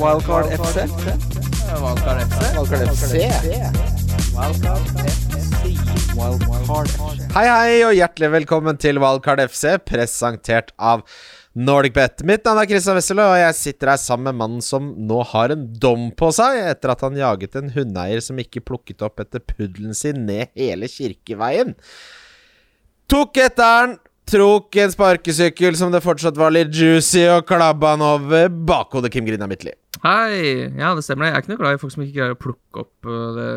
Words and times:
Wildcard 0.00 0.46
FC. 0.56 0.76
Wildcard 1.76 2.20
FC. 2.24 2.40
Wildcard 2.56 2.88
FC. 2.88 3.12
Wildcard 6.16 6.88
FC. 6.88 7.26
Hei, 7.34 7.44
hei, 7.44 7.74
og 7.84 7.92
hjertelig 7.98 8.30
velkommen 8.32 8.78
til 8.80 8.96
Wildcard 9.02 9.42
FC, 9.44 9.74
presentert 9.84 10.72
av 10.80 11.04
NordicBet. 11.52 12.24
Mitt 12.24 12.48
navn 12.48 12.62
er 12.62 12.70
Christian 12.70 12.96
Wessel, 12.96 13.20
og 13.20 13.34
jeg 13.42 13.58
sitter 13.58 13.92
her 13.92 14.00
sammen 14.00 14.30
med 14.30 14.38
mannen 14.40 14.64
som 14.64 14.88
nå 14.96 15.20
har 15.34 15.52
en 15.52 15.66
dom 15.82 16.08
på 16.16 16.30
seg 16.32 16.62
etter 16.70 16.94
at 16.94 17.04
han 17.04 17.20
jaget 17.20 17.60
en 17.60 17.68
hundeeier 17.76 18.24
som 18.24 18.40
ikke 18.40 18.64
plukket 18.72 19.04
opp 19.04 19.20
etter 19.20 19.44
puddelen 19.44 19.92
sin 19.98 20.24
ned 20.24 20.48
hele 20.56 20.88
Kirkeveien. 20.88 21.76
Tok 23.12 23.36
etter 23.44 23.84
den, 23.84 23.94
trok 24.32 24.80
en 24.80 24.96
sparkesykkel 24.96 25.76
som 25.76 25.92
det 25.92 26.00
fortsatt 26.08 26.40
var 26.40 26.56
litt 26.56 26.72
juicy, 26.72 27.26
og 27.36 27.44
klabba 27.52 27.98
han 27.98 28.08
over 28.14 28.48
bakhodet 28.48 29.12
Kim 29.12 29.28
Grina 29.28 29.50
Midtly. 29.50 29.76
Hei! 29.98 30.70
Ja, 30.78 30.94
det 30.94 31.02
stemmer. 31.04 31.28
Jeg 31.28 31.34
er 31.34 31.42
ikke 31.42 31.52
noe 31.52 31.60
glad 31.60 31.76
i 31.76 31.80
folk 31.82 31.92
som 31.92 32.04
ikke 32.04 32.16
greier 32.16 32.36
å 32.36 32.40
plukke 32.40 32.84
opp 32.84 33.08
øh, 33.10 33.30
det 33.36 33.48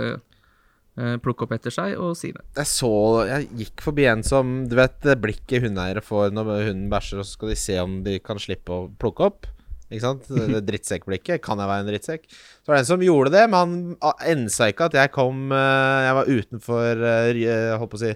øh, 0.97 1.17
Plukke 1.23 1.45
opp 1.45 1.53
etter 1.55 1.73
seg 1.73 1.93
og 2.01 2.17
si 2.17 2.33
det. 2.33 2.41
Jeg 2.57 2.69
så 2.73 2.93
Jeg 3.29 3.49
gikk 3.61 3.83
forbi 3.85 4.07
en 4.09 4.25
som 4.25 4.63
Du 4.69 4.75
vet 4.79 4.97
det 5.05 5.19
blikket 5.23 5.63
hundeeiere 5.67 6.03
får 6.03 6.33
når 6.33 6.51
hunden 6.71 6.89
bæsjer, 6.91 7.21
og 7.21 7.27
så 7.29 7.37
skal 7.37 7.53
de 7.53 7.59
se 7.61 7.77
om 7.81 7.99
de 8.05 8.17
kan 8.23 8.41
slippe 8.41 8.73
å 8.73 8.87
plukke 8.99 9.29
opp. 9.29 9.49
Ikke 9.93 10.01
sant? 10.07 10.25
Det 10.25 10.63
drittsekkblikket. 10.65 11.41
Kan 11.45 11.61
jeg 11.61 11.69
være 11.69 11.83
en 11.85 11.91
drittsekk? 11.91 12.23
Så 12.33 12.71
var 12.71 12.79
det 12.79 12.81
en 12.81 12.89
som 12.89 13.05
gjorde 13.05 13.33
det, 13.35 13.43
men 13.53 13.75
han 14.01 14.23
ensa 14.33 14.71
ikke 14.71 14.87
at 14.89 14.97
jeg 14.97 15.11
kom 15.13 15.53
eh, 15.53 15.99
Jeg 16.07 16.17
var 16.17 16.31
utenfor 16.33 17.03
jeg 17.05 17.45
eh, 17.45 17.75
Holdt 17.77 17.93
på 17.93 17.99
å 17.99 18.01
si 18.01 18.13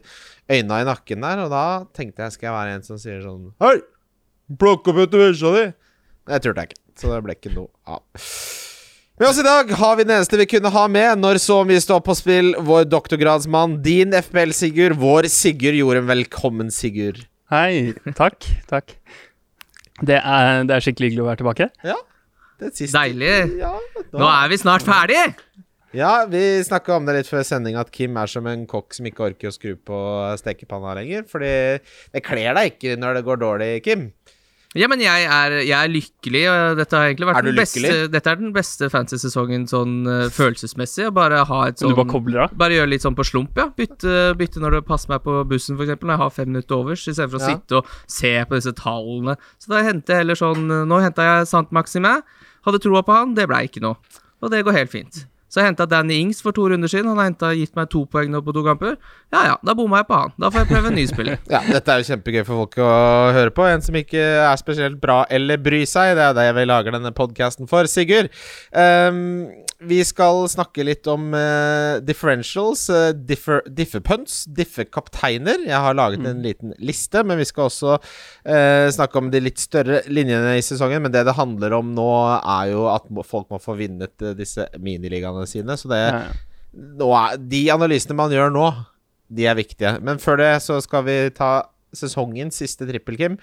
øynene 0.48 0.81
i 0.81 0.88
nakken 0.90 1.28
der, 1.28 1.44
og 1.45 1.54
da 1.54 1.66
tenkte 1.94 2.26
jeg 2.26 2.34
skal 2.34 2.50
jeg 2.50 2.58
være 2.58 2.76
en 2.80 2.88
som 2.88 3.00
sier 3.02 3.22
sånn 3.22 3.52
Hei! 3.62 3.78
Plukk 4.58 4.88
opp 4.90 5.04
etter 5.04 5.22
bikkja 5.22 5.54
di! 5.58 5.64
Det 6.28 6.42
turte 6.44 6.64
jeg 6.64 6.72
ikke, 6.72 6.81
så 7.00 7.14
det 7.14 7.22
ble 7.26 7.36
ikke 7.38 7.54
noe 7.56 7.70
av. 7.88 8.04
Med 9.18 9.32
oss 9.32 9.40
i 9.42 9.46
dag 9.46 9.72
har 9.80 9.96
vi 9.98 10.04
den 10.06 10.14
eneste 10.20 10.38
vi 10.38 10.46
kunne 10.50 10.70
ha 10.70 10.84
med 10.94 11.17
når 11.23 11.40
så 11.42 11.64
mye 11.66 11.81
står 11.81 12.03
på 12.06 12.14
spill. 12.20 12.52
Vår 12.67 12.86
doktorgradsmann, 12.86 13.80
din 13.86 14.14
FBL-Sigurd. 14.14 14.94
Vår 15.02 15.25
Sigurd 15.34 15.78
Jorunn. 15.80 16.06
Velkommen, 16.09 16.70
Sigurd. 16.73 17.23
Hei. 17.50 17.95
Takk. 18.18 18.45
Takk. 18.70 18.94
Det 20.06 20.20
er, 20.20 20.62
det 20.70 20.75
er 20.75 20.86
skikkelig 20.86 21.09
hyggelig 21.09 21.23
å 21.23 21.28
være 21.31 21.42
tilbake. 21.42 21.70
Ja. 21.88 21.98
Det 22.62 22.72
siste 22.78 23.02
Deilig. 23.02 23.58
Ja, 23.62 23.73
Nå 24.14 24.30
er 24.30 24.53
vi 24.53 24.62
snart 24.62 24.86
ferdig! 24.86 25.25
ja 25.98 26.12
vi 26.30 26.42
snakka 26.68 26.98
om 26.98 27.06
det 27.08 27.16
litt 27.16 27.30
før 27.30 27.45
sending, 27.48 27.78
at 27.80 27.90
Kim 27.94 28.18
er 28.22 28.30
som 28.30 28.45
en 28.50 28.66
kokk 28.70 28.94
som 28.94 29.08
ikke 29.09 29.31
orker 29.31 29.50
å 29.50 29.53
skru 29.56 29.72
på 29.81 30.00
stekepanna 30.42 30.94
lenger. 31.00 31.25
Fordi 31.30 31.52
det 32.14 32.25
kler 32.25 32.53
deg 32.58 32.75
ikke 32.75 32.98
når 33.02 33.18
det 33.18 33.25
går 33.30 33.42
dårlig, 33.42 33.72
Kim. 33.86 34.09
Ja, 34.76 34.90
men 34.92 35.00
jeg 35.00 35.23
er, 35.23 35.54
jeg 35.64 35.73
er 35.78 35.88
lykkelig, 35.90 36.42
og 36.52 36.78
dette 36.78 36.98
har 37.00 37.08
egentlig 37.08 37.28
vært 37.30 37.38
Er 37.40 37.46
du 37.46 37.50
den 37.54 37.60
beste? 37.62 37.92
Dette 38.12 38.32
er 38.34 38.40
den 38.42 38.52
beste 38.54 38.90
fantasy-sesongen 38.92 39.64
sånn 39.72 39.94
uh, 40.06 40.26
følelsesmessig. 40.34 41.08
Å 41.08 41.14
bare 41.16 41.40
ha 41.48 41.59
et 41.70 41.80
sånn 41.80 41.94
bare. 41.96 42.12
Bare 42.59 42.76
gjøre 42.76 42.92
litt 42.92 43.06
sånn 43.06 43.16
på 43.18 43.26
slump, 43.26 43.56
ja. 43.58 43.70
Bytte, 43.78 44.34
bytte 44.38 44.59
når 44.59 44.78
det 44.78 44.84
passer 44.90 45.14
meg 45.14 45.24
på 45.24 45.38
bussen, 45.48 45.80
f.eks. 45.80 45.96
Når 46.04 46.14
jeg 46.18 46.22
har 46.26 46.36
fem 46.36 46.52
minutter 46.52 46.76
overs, 46.82 47.08
istedenfor 47.08 47.40
å 47.40 47.46
Ja. 47.48 47.56
sitte 47.56 47.80
og 47.80 47.86
se 48.20 48.34
på 48.44 48.59
disse 48.59 48.76
tallene. 48.76 49.38
Så 49.58 49.72
da 49.72 49.82
henter 49.88 50.14
jeg 50.18 50.26
heller 50.26 50.36
sånn 50.36 50.68
Nå 50.92 51.00
henta 51.02 51.24
jeg 51.24 51.48
Sant 51.48 51.72
Maxime. 51.72 52.18
Hadde 52.68 52.84
troa 52.84 53.02
på 53.08 53.16
han, 53.16 53.34
det 53.38 53.48
blei 53.48 53.64
ikke 53.72 53.81
noe. 53.81 53.96
Og 54.44 54.52
det 54.52 54.66
går 54.68 54.74
helt 54.84 54.92
fint. 54.92 55.24
Så 55.48 55.62
jeg 55.62 55.70
henta 55.70 55.88
Danny 55.88 56.17
Ings 56.20 56.42
for 56.44 56.56
to 56.56 56.66
runder 56.67 56.92
siden. 56.92 57.08
Han 57.12 57.22
har 57.22 57.30
hentet, 57.30 57.56
gitt 57.62 57.76
meg 57.78 57.88
to 57.92 58.03
poeng 58.12 58.31
nå 58.34 58.42
på 58.44 58.53
to 58.56 58.64
kamper. 58.66 58.98
Ja 59.31 59.44
ja, 59.48 59.56
da 59.64 59.76
bomma 59.78 60.02
jeg 60.02 60.09
på 60.09 60.20
han. 60.20 60.34
Da 60.40 60.52
får 60.52 60.66
jeg 60.66 60.72
prøve 60.73 60.92
en 60.92 61.00
ny 61.00 61.06
spiller. 61.08 61.40
Ja, 61.53 61.62
Dette 61.64 61.94
er 61.94 62.02
jo 62.02 62.08
kjempegøy 62.12 62.44
for 62.44 62.64
folk 62.66 62.76
å 62.84 62.90
høre 63.36 63.53
på. 63.56 63.64
En 63.68 63.84
som 63.84 63.95
ikke 63.95 64.20
er 64.20 64.59
spesielt 64.59 65.00
bra 65.03 65.22
eller 65.34 65.59
bryr 65.64 65.88
seg. 65.88 66.16
Det 66.20 66.25
er 66.25 66.36
det 66.36 66.50
vi 66.58 66.68
lager 66.68 66.95
denne 66.98 67.14
podkasten 67.16 67.70
for. 67.72 67.88
Sigurd, 67.88 68.28
um, 68.75 69.48
vi 69.88 70.02
skal 70.08 70.44
snakke 70.52 70.84
litt 70.86 71.08
om 71.12 71.30
uh, 71.36 72.00
differentials, 72.03 72.88
uh, 72.92 73.12
differ, 73.16 73.64
differpunts, 73.72 74.42
differkapteiner. 74.58 75.64
Jeg 75.68 75.81
har 75.85 75.97
laget 75.97 76.25
en 76.28 76.44
liten 76.44 76.75
liste, 76.84 77.24
men 77.28 77.40
vi 77.40 77.47
skal 77.47 77.69
også 77.69 77.96
uh, 77.96 78.88
snakke 78.94 79.22
om 79.22 79.31
de 79.31 79.44
litt 79.44 79.62
større 79.64 80.02
linjene 80.12 80.58
i 80.58 80.66
sesongen. 80.66 81.06
Men 81.06 81.16
det 81.16 81.24
det 81.28 81.38
handler 81.38 81.78
om 81.79 81.96
nå, 81.96 82.09
er 82.41 82.74
jo 82.74 82.88
at 82.91 83.08
folk 83.28 83.52
må 83.53 83.62
få 83.64 83.78
vunnet 83.79 84.28
disse 84.38 84.68
miniligaene 84.81 85.37
sine. 85.46 85.78
Så 85.78 85.88
det 85.92 86.02
Ja, 86.02 86.25
ja. 86.25 87.38
De 87.38 87.70
analysene 87.72 88.16
man 88.16 88.31
gjør 88.31 88.52
nå, 88.53 88.68
de 89.30 89.46
er 89.46 89.56
viktige. 89.56 90.00
Men 90.02 90.18
før 90.18 90.38
det 90.38 90.52
så 90.62 90.81
skal 90.81 91.03
vi 91.08 91.30
ta 91.36 91.68
sesongens 91.94 92.56
siste 92.59 92.86
trippel, 92.88 93.18
Kim. 93.18 93.38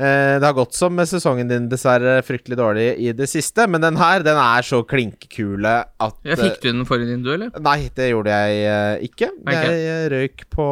Eh, 0.00 0.38
det 0.40 0.46
har 0.46 0.54
gått 0.56 0.72
som 0.72 0.94
med 0.96 1.04
sesongen 1.06 1.48
din, 1.50 1.66
dessverre 1.68 2.22
fryktelig 2.24 2.56
dårlig 2.56 2.86
i 2.98 3.12
det 3.12 3.26
siste. 3.28 3.66
Men 3.68 3.82
den 3.84 3.96
her, 4.00 4.22
den 4.24 4.38
er 4.40 4.62
så 4.64 4.80
klinkekule 4.88 5.74
at 6.00 6.16
Ja, 6.24 6.36
fikk 6.38 6.62
du 6.62 6.70
den 6.72 6.86
forrige 6.88 7.10
din, 7.12 7.22
du, 7.22 7.32
eller? 7.34 7.50
eh, 7.52 7.60
Nei, 7.60 7.90
det 7.94 8.08
gjorde 8.10 8.30
jeg 8.32 8.64
eh, 8.72 9.04
ikke. 9.10 9.28
Okay. 9.42 9.68
Jeg 9.68 9.84
eh, 9.92 10.08
røyk 10.14 10.46
på 10.50 10.66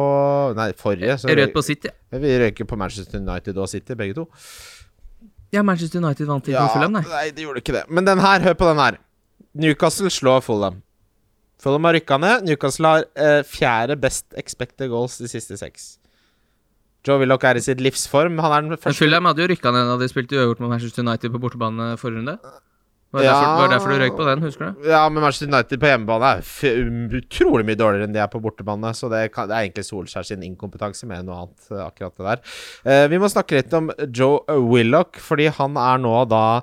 Nei, 0.57 0.71
forrige. 0.73 1.19
Så 1.21 1.29
Jeg 1.29 1.37
røyk 1.37 1.53
på 1.53 1.61
City. 1.63 1.93
Vi 2.11 2.33
røyker 2.41 2.65
på 2.65 2.79
Manchester 2.81 3.19
United 3.21 3.57
og 3.61 3.69
City, 3.69 3.93
begge 3.93 4.17
to. 4.17 4.25
Ja, 5.53 5.61
Manchester 5.61 5.99
United 6.01 6.25
vant 6.25 6.45
til 6.47 6.53
Ja, 6.55 6.65
Fulham, 6.73 6.93
nei. 6.97 7.03
nei, 7.11 7.29
det 7.35 7.43
gjorde 7.45 7.61
ikke 7.61 7.73
det. 7.77 7.85
Men 7.91 8.05
den 8.07 8.19
her, 8.23 8.39
hør 8.41 8.53
på 8.57 8.65
den 8.71 8.79
her. 8.79 8.97
Newcastle 9.57 10.09
slår 10.13 10.41
Fulham. 10.45 10.81
Fulham 11.61 11.83
har 11.85 11.93
rykka 11.99 12.17
ned. 12.21 12.45
Newcastle 12.47 12.87
har 12.87 13.03
eh, 13.15 13.41
fjerde 13.45 13.97
best 14.01 14.25
expected 14.39 14.89
goals 14.89 15.17
de 15.21 15.27
siste 15.29 15.57
seks. 15.59 15.97
Joe 17.05 17.17
Willoch 17.21 17.43
er 17.49 17.57
i 17.57 17.63
sitt 17.65 17.81
livsform. 17.81 18.37
Han 18.41 18.51
er 18.53 18.61
den 18.65 18.73
Men 18.75 18.81
første 18.81 19.03
Fulham 19.03 19.25
hadde 19.29 19.41
jo 19.43 19.49
rykka 19.51 19.71
ned 19.73 19.87
da 19.89 19.95
de 20.01 20.09
spilte 20.11 20.37
uavgjort 20.37 20.59
mot 20.61 20.69
Manchester 20.73 21.03
United 21.05 21.33
på 21.33 21.41
bortebane 21.41 21.95
forrige 22.01 22.21
runde. 22.21 22.37
Var 23.11 23.19
det 23.19 23.27
Ja. 23.27 23.31
derfor, 23.33 23.55
var 23.59 23.67
det 23.67 23.73
derfor 23.75 23.89
du 23.91 23.97
røyk 23.99 24.13
på 24.15 24.25
den, 24.29 24.41
husker 24.45 24.69
du? 24.71 24.85
Ja, 24.87 25.01
men 25.09 25.19
Manchester 25.21 25.47
United 25.51 25.79
på 25.81 25.89
hjemmebane 25.89 26.29
er 26.31 27.17
utrolig 27.19 27.65
mye 27.67 27.75
dårligere 27.75 28.07
enn 28.07 28.13
de 28.15 28.21
er 28.23 28.29
på 28.31 28.39
bortebane. 28.39 28.93
Så 28.95 29.09
det, 29.11 29.33
kan, 29.33 29.49
det 29.49 29.57
er 29.57 29.65
egentlig 29.67 29.83
Solskjær 29.83 30.23
sin 30.29 30.45
inkompetanse 30.47 31.03
mer 31.09 31.19
enn 31.19 31.27
noe 31.27 31.41
annet, 31.43 31.65
eh, 31.73 31.81
akkurat 31.83 32.15
det 32.15 32.29
der. 32.29 32.39
Eh, 32.85 33.07
vi 33.11 33.19
må 33.19 33.27
snakke 33.27 33.59
litt 33.59 33.73
om 33.75 33.91
Joe 34.15 34.39
Willoch, 34.63 35.19
fordi 35.19 35.49
han 35.51 35.75
er 35.75 35.97
nå 35.99 36.13
da 36.31 36.61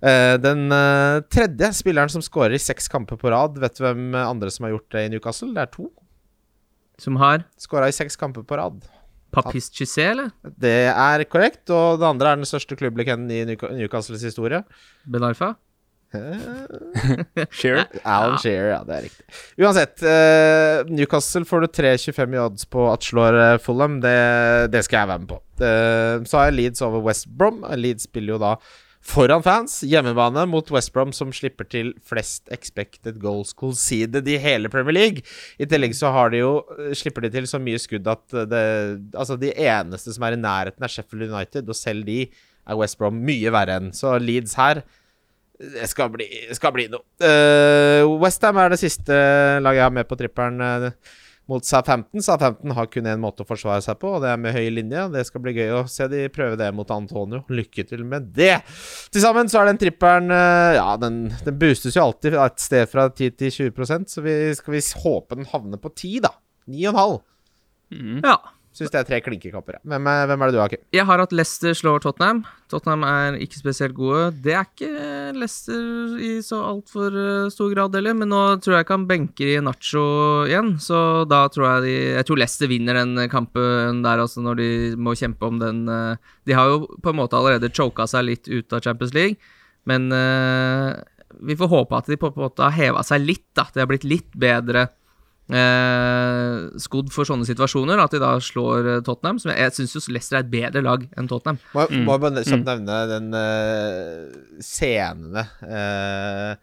den 0.00 0.74
eh, 0.74 1.20
tredje 1.26 1.72
spilleren 1.74 2.12
som 2.12 2.22
skårer 2.22 2.54
i 2.54 2.62
seks 2.62 2.86
kamper 2.92 3.18
på 3.18 3.32
rad. 3.34 3.58
Vet 3.58 3.78
du 3.78 3.82
hvem 3.82 4.12
andre 4.14 4.52
som 4.54 4.68
har 4.68 4.76
gjort 4.76 4.92
det 4.94 5.06
i 5.06 5.10
Newcastle? 5.14 5.50
Det 5.56 5.64
er 5.64 5.72
to. 5.72 5.88
Som 6.98 7.18
har 7.22 7.44
Skåra 7.58 7.88
i 7.90 7.94
seks 7.94 8.18
kamper 8.18 8.46
på 8.46 8.58
rad. 8.58 8.82
Papis 9.34 9.68
Chissé, 9.74 10.08
eller? 10.12 10.30
Det 10.42 10.88
er 10.88 11.24
korrekt. 11.28 11.64
Og 11.70 12.00
det 12.00 12.08
andre 12.08 12.32
er 12.32 12.40
den 12.40 12.48
største 12.48 12.78
klubblegenden 12.78 13.30
i 13.30 13.56
Newcastles 13.78 14.24
historie. 14.24 14.62
Ben 15.06 15.26
Arfa? 15.26 15.54
Shearer. 17.52 17.84
Alan 18.02 18.38
Shearer, 18.40 18.70
ja, 18.72 18.78
det 18.88 18.94
er 18.96 19.02
riktig. 19.04 19.26
Uansett, 19.60 20.00
uh, 20.00 20.88
Newcastle 20.88 21.44
får 21.44 21.66
du 21.66 21.68
3,25 21.82 22.36
i 22.36 22.40
odds 22.40 22.64
på 22.72 22.86
at 22.88 23.04
slår 23.04 23.36
eh, 23.36 23.58
Fulham. 23.60 23.98
Det, 24.00 24.16
det 24.72 24.82
skal 24.86 25.02
jeg 25.02 25.10
være 25.12 25.24
med 25.24 25.32
på. 25.34 25.40
Uh, 25.60 26.24
så 26.24 26.40
har 26.40 26.48
jeg 26.48 26.58
Leeds 26.62 26.84
over 26.86 27.04
West 27.04 27.28
Brom. 27.28 27.60
Leeds 27.76 28.08
spiller 28.08 28.36
jo 28.36 28.42
da 28.42 28.56
foran 29.08 29.42
fans. 29.44 29.80
Hjemmebane 29.88 30.44
mot 30.50 30.70
West 30.74 30.92
Brom, 30.94 31.14
som 31.16 31.32
slipper 31.34 31.68
til 31.68 31.94
flest 32.06 32.48
expected 32.54 33.18
goals 33.22 33.54
conceded 33.56 34.28
i 34.28 34.36
hele 34.42 34.70
Premier 34.72 34.96
League. 34.96 35.24
I 35.58 35.68
tillegg 35.68 35.96
så 35.96 36.12
har 36.14 36.34
de 36.34 36.42
jo, 36.42 36.52
eh, 36.76 36.92
slipper 36.98 37.26
de 37.26 37.32
til 37.34 37.48
så 37.50 37.60
mye 37.62 37.80
skudd 37.80 38.08
at 38.10 38.36
eh, 38.36 38.46
det, 38.50 38.62
altså 39.14 39.38
de 39.40 39.54
eneste 39.54 40.14
som 40.14 40.28
er 40.28 40.36
i 40.36 40.42
nærheten, 40.42 40.84
er 40.84 40.92
Sheffield 40.92 41.30
United, 41.30 41.68
og 41.68 41.76
selv 41.78 42.06
de 42.08 42.22
er 42.28 42.78
West 42.78 42.98
Brom 43.00 43.18
mye 43.24 43.52
verre 43.54 43.80
enn. 43.80 43.92
Så 43.96 44.18
Leeds 44.20 44.56
her 44.60 44.84
det 45.58 45.88
skal 45.90 46.10
bli, 46.14 46.26
skal 46.54 46.74
bli 46.74 46.86
noe. 46.90 47.02
Uh, 47.18 48.06
Westham 48.22 48.60
er 48.62 48.70
det 48.72 48.80
siste 48.82 49.14
laget 49.58 49.80
jeg 49.80 49.88
har 49.88 49.96
med 49.96 50.06
på 50.08 50.18
trippelen 50.18 50.62
eh, 50.62 50.92
mot 51.48 51.64
Southampton. 51.64 52.22
Southampton 52.22 52.74
har 52.76 52.88
kun 52.92 53.08
én 53.08 53.20
måte 53.22 53.44
å 53.44 53.48
forsvare 53.48 53.80
seg 53.84 53.98
på, 54.02 54.10
og 54.16 54.24
det 54.24 54.32
er 54.32 54.40
med 54.40 54.54
høy 54.56 54.68
linje. 54.76 55.06
Det 55.14 55.24
skal 55.28 55.42
bli 55.44 55.54
gøy 55.56 55.72
å 55.78 55.86
se 55.90 56.08
de 56.12 56.26
prøve 56.32 56.58
det 56.60 56.68
mot 56.76 56.90
Antonio. 56.92 57.40
Lykke 57.48 57.86
til 57.88 58.04
med 58.08 58.28
det! 58.36 58.58
Til 59.12 59.24
sammen 59.24 59.48
så 59.50 59.62
er 59.62 59.70
den 59.70 59.80
trippelen 59.80 60.34
eh, 60.34 60.76
Ja, 60.76 60.90
den, 61.00 61.24
den 61.46 61.58
boostes 61.60 61.96
jo 61.96 62.04
alltid 62.04 62.36
et 62.36 62.62
sted 62.62 62.90
fra 62.92 63.08
10 63.08 63.38
til 63.40 63.54
20% 63.72 64.12
så 64.12 64.24
vi 64.24 64.36
skal 64.58 64.76
vi 64.76 64.84
håpe 65.04 65.38
den 65.40 65.48
havner 65.48 65.80
på 65.80 65.92
10, 65.94 66.20
da. 66.28 66.34
9,5. 66.68 67.18
Mm. 67.96 68.20
Ja. 68.22 68.36
Syns 68.76 68.92
det 68.92 68.98
er 69.00 69.06
tre 69.08 69.18
klinkekapper. 69.24 69.78
jeg. 69.78 69.82
Hvem, 69.90 70.06
hvem 70.30 70.42
er 70.42 70.50
det 70.50 70.54
du 70.54 70.60
har, 70.60 70.70
Kim? 70.70 70.82
Jeg 70.94 71.06
har 71.08 71.22
hatt 71.22 71.32
Leicester 71.34 71.74
slår 71.74 72.02
Tottenham. 72.04 72.44
Tottenham 72.70 73.04
er 73.08 73.38
ikke 73.42 73.58
spesielt 73.58 73.96
gode. 73.96 74.28
Det 74.44 74.54
er 74.54 74.66
ikke 74.68 74.90
Leicester 75.38 76.18
i 76.22 76.30
så 76.44 76.60
altfor 76.68 77.16
uh, 77.16 77.48
stor 77.52 77.72
grad 77.72 77.96
heller, 77.98 78.14
men 78.18 78.30
nå 78.30 78.42
tror 78.62 78.76
jeg 78.76 78.86
ikke 78.86 78.98
han 78.98 79.08
benker 79.08 79.52
i 79.54 79.58
Nacho 79.64 80.04
igjen, 80.46 80.74
så 80.82 81.24
da 81.28 81.44
tror 81.52 81.68
jeg 81.68 81.86
de 81.86 81.96
Jeg 82.18 82.28
tror 82.28 82.42
Leicester 82.42 82.70
vinner 82.70 83.00
den 83.00 83.24
kampen 83.32 84.02
der, 84.04 84.22
altså, 84.22 84.44
når 84.44 84.60
de 84.60 84.70
må 85.00 85.16
kjempe 85.18 85.48
om 85.48 85.58
den 85.62 85.86
uh, 85.88 86.16
De 86.46 86.56
har 86.56 86.70
jo 86.70 86.84
på 87.02 87.12
en 87.12 87.18
måte 87.18 87.38
allerede 87.38 87.72
choka 87.74 88.06
seg 88.10 88.28
litt 88.28 88.50
ut 88.50 88.76
av 88.76 88.84
Champions 88.84 89.16
League, 89.16 89.40
men 89.88 90.12
uh, 90.12 90.92
vi 91.44 91.56
får 91.58 91.70
håpe 91.72 91.98
at 91.98 92.08
de 92.10 92.18
på 92.20 92.30
en 92.30 92.40
måte 92.44 92.64
har 92.64 92.76
heva 92.76 93.02
seg 93.06 93.24
litt, 93.24 93.46
da. 93.56 93.66
Det 93.72 93.82
har 93.82 93.90
blitt 93.90 94.06
litt 94.08 94.30
bedre 94.38 94.88
eh, 95.50 96.68
skodd 96.82 97.10
for 97.14 97.24
sånne 97.28 97.46
situasjoner, 97.48 98.00
at 98.02 98.14
de 98.14 98.20
da 98.22 98.34
slår 98.42 98.88
eh, 98.96 99.00
Tottenham. 99.06 99.38
Som 99.42 99.52
jeg, 99.52 99.60
jeg 99.66 99.76
syns 99.78 99.94
jo 99.96 100.12
Leicester 100.14 100.38
er 100.40 100.44
et 100.46 100.50
bedre 100.52 100.82
lag 100.84 101.06
enn 101.16 101.28
Tottenham. 101.30 101.58
Må, 101.74 101.86
Mm. 101.88 102.04
må 102.04 102.16
jeg 102.16 102.20
bare 102.26 102.44
kjapt 102.44 102.64
Mm. 102.64 102.68
nevne 102.68 102.98
den 103.08 103.28
uh, 103.34 104.60
scenene 104.60 105.44
eh, 105.64 106.56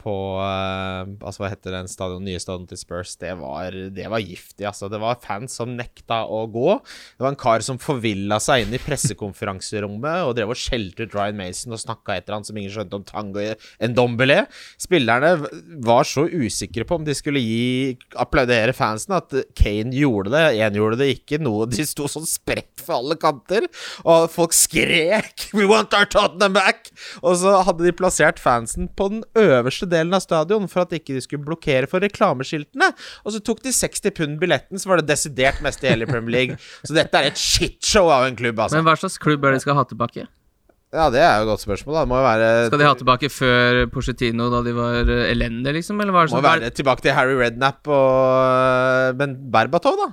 på 0.00 0.14
uh, 0.40 1.04
Altså, 1.20 1.42
hva 1.42 1.50
heter 1.52 1.74
den 1.74 1.90
stadion, 1.90 2.24
nye 2.24 2.40
stadion 2.42 2.66
til 2.70 2.80
Spurs? 2.80 3.14
Det 3.20 3.32
var, 3.40 3.76
det 3.94 4.08
var 4.10 4.24
giftig, 4.24 4.64
altså. 4.68 4.88
Det 4.92 5.00
var 5.02 5.20
fans 5.22 5.54
som 5.60 5.76
nekta 5.76 6.22
å 6.26 6.42
gå. 6.50 6.78
Det 7.16 7.24
var 7.24 7.34
en 7.34 7.40
kar 7.40 7.64
som 7.64 7.80
forvilla 7.80 8.40
seg 8.42 8.64
inn 8.64 8.76
i 8.76 8.82
pressekonferanserommet 8.82 10.26
og 10.26 10.34
drev 10.38 10.54
og 10.54 10.58
skjelte 10.58 11.06
ut 11.06 11.16
Ryan 11.16 11.38
Mason 11.38 11.76
og 11.76 11.82
snakka 11.82 12.18
etter 12.18 12.36
han 12.36 12.46
som 12.46 12.58
ingen 12.58 12.72
skjønte 12.74 12.98
om 12.98 13.06
tango 13.06 13.40
en 13.40 13.96
dombelé. 13.96 14.42
Spillerne 14.80 15.34
var 15.84 16.08
så 16.08 16.26
usikre 16.28 16.86
på 16.88 16.98
om 16.98 17.06
de 17.06 17.14
skulle 17.16 17.42
gi 17.42 17.96
applaudere 18.20 18.74
fansen, 18.76 19.16
at 19.16 19.34
Kane 19.58 19.94
gjorde 19.96 20.32
det. 20.34 20.44
Én 20.60 20.78
gjorde 20.78 21.00
det 21.02 21.10
ikke. 21.16 21.40
Noe 21.42 21.68
de 21.70 21.86
sto 21.86 22.08
sånn 22.10 22.28
spredt 22.28 22.82
for 22.82 23.00
alle 23.00 23.16
kanter, 23.20 23.66
og 24.04 24.30
folk 24.32 24.54
skrek 24.56 25.50
'We 25.52 25.68
want 25.70 25.94
our 25.96 26.08
Tottenham 26.08 26.56
back!' 26.56 26.92
Og 27.22 27.40
så 27.42 27.60
hadde 27.66 27.84
de 27.86 27.96
plassert 27.96 28.40
fansen 28.40 28.88
på 28.96 29.10
den 29.12 29.24
øverste 29.38 29.89
delen 29.92 30.16
av 30.16 30.24
stadion 30.24 30.68
for 30.70 30.84
at 30.84 30.96
ikke 30.96 31.16
de 31.16 31.22
skulle 31.24 31.44
blokkere 31.46 31.90
for 31.90 32.02
reklameskiltene. 32.04 32.90
Og 33.24 33.34
så 33.36 33.42
tok 33.44 33.62
de 33.66 33.74
60 33.76 34.16
pund 34.16 34.40
billetten, 34.42 34.80
så 34.80 34.90
var 34.92 35.02
det 35.02 35.10
desidert 35.10 35.62
meste 35.64 35.88
i 35.88 35.92
hele 35.92 36.08
Premier 36.10 36.36
League. 36.36 36.60
Så 36.86 36.96
dette 36.96 37.20
er 37.20 37.30
et 37.30 37.40
shitshow 37.40 38.10
av 38.12 38.28
en 38.28 38.38
klubb, 38.38 38.58
altså. 38.58 38.78
Men 38.78 38.88
hva 38.88 38.96
slags 39.00 39.18
klubb 39.20 39.44
er 39.44 39.54
det 39.54 39.60
de 39.60 39.66
skal 39.66 39.78
ha 39.78 39.86
tilbake? 39.90 40.26
Ja, 40.90 41.04
det 41.14 41.20
er 41.22 41.36
jo 41.38 41.44
et 41.44 41.50
godt 41.52 41.62
spørsmål, 41.62 41.94
da. 41.94 42.00
Det 42.02 42.10
må 42.10 42.16
jo 42.18 42.24
være 42.26 42.46
Skal 42.66 42.80
de 42.80 42.88
ha 42.88 42.94
tilbake 42.98 43.28
før 43.30 43.84
Porcetino, 43.94 44.48
da 44.50 44.62
de 44.66 44.72
var 44.74 45.04
eh, 45.04 45.28
elendige, 45.30 45.76
liksom? 45.78 46.00
Eller 46.02 46.16
var 46.16 46.26
det 46.26 46.34
må 46.34 46.40
sånn 46.40 46.48
være 46.48 46.72
tilbake 46.74 47.04
til 47.04 47.14
Harry 47.14 47.36
Rednap 47.38 47.86
og 47.86 49.20
Men 49.20 49.36
Berbatov, 49.54 50.00
da? 50.00 50.08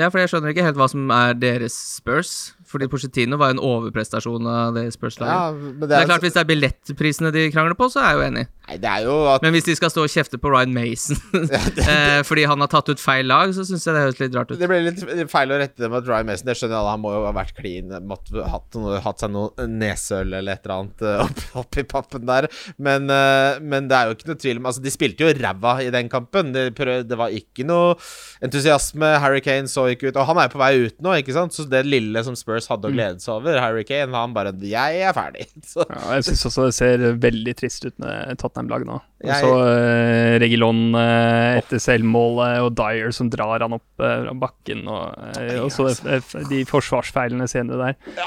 Ja, 0.00 0.08
for 0.08 0.22
jeg 0.22 0.30
skjønner 0.32 0.54
ikke 0.54 0.64
helt 0.64 0.78
hva 0.80 0.88
som 0.88 1.10
er 1.12 1.34
deres 1.36 1.76
Spurs. 1.76 2.54
Fordi 2.72 2.88
Porcetino 2.90 3.38
var 3.40 3.52
en 3.52 3.60
overprestasjon 3.62 4.48
av 4.48 4.76
det 4.76 4.86
Spurs-laget. 4.94 5.32
Ja, 5.32 5.52
men 5.52 5.80
det 5.80 5.92
det 5.92 6.00
er, 6.00 6.08
klart, 6.08 6.24
Hvis 6.24 6.36
det 6.36 6.42
er 6.42 6.48
billettprisene 6.48 7.32
de 7.34 7.46
krangler 7.52 7.76
på, 7.78 7.88
så 7.92 8.00
er 8.02 8.12
jeg 8.12 8.18
jo 8.18 8.24
enig. 8.30 8.44
Nei, 8.62 8.76
det 8.80 8.88
er 8.88 9.04
jo 9.04 9.16
at 9.26 9.42
Men 9.42 9.54
hvis 9.56 9.66
de 9.66 9.74
skal 9.74 9.90
stå 9.90 10.04
og 10.06 10.12
kjefte 10.12 10.38
på 10.40 10.50
Ryan 10.52 10.72
Mason 10.74 11.18
eh, 11.92 12.20
fordi 12.26 12.46
han 12.48 12.62
har 12.62 12.70
tatt 12.72 12.88
ut 12.92 13.02
feil 13.02 13.26
lag, 13.28 13.52
så 13.54 13.66
syns 13.66 13.84
jeg 13.86 13.96
det 13.96 14.04
høres 14.06 14.20
litt 14.22 14.36
rart 14.38 14.52
ut. 14.52 14.58
Det 14.60 14.68
blir 14.70 14.84
litt 14.86 15.02
feil 15.32 15.52
å 15.52 15.58
rette 15.60 15.82
det 15.82 15.90
med 15.92 16.08
Ryan 16.08 16.28
Mason. 16.30 16.48
Det 16.48 16.56
skjønner 16.58 16.78
alle. 16.78 16.94
Han 16.96 17.02
må 17.04 17.14
jo 17.14 17.24
ha 17.26 17.34
vært 17.36 17.56
klin, 17.58 17.92
Måtte 18.08 18.46
hatt, 18.48 18.78
hatt 19.04 19.24
seg 19.24 19.32
noe 19.34 19.66
nesøl 19.68 20.32
eller 20.38 20.56
et 20.56 20.66
eller 20.66 20.76
annet 20.78 21.04
eh, 21.08 21.42
opp, 21.60 21.78
i 21.78 21.86
pappen 21.88 22.26
der. 22.28 22.48
Men, 22.82 23.10
eh, 23.12 23.60
men 23.60 23.90
det 23.90 23.98
er 23.98 24.08
jo 24.08 24.16
ikke 24.16 24.32
noe 24.32 24.42
tvil 24.42 24.62
om 24.62 24.70
Altså, 24.72 24.84
de 24.84 24.94
spilte 24.94 25.26
jo 25.26 25.32
ræva 25.36 25.76
i 25.84 25.90
den 25.92 26.08
kampen. 26.12 26.54
Det, 26.54 26.68
prøvde, 26.78 27.08
det 27.10 27.18
var 27.18 27.34
ikke 27.34 27.66
noe 27.68 27.96
entusiasme. 28.44 29.16
Harry 29.22 29.42
Kane 29.44 29.70
så 29.70 29.88
ikke 29.92 30.10
ut 30.10 30.18
Og 30.20 30.28
han 30.30 30.38
er 30.40 30.48
jo 30.48 30.54
på 30.54 30.62
vei 30.62 30.72
ut 30.86 31.02
nå, 31.04 31.16
ikke 31.20 31.34
sant? 31.36 31.56
Så 31.56 31.66
det 31.68 31.84
lille 31.88 32.22
som 32.24 32.36
Spurs 32.38 32.61
hadde 32.70 32.88
å 32.88 32.92
glede 32.94 33.22
seg 33.22 33.34
over, 33.34 33.58
Harry 33.60 33.84
Kane, 33.88 34.12
han 34.14 34.34
bare 34.36 34.52
'Jeg 34.52 35.00
er 35.08 35.12
ferdig'. 35.16 35.48
Så 35.72 35.86
Ja, 35.88 36.14
jeg 36.16 36.26
syns 36.28 36.44
også 36.50 36.66
det 36.68 36.74
ser 36.76 37.04
veldig 37.22 37.54
trist 37.58 37.84
ut 37.86 37.98
med 37.98 38.38
Tottenham-laget 38.38 38.86
nå. 38.86 38.98
Og 39.00 39.30
Jeg- 39.30 39.42
så 39.42 39.52
uh, 39.58 40.38
Regilon 40.42 40.94
uh, 40.94 41.58
etter 41.58 41.78
selvmålet, 41.82 42.60
og 42.62 42.74
Dyer 42.78 43.10
som 43.12 43.30
drar 43.30 43.60
han 43.64 43.72
opp 43.78 43.88
uh, 44.00 44.24
fra 44.26 44.34
bakken, 44.34 44.86
og, 44.88 45.16
uh, 45.38 45.64
og 45.64 45.70
så 45.74 45.88
eh, 46.06 46.20
de 46.50 46.64
forsvarsfeilene 46.68 47.48
senere 47.50 47.92
der. 47.92 48.22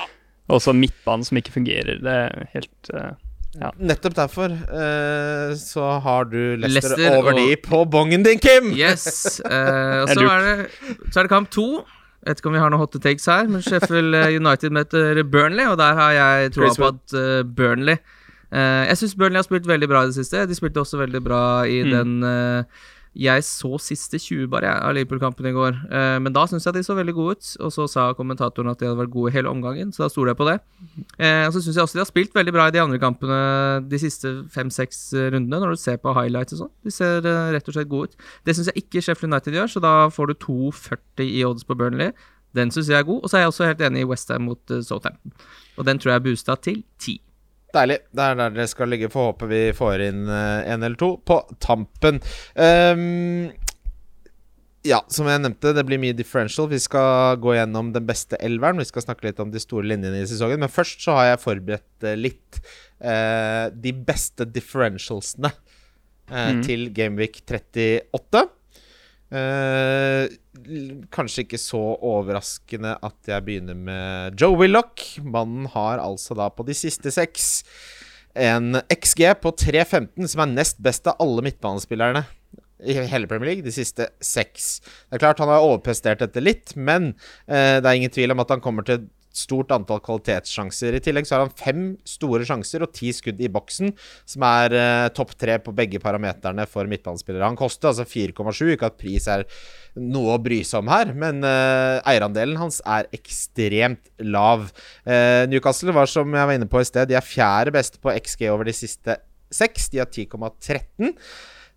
Og 0.50 0.62
så 0.62 0.74
midtbanen 0.78 1.26
som 1.26 1.38
ikke 1.38 1.56
fungerer. 1.56 2.02
Det 2.06 2.18
er 2.26 2.50
helt 2.54 2.92
ja. 3.60 3.72
nettopp 3.80 4.16
derfor 4.18 4.52
uh, 4.52 5.54
så 5.60 5.86
har 6.04 6.28
du 6.32 6.40
Lester, 6.60 6.96
Lester 6.96 7.18
over 7.18 7.34
og- 7.34 7.40
de 7.40 7.56
på 7.64 7.84
bongen 7.90 8.26
din, 8.26 8.40
Kim! 8.40 8.72
Yes. 8.76 9.40
Uh, 9.46 10.04
og 10.04 10.10
så 10.16 10.26
er, 10.28 10.48
det, 10.48 10.98
så 11.12 11.20
er 11.22 11.28
det 11.28 11.32
kamp 11.32 11.52
to. 11.54 11.68
Jeg 12.26 12.32
vet 12.34 12.40
ikke 12.42 12.50
om 12.50 12.56
vi 12.58 12.60
har 12.64 12.72
noen 12.74 12.82
hotte 12.82 13.00
takes 13.04 13.26
her, 13.30 13.46
men 13.48 13.62
Sheffield 13.62 14.16
eh, 14.18 14.32
United 14.40 14.74
møter 14.74 15.20
Burnley, 15.30 15.68
og 15.70 15.78
der 15.78 15.94
har 16.00 16.12
jeg 16.16 16.54
troa 16.56 16.72
på 16.74 16.88
at 16.90 17.14
eh, 17.22 17.44
Burnley 17.46 17.98
eh, 18.50 18.84
Jeg 18.90 18.98
syns 18.98 19.14
Burnley 19.16 19.38
har 19.38 19.46
spilt 19.46 19.68
veldig 19.70 19.90
bra 19.92 20.02
i 20.04 20.10
det 20.10 20.18
siste. 20.18 20.48
De 20.50 20.58
spilte 20.58 20.82
også 20.82 20.98
veldig 21.04 21.22
bra 21.24 21.44
i 21.70 21.84
Mm. 21.86 21.92
den 21.94 22.16
Jeg 23.16 23.46
så 23.48 23.78
siste 23.80 24.20
20 24.20 24.50
bare 24.52 24.74
av 24.84 24.92
Liverpool-kampen 24.98 25.48
i 25.48 25.54
går, 25.56 25.78
eh, 25.88 26.18
men 26.20 26.34
da 26.36 26.44
syns 26.52 26.66
jeg 26.68 26.76
de 26.76 26.84
så 26.84 26.98
veldig 26.98 27.16
gode 27.16 27.38
ut. 27.38 27.52
Og 27.64 27.72
så 27.72 27.88
sa 27.88 28.10
kommentatoren 28.18 28.72
at 28.72 28.82
de 28.82 28.90
hadde 28.90 29.00
vært 29.00 29.14
gode 29.14 29.32
hele 29.32 29.52
omgangen, 29.52 29.94
så 29.96 30.04
da 30.04 30.10
stoler 30.12 30.34
jeg 30.34 30.40
på 30.42 30.50
det. 30.50 30.58
Eh, 31.16 31.46
og 31.48 31.56
så 31.56 31.64
syns 31.64 31.80
jeg 31.80 31.88
også 31.88 32.00
de 32.00 32.04
har 32.04 32.12
spilt 32.12 32.36
veldig 32.36 32.56
bra 32.56 32.68
i 32.68 32.76
de 32.76 32.84
andre 32.84 33.00
kampene 33.00 33.40
de 33.88 34.02
siste 34.02 34.34
fem-seks 34.52 35.02
rundene, 35.32 35.62
når 35.64 35.78
du 35.78 35.82
ser 35.82 36.02
på 36.04 36.14
highlights 36.18 36.58
og 36.58 36.66
sånn. 36.66 36.74
De 36.84 36.94
ser 36.94 37.24
eh, 37.24 37.52
rett 37.56 37.72
og 37.72 37.78
slett 37.78 37.92
gode 37.92 38.12
ut. 38.12 38.30
Det 38.44 38.58
syns 38.58 38.74
jeg 38.74 38.84
ikke 38.84 39.06
Sheffield 39.06 39.32
United 39.32 39.60
gjør, 39.62 39.72
så 39.78 39.84
da 39.88 39.96
får 40.12 40.34
du 40.34 40.40
2,40 40.50 41.30
i 41.30 41.46
odds 41.48 41.64
på 41.64 41.78
Burnley. 41.80 42.12
Den 42.56 42.72
syns 42.72 42.90
jeg 42.92 43.00
er 43.00 43.08
god. 43.08 43.24
Og 43.24 43.32
så 43.32 43.38
er 43.38 43.46
jeg 43.46 43.52
også 43.52 43.70
helt 43.70 43.84
enig 43.84 44.04
i 44.04 44.10
Westham 44.10 44.48
mot 44.48 44.72
uh, 44.72 44.82
Southampton. 44.84 45.34
Og 45.76 45.88
den 45.88 46.00
tror 46.00 46.14
jeg 46.14 46.22
er 46.22 46.28
boosta 46.28 46.56
til 46.56 46.84
10. 47.04 47.20
Deilig. 47.76 48.00
Det 48.16 48.24
er 48.24 48.38
der 48.40 48.56
dere 48.56 48.70
skal 48.72 48.92
ligge. 48.94 49.10
Får 49.12 49.30
håpe 49.34 49.50
vi 49.52 49.62
får 49.76 50.04
inn 50.08 50.26
eh, 50.32 50.72
en 50.74 50.84
eller 50.86 51.00
to 51.00 51.10
på 51.28 51.42
tampen. 51.64 52.22
Um, 52.56 53.52
ja, 54.86 55.00
som 55.10 55.26
jeg 55.28 55.42
nevnte, 55.42 55.72
det 55.74 55.84
blir 55.88 55.98
mye 56.02 56.14
differential. 56.16 56.68
Vi 56.70 56.78
skal 56.84 57.40
gå 57.42 57.56
gjennom 57.58 57.90
den 57.96 58.06
beste 58.06 58.38
elveren. 58.38 58.78
Vi 58.78 58.86
skal 58.86 59.02
snakke 59.08 59.26
litt 59.28 59.40
om 59.42 59.50
de 59.54 59.62
store 59.62 59.88
linjene 59.90 60.22
i 60.22 60.28
sesongen. 60.30 60.62
Men 60.62 60.70
først 60.72 61.02
så 61.02 61.16
har 61.18 61.32
jeg 61.32 61.42
forberedt 61.42 62.06
eh, 62.06 62.18
litt 62.20 62.60
eh, 63.02 63.66
de 63.74 63.96
beste 64.06 64.48
differentialsene 64.56 65.52
eh, 65.52 66.52
Mm. 66.56 66.62
til 66.66 66.88
Gameweek 66.94 67.42
38. 67.46 68.46
Eh, 69.36 70.30
kanskje 71.14 71.44
ikke 71.44 71.60
så 71.60 71.82
overraskende 71.96 72.96
at 73.04 73.30
jeg 73.30 73.46
begynner 73.46 73.78
med 73.78 74.40
Joe 74.40 74.56
Willoch. 74.60 75.18
Mannen 75.24 75.68
har 75.74 76.00
altså 76.04 76.38
da 76.38 76.48
på 76.54 76.66
de 76.68 76.76
siste 76.78 77.12
seks 77.14 77.66
en 78.36 78.82
XG 78.92 79.28
på 79.42 79.52
3.15, 79.56 80.28
som 80.28 80.44
er 80.44 80.56
nest 80.56 80.82
best 80.84 81.08
av 81.08 81.20
alle 81.24 81.44
midtbanespillerne 81.46 82.26
i 82.84 82.96
hele 83.08 83.28
Premier 83.28 83.54
League 83.54 83.66
de 83.66 83.74
siste 83.74 84.10
seks. 84.24 84.80
Det 85.08 85.18
er 85.18 85.24
klart 85.24 85.40
han 85.42 85.52
har 85.52 85.64
overprestert 85.64 86.22
dette 86.24 86.44
litt, 86.44 86.76
men 86.76 87.14
eh, 87.48 87.80
det 87.80 87.88
er 87.88 87.96
ingen 87.96 88.14
tvil 88.14 88.36
om 88.36 88.44
at 88.44 88.52
han 88.52 88.64
kommer 88.64 88.88
til 88.88 89.08
stort 89.36 89.74
antall 89.76 90.02
kvalitetssjanser. 90.04 90.96
I 90.96 91.02
tillegg 91.04 91.28
så 91.28 91.38
har 91.38 91.46
han 91.46 91.56
fem 91.60 91.84
store 92.08 92.48
sjanser 92.48 92.86
og 92.86 92.94
ti 92.96 93.12
skudd 93.16 93.42
i 93.44 93.52
boksen, 93.52 93.94
som 94.30 94.46
er 94.48 94.76
eh, 94.80 95.08
topp 95.16 95.36
tre 95.40 95.58
på 95.64 95.74
begge 95.76 96.02
parameterne 96.04 96.68
for 96.70 96.88
midtbanespillere. 96.90 97.46
Han 97.46 97.60
koster 97.60 97.92
altså 97.92 98.08
4,7, 98.08 98.76
ikke 98.76 98.90
at 98.92 99.00
pris 99.02 99.28
er 99.32 99.46
noe 99.96 100.36
å 100.36 100.42
bry 100.44 100.62
seg 100.68 100.84
om 100.84 100.92
her, 100.92 101.14
men 101.16 101.44
eh, 101.48 102.00
eierandelen 102.08 102.60
hans 102.60 102.82
er 102.82 103.10
ekstremt 103.16 104.12
lav. 104.24 104.70
Eh, 105.04 105.44
Newcastle 105.52 105.96
var, 105.96 106.12
som 106.12 106.32
jeg 106.32 106.52
var 106.52 106.60
inne 106.60 106.70
på 106.72 106.84
i 106.84 106.88
sted, 106.88 107.10
de 107.12 107.20
er 107.20 107.26
fjerde 107.26 107.76
beste 107.76 108.02
på 108.02 108.14
XG 108.16 108.48
over 108.52 108.68
de 108.68 108.76
siste 108.76 109.20
seks. 109.54 109.90
De 109.92 110.02
har 110.02 110.10
10,13. 110.12 111.16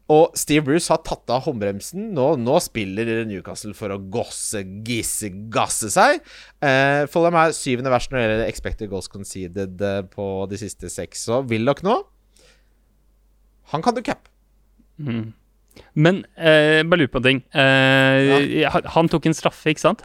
Og 0.08 0.32
Steve 0.40 0.64
Bruce 0.64 0.88
har 0.88 1.02
tatt 1.04 1.28
av 1.34 1.42
håndbremsen. 1.44 2.06
Nå, 2.16 2.30
nå 2.40 2.54
spiller 2.64 3.26
Newcastle 3.28 3.74
for 3.76 3.92
å 3.92 3.98
gosse, 4.10 4.62
gisse, 4.86 5.28
gasse 5.52 5.90
seg. 5.92 6.22
Eh, 6.64 7.02
Follum 7.12 7.36
er 7.36 7.52
syvende 7.52 7.92
verst 7.92 8.08
når 8.14 8.22
det 8.22 8.28
gjelder 8.28 8.48
expected 8.48 8.88
goals 8.88 9.10
conceded 9.12 9.82
eh, 9.84 10.00
på 10.08 10.28
de 10.48 10.56
siste 10.62 10.88
seks. 10.88 11.26
Så 11.28 11.42
Willoch 11.50 11.82
nå 11.84 11.98
Han 13.74 13.82
kan 13.84 13.94
du 13.94 14.02
cappe. 14.02 14.30
mm. 14.98 15.26
Men 15.94 16.24
eh, 16.36 16.80
bare 16.88 16.98
lurer 17.04 17.12
på 17.12 17.20
en 17.20 17.26
ting. 17.28 17.42
Eh, 17.54 18.64
han- 18.72 18.88
Han 18.96 19.08
tok 19.08 19.26
en 19.26 19.34
straffe, 19.36 19.68
ikke 19.70 19.84
sant? 19.84 20.02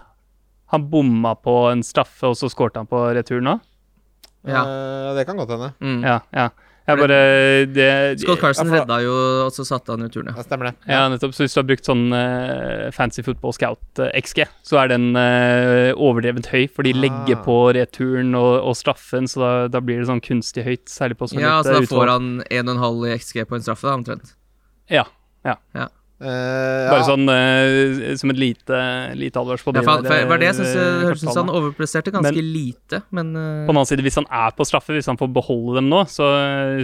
Han 0.70 0.90
bomma 0.90 1.32
på 1.42 1.72
en 1.72 1.82
straffe, 1.82 2.28
og 2.28 2.36
så 2.36 2.50
skårte 2.52 2.78
han 2.78 2.88
på 2.88 3.00
retur 3.16 3.42
nå? 3.42 3.56
Ja. 4.46 4.62
Eh, 4.68 5.16
det 5.16 5.26
kan 5.26 5.38
godt 5.38 5.50
hende. 5.50 5.72
Mm. 5.82 6.04
Ja, 6.04 6.20
ja. 6.34 6.50
Jeg 6.84 7.00
bare 7.00 7.18
det, 7.72 7.86
Scott 8.20 8.42
Carson 8.42 8.68
Ja, 8.68 8.82
redda 8.82 8.98
jo, 9.06 9.12
og 9.46 9.54
så 9.56 9.64
satte 9.64 9.94
han 9.96 10.04
ut 10.04 10.12
turen. 10.12 10.34
Ja, 10.36 10.44
stemmer 10.44 10.68
det. 10.68 10.74
Ja, 10.92 11.06
nettopp. 11.14 11.32
Så 11.38 11.46
hvis 11.46 11.54
du 11.56 11.62
har 11.62 11.68
brukt 11.70 11.88
sånn 11.88 12.02
uh, 12.12 12.90
fancy 12.92 13.24
football 13.24 13.56
scout 13.56 14.02
uh, 14.04 14.10
XG, 14.20 14.44
så 14.68 14.82
er 14.82 14.92
den 14.92 15.06
uh, 15.16 15.96
overdrevent 15.96 16.50
høy, 16.52 16.66
for 16.68 16.84
de 16.84 16.92
Ah. 16.92 17.00
legger 17.06 17.40
på 17.46 17.56
returen 17.80 18.36
og, 18.36 18.58
og 18.68 18.76
straffen, 18.76 19.30
så 19.32 19.40
da, 19.40 19.52
da 19.78 19.80
blir 19.80 20.04
det 20.04 20.10
sånn 20.12 20.20
kunstig 20.24 20.66
høyt, 20.68 20.84
særlig 20.92 21.16
på 21.22 21.32
sånn 21.32 21.40
Ja, 21.40 21.56
litt 21.62 21.72
altså 21.72 21.74
da 21.74 21.80
da 21.80 21.88
får 21.88 22.04
utvalg. 22.04 22.12
han 22.12 22.80
1,5 22.84 23.08
i 23.08 23.16
XG 23.18 23.46
på 23.48 23.56
en 23.56 23.64
straffe, 23.64 23.88
da, 23.88 23.96
omtrent. 24.02 24.36
Ja. 24.92 25.08
Eh, 25.48 25.88
Bare 26.24 27.00
ja. 27.02 27.06
sånn 27.08 27.28
uh, 27.30 28.16
som 28.20 28.32
et 28.34 28.40
lite, 28.40 28.82
lite 29.20 29.42
advarsel 29.42 29.68
på 29.68 29.74
Ja, 29.76 29.82
de 29.82 29.86
for, 29.88 29.92
han- 29.98 30.08
for, 30.10 30.30
var 30.32 30.42
det 30.44 30.50
jeg 30.52 30.58
syns 30.62 30.76
eh, 30.76 31.00
det 31.04 31.14
ut 31.14 31.24
som 31.26 31.42
han 31.44 31.54
overpresterte 31.60 32.14
ganske 32.16 32.34
Men- 32.36 32.54
lite, 32.56 33.02
men 33.12 33.34
uh, 33.36 33.66
På 33.68 33.74
den 33.74 33.78
annen 33.82 33.90
side, 33.92 34.06
hvis 34.08 34.20
han 34.22 34.30
er 34.32 34.52
på 34.56 34.66
straffe, 34.70 34.96
hvis 34.96 35.10
han 35.12 35.20
får 35.20 35.34
beholde 35.36 35.82
dem 35.82 35.90
nå, 35.92 36.06
så, 36.08 36.30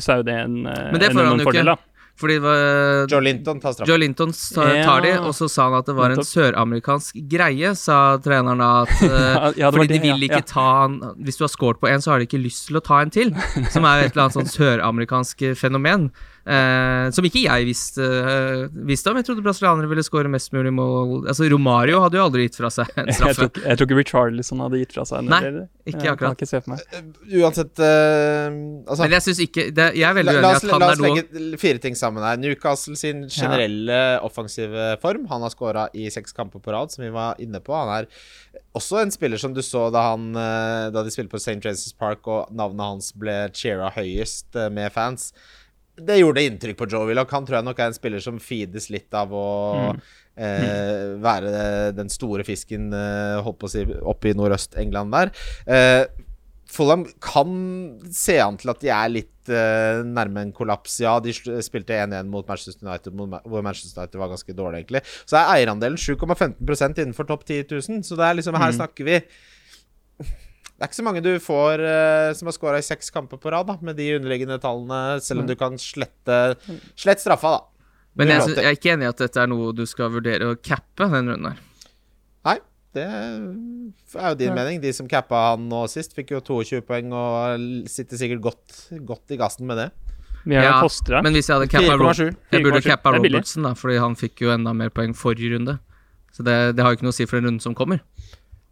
så 0.03 0.17
er 0.17 0.23
jo 0.23 0.27
det 0.31 0.39
en, 0.45 0.59
Men 0.67 0.99
det 0.99 1.09
en 1.11 1.15
får 1.15 1.23
han 1.23 1.31
enorm 1.31 1.39
jo 1.39 1.45
ikke. 1.47 1.51
fordel, 1.53 1.71
da. 1.73 1.77
Fordi 2.19 2.33
det 2.35 2.41
var 2.43 3.05
Joe 3.07 3.21
Linton 3.23 3.59
tar 3.63 3.71
straff. 3.71 3.87
Joe 3.87 3.95
Linton 4.01 4.33
tar, 4.35 4.73
Ja. 4.75 4.95
de, 5.05 5.11
og 5.23 5.31
så 5.37 5.47
sa 5.47 5.69
han 5.69 5.77
at 5.77 5.85
det 5.87 5.93
var 5.95 6.11
en 6.11 6.19
søramerikansk 6.27 7.15
greie, 7.31 7.69
sa 7.79 8.17
treneren 8.19 8.59
da. 8.59 8.81
At, 8.83 9.55
Ja, 9.61 9.69
det 9.71 9.77
fordi 9.77 9.87
de 9.87 9.93
det, 9.93 10.01
de 10.03 10.11
vil 10.17 10.25
ikke 10.27 10.41
ja. 10.43 10.47
ta 10.51 10.65
han 10.81 10.97
Hvis 11.23 11.39
du 11.39 11.45
har 11.45 11.53
scoret 11.53 11.79
på 11.79 11.87
en, 11.87 12.03
så 12.03 12.11
har 12.11 12.19
de 12.19 12.27
ikke 12.27 12.41
lyst 12.43 12.67
til 12.67 12.75
å 12.75 12.83
ta 12.83 12.99
en 13.05 13.09
til. 13.15 13.31
Som 13.71 13.87
er 13.87 14.03
et 14.03 14.11
eller 14.11 14.25
annet 14.25 14.35
sånn 14.35 14.51
søramerikansk 14.57 15.45
fenomen. 15.55 16.09
Eh, 16.47 17.09
som 17.13 17.25
ikke 17.27 17.41
jeg 17.43 17.65
visste, 17.67 18.01
eh, 18.01 18.67
visste 18.87 19.11
om. 19.11 19.17
Jeg 19.19 19.25
trodde 19.27 19.43
brasilianere 19.45 19.89
ville 19.91 20.03
score 20.07 20.29
mest 20.31 20.53
mulig 20.55 20.71
mål 20.73 21.27
Altså 21.29 21.45
Romario 21.51 21.99
hadde 22.01 22.15
jo 22.17 22.23
aldri 22.25 22.45
gitt 22.47 22.55
fra 22.57 22.69
seg 22.73 22.87
en 22.97 23.05
Jeg 23.11 23.17
straffe. 23.19 23.35
tror, 23.35 23.49
ikke- 23.51 23.65
jeg 23.67 23.77
tror 23.77 23.87
ikke 23.89 23.97
Richarlison 23.99 24.59
hadde 24.63 24.79
gitt 24.81 24.93
fra 24.95 25.03
seg 25.05 25.19
en 25.19 25.29
Nei, 25.29 25.41
eller- 25.45 25.67
ikke 25.85 26.01
jeg 26.05 26.13
akkurat. 26.15 26.37
Kan 26.37 26.37
ikke 26.39 26.47
se 26.49 26.61
for 26.61 26.69
meg. 26.71 26.79
Uansett 27.41 27.79
eh, 27.85 28.57
altså, 28.87 29.01
Men 29.03 29.11
jeg 29.17 29.25
syns 29.27 29.39
ikke 29.45 29.65
det, 29.73 29.87
Jeg 29.99 30.07
er 30.09 30.17
veldig 30.17 30.33
uenig 30.37 30.41
la 30.41 30.49
i 30.49 30.55
at 30.55 30.69
han 30.69 30.79
la 30.79 30.87
er 30.87 30.91
oss 30.95 31.03
legge 31.05 31.59
fire 31.59 31.77
ting 31.85 31.95
sammen 31.99 32.23
her. 32.23 32.37
Newcastle 32.37 32.95
sin 32.95 33.27
generelle 33.27 33.99
offensive 34.25 34.87
form. 35.01 35.27
Han 35.29 35.41
har 35.45 35.49
skåra 35.53 35.87
i 35.93 36.09
seks 36.09 36.31
kamper 36.33 36.59
på 36.63 36.71
rad, 36.73 36.91
som 36.93 37.03
vi 37.03 37.09
var 37.13 37.35
inne 37.41 37.59
på. 37.59 37.73
Han 37.75 37.89
er 37.99 38.07
også 38.77 39.01
en 39.03 39.11
spiller 39.11 39.37
som 39.41 39.53
du 39.53 39.61
så 39.65 39.91
da, 39.91 40.11
han, 40.13 40.29
eh, 40.35 40.89
da 40.93 41.03
de 41.03 41.11
spilte 41.13 41.33
på 41.35 41.41
St. 41.41 41.59
James' 41.65 41.93
Park 41.97 42.25
og 42.27 42.49
navnet 42.55 42.85
hans 42.85 43.11
ble 43.17 43.49
cheera 43.53 43.91
høyest 43.93 44.55
eh, 44.55 44.69
med 44.73 44.91
fans. 44.93 45.31
Det 46.05 46.19
gjorde 46.19 46.45
inntrykk 46.47 46.79
på 46.79 46.87
Joe 46.91 47.09
Willoch. 47.09 47.31
Han 47.35 47.45
tror 47.47 47.59
jeg 47.59 47.67
nok 47.67 47.81
er 47.81 47.91
en 47.91 47.97
spiller 47.97 48.23
som 48.23 48.39
feedes 48.43 48.89
litt 48.93 49.13
av 49.17 49.33
å 49.35 49.49
eh, 49.91 51.17
være 51.21 51.51
den 51.97 52.11
store 52.13 52.45
fisken 52.47 52.89
eh, 52.95 53.37
holdt 53.45 53.59
på 53.61 53.69
å 53.69 53.73
si, 53.73 53.85
oppe 54.13 54.31
i 54.31 54.37
Nordøst-England 54.37 55.15
der. 55.15 55.33
Eh, 55.67 56.25
Fulham 56.69 57.05
kan 57.23 57.53
se 58.13 58.37
an 58.43 58.57
til 58.61 58.69
at 58.69 58.81
de 58.83 58.91
er 58.93 59.09
litt 59.09 59.49
eh, 59.49 60.01
nærme 60.05 60.43
en 60.45 60.51
kollaps. 60.53 60.99
Ja, 61.01 61.15
de 61.23 61.33
spilte 61.33 61.97
1-1 61.97 62.29
mot 62.29 62.45
Manchester 62.47 62.85
United, 62.85 63.15
hvor 63.17 63.65
Manchester 63.65 64.03
United 64.03 64.19
var 64.21 64.33
ganske 64.35 64.53
dårlig, 64.53 64.83
egentlig. 64.83 65.01
Så 65.25 65.39
er 65.39 65.55
eierandelen 65.55 65.97
7,15 65.97 67.01
innenfor 67.01 67.29
topp 67.29 67.47
10 67.47 67.65
000. 67.73 68.03
Så 68.05 68.19
det 68.19 68.27
er 68.27 68.37
liksom 68.37 68.59
her 68.61 68.75
snakker 68.77 69.09
vi 69.09 69.17
Det 70.79 70.85
er 70.85 70.91
ikke 70.93 70.95
så 71.01 71.03
mange 71.03 71.19
du 71.19 71.33
får 71.43 71.81
uh, 71.83 72.29
som 72.39 72.47
har 72.47 72.55
scora 72.55 72.79
i 72.79 72.85
seks 72.87 73.11
kamper 73.11 73.35
på 73.41 73.51
rad, 73.51 73.67
da, 73.67 73.75
med 73.83 73.97
de 73.99 74.13
underliggende 74.15 74.55
tallene, 74.63 75.19
selv 75.19 75.43
om 75.43 75.49
du 75.49 75.57
kan 75.59 75.75
slette 75.75 76.37
Slett 76.95 77.19
straffa, 77.19 77.57
da. 77.57 77.65
Men 78.19 78.31
jeg, 78.31 78.45
synes, 78.45 78.61
jeg 78.61 78.67
er 78.67 78.77
ikke 78.77 78.93
enig 78.93 79.05
i 79.05 79.09
at 79.11 79.19
dette 79.21 79.41
er 79.43 79.49
noe 79.51 79.73
du 79.75 79.83
skal 79.87 80.11
vurdere 80.11 80.47
å 80.53 80.55
cappe 80.55 81.07
den 81.11 81.29
runden 81.33 81.49
her. 81.51 81.59
Nei, 82.47 82.55
det 82.95 83.03
er 83.05 84.31
jo 84.31 84.37
din 84.39 84.55
mening. 84.55 84.79
De 84.83 84.91
som 84.95 85.07
cappa 85.11 85.43
han 85.51 85.67
nå 85.71 85.83
sist, 85.91 86.15
fikk 86.17 86.33
jo 86.33 86.41
22 86.41 86.81
poeng 86.87 87.13
og 87.15 87.67
sitter 87.91 88.19
sikkert 88.19 88.41
godt, 88.47 88.79
godt 89.07 89.35
i 89.35 89.39
gassen 89.39 89.67
med 89.69 89.83
det. 89.83 89.89
Ja, 90.49 90.79
Men 91.19 91.35
hvis 91.35 91.51
jeg 91.51 91.59
hadde 91.59 91.69
cappa 91.69 91.99
Rob 91.99 92.15
4,7. 92.15 92.35
Jeg 92.55 92.63
burde 92.65 92.81
cappa 92.87 93.11
er. 93.11 93.19
Robertson, 93.19 93.67
da, 93.67 93.75
fordi 93.77 93.99
han 93.99 94.15
fikk 94.19 94.45
jo 94.47 94.53
enda 94.55 94.73
mer 94.73 94.91
poeng 94.95 95.15
forrige 95.17 95.57
runde. 95.57 95.77
Så 96.35 96.45
det, 96.47 96.55
det 96.77 96.85
har 96.85 96.93
jo 96.93 96.99
ikke 96.99 97.07
noe 97.07 97.15
å 97.15 97.19
si 97.19 97.27
for 97.27 97.39
den 97.39 97.49
runden 97.49 97.63
som 97.63 97.75
kommer. 97.77 98.01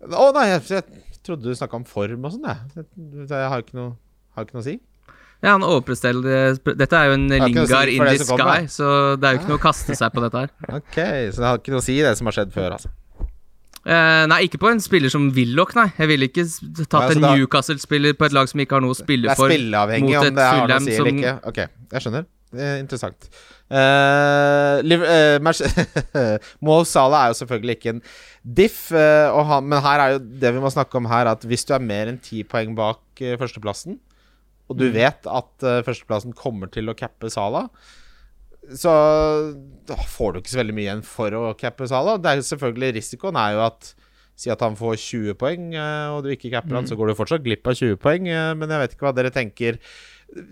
Å 0.07 0.27
nei, 0.35 0.45
jeg, 0.53 0.63
jeg 0.71 1.06
trodde 1.27 1.43
du 1.47 1.55
snakka 1.59 1.77
om 1.81 1.85
form 1.87 2.25
og 2.27 2.33
sånn, 2.35 2.47
jeg. 2.49 2.57
Jeg, 2.75 3.27
jeg 3.29 3.49
har 3.53 3.63
ikke 3.65 3.77
noe, 3.79 3.95
har 4.37 4.47
ikke 4.47 4.57
noe 4.57 4.63
å 4.65 4.67
si. 4.69 4.77
Ja, 5.45 5.51
han 5.53 5.61
overpresterer 5.61 6.55
Dette 6.79 6.97
er 6.97 7.11
jo 7.11 7.13
en 7.13 7.27
lingar 7.29 7.67
si 7.69 7.93
in 7.93 8.01
the 8.07 8.15
det 8.17 8.25
kommer, 8.25 8.63
sky, 8.63 8.71
så 8.73 8.87
det 9.21 9.27
er 9.29 9.35
jo 9.35 9.41
ikke 9.43 9.51
noe 9.51 9.59
å 9.59 9.65
kaste 9.67 9.93
seg 9.99 10.15
på 10.15 10.23
dette 10.25 10.41
her. 10.47 10.53
Ok, 10.79 10.95
Så 11.35 11.43
det 11.43 11.45
har 11.51 11.59
ikke 11.61 11.75
noe 11.75 11.83
å 11.83 11.85
si, 11.85 11.97
det 12.01 12.15
som 12.17 12.25
har 12.31 12.37
skjedd 12.39 12.55
før, 12.55 12.73
altså. 12.79 12.89
Eh, 13.87 14.23
nei, 14.27 14.39
ikke 14.49 14.59
på 14.59 14.67
en 14.71 14.81
spiller 14.83 15.11
som 15.13 15.29
Willoch, 15.31 15.75
nei. 15.77 15.85
Jeg 15.95 16.09
ville 16.09 16.27
ikke 16.27 16.43
tatt 16.91 17.13
en 17.13 17.21
Newcastle-spiller 17.23 18.17
på 18.19 18.25
et 18.27 18.33
lag 18.35 18.49
som 18.51 18.59
ikke 18.59 18.75
har 18.75 18.83
noe 18.83 18.91
å 18.91 18.97
Det 18.97 19.05
spille 19.05 19.29
er 19.31 19.37
for. 19.39 19.47
spilleavhengig 19.53 20.09
mot 20.09 20.17
om 20.19 20.27
et 20.31 20.35
det 20.35 20.47
har 20.47 20.57
noe 20.57 20.65
å 20.65 20.67
Fulham 20.67 20.83
si 20.89 20.95
eller 20.97 21.13
som- 21.13 21.21
ikke. 21.21 21.35
Ok, 21.53 21.61
jeg 21.93 22.03
skjønner. 22.07 22.25
Er 22.55 22.79
interessant. 22.79 23.27
Uh, 23.67 24.79
Liv, 24.87 25.01
eh, 25.03 25.35
Mo 26.63 26.77
Salah 26.87 27.25
er 27.25 27.33
jo 27.33 27.39
selvfølgelig 27.41 27.75
ikke 27.75 27.93
en 27.97 28.01
diff, 28.47 28.85
eh, 28.95 29.27
og 29.27 29.43
han, 29.49 29.67
men 29.67 29.83
her 29.83 30.03
er 30.03 30.15
jo 30.15 30.21
det 30.23 30.53
vi 30.55 30.61
må 30.63 30.71
snakke 30.71 31.01
om 31.01 31.09
her, 31.11 31.27
at 31.33 31.43
hvis 31.43 31.67
du 31.67 31.73
er 31.75 31.83
mer 31.83 32.07
enn 32.07 32.21
ti 32.23 32.45
poeng 32.47 32.71
bak 32.77 33.19
eh, 33.19 33.35
førsteplassen, 33.41 33.99
og 34.67 34.79
du 34.79 34.87
vet 34.95 35.27
at 35.27 35.67
eh, 35.67 35.81
førsteplassen 35.83 36.35
kommer 36.37 36.71
til 36.71 36.87
å 36.87 36.95
cappe 36.95 37.27
Salah, 37.33 37.67
så 38.67 38.91
får 40.15 40.33
du 40.33 40.41
ikke 40.41 40.51
så 40.55 40.59
veldig 40.61 40.75
mye 40.75 40.87
igjen 40.87 41.05
for 41.07 41.35
å 41.35 41.43
cappe 41.59 41.87
Salah. 41.87 42.17
Det 42.19 42.31
er 42.31 42.39
jo 42.41 42.47
selvfølgelig 42.49 42.95
Risikoen 42.97 43.39
er 43.39 43.55
jo 43.55 43.63
at 43.67 43.93
Si 44.37 44.51
at 44.53 44.61
han 44.61 44.75
får 44.77 44.99
20 45.01 45.33
poeng, 45.41 45.71
eh, 45.73 46.07
og 46.13 46.21
du 46.21 46.29
ikke 46.29 46.51
capper 46.53 46.77
han, 46.77 46.85
så 46.85 46.93
går 46.93 47.09
du 47.09 47.17
fortsatt 47.17 47.41
glipp 47.41 47.65
av 47.65 47.73
20 47.73 47.95
poeng. 47.97 48.27
eh, 48.29 48.51
Men 48.53 48.69
jeg 48.69 48.83
vet 48.83 48.91
ikke 48.93 49.07
hva 49.07 49.13
dere 49.17 49.31
tenker. 49.33 49.79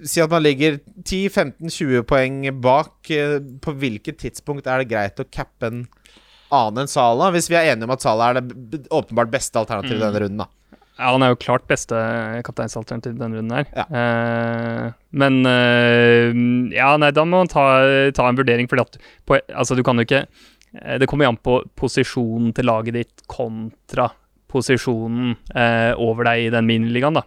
Si 0.07 0.21
at 0.23 0.31
man 0.31 0.41
ligger 0.45 0.77
10-15-20 1.03 2.05
poeng 2.07 2.37
bak. 2.63 3.09
eh, 3.11 3.39
På 3.61 3.73
hvilket 3.75 4.17
tidspunkt 4.23 4.67
er 4.67 4.81
det 4.83 4.89
greit 4.91 5.19
å 5.19 5.27
cappe 5.29 5.67
en 5.71 5.81
annen 6.53 6.83
enn 6.85 6.91
Sala? 6.91 7.31
Hvis 7.35 7.49
vi 7.51 7.57
er 7.59 7.73
enige 7.73 7.83
om 7.89 7.95
at 7.95 8.01
Sala 8.05 8.29
er 8.31 8.39
det 8.41 8.85
åpenbart 8.93 9.33
beste 9.33 9.59
alternativet 9.59 9.99
i 9.99 10.05
denne 10.05 10.21
runden, 10.23 10.45
da. 10.45 10.47
Ja, 10.95 11.09
han 11.11 11.23
er 11.25 11.33
jo 11.33 11.39
klart 11.43 11.65
beste 11.67 11.97
kapteinsalternativ 12.47 13.17
denne 13.19 13.35
runden 13.41 13.51
her. 13.57 13.65
Ja. 13.75 13.83
Eh, 13.99 14.91
men 15.11 15.41
eh, 15.49 16.29
Ja, 16.77 16.93
nei, 17.01 17.11
da 17.11 17.25
må 17.27 17.41
man 17.43 17.51
ta, 17.51 17.65
ta 18.15 18.29
en 18.29 18.37
vurdering, 18.39 18.69
for 18.71 18.79
Altså, 19.51 19.75
du 19.75 19.83
kan 19.83 19.99
jo 19.99 20.05
ikke 20.07 20.21
eh, 20.23 20.95
Det 21.01 21.09
kommer 21.11 21.27
jo 21.27 21.33
an 21.33 21.41
på 21.43 21.57
posisjonen 21.75 22.53
til 22.55 22.69
laget 22.71 22.95
ditt 22.95 23.25
kontra 23.27 24.07
posisjonen 24.55 25.33
eh, 25.51 25.91
over 25.99 26.29
deg 26.29 26.45
i 26.45 26.53
den 26.53 26.69
miniligaen, 26.69 27.19
da. 27.19 27.25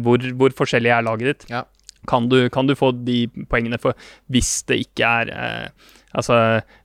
Hvor, 0.00 0.22
hvor 0.36 0.52
forskjellig 0.56 0.90
er 0.92 1.04
laget 1.04 1.28
ditt? 1.28 1.44
Ja. 1.52 1.60
Kan, 2.08 2.28
du, 2.32 2.48
kan 2.48 2.66
du 2.66 2.74
få 2.78 2.92
de 3.04 3.26
poengene 3.50 3.78
for 3.80 3.92
hvis 4.32 4.62
det 4.70 4.78
ikke 4.86 5.08
er 5.20 5.32
eh, 5.36 5.88
Altså, 6.10 6.34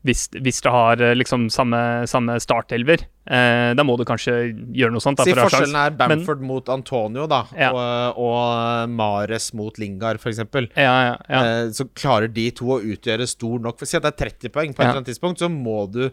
hvis, 0.06 0.28
hvis 0.38 0.60
det 0.62 0.70
har 0.70 1.02
eh, 1.02 1.16
liksom 1.18 1.48
samme, 1.50 1.80
samme 2.06 2.36
startelver, 2.38 3.02
eh, 3.26 3.72
da 3.74 3.82
må 3.82 3.96
du 3.98 4.04
kanskje 4.06 4.36
gjøre 4.70 4.94
noe 4.94 5.02
sånt. 5.02 5.18
Da, 5.18 5.26
Si 5.26 5.34
for 5.34 5.48
forskjellen 5.48 5.80
er 5.82 5.96
Bamford 5.98 6.44
mot 6.46 6.70
Antonio, 6.70 7.26
da, 7.32 7.40
Ja. 7.58 7.72
og, 7.74 8.20
og 8.22 8.94
Mares 8.94 9.50
mot 9.58 9.80
Lingard, 9.82 10.22
f.eks. 10.22 10.44
Ja, 10.78 10.94
ja, 11.08 11.16
ja. 11.26 11.42
Eh, 11.42 11.72
så 11.74 11.88
klarer 11.98 12.30
de 12.30 12.52
to 12.54 12.70
å 12.76 12.80
utgjøre 12.86 13.26
stor 13.26 13.66
nok 13.66 13.82
For 13.82 13.90
Si 13.90 13.98
at 13.98 14.06
det 14.06 14.14
er 14.14 14.30
30 14.30 14.54
poeng 14.54 14.78
på 14.78 14.84
et 14.84 14.92
eller 14.92 15.02
annet 15.02 15.10
tidspunkt, 15.10 15.42
så 15.42 15.50
må 15.50 15.88
du 15.90 16.04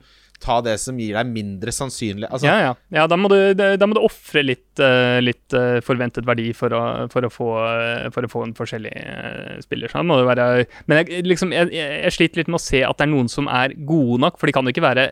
ta 0.42 0.56
det 0.66 0.74
som 0.82 0.98
gir 0.98 1.14
deg 1.14 1.28
mindre 1.30 1.72
sannsynlig 1.74 2.26
Altså, 2.28 2.48
ja, 2.48 2.56
ja. 2.66 2.72
ja 2.98 3.06
da 3.10 3.16
må 3.20 3.30
du, 3.30 3.36
da 3.54 3.86
må 3.88 3.94
du 3.96 4.00
ofre 4.02 4.42
litt, 4.44 4.80
eh, 4.82 5.20
litt 5.22 5.54
eh, 5.56 5.78
forventet 5.86 6.26
verdi 6.26 6.50
for 6.58 6.74
å, 6.74 6.82
for 7.12 7.26
å, 7.28 7.30
få, 7.32 7.48
eh, 7.70 8.08
for 8.14 8.26
å 8.26 8.30
få 8.32 8.42
en 8.48 8.54
forskjellig 8.58 8.92
spiller. 9.64 9.92
Så 9.92 10.02
må 10.06 10.18
det 10.20 10.26
være 10.28 10.46
Men 10.90 11.02
jeg, 11.02 11.22
liksom, 11.28 11.52
jeg, 11.54 11.70
jeg 11.76 12.14
sliter 12.16 12.42
litt 12.42 12.50
med 12.52 12.58
å 12.58 12.64
se 12.64 12.82
at 12.86 12.98
det 12.98 13.06
er 13.06 13.12
noen 13.14 13.30
som 13.32 13.46
er 13.52 13.76
gode 13.88 14.18
nok, 14.26 14.38
for 14.40 14.50
de 14.50 14.54
kan 14.56 14.66
jo 14.66 14.74
ikke 14.74 14.84
være 14.84 15.06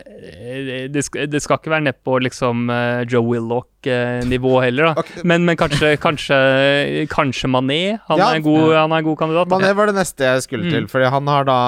Det 0.93 1.05
skal, 1.07 1.29
det 1.31 1.41
skal 1.43 1.59
ikke 1.61 1.73
være 1.73 1.87
nedpå 1.89 2.17
liksom 2.27 2.67
Joe 3.11 3.23
Willoch-nivå 3.31 4.53
heller, 4.65 4.91
da. 4.91 5.05
Okay. 5.05 5.23
Men, 5.27 5.45
men 5.47 5.57
kanskje, 5.59 5.95
kanskje, 6.01 6.37
kanskje 7.11 7.49
Mané? 7.51 7.81
Han, 8.09 8.19
Ja. 8.21 8.33
er 8.35 8.43
god, 8.45 8.75
han 8.75 8.91
er 8.91 9.01
en 9.01 9.07
god 9.07 9.17
kandidat. 9.23 9.49
da. 9.49 9.57
Mané 9.61 9.73
var 9.77 9.89
det 9.91 9.95
neste 9.97 10.27
jeg 10.27 10.43
skulle 10.47 10.67
Mm. 10.67 10.71
til, 10.75 10.87
fordi 10.91 11.09
han 11.09 11.27
har 11.27 11.43
da 11.47 11.59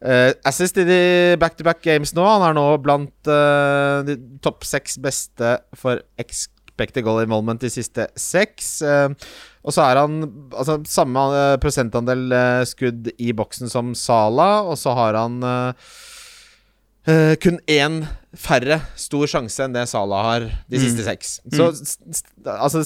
eh, 0.00 0.30
assist 0.48 0.78
i 0.80 0.86
de 0.88 1.00
back-to-back 1.40 1.82
games 1.84 2.14
nå. 2.16 2.24
Han 2.26 2.44
er 2.48 2.56
nå 2.56 2.66
blant 2.84 3.30
uh, 3.30 4.02
de 4.06 4.18
topp 4.44 4.66
seks 4.68 4.98
beste 5.02 5.56
for 5.76 6.02
expected 6.20 7.06
goal 7.06 7.22
involvement 7.24 7.60
de 7.62 7.70
siste 7.72 8.08
seks. 8.20 8.78
Uh, 8.84 9.14
og 9.66 9.74
så 9.74 9.86
er 9.86 10.02
han 10.02 10.20
altså, 10.54 10.78
samme 10.86 11.24
prosentandel 11.62 12.28
skudd 12.68 13.10
i 13.18 13.32
boksen 13.34 13.72
som 13.72 13.96
Sala, 13.98 14.62
og 14.62 14.78
så 14.78 14.94
har 14.94 15.18
han 15.18 15.40
kun 17.42 17.58
én 17.70 18.00
færre 18.34 18.80
stor 18.98 19.30
sjanse 19.30 19.62
enn 19.62 19.74
det 19.74 19.84
Sala 19.90 20.22
har 20.26 20.46
de 20.70 20.80
siste 20.82 21.04
seks. 21.06 21.36
Så 21.54 21.68
st 21.78 22.14
st 22.14 22.50
altså 22.50 22.82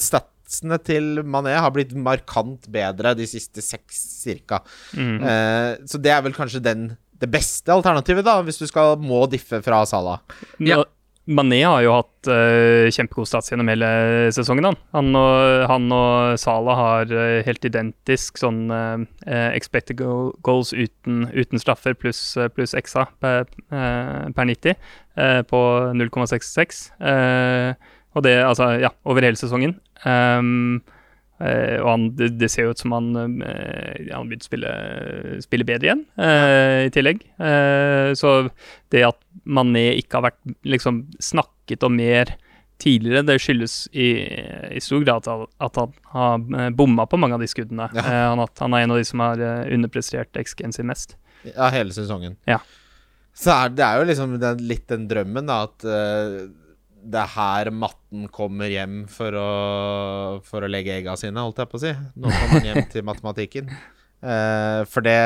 statsene 0.51 0.77
til 0.83 1.23
Mané 1.23 1.55
har 1.55 1.71
blitt 1.71 1.95
markant 1.95 2.67
bedre 2.71 3.15
de 3.15 3.27
siste 3.27 3.63
seks, 3.63 4.01
cirka. 4.21 4.61
Mm. 4.93 5.19
Uh, 5.23 5.87
så 5.87 5.97
det 6.01 6.11
er 6.11 6.23
vel 6.25 6.35
kanskje 6.35 6.63
den 6.63 6.91
det 7.21 7.29
beste 7.29 7.69
alternativet, 7.69 8.25
da, 8.25 8.39
hvis 8.41 8.57
du 8.57 8.65
skal 8.65 8.95
må 8.97 9.27
diffe 9.29 9.59
fra 9.61 9.83
Salah. 9.85 10.23
Ja. 10.57 10.81
Mané 11.29 11.59
har 11.61 11.83
jo 11.85 11.91
hatt 11.93 12.27
uh, 12.33 12.89
kjempegod 12.89 13.29
stats 13.29 13.51
gjennom 13.51 13.69
hele 13.69 13.87
sesongen. 14.33 14.65
Han, 14.65 14.79
han, 14.89 15.11
og, 15.19 15.65
han 15.69 15.85
og 15.93 16.39
Salah 16.41 16.79
har 16.79 17.13
uh, 17.13 17.43
helt 17.45 17.67
identisk 17.69 18.41
sånn 18.41 18.65
eh, 18.73 19.51
expected 19.53 20.01
goals 20.01 20.73
uten, 20.73 21.27
uten 21.29 21.61
straffer 21.61 21.93
pluss 21.93 22.33
uh, 22.41 22.49
plus 22.49 22.73
XA 22.73 23.05
per, 23.21 23.45
per 23.69 24.49
90 24.49 24.73
eh, 25.15 25.41
på 25.47 25.61
0,66. 25.93 26.83
Eh, 26.99 27.73
og 28.15 28.25
det 28.25 28.35
altså, 28.43 28.73
ja, 28.81 28.91
over 29.07 29.23
hele 29.25 29.39
sesongen. 29.39 29.77
Um, 30.03 30.81
eh, 31.39 31.77
og 31.79 31.87
han, 31.87 32.05
det, 32.19 32.33
det 32.41 32.51
ser 32.51 32.67
jo 32.67 32.75
ut 32.75 32.83
som 32.83 32.95
han 32.97 33.09
uh, 33.15 33.97
har 34.11 34.27
begynt 34.27 34.45
å 34.45 34.49
spille, 34.49 34.75
spille 35.45 35.67
bedre 35.67 35.89
igjen, 35.89 36.05
uh, 36.19 36.85
i 36.87 36.93
tillegg. 36.93 37.23
Uh, 37.39 38.11
så 38.17 38.35
det 38.91 39.07
at 39.07 39.19
Mané 39.47 39.91
ikke 40.01 40.19
har 40.19 40.31
vært 40.31 40.55
liksom 40.67 41.05
snakket 41.23 41.87
om 41.87 41.95
mer 41.99 42.35
tidligere. 42.81 43.23
Det 43.25 43.37
skyldes 43.41 43.75
i, 43.93 44.09
i 44.75 44.81
stor 44.83 45.05
grad 45.05 45.27
at, 45.29 45.79
han 45.79 45.95
har 46.13 46.45
eh, 46.59 46.69
bomma 46.75 47.05
på 47.09 47.19
mange 47.21 47.37
av 47.37 47.43
de 47.43 47.49
skuddene. 47.49 47.89
Ja. 47.95 48.03
Eh, 48.03 48.27
han, 48.31 48.43
at 48.43 48.63
han 48.63 48.75
er 48.75 48.85
en 48.85 48.95
av 48.95 49.01
de 49.01 49.07
som 49.07 49.23
har 49.23 49.41
eh, 49.41 49.73
underprestert 49.75 50.39
XG-en 50.41 50.75
sin 50.75 50.89
mest. 50.89 51.17
Ja, 51.47 51.69
hele 51.73 51.93
sesongen. 51.95 52.37
Ja. 52.49 52.59
Så 53.37 53.53
er, 53.53 53.71
det 53.73 53.85
er 53.85 54.01
jo 54.01 54.09
liksom 54.09 54.35
den, 54.41 54.65
litt 54.69 54.87
den 54.91 55.07
drømmen, 55.09 55.49
da, 55.49 55.61
at 55.69 55.85
eh, 55.87 56.41
det 57.01 57.21
er 57.23 57.31
her 57.35 57.71
matten 57.73 58.27
kommer 58.33 58.71
hjem 58.71 59.05
for 59.11 59.35
å, 59.37 59.47
for 60.45 60.63
å 60.63 60.69
legge 60.69 60.93
egga 60.99 61.15
sine, 61.19 61.41
holdt 61.41 61.63
jeg 61.63 61.71
på 61.71 61.79
å 61.79 61.83
si. 61.83 61.95
Nå 62.15 62.29
kommer 62.29 62.59
han 62.59 62.69
hjem 62.69 62.85
til 62.91 63.07
matematikken. 63.07 63.73
Uh, 64.21 64.83
for 64.91 65.05
det 65.05 65.17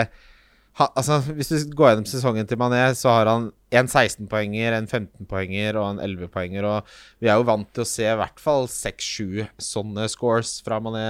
ha, 0.80 0.90
Altså, 0.92 1.20
hvis 1.36 1.52
du 1.52 1.76
går 1.76 1.94
gjennom 1.94 2.08
sesongen 2.10 2.48
til 2.48 2.60
Mané, 2.60 2.82
så 3.00 3.14
har 3.14 3.32
han 3.32 3.50
en 3.76 3.88
16-poenger, 3.92 4.76
en 4.76 4.88
15-poenger 4.88 5.80
og 5.80 5.94
en 5.94 6.02
11-poenger, 6.04 6.68
og 6.68 6.98
vi 7.24 7.32
er 7.32 7.40
jo 7.40 7.48
vant 7.48 7.70
til 7.76 7.86
å 7.86 7.90
se 7.90 8.08
i 8.08 8.18
hvert 8.20 8.42
fall 8.44 8.68
6-7 8.72 9.48
sånne 9.62 10.08
scores 10.12 10.58
fra 10.66 10.82
Mané 10.84 11.08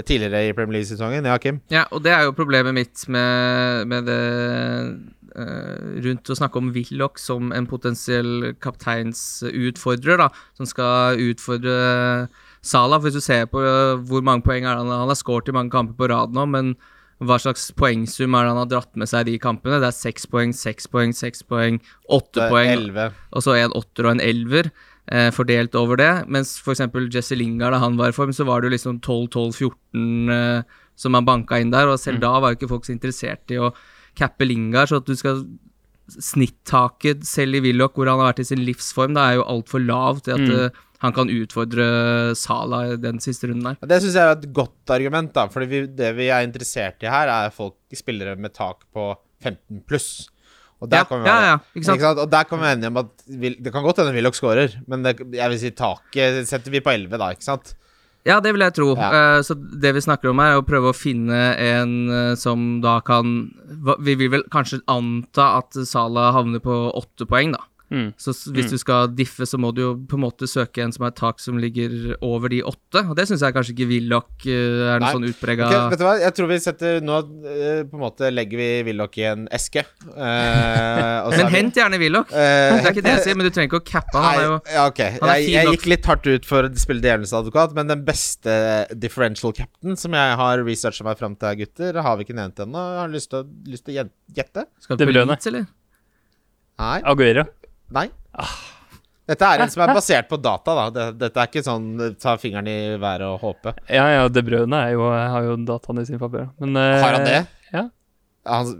tidligere 0.00 0.48
i 0.48 0.52
Premier 0.56 0.78
League-sesongen. 0.78 1.26
Ja, 1.28 1.36
Kim? 1.40 1.60
Ja, 1.72 1.84
og 1.92 2.04
det 2.06 2.14
er 2.14 2.24
jo 2.24 2.36
problemet 2.36 2.72
mitt 2.76 3.02
med, 3.12 3.88
med 3.90 4.08
det 4.08 4.20
uh, 5.36 6.00
rundt 6.06 6.32
å 6.32 6.38
snakke 6.38 6.60
om 6.60 6.72
Willoch 6.72 7.20
som 7.20 7.52
en 7.52 7.68
potensiell 7.68 8.54
kapteinsutfordrer, 8.64 10.22
da, 10.24 10.30
som 10.56 10.68
skal 10.68 11.20
utfordre 11.20 11.76
Salah. 12.62 13.00
For 13.00 13.10
hvis 13.10 13.18
du 13.18 13.24
ser 13.24 13.48
på 13.50 13.60
eh, 13.60 14.00
hvor 14.08 14.24
mange 14.24 14.46
poeng 14.46 14.64
er 14.64 14.76
det 14.76 14.84
han, 14.84 14.92
han 14.94 15.10
har 15.10 15.18
skåret 15.18 15.50
i 15.50 15.56
mange 15.56 15.74
kamper 15.74 15.98
på 15.98 16.10
rad 16.12 16.34
nå, 16.36 16.46
men 16.48 16.74
hva 17.22 17.36
slags 17.38 17.68
poengsum 17.78 18.34
er 18.34 18.46
det 18.46 18.52
han 18.52 18.60
har 18.62 18.70
dratt 18.70 18.98
med 18.98 19.10
seg 19.10 19.26
i 19.26 19.34
de 19.34 19.42
kampene? 19.42 19.78
Det 19.82 19.90
er 19.90 19.96
seks 19.98 20.26
poeng, 20.30 20.54
seks 20.56 20.88
poeng, 20.90 21.12
seks 21.14 21.44
poeng, 21.46 21.78
åtte 22.10 22.48
poeng, 22.50 22.72
11. 22.90 23.20
og 23.30 23.44
så 23.44 23.56
en 23.58 23.76
åtter 23.78 24.08
og 24.08 24.16
en 24.16 24.24
elver. 24.24 24.72
Eh, 25.10 25.30
fordelt 25.34 25.74
over 25.74 25.96
det. 25.98 26.10
Mens 26.30 26.60
f.eks. 26.62 26.84
Jesse 27.10 27.34
Lingard, 27.34 27.74
da 27.74 27.80
han 27.82 27.96
var 27.98 28.12
i 28.12 28.14
form, 28.14 28.30
så 28.32 28.44
var 28.46 28.60
det 28.62 28.70
jo 28.70 28.74
liksom 28.76 29.00
12-12-14 29.02 30.30
eh, 30.30 30.62
som 30.94 31.14
han 31.18 31.26
banka 31.26 31.58
inn 31.58 31.72
der. 31.74 31.90
Og 31.90 31.98
selv 31.98 32.20
da 32.22 32.36
var 32.38 32.52
jo 32.52 32.60
ikke 32.60 32.70
folk 32.70 32.86
så 32.86 32.94
interessert 32.94 33.50
i 33.50 33.58
å 33.58 33.72
cappe 34.14 34.46
Lingard, 34.46 34.88
så 34.92 35.00
at 35.02 35.08
du 35.08 35.16
skal 35.18 35.42
Snittaket 36.12 37.22
selv 37.24 37.56
i 37.56 37.60
Willoch, 37.64 37.94
hvor 37.96 38.08
han 38.10 38.20
har 38.20 38.32
vært 38.32 38.42
i 38.42 38.48
sin 38.48 38.62
livsform, 38.66 39.14
det 39.16 39.22
er 39.22 39.36
jo 39.38 39.44
altfor 39.48 39.80
lavt 39.86 40.24
til 40.26 40.34
at 40.34 40.42
Mm. 40.44 40.64
eh, 40.66 40.80
han 41.02 41.12
kan 41.12 41.30
utfordre 41.30 42.34
Salah 42.36 42.92
i 42.92 42.96
den 42.96 43.18
siste 43.18 43.48
runden 43.48 43.64
der. 43.80 43.86
Det 43.86 44.02
syns 44.02 44.14
jeg 44.14 44.22
er 44.22 44.36
et 44.36 44.52
godt 44.54 44.90
argument, 44.90 45.32
da. 45.32 45.48
Fordi 45.48 45.86
det 45.96 46.14
vi 46.16 46.28
er 46.28 46.46
interessert 46.46 47.02
i 47.02 47.06
her, 47.10 47.26
er 47.28 47.50
folk 47.50 47.74
spillere 47.94 48.36
med 48.38 48.52
tak 48.54 48.84
på 48.94 49.16
15 49.42 49.82
pluss. 49.88 50.28
Og 50.82 50.90
der 50.90 51.04
Ja, 51.04 51.06
kan 51.06 51.20
vi 51.22 51.28
være, 51.30 51.44
ja, 51.46 51.58
ikke 51.78 51.86
sant? 51.86 52.18
Og 52.24 52.30
der 52.32 52.48
kan 52.48 52.58
vi 52.58 52.64
være 52.66 52.76
enige 52.78 52.90
om 52.90 52.96
at 53.04 53.10
Vil- 53.42 53.58
det 53.62 53.72
kan 53.72 53.84
godt 53.84 54.00
hende 54.02 54.12
Willoch 54.16 54.34
scorer, 54.34 54.74
men 54.90 55.04
det, 55.06 55.14
jeg 55.38 55.50
vil 55.52 55.60
si 55.62 55.70
taket 55.78 56.42
setter 56.50 56.74
vi 56.74 56.80
på 56.82 56.90
11, 56.90 57.14
da, 57.22 57.30
ikke 57.36 57.46
sant? 57.46 57.74
Ja, 58.26 58.36
det 58.38 58.52
vil 58.54 58.62
jeg 58.62 58.74
tro. 58.74 58.92
Ja. 58.94 59.38
Uh, 59.38 59.40
så 59.42 59.54
det 59.58 59.94
vi 59.96 60.02
snakker 60.04 60.30
om 60.30 60.38
her, 60.38 60.52
er 60.54 60.60
å 60.60 60.66
prøve 60.66 60.92
å 60.92 60.94
finne 60.94 61.40
en 61.58 61.94
uh, 62.10 62.34
som 62.38 62.80
da 62.82 63.00
kan 63.02 63.50
Vi 63.98 64.14
vil 64.20 64.30
vel 64.30 64.44
kanskje 64.52 64.78
anta 64.90 65.48
at 65.58 65.74
Salah 65.88 66.32
havner 66.36 66.62
på 66.62 66.76
åtte 66.94 67.26
poeng, 67.26 67.54
da. 67.56 67.62
Mm. 67.92 68.08
Så 68.16 68.32
hvis 68.54 68.62
hvis 68.62 68.70
du 68.72 68.78
skal 68.80 69.10
diffe, 69.12 69.46
så 69.48 69.58
må 69.60 69.70
du 69.74 69.80
jo 69.82 69.90
på 70.08 70.16
en 70.16 70.22
måte 70.24 70.46
søke 70.48 70.82
en 70.84 70.92
som 70.94 71.04
har 71.04 71.12
et 71.12 71.18
tak 71.18 71.40
som 71.42 71.58
ligger 71.60 72.14
over 72.24 72.52
de 72.52 72.62
åtte. 72.64 73.02
Og 73.04 73.14
det 73.18 73.26
syns 73.28 73.42
jeg 73.44 73.54
kanskje 73.56 73.74
ikke 73.74 73.88
Willoch 73.90 74.46
eh, 74.46 74.94
er 74.94 75.02
noe 75.02 75.04
Nei. 75.04 75.12
sånn 75.16 75.26
utprega 75.28 75.68
okay, 75.68 75.82
vet 75.92 76.00
du 76.00 76.06
hva? 76.06 76.14
Jeg 76.22 76.36
tror 76.38 76.50
vi 76.50 76.58
setter 76.62 77.02
Nå 77.04 77.18
eh, 77.52 77.82
på 77.88 77.98
en 77.98 78.04
måte 78.04 78.30
legger 78.32 78.62
vi 78.62 78.68
Willoch 78.88 79.18
i 79.20 79.26
en 79.28 79.44
eske. 79.52 79.84
Uh, 80.06 80.16
og 80.16 81.32
så 81.32 81.36
Men 81.36 81.44
er 81.44 81.50
vi- 81.50 81.56
hent 81.58 81.80
gjerne 81.82 82.00
Willoch. 82.02 82.32
Uh, 82.32 82.38
det 82.38 82.80
er 82.80 82.90
ikke 82.94 83.04
det 83.08 83.14
jeg 83.16 83.24
sier, 83.26 83.38
men 83.38 83.48
du 83.48 83.52
trenger 83.52 83.70
ikke 83.70 83.82
å 83.82 83.86
cappe 83.92 84.16
han. 84.16 84.28
Han 84.28 84.40
er 84.42 84.48
jo 84.48 84.56
ja, 84.76 84.86
ok. 84.88 85.02
han 85.18 85.28
er 85.34 85.42
Jeg, 85.42 85.52
jeg 85.56 85.76
gikk 85.76 85.88
litt 85.92 86.10
hardt 86.12 86.30
ut 86.30 86.48
for 86.48 86.68
å 86.68 86.72
spille 86.86 87.04
djevelens 87.04 87.34
advokat, 87.36 87.76
men 87.76 87.90
den 87.92 88.04
beste 88.06 88.56
differential 89.02 89.54
captain 89.56 89.98
som 90.00 90.16
jeg 90.16 90.36
har 90.42 90.64
researcha 90.64 91.06
meg 91.06 91.20
fram 91.20 91.36
til, 91.36 91.62
gutter, 91.62 92.00
har 92.06 92.18
vi 92.18 92.26
ikke 92.28 92.38
nevnt 92.38 92.64
ennå. 92.64 92.86
Har 93.02 93.12
lyst 93.12 93.32
til 93.32 93.44
å, 93.44 94.08
gjette? 94.32 94.66
Skal 94.80 94.96
du 94.96 95.04
Det 95.04 95.10
på 95.12 95.18
Leeds, 95.18 95.50
eller? 95.52 95.66
Nei? 96.82 96.98
Aguero. 97.06 97.44
Nei? 97.92 98.08
Dette 99.28 99.48
er 99.48 99.62
en 99.62 99.70
som 99.70 99.84
er 99.84 99.94
basert 99.98 100.28
på 100.30 100.38
data, 100.42 100.74
da. 100.78 101.06
Dette 101.14 101.40
er 101.40 101.50
ikke 101.50 101.64
sånn 101.64 102.16
ta 102.20 102.36
fingeren 102.40 102.68
i 102.70 102.76
været 103.00 103.26
og 103.28 103.42
håpe. 103.44 103.74
Ja, 103.86 104.06
ja, 104.10 104.28
De 104.32 104.42
er 104.42 104.94
jo, 104.94 105.08
har 105.10 105.46
jo 105.46 105.56
dataen 105.68 106.02
i 106.02 106.06
sin 106.08 106.20
favør. 106.22 106.50
Men 106.62 106.76
uh, 106.78 106.88
Har 107.02 107.18
han 107.18 107.28
det? 107.28 107.42
Ja. 107.72 107.86
Han, 108.50 108.72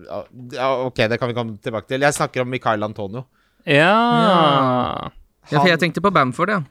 ja, 0.56 0.68
ok, 0.88 1.04
det 1.12 1.20
kan 1.22 1.30
vi 1.30 1.36
komme 1.38 1.58
tilbake 1.62 1.92
til. 1.92 2.02
Jeg 2.02 2.18
snakker 2.18 2.42
om 2.42 2.50
Mikael 2.50 2.82
Antonio. 2.82 3.26
Ja. 3.68 5.10
Ja, 5.50 5.58
for 5.58 5.70
jeg 5.70 5.78
tenkte 5.82 6.02
på 6.02 6.10
Bamford, 6.14 6.50
ja. 6.50 6.62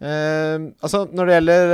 Eh, 0.00 0.56
altså, 0.80 1.02
når 1.12 1.28
det 1.28 1.34
gjelder 1.34 1.72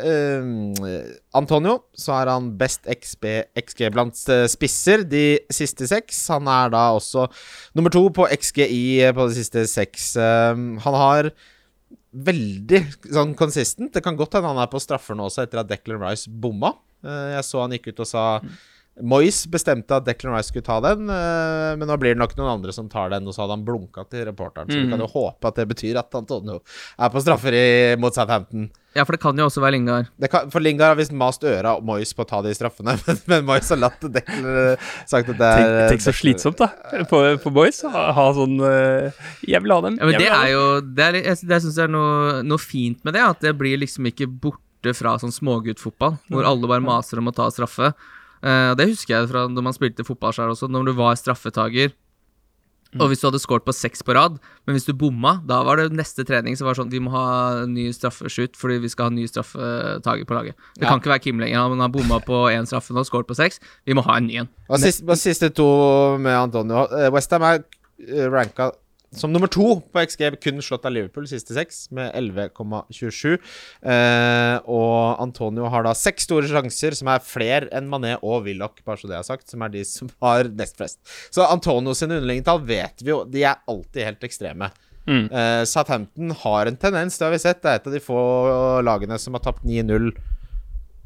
uh, 0.00 0.80
uh, 0.80 1.10
Antonio, 1.36 1.74
så 1.92 2.14
er 2.16 2.30
han 2.32 2.48
best 2.60 2.88
XB, 2.88 3.26
XG 3.60 3.82
blant 3.92 4.16
eh, 4.32 4.46
spisser 4.48 5.04
de 5.04 5.24
siste 5.52 5.88
seks. 5.90 6.22
Han 6.32 6.48
er 6.48 6.72
da 6.72 6.86
også 6.96 7.26
nummer 7.76 7.92
to 7.92 8.06
på 8.16 8.26
XGI 8.32 9.12
på 9.16 9.28
de 9.28 9.36
siste 9.36 9.66
seks. 9.68 10.14
Eh, 10.16 10.64
han 10.86 10.98
har 11.02 11.30
veldig 12.10 12.80
sånn 13.12 13.36
consistent. 13.38 13.92
Det 13.92 14.02
kan 14.02 14.16
godt 14.18 14.38
hende 14.38 14.54
han 14.54 14.64
er 14.64 14.72
på 14.72 14.80
straffer 14.82 15.18
nå 15.18 15.28
også, 15.28 15.44
etter 15.44 15.60
at 15.62 15.68
Declan 15.70 16.00
Rice 16.02 16.32
bomma. 16.32 16.72
Jeg 17.04 17.44
så 17.46 17.62
han 17.62 17.76
gikk 17.76 17.92
ut 17.92 18.02
og 18.02 18.08
sa 18.08 18.24
Moyes 19.00 19.46
bestemte 19.48 19.94
at 19.96 20.04
Declan 20.04 20.34
Rice 20.34 20.50
skulle 20.50 20.66
ta 20.66 20.80
den, 20.84 21.06
eh, 21.08 21.76
men 21.78 21.86
nå 21.88 21.94
blir 21.96 22.12
det 22.12 22.20
nok 22.20 22.34
noen 22.36 22.50
andre 22.58 22.72
som 22.74 22.88
tar 22.90 23.08
den, 23.14 23.24
og 23.24 23.32
så 23.32 23.44
hadde 23.46 23.54
han 23.56 23.62
blunka 23.64 24.02
til 24.10 24.26
reporteren. 24.28 24.68
Så 24.68 24.76
vi 24.76 24.84
Mm. 24.84 24.90
kan 24.90 25.00
jo 25.00 25.06
håpe 25.06 25.48
at 25.48 25.54
det 25.56 25.68
betyr 25.70 25.96
at 25.96 26.12
Antonio 26.14 26.60
er 26.98 27.08
på 27.08 27.22
straffer 27.22 27.54
i, 27.54 27.96
mot 27.96 28.12
Southampton. 28.12 28.68
Ja, 28.94 29.04
for 29.04 29.12
det 29.12 29.20
kan 29.22 29.36
jo 29.38 29.46
også 29.46 29.62
være 29.62 29.72
Lingard. 29.78 30.08
Det 30.20 30.28
kan, 30.30 30.50
for 30.50 30.58
Lingard 30.60 30.88
har 30.88 30.96
visst 30.96 31.12
mast 31.12 31.40
øra 31.46 31.76
og 31.78 31.84
Moyes 31.86 32.12
på 32.12 32.24
å 32.26 32.28
ta 32.28 32.42
de 32.42 32.52
straffene, 32.52 32.98
men, 33.06 33.20
men 33.30 33.44
Moyes 33.46 33.70
har 33.70 33.78
latt 33.78 34.00
Declan 34.02 34.76
sagt 35.06 35.30
at 35.30 35.38
det 35.38 35.48
er 35.48 35.88
Tenk, 35.88 35.90
tenk 35.94 36.04
så 36.04 36.12
slitsomt, 36.12 36.58
da, 36.58 36.68
for, 37.08 37.36
på 37.38 37.50
Moyes. 37.54 37.80
Ha, 37.88 38.10
ha 38.12 38.26
sånn 38.34 38.58
eh, 38.60 39.12
Jeg 39.48 39.62
vil 39.62 39.70
ha 39.72 39.80
dem. 39.86 39.96
Ja, 39.96 40.04
men 40.10 40.18
det 40.18 40.28
er 40.28 40.48
jo 40.52 40.64
Det, 40.82 41.04
er, 41.06 41.12
Jeg, 41.22 41.38
jeg, 41.46 41.62
syns 41.62 41.76
det 41.78 41.84
er 41.86 41.94
noe, 41.94 42.42
noe 42.42 42.58
fint 42.58 43.00
med 43.06 43.14
det. 43.14 43.22
At 43.22 43.40
det 43.40 43.56
blir 43.56 43.78
liksom 43.78 44.04
ikke 44.10 44.26
borte 44.28 44.92
fra 44.96 45.16
sånn 45.22 45.32
småguttfotball, 45.32 46.18
hvor 46.28 46.44
alle 46.44 46.66
bare 46.68 46.82
maser 46.84 47.18
om 47.22 47.28
å 47.30 47.34
ta 47.36 47.48
straffe. 47.54 47.94
Eh, 48.42 48.74
det 48.74 48.88
husker 48.92 49.18
jeg 49.18 49.28
fra 49.32 49.46
når 49.48 49.62
man 49.66 49.76
spilte 49.76 50.06
fotball 50.06 50.32
selv 50.36 50.54
også, 50.54 50.68
når 50.70 50.86
du 50.90 50.92
var 50.98 51.14
straffetaker. 51.20 51.92
Og 52.98 53.06
hvis 53.06 53.20
du 53.22 53.28
hadde 53.28 53.38
scoret 53.38 53.62
på 53.62 53.70
seks 53.70 54.00
på 54.02 54.16
rad, 54.16 54.40
men 54.66 54.74
hvis 54.74 54.82
du 54.88 54.90
bomma, 54.98 55.36
da 55.46 55.60
var 55.62 55.78
det 55.78 55.92
neste 55.94 56.24
trening 56.26 56.56
så 56.58 56.64
var 56.66 56.74
sånn 56.74 56.90
Vi 56.90 56.98
må 56.98 57.12
ha 57.14 57.62
ny 57.70 57.84
straffeskytt 57.94 58.56
fordi 58.58 58.80
vi 58.82 58.88
skal 58.90 59.06
ha 59.06 59.10
ny 59.14 59.28
straffetaker 59.30 60.26
på 60.26 60.34
laget. 60.34 60.56
Det 60.74 60.82
Ja. 60.82 60.88
kan 60.90 60.98
ikke 60.98 61.12
være 61.12 61.22
Kim 61.22 61.38
lenger. 61.38 61.68
Han 61.70 61.78
har 61.78 61.88
bomma 61.88 62.18
på 62.18 62.50
én 62.50 62.66
straffe 62.66 62.90
nå, 62.90 63.04
scoret 63.06 63.28
på 63.28 63.36
seks. 63.38 63.60
Vi 63.86 63.94
må 63.94 64.02
ha 64.02 64.16
en 64.16 64.26
ny 64.26 64.38
en. 64.42 64.48
Og 64.68 64.80
siste, 64.80 65.06
siste 65.16 65.50
to 65.54 66.18
med 66.18 66.34
Antonio. 66.34 66.88
Eh, 66.90 67.10
Westham 67.14 67.42
er 67.42 67.62
eh, 68.08 68.26
ranka 68.26 68.72
som 69.16 69.32
nummer 69.34 69.50
to 69.50 69.80
på 69.90 70.02
XG, 70.06 70.36
kun 70.42 70.62
slått 70.62 70.84
av 70.86 70.94
Liverpool 70.94 71.26
siste 71.26 71.54
seks, 71.56 71.88
med 71.94 72.12
11,27. 72.14 73.38
Eh, 73.82 74.56
og 74.70 75.22
Antonio 75.22 75.66
har 75.72 75.86
da 75.86 75.94
seks 75.98 76.28
store 76.28 76.46
sjanser, 76.50 76.94
som 76.98 77.10
er 77.10 77.24
flere 77.26 77.70
enn 77.74 77.88
Mané 77.90 78.16
og 78.20 78.44
Willoch, 78.46 78.78
bare 78.86 79.00
så 79.00 79.10
det 79.10 79.18
er 79.18 79.26
sagt, 79.26 79.48
som 79.50 79.64
er 79.66 79.74
de 79.74 79.82
som 79.88 80.12
har 80.22 80.52
nest 80.54 80.78
flest. 80.78 81.00
Så 81.34 81.42
Antonio 81.46 81.96
sine 81.98 82.20
underliggende 82.20 82.54
vet 82.68 83.02
vi 83.02 83.10
jo, 83.10 83.24
de 83.26 83.42
er 83.42 83.58
alltid 83.70 84.06
helt 84.06 84.30
ekstreme. 84.30 84.70
Mm. 85.10 85.24
Eh, 85.26 85.62
Southampton 85.66 86.34
har 86.44 86.70
en 86.70 86.78
tendens, 86.78 87.18
det 87.18 87.26
har 87.26 87.34
vi 87.34 87.42
sett. 87.42 87.62
Det 87.64 87.70
er 87.70 87.80
et 87.80 87.88
av 87.90 87.96
de 87.96 88.02
få 88.04 88.20
lagene 88.86 89.18
som 89.18 89.34
har 89.34 89.42
tapt 89.42 89.66
9-0 89.66 90.12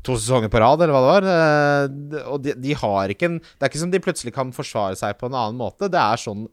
to 0.04 0.18
sesonger 0.18 0.50
på 0.52 0.60
rad, 0.60 0.82
eller 0.82 0.92
hva 0.92 1.00
det 1.00 1.12
var. 1.14 1.28
Eh, 1.32 2.26
og 2.28 2.44
de, 2.44 2.52
de 2.60 2.76
har 2.76 3.12
ikke 3.12 3.30
en 3.30 3.40
Det 3.40 3.62
er 3.62 3.72
ikke 3.72 3.84
som 3.86 3.94
de 3.94 4.02
plutselig 4.04 4.34
kan 4.36 4.52
forsvare 4.52 4.98
seg 5.00 5.16
på 5.20 5.30
en 5.30 5.38
annen 5.38 5.60
måte. 5.60 5.88
Det 5.88 6.00
er 6.00 6.20
sånn, 6.20 6.44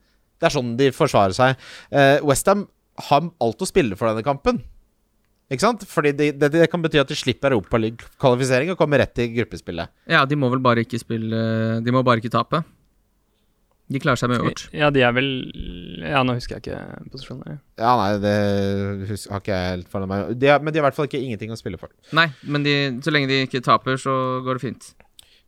det 0.41 0.49
er 0.49 0.56
sånn 0.58 0.75
de 0.80 0.89
forsvarer 0.95 1.38
seg. 1.38 1.65
Uh, 1.93 2.17
Westham 2.25 2.65
har 3.08 3.32
alt 3.41 3.62
å 3.62 3.69
spille 3.69 3.97
for 3.97 4.10
denne 4.10 4.25
kampen. 4.25 4.60
Ikke 5.51 5.65
sant? 5.65 5.86
Fordi 5.88 6.13
det, 6.15 6.34
det, 6.39 6.51
det 6.54 6.67
kan 6.71 6.84
bety 6.84 7.01
at 7.01 7.10
de 7.12 7.17
slipper 7.19 7.54
Europaliga-kvalifisering 7.54 8.71
og 8.71 8.80
kommer 8.80 9.01
rett 9.04 9.13
til 9.17 9.34
gruppespillet. 9.36 9.91
Ja, 10.12 10.23
de 10.25 10.38
må 10.39 10.49
vel 10.54 10.63
bare 10.63 10.86
ikke 10.86 10.99
spille 11.01 11.41
De 11.84 11.93
må 11.93 12.06
bare 12.08 12.23
ikke 12.23 12.32
tape. 12.32 12.63
De 13.91 13.99
klarer 13.99 14.19
seg 14.19 14.32
med 14.32 14.39
uavgjort. 14.39 14.63
Ja, 14.77 14.88
de 14.93 15.04
er 15.04 15.12
vel 15.15 15.27
Ja, 16.06 16.21
nå 16.23 16.38
husker 16.38 16.58
jeg 16.58 16.63
ikke 16.63 17.10
posisjonen. 17.12 17.60
Ja, 17.80 17.91
nei, 17.99 18.12
det 18.23 18.36
husker, 19.10 19.34
har 19.36 19.43
ikke 19.43 19.58
jeg 19.58 19.73
helt 19.75 19.91
foran 19.91 20.12
meg. 20.12 20.32
De 20.39 20.51
er, 20.54 20.63
men 20.63 20.71
de 20.71 20.80
har 20.80 20.86
i 20.86 20.88
hvert 20.88 20.99
fall 20.99 21.10
ikke 21.10 21.19
ingenting 21.19 21.51
å 21.51 21.60
spille 21.60 21.80
for. 21.82 21.91
Nei, 22.15 22.30
men 22.47 22.63
de, 22.63 22.75
så 23.04 23.12
lenge 23.12 23.27
de 23.32 23.43
ikke 23.49 23.63
taper, 23.65 23.99
så 23.99 24.13
går 24.45 24.58
det 24.58 24.63
fint. 24.63 24.93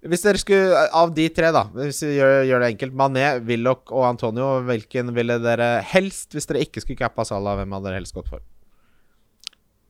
Hvis 0.04 0.24
dere 0.26 0.40
skulle, 0.42 0.82
Av 1.00 1.12
de 1.16 1.30
tre, 1.32 1.52
da, 1.56 1.64
hvis 1.78 2.02
vi 2.04 2.18
gjør, 2.18 2.42
gjør 2.50 2.64
det 2.64 2.72
enkelt 2.74 2.96
Mané, 3.00 3.24
Willoch 3.48 3.92
og 3.94 4.04
Antonio, 4.10 4.50
hvilken 4.68 5.14
ville 5.16 5.38
dere 5.40 5.70
helst, 5.94 6.34
hvis 6.36 6.50
dere 6.50 6.66
ikke 6.66 6.84
skulle 6.84 7.00
cappa 7.00 7.24
Salah, 7.28 7.56
hvem 7.62 7.72
hadde 7.78 7.88
dere 7.88 8.02
helst 8.02 8.16
gått 8.18 8.28
for? 8.32 8.44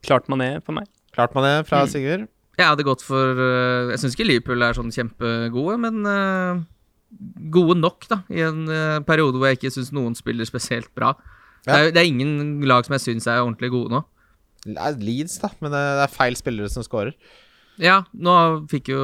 Klart 0.06 0.30
Mané 0.30 0.58
for 0.62 0.76
meg. 0.78 0.90
Klart 1.16 1.34
Mané 1.34 1.64
fra 1.66 1.84
Mm. 1.86 1.90
Sigurd. 1.90 2.28
Jeg 2.54 2.70
hadde 2.70 2.86
gått 2.86 3.02
for 3.02 3.34
øh, 3.34 3.90
Jeg 3.90 4.00
syns 4.00 4.14
ikke 4.14 4.28
Liverpool 4.28 4.62
er 4.62 4.76
sånn 4.78 4.94
kjempegode, 4.94 5.78
men 5.82 6.06
uh, 6.06 6.62
gode 7.50 7.80
nok, 7.80 8.06
da. 8.12 8.20
I 8.30 8.44
en 8.46 8.68
uh, 8.70 9.00
periode 9.08 9.40
hvor 9.40 9.50
jeg 9.50 9.58
ikke 9.58 9.74
syns 9.74 9.90
noen 9.96 10.14
spiller 10.14 10.46
spesielt 10.46 10.92
bra. 10.94 11.16
Det, 11.66 11.74
er, 11.74 11.90
det 11.96 12.02
er 12.04 12.10
ingen 12.12 12.62
lag 12.68 12.86
som 12.86 12.94
jeg 12.98 13.06
syns 13.08 13.26
er 13.26 13.42
ordentlig 13.42 13.72
gode 13.74 13.96
nå. 13.96 14.04
Leeds, 14.68 15.40
da, 15.42 15.50
men 15.64 15.74
det 15.74 15.82
det 15.98 16.06
er 16.06 16.14
feil 16.14 16.38
spillere 16.38 16.70
som 16.70 16.86
scorer. 16.86 17.16
Ja, 17.82 18.04
nå 18.14 18.68
fikk 18.70 18.92
jo 18.94 19.02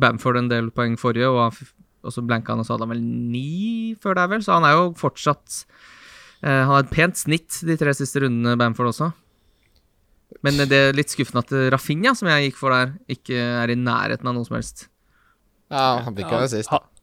Bamford 0.00 0.40
en 0.40 0.50
del 0.50 0.72
poeng 0.74 0.96
forrige, 1.00 1.30
og, 1.30 1.40
han 1.48 1.72
og 2.06 2.14
så 2.14 2.22
blanka 2.24 2.54
han, 2.54 2.62
og 2.62 2.66
så 2.66 2.76
hadde 2.76 2.86
han 2.86 2.94
vel 2.94 3.04
ni 3.04 3.94
før 4.00 4.18
der, 4.20 4.28
vel. 4.32 4.44
Så 4.44 4.54
han 4.54 4.66
er 4.66 4.76
jo 4.76 4.84
fortsatt 4.98 5.64
eh, 6.44 6.62
Han 6.62 6.70
har 6.72 6.84
et 6.84 6.92
pent 6.92 7.18
snitt 7.18 7.58
de 7.66 7.76
tre 7.80 7.94
siste 7.96 8.22
rundene, 8.22 8.56
Bamford 8.60 8.92
også. 8.92 9.10
Men 10.44 10.60
det 10.70 10.76
er 10.76 10.94
litt 10.96 11.10
skuffende 11.10 11.42
at 11.42 11.74
Rafinha, 11.74 12.12
som 12.14 12.28
jeg 12.30 12.48
gikk 12.48 12.60
for 12.60 12.74
der, 12.74 12.94
ikke 13.10 13.34
er 13.34 13.72
i 13.72 13.78
nærheten 13.78 14.28
av 14.28 14.36
noe 14.36 14.46
som 14.46 14.58
helst. 14.58 14.86
Ja, 15.72 15.98
han 16.04 16.14
fikk 16.16 16.30
jo 16.30 16.38
assist. 16.38 16.70
sist. 16.70 16.94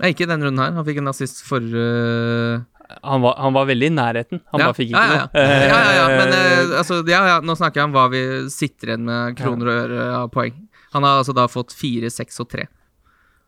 Nei, 0.00 0.14
ikke 0.14 0.28
den 0.28 0.42
runden 0.44 0.62
her. 0.64 0.74
Han 0.76 0.86
fikk 0.86 1.00
en 1.02 1.12
assist 1.12 1.44
forrige 1.46 2.64
han, 3.02 3.20
var, 3.22 3.36
han 3.38 3.54
var 3.54 3.68
veldig 3.68 3.86
i 3.86 3.94
nærheten. 3.94 4.40
Han 4.50 4.62
ja. 4.62 4.66
bare 4.66 4.76
fikk 4.76 4.90
ikke 4.90 5.02
ja, 5.04 5.12
ja, 5.14 5.26
noe. 5.28 5.44
ja. 5.44 5.68
ja, 5.70 5.92
ja. 5.94 6.06
Men 6.18 6.34
eh, 6.34 6.72
altså, 6.80 7.00
ja, 7.06 7.20
ja, 7.28 7.36
nå 7.44 7.54
snakker 7.58 7.82
jeg 7.82 7.90
om 7.90 7.94
hva 7.94 8.06
vi 8.12 8.22
sitter 8.52 8.92
igjen 8.92 9.06
med 9.06 9.38
kroner 9.38 9.70
og 9.70 9.82
øre 9.84 10.08
av 10.18 10.32
poeng. 10.34 10.56
Han 10.94 11.06
har 11.06 11.20
altså 11.20 11.34
da 11.36 11.46
fått 11.50 11.72
fire, 11.76 12.10
seks 12.10 12.40
og 12.42 12.48
tre. 12.50 12.66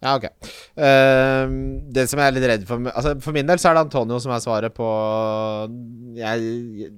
Ja, 0.03 0.17
ok. 0.19 0.25
Uh, 0.75 1.47
det 1.95 2.09
som 2.11 2.19
jeg 2.19 2.27
er 2.27 2.35
litt 2.35 2.47
redd 2.51 2.65
for 2.67 2.83
altså, 2.91 3.13
For 3.23 3.31
min 3.37 3.47
del 3.47 3.61
så 3.63 3.71
er 3.71 3.77
det 3.79 3.85
Antonio 3.85 4.17
som 4.19 4.33
er 4.35 4.41
svaret 4.43 4.75
på 4.75 4.87
Jeg 6.19 6.89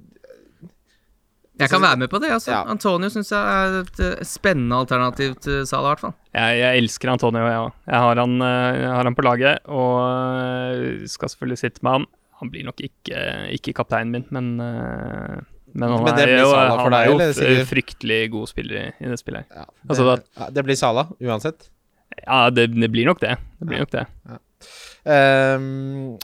Jeg 1.61 1.69
kan 1.69 1.85
være 1.85 1.99
med 2.01 2.09
på 2.11 2.19
det. 2.23 2.31
altså 2.33 2.51
Ja. 2.55 2.63
Antonio 2.73 3.11
syns 3.13 3.29
jeg 3.31 3.45
er 3.45 3.77
et 3.83 4.01
eh, 4.03 4.25
spennende 4.27 4.75
alternativ 4.81 5.37
til 5.45 5.67
Salah, 5.69 5.85
i 5.85 5.93
hvert 5.93 6.01
fall. 6.03 6.15
Jeg, 6.35 6.57
jeg 6.59 6.81
elsker 6.83 7.13
Antonio, 7.13 7.45
jeg 7.47 7.61
òg. 7.61 7.77
Jeg, 7.87 8.01
har 8.07 8.23
han, 8.25 8.35
eh, 8.43 8.81
jeg 8.81 8.91
har 8.91 9.05
han 9.05 9.15
på 9.21 9.23
laget 9.29 9.61
og 9.71 9.93
eh, 10.81 11.05
skal 11.07 11.31
selvfølgelig 11.31 11.61
sitte 11.61 11.85
med 11.87 11.93
han. 11.99 12.07
Han 12.41 12.51
blir 12.51 12.65
nok 12.67 12.81
ikke, 12.83 13.21
ikke 13.55 13.77
kapteinen 13.77 14.11
min, 14.17 14.27
men 14.35 14.49
men 15.75 15.91
han 15.91 16.05
Men 16.07 16.15
det 16.17 16.23
er 16.25 16.31
blir 16.33 16.43
jo, 16.45 16.51
Sala 16.55 16.77
han 16.79 16.95
deg, 16.95 17.23
er 17.45 17.55
jo 17.59 17.65
fryktelig 17.67 18.19
god 18.33 18.51
spiller 18.51 18.77
i, 18.81 19.09
det 19.11 19.19
spillet. 19.21 19.47
ja, 19.51 19.65
det, 19.67 19.89
Altså, 19.91 20.05
da- 20.09 20.43
ja, 20.45 20.51
det 20.55 20.65
blir 20.69 20.79
Sala, 20.79 21.05
uansett. 21.21 21.69
Ja, 22.23 22.39
det, 22.55 22.69
det 22.79 22.89
blir 22.95 23.09
nok 23.11 23.19
det. 23.25 23.35
Det 23.59 23.67
blir 23.67 23.83
nok 23.83 23.91
det. 23.95 24.05
Um, 25.05 26.15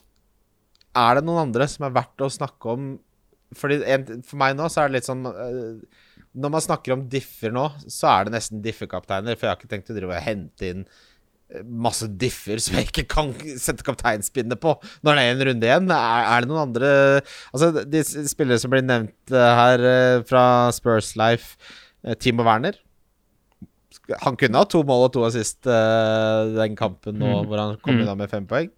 er 0.97 1.19
det 1.19 1.25
noen 1.27 1.43
andre 1.49 1.67
som 1.71 1.87
er 1.89 1.95
verdt 1.97 2.23
å 2.25 2.31
snakke 2.33 2.73
om? 2.77 2.87
Fordi 3.59 3.81
en, 3.91 4.05
For 4.27 4.39
meg 4.41 4.55
nå 4.59 4.69
så 4.71 4.85
er 4.85 4.91
det 4.93 5.01
litt 5.01 5.09
sånn 5.09 5.25
uh, 5.27 5.81
Når 6.39 6.53
man 6.55 6.63
snakker 6.63 6.95
om 6.95 7.03
differ 7.11 7.51
nå, 7.55 7.65
så 7.91 8.07
er 8.13 8.29
det 8.29 8.37
nesten 8.37 8.63
differkapteiner. 8.63 9.35
For 9.35 9.49
jeg 9.49 9.53
har 9.55 9.59
ikke 9.61 9.73
tenkt 9.75 9.91
å 9.91 9.97
drive 9.99 10.15
og 10.15 10.23
hente 10.29 10.71
inn 10.75 10.85
masse 11.67 12.07
differ 12.21 12.61
som 12.63 12.77
jeg 12.79 12.87
ikke 12.91 13.05
kan 13.11 13.33
sette 13.59 13.83
kapteinspinnet 13.87 14.61
på 14.63 14.77
når 15.03 15.17
det 15.19 15.23
er 15.25 15.33
en 15.35 15.45
runde 15.49 15.67
igjen. 15.67 15.89
Er, 15.91 16.27
er 16.37 16.45
det 16.45 16.51
noen 16.53 16.63
andre 16.69 16.91
Altså, 17.55 17.71
de 17.91 18.03
spillere 18.31 18.61
som 18.63 18.71
blir 18.71 18.85
nevnt 18.87 19.35
eh, 19.35 19.55
her 19.61 19.83
eh, 19.91 20.23
fra 20.29 20.45
Spurs 20.77 21.17
Life, 21.19 21.57
eh, 22.07 22.15
Timo 22.15 22.47
Werner 22.47 22.79
han 24.25 24.35
kunne 24.39 24.59
ha 24.59 24.67
to 24.67 24.81
mål 24.87 25.05
og 25.07 25.13
to 25.15 25.23
assist 25.27 25.63
den 25.67 26.73
kampen 26.79 27.19
nå 27.21 27.29
Mm. 27.31 27.47
hvor 27.47 27.59
han 27.63 27.77
kom 27.83 27.95
Mm. 27.95 28.01
unna 28.03 28.15
med 28.19 28.31
fem 28.31 28.47
poeng. 28.47 28.71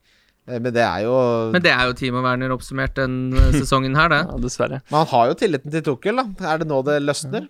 Men 0.47 0.73
det 0.75 0.83
er 0.83 1.05
jo 1.05 1.15
Men 1.53 1.63
det 1.63 1.71
er 1.73 1.87
jo 1.87 1.93
Timo 1.97 2.21
Werner 2.25 2.51
oppsummert 2.53 2.95
den 2.99 3.33
sesongen 3.55 3.95
her, 3.97 4.09
det. 4.13 4.21
Ja, 4.33 4.37
dessverre. 4.43 4.81
Men 4.91 4.99
han 4.99 5.07
har 5.13 5.29
jo 5.31 5.35
tilliten 5.41 5.71
til 5.71 5.83
Tukkel, 5.87 6.17
da. 6.17 6.25
Er 6.53 6.59
det 6.59 6.69
nå 6.69 6.83
det 6.85 6.99
løsner? 7.03 7.49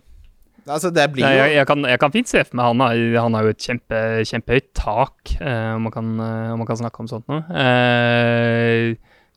Altså, 0.67 0.93
det 0.95 1.09
blir 1.15 1.27
jo 1.27 1.39
jeg, 1.43 1.55
jeg, 1.57 1.67
kan, 1.67 1.87
jeg 1.91 1.99
kan 2.03 2.13
fint 2.15 2.31
se 2.31 2.43
for 2.47 2.59
meg 2.59 2.69
han 2.71 2.83
har, 2.85 3.01
han 3.25 3.39
har 3.39 3.49
jo 3.49 3.55
et 3.55 3.65
kjempe, 3.65 4.03
kjempehøyt 4.29 4.69
tak, 4.79 5.33
eh, 5.41 5.73
om, 5.75 5.89
man 5.89 5.95
kan, 5.95 6.13
eh, 6.23 6.53
om 6.55 6.63
man 6.63 6.69
kan 6.69 6.79
snakke 6.79 7.03
om 7.03 7.11
sånt 7.11 7.27
noe. 7.33 7.43
Eh, 7.63 8.93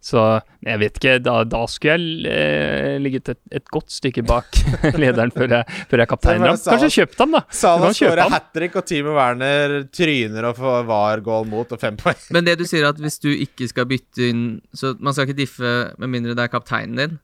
så 0.06 0.22
jeg 0.62 0.78
vet 0.84 1.00
ikke, 1.00 1.14
da, 1.26 1.40
da 1.50 1.64
skulle 1.70 1.96
jeg 1.98 2.28
eh, 2.30 2.98
ligget 3.02 3.32
et, 3.34 3.40
et 3.58 3.72
godt 3.74 3.90
stykke 3.90 4.22
bak 4.28 4.60
lederen 5.02 5.34
før 5.34 5.56
jeg, 5.56 5.80
før 5.90 6.04
jeg 6.04 6.12
kapteiner 6.12 6.52
ham. 6.52 6.60
Kanskje 6.62 6.92
kjøpt 7.00 7.24
ham, 7.24 7.34
da. 7.34 7.42
Salah 7.50 7.96
skårer 7.98 8.30
hat 8.36 8.52
trick, 8.54 8.78
og 8.78 8.86
Timo 8.86 9.16
Werner 9.18 9.80
tryner 9.90 10.52
og 10.52 10.60
får 10.60 10.86
VAR-goal 10.92 11.50
mot 11.50 11.74
og 11.74 11.82
fem 11.82 11.98
poeng. 11.98 12.22
Men 12.38 12.46
det 12.46 12.60
du 12.62 12.68
sier 12.70 12.86
at 12.92 13.02
hvis 13.02 13.18
du 13.24 13.32
ikke 13.34 13.70
skal 13.72 13.90
bytte 13.90 14.30
inn 14.30 14.46
Så 14.78 14.94
man 15.02 15.16
skal 15.16 15.26
ikke 15.26 15.40
diffe 15.42 15.74
med 15.98 16.12
mindre 16.12 16.38
det 16.38 16.46
er 16.46 16.54
kapteinen 16.54 17.02
din. 17.02 17.18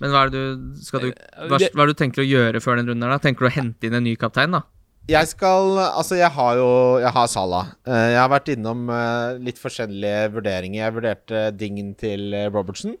Men 0.00 0.10
hva 0.12 0.24
er 0.26 0.32
det 0.32 0.40
du, 0.40 0.64
skal 0.84 1.00
du, 1.06 1.10
hva, 1.48 1.56
hva 1.58 1.82
er 1.84 1.88
det 1.90 1.94
du 1.96 2.00
tenker 2.02 2.22
å 2.24 2.26
gjøre 2.28 2.60
før 2.60 2.76
den 2.80 2.90
runden 2.90 3.06
her, 3.06 3.14
da? 3.16 3.22
Tenker 3.24 3.46
du 3.46 3.50
å 3.50 3.54
hente 3.54 3.88
inn 3.88 3.96
en 3.96 4.04
ny 4.04 4.16
kaptein, 4.20 4.52
da? 4.52 4.62
Jeg 5.06 5.28
skal 5.30 5.76
Altså, 5.78 6.16
jeg 6.18 6.32
har 6.34 6.56
jo 6.58 6.68
Jeg 6.98 7.12
har 7.14 7.28
Salah. 7.30 7.68
Eh, 7.86 8.08
Jeg 8.16 8.18
har 8.18 8.30
vært 8.32 8.48
innom 8.56 8.88
eh, 8.90 9.36
litt 9.46 9.60
forskjellige 9.62 10.32
vurderinger. 10.34 10.80
Jeg 10.82 10.96
vurderte 10.96 11.42
dingen 11.56 11.92
til 12.00 12.34
eh, 12.34 12.48
Robertson. 12.50 12.96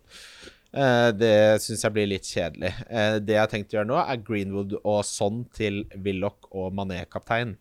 Eh, 0.76 1.10
Det 1.18 1.32
syns 1.64 1.82
jeg 1.82 1.92
blir 1.96 2.06
litt 2.12 2.28
kjedelig. 2.30 2.70
Eh, 2.86 3.18
Det 3.18 3.34
jeg 3.34 3.42
har 3.42 3.50
tenkt 3.50 3.74
å 3.74 3.80
gjøre 3.80 3.90
nå, 3.90 3.98
er 4.04 4.22
Greenwood 4.22 4.76
og 4.84 5.02
Son 5.08 5.42
til 5.56 5.82
Willoch 5.98 6.46
og 6.52 6.70
Mané-kaptein. 6.78 7.56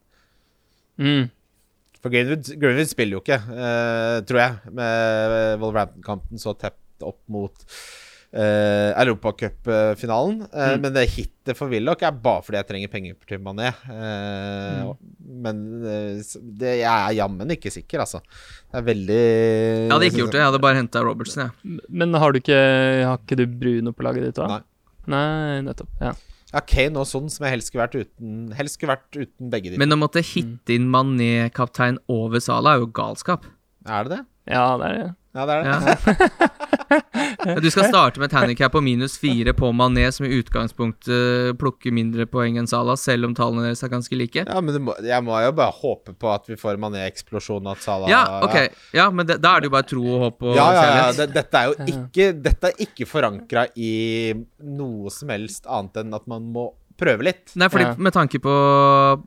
Mm. 1.01 1.25
For 2.03 2.13
Greenwood, 2.13 2.45
Greenwood 2.61 2.91
spiller 2.93 3.17
jo 3.17 3.23
ikke, 3.25 3.41
eh, 3.49 4.19
tror 4.29 4.39
jeg, 4.45 4.73
med 4.77 5.59
Wolverhampton-kampen 5.63 6.37
så 6.39 6.53
tett 6.53 6.77
opp 7.03 7.17
mot 7.33 7.65
uh, 8.35 8.91
Europacupfinalen. 9.01 10.41
Uh, 10.51 10.65
Mm. 10.75 10.81
Men 10.83 10.93
det 10.95 11.05
hitet 11.13 11.57
for 11.57 11.71
Willoch 11.71 12.01
er 12.03 12.11
bare 12.11 12.41
fordi 12.43 12.57
jeg 12.59 12.67
trenger 12.69 12.91
penger 12.91 13.15
til 13.29 13.39
Mané. 13.43 13.71
Uh, 13.87 14.93
Mm. 14.93 14.95
Men 15.45 15.57
det, 15.81 16.75
jeg 16.79 16.85
er 16.85 17.15
jammen 17.17 17.49
ikke 17.55 17.71
sikker, 17.73 17.99
altså. 18.03 18.21
Det 18.71 18.79
er 18.79 18.85
veldig 18.87 19.17
Jeg 19.19 19.91
hadde 19.91 20.07
ikke 20.09 20.21
gjort 20.21 20.31
det, 20.35 20.39
jeg 20.41 20.49
hadde 20.51 20.61
bare 20.63 20.79
henta 20.79 21.01
Robertsen, 21.05 21.43
jeg. 21.47 21.79
Men 21.89 22.13
har 22.13 22.31
du 22.31 22.39
ikke 22.39 22.59
Har 23.05 23.17
ikke 23.19 23.37
du 23.39 23.45
Bruno 23.47 23.91
på 23.95 24.05
laget 24.05 24.23
ditt 24.29 24.39
òg? 24.41 24.49
Nei. 24.53 24.61
Nei, 25.11 25.61
nettopp. 25.67 25.89
Ja. 26.01 26.13
Ja, 26.53 26.61
Kane 26.63 27.01
og 27.01 27.07
sånn 27.09 27.27
som 27.29 27.43
jeg 27.45 27.51
helst 27.57 27.67
skulle 27.71 27.83
vært 27.83 27.97
uten 27.99 28.53
Helst 28.55 28.77
skulle 28.77 28.93
vært 28.95 29.17
uten 29.17 29.49
begge 29.51 29.73
de. 29.73 29.79
Men 29.81 29.91
å 29.91 29.97
måtte 29.99 30.21
hitte 30.23 30.77
inn 30.77 30.87
Mané-kaptein 30.93 31.97
over 32.07 32.39
Sala 32.39 32.75
er 32.77 32.85
jo 32.85 32.87
galskap. 32.95 33.45
er 33.85 34.03
det 34.07 34.15
det? 34.15 34.21
ja, 34.53 34.65
det 34.79 34.85
er 34.87 34.97
det. 35.01 35.09
Ja, 35.35 35.45
det 35.45 35.55
er 35.59 35.63
det. 35.63 36.51
Ja. 37.45 37.55
Du 37.61 37.67
skal 37.69 37.87
starte 37.89 38.19
med 38.21 38.29
et 38.29 38.35
handikap 38.37 38.71
på 38.73 38.81
minus 38.81 39.15
fire 39.21 39.53
på 39.57 39.69
Mané, 39.75 40.07
som 40.13 40.25
i 40.25 40.31
utgangspunktet 40.37 41.57
plukker 41.61 41.93
mindre 41.93 42.25
poeng 42.29 42.57
enn 42.59 42.69
Salah, 42.69 42.97
selv 42.99 43.27
om 43.27 43.35
tallene 43.37 43.67
deres 43.67 43.83
er 43.85 43.91
ganske 43.93 44.17
like. 44.17 44.45
Ja, 44.45 44.61
men 44.61 44.73
det 44.73 44.81
må, 44.81 44.95
jeg 45.05 45.25
må 45.25 45.37
jo 45.43 45.51
bare 45.57 45.73
håpe 45.79 46.15
på 46.17 46.31
at 46.33 46.49
vi 46.49 46.57
får 46.59 46.79
Mané-eksplosjon, 46.81 47.69
at 47.71 47.81
Salah 47.85 48.09
Ja, 48.11 48.21
ok. 48.45 48.57
Ja, 48.97 49.09
men 49.13 49.29
det, 49.29 49.39
da 49.43 49.55
er 49.55 49.65
det 49.65 49.69
jo 49.69 49.75
bare 49.75 49.89
tro 49.89 50.05
og 50.15 50.23
håp 50.25 50.45
og 50.45 50.57
Ja, 50.57 50.67
ja, 50.77 50.85
ja. 51.01 51.11
Det, 51.17 51.29
dette 51.35 51.61
er 51.61 51.69
jo 51.71 51.89
ikke 51.95 52.29
Dette 52.45 52.71
er 52.71 52.81
ikke 52.87 53.09
forankra 53.09 53.67
i 53.77 53.93
noe 54.65 55.13
som 55.13 55.33
helst 55.33 55.69
annet 55.69 56.01
enn 56.01 56.17
at 56.17 56.25
man 56.31 56.49
må 56.55 56.69
prøve 56.97 57.25
litt. 57.27 57.51
Nei, 57.59 57.67
fordi 57.69 57.89
Ja. 57.89 57.93
med, 57.97 58.13
tanke 58.15 58.39
på, 58.39 58.55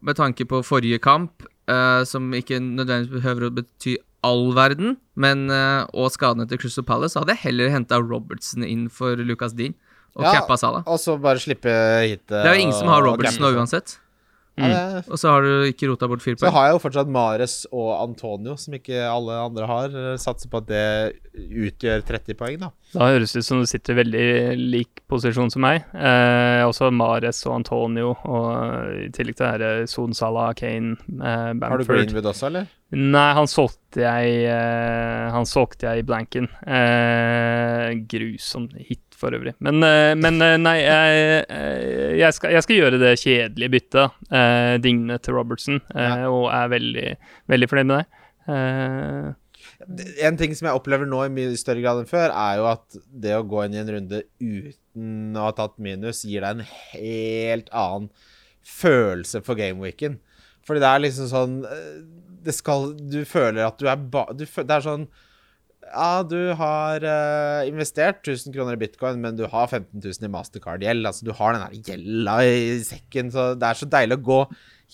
med 0.02 0.16
tanke 0.16 0.46
på 0.48 0.62
forrige 0.64 0.98
kamp, 1.04 1.44
uh, 1.68 2.02
som 2.08 2.30
ikke 2.34 2.60
nødvendigvis 2.64 3.12
behøver 3.20 3.48
å 3.48 3.54
bety 3.58 3.98
all 4.26 4.52
verden, 4.56 4.96
men 5.16 5.48
eh, 5.50 5.84
og 5.94 6.10
skadene 6.10 6.48
til 6.48 6.58
Crystal 6.58 6.84
Palace, 6.84 7.14
så 7.14 7.20
hadde 7.22 7.36
jeg 7.36 7.44
heller 7.52 7.70
henta 7.70 8.00
Robertson 8.02 8.64
inn 8.66 8.88
for 8.90 9.16
Lucas 9.16 9.52
Dean 9.54 9.74
og 10.16 10.24
Ja. 10.24 10.32
cappa 10.40 10.56
Salah. 10.58 10.82
Og 10.86 10.98
så 10.98 11.14
bare 11.20 11.38
slippe 11.38 11.70
hit 12.08 12.26
Det 12.26 12.44
er 12.44 12.54
jo 12.56 12.60
ingen 12.66 12.74
som 12.74 12.88
har 12.88 13.02
Robertson 13.02 13.42
nå 13.44 13.52
uansett. 13.54 13.98
Ja, 14.58 15.02
Og 15.06 15.18
så 15.20 15.30
har 15.30 15.44
du 15.46 15.66
ikke 15.70 15.88
rota 15.90 16.08
bort 16.10 16.24
fire 16.24 16.38
så 16.40 16.50
har 16.54 16.68
jeg 16.68 16.76
jo 16.76 16.82
fortsatt 16.82 17.10
Mares 17.12 17.54
og 17.70 17.90
Antonio, 18.02 18.56
som 18.58 18.74
ikke 18.74 18.98
alle 19.06 19.36
andre 19.44 19.66
har. 19.70 19.96
Satser 20.20 20.50
på 20.50 20.60
at 20.62 20.68
det 20.70 20.84
utgjør 21.38 22.02
30 22.08 22.34
poeng, 22.38 22.58
da. 22.62 22.70
Da 22.94 23.10
høres 23.12 23.34
det 23.34 23.42
ut 23.44 23.48
som 23.48 23.60
du 23.62 23.68
sitter 23.68 23.94
i 23.94 23.98
veldig 24.00 24.26
lik 24.58 25.02
posisjon 25.10 25.52
som 25.52 25.62
meg. 25.64 25.84
Eh, 25.94 26.62
også 26.66 26.90
Mares 26.94 27.42
og 27.46 27.58
Antonio, 27.60 28.14
og 28.24 29.04
i 29.04 29.08
tillegg 29.14 29.38
til 29.38 29.46
dette 29.52 29.90
Sonsala, 29.92 30.50
Kane, 30.58 30.96
eh, 31.08 31.22
Har 31.22 31.54
du 31.54 31.60
Bamford. 31.62 31.94
Greenwood 32.02 32.30
også, 32.32 32.50
eller? 32.50 32.68
Nei, 32.90 33.26
han 33.36 33.46
solgte 33.50 34.00
jeg 34.00 34.46
eh, 34.48 35.26
Han 35.34 35.44
solgte 35.44 35.90
jeg 35.90 36.00
i 36.00 36.06
blanken. 36.08 36.46
Eh, 36.64 37.92
grusom 38.08 38.68
hit, 38.80 39.04
for 39.18 39.34
øvrig. 39.34 39.54
Men, 39.64 39.82
eh, 39.82 40.12
men 40.18 40.38
eh, 40.44 40.54
nei, 40.62 40.76
jeg, 40.82 41.42
eh, 41.50 42.14
jeg, 42.20 42.36
skal, 42.36 42.54
jeg 42.54 42.64
skal 42.66 42.78
gjøre 42.78 43.00
det 43.02 43.12
kjedelige 43.22 43.72
byttet. 43.74 44.16
Eh, 44.30 44.76
Digne 44.84 45.18
til 45.22 45.34
Robertson, 45.38 45.80
eh, 45.94 46.24
og 46.30 46.46
er 46.54 46.72
veldig, 46.76 47.10
veldig 47.50 47.68
fornøyd 47.72 47.90
med 47.92 48.00
det. 48.00 48.24
Eh, 48.54 49.28
En 50.28 50.36
ting 50.38 50.54
som 50.56 50.66
jeg 50.68 50.78
opplever 50.78 51.06
nå 51.06 51.20
i 51.26 51.30
mye 51.34 51.58
større 51.58 51.82
grad 51.84 52.00
enn 52.00 52.08
før, 52.10 52.32
er 52.34 52.56
jo 52.58 52.64
at 52.70 52.96
det 53.24 53.34
å 53.36 53.44
gå 53.46 53.64
inn 53.66 53.76
i 53.76 53.82
en 53.82 53.92
runde 53.94 54.22
uten 54.42 55.36
å 55.38 55.44
ha 55.48 55.52
tatt 55.54 55.76
minus, 55.82 56.24
gir 56.26 56.42
deg 56.46 56.58
en 56.58 56.66
helt 56.94 57.68
annen 57.74 58.08
følelse 58.66 59.42
for 59.46 59.58
gameweeken. 59.58 60.18
Fordi 60.66 60.82
det 60.82 60.88
er 60.90 61.00
liksom 61.00 61.28
sånn 61.30 61.52
Det 62.44 62.52
skal 62.52 62.90
Du 63.08 63.22
føler 63.24 63.62
at 63.64 63.78
du 63.80 63.86
er 63.88 63.96
ba... 63.96 64.26
Du, 64.36 64.42
det 64.44 64.74
er 64.74 64.84
sånn 64.84 65.06
Ja, 65.88 66.22
du 66.26 66.52
har 66.58 67.04
uh, 67.04 67.68
investert 67.68 68.26
1000 68.26 68.54
kroner 68.54 68.76
i 68.76 68.80
bitcoin, 68.80 69.20
men 69.22 69.36
du 69.38 69.46
har 69.48 69.68
15 69.68 70.00
000 70.00 70.26
i 70.28 70.32
mastercard-gjeld. 70.32 71.06
Altså, 71.08 71.26
du 71.26 71.32
har 71.36 71.56
den 71.56 71.84
gjelda 71.86 72.40
i 72.44 72.80
sekken, 72.86 73.32
så 73.34 73.52
det 73.58 73.68
er 73.68 73.78
så 73.78 73.88
deilig 73.88 74.18
å 74.18 74.26
gå 74.28 74.40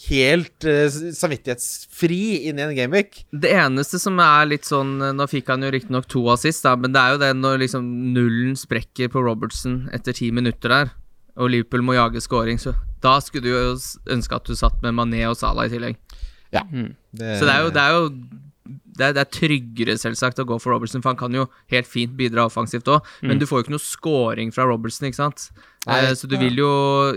helt 0.08 0.66
uh, 0.66 0.86
samvittighetsfri 0.90 2.48
inn 2.48 2.60
i 2.60 2.66
en 2.66 2.74
gameweek. 2.76 3.24
Det 3.30 3.52
eneste 3.54 4.00
som 4.02 4.18
er 4.22 4.50
litt 4.50 4.66
sånn 4.66 4.96
Nå 5.14 5.28
fikk 5.30 5.52
han 5.52 5.66
jo 5.66 5.70
riktignok 5.74 6.08
to 6.10 6.24
assist, 6.34 6.64
da, 6.66 6.74
men 6.78 6.94
det 6.94 7.02
er 7.02 7.14
jo 7.14 7.22
det 7.22 7.32
når 7.38 7.62
liksom 7.66 7.90
nullen 8.16 8.58
sprekker 8.58 9.12
på 9.12 9.22
Robertson 9.24 9.84
etter 9.94 10.16
ti 10.16 10.30
minutter 10.34 10.72
der, 10.72 10.94
og 11.34 11.50
Liverpool 11.50 11.86
må 11.86 11.98
jage 11.98 12.22
scoring, 12.22 12.60
så 12.62 12.74
da 13.04 13.18
skulle 13.22 13.46
du 13.46 13.52
jo 13.52 13.74
ønske 14.14 14.38
at 14.38 14.46
du 14.48 14.56
satt 14.58 14.78
med 14.84 14.96
Mané 14.96 15.26
og 15.28 15.38
Salah 15.38 15.68
i 15.68 15.74
tillegg. 15.74 15.98
Ja. 16.54 16.62
Mm. 16.70 16.94
Det, 17.10 17.38
Så 17.38 17.46
det 17.46 17.54
er 17.54 17.64
jo, 17.66 17.70
det 17.74 17.82
er 17.82 17.96
jo 17.96 18.04
det 18.64 19.04
er, 19.10 19.12
det 19.12 19.20
er 19.26 19.30
tryggere 19.34 19.94
selvsagt 20.00 20.38
å 20.40 20.46
gå 20.48 20.56
for 20.62 20.72
Robertson, 20.72 21.02
for 21.04 21.12
han 21.12 21.18
kan 21.20 21.34
jo 21.36 21.46
helt 21.72 21.88
fint 21.90 22.14
bidra 22.16 22.46
offensivt 22.48 22.88
òg, 22.88 23.04
men 23.20 23.36
du 23.40 23.44
får 23.44 23.58
jo 23.60 23.64
ikke 23.66 23.74
noe 23.74 23.82
scoring 23.84 24.52
fra 24.54 24.64
Robertson, 24.70 25.08
ikke 25.10 25.20
sant? 25.20 25.50
Nei. 25.84 25.98
Eh, 26.06 26.14
så 26.16 26.24
du 26.30 26.38
vil 26.40 26.56
jo, 26.56 26.68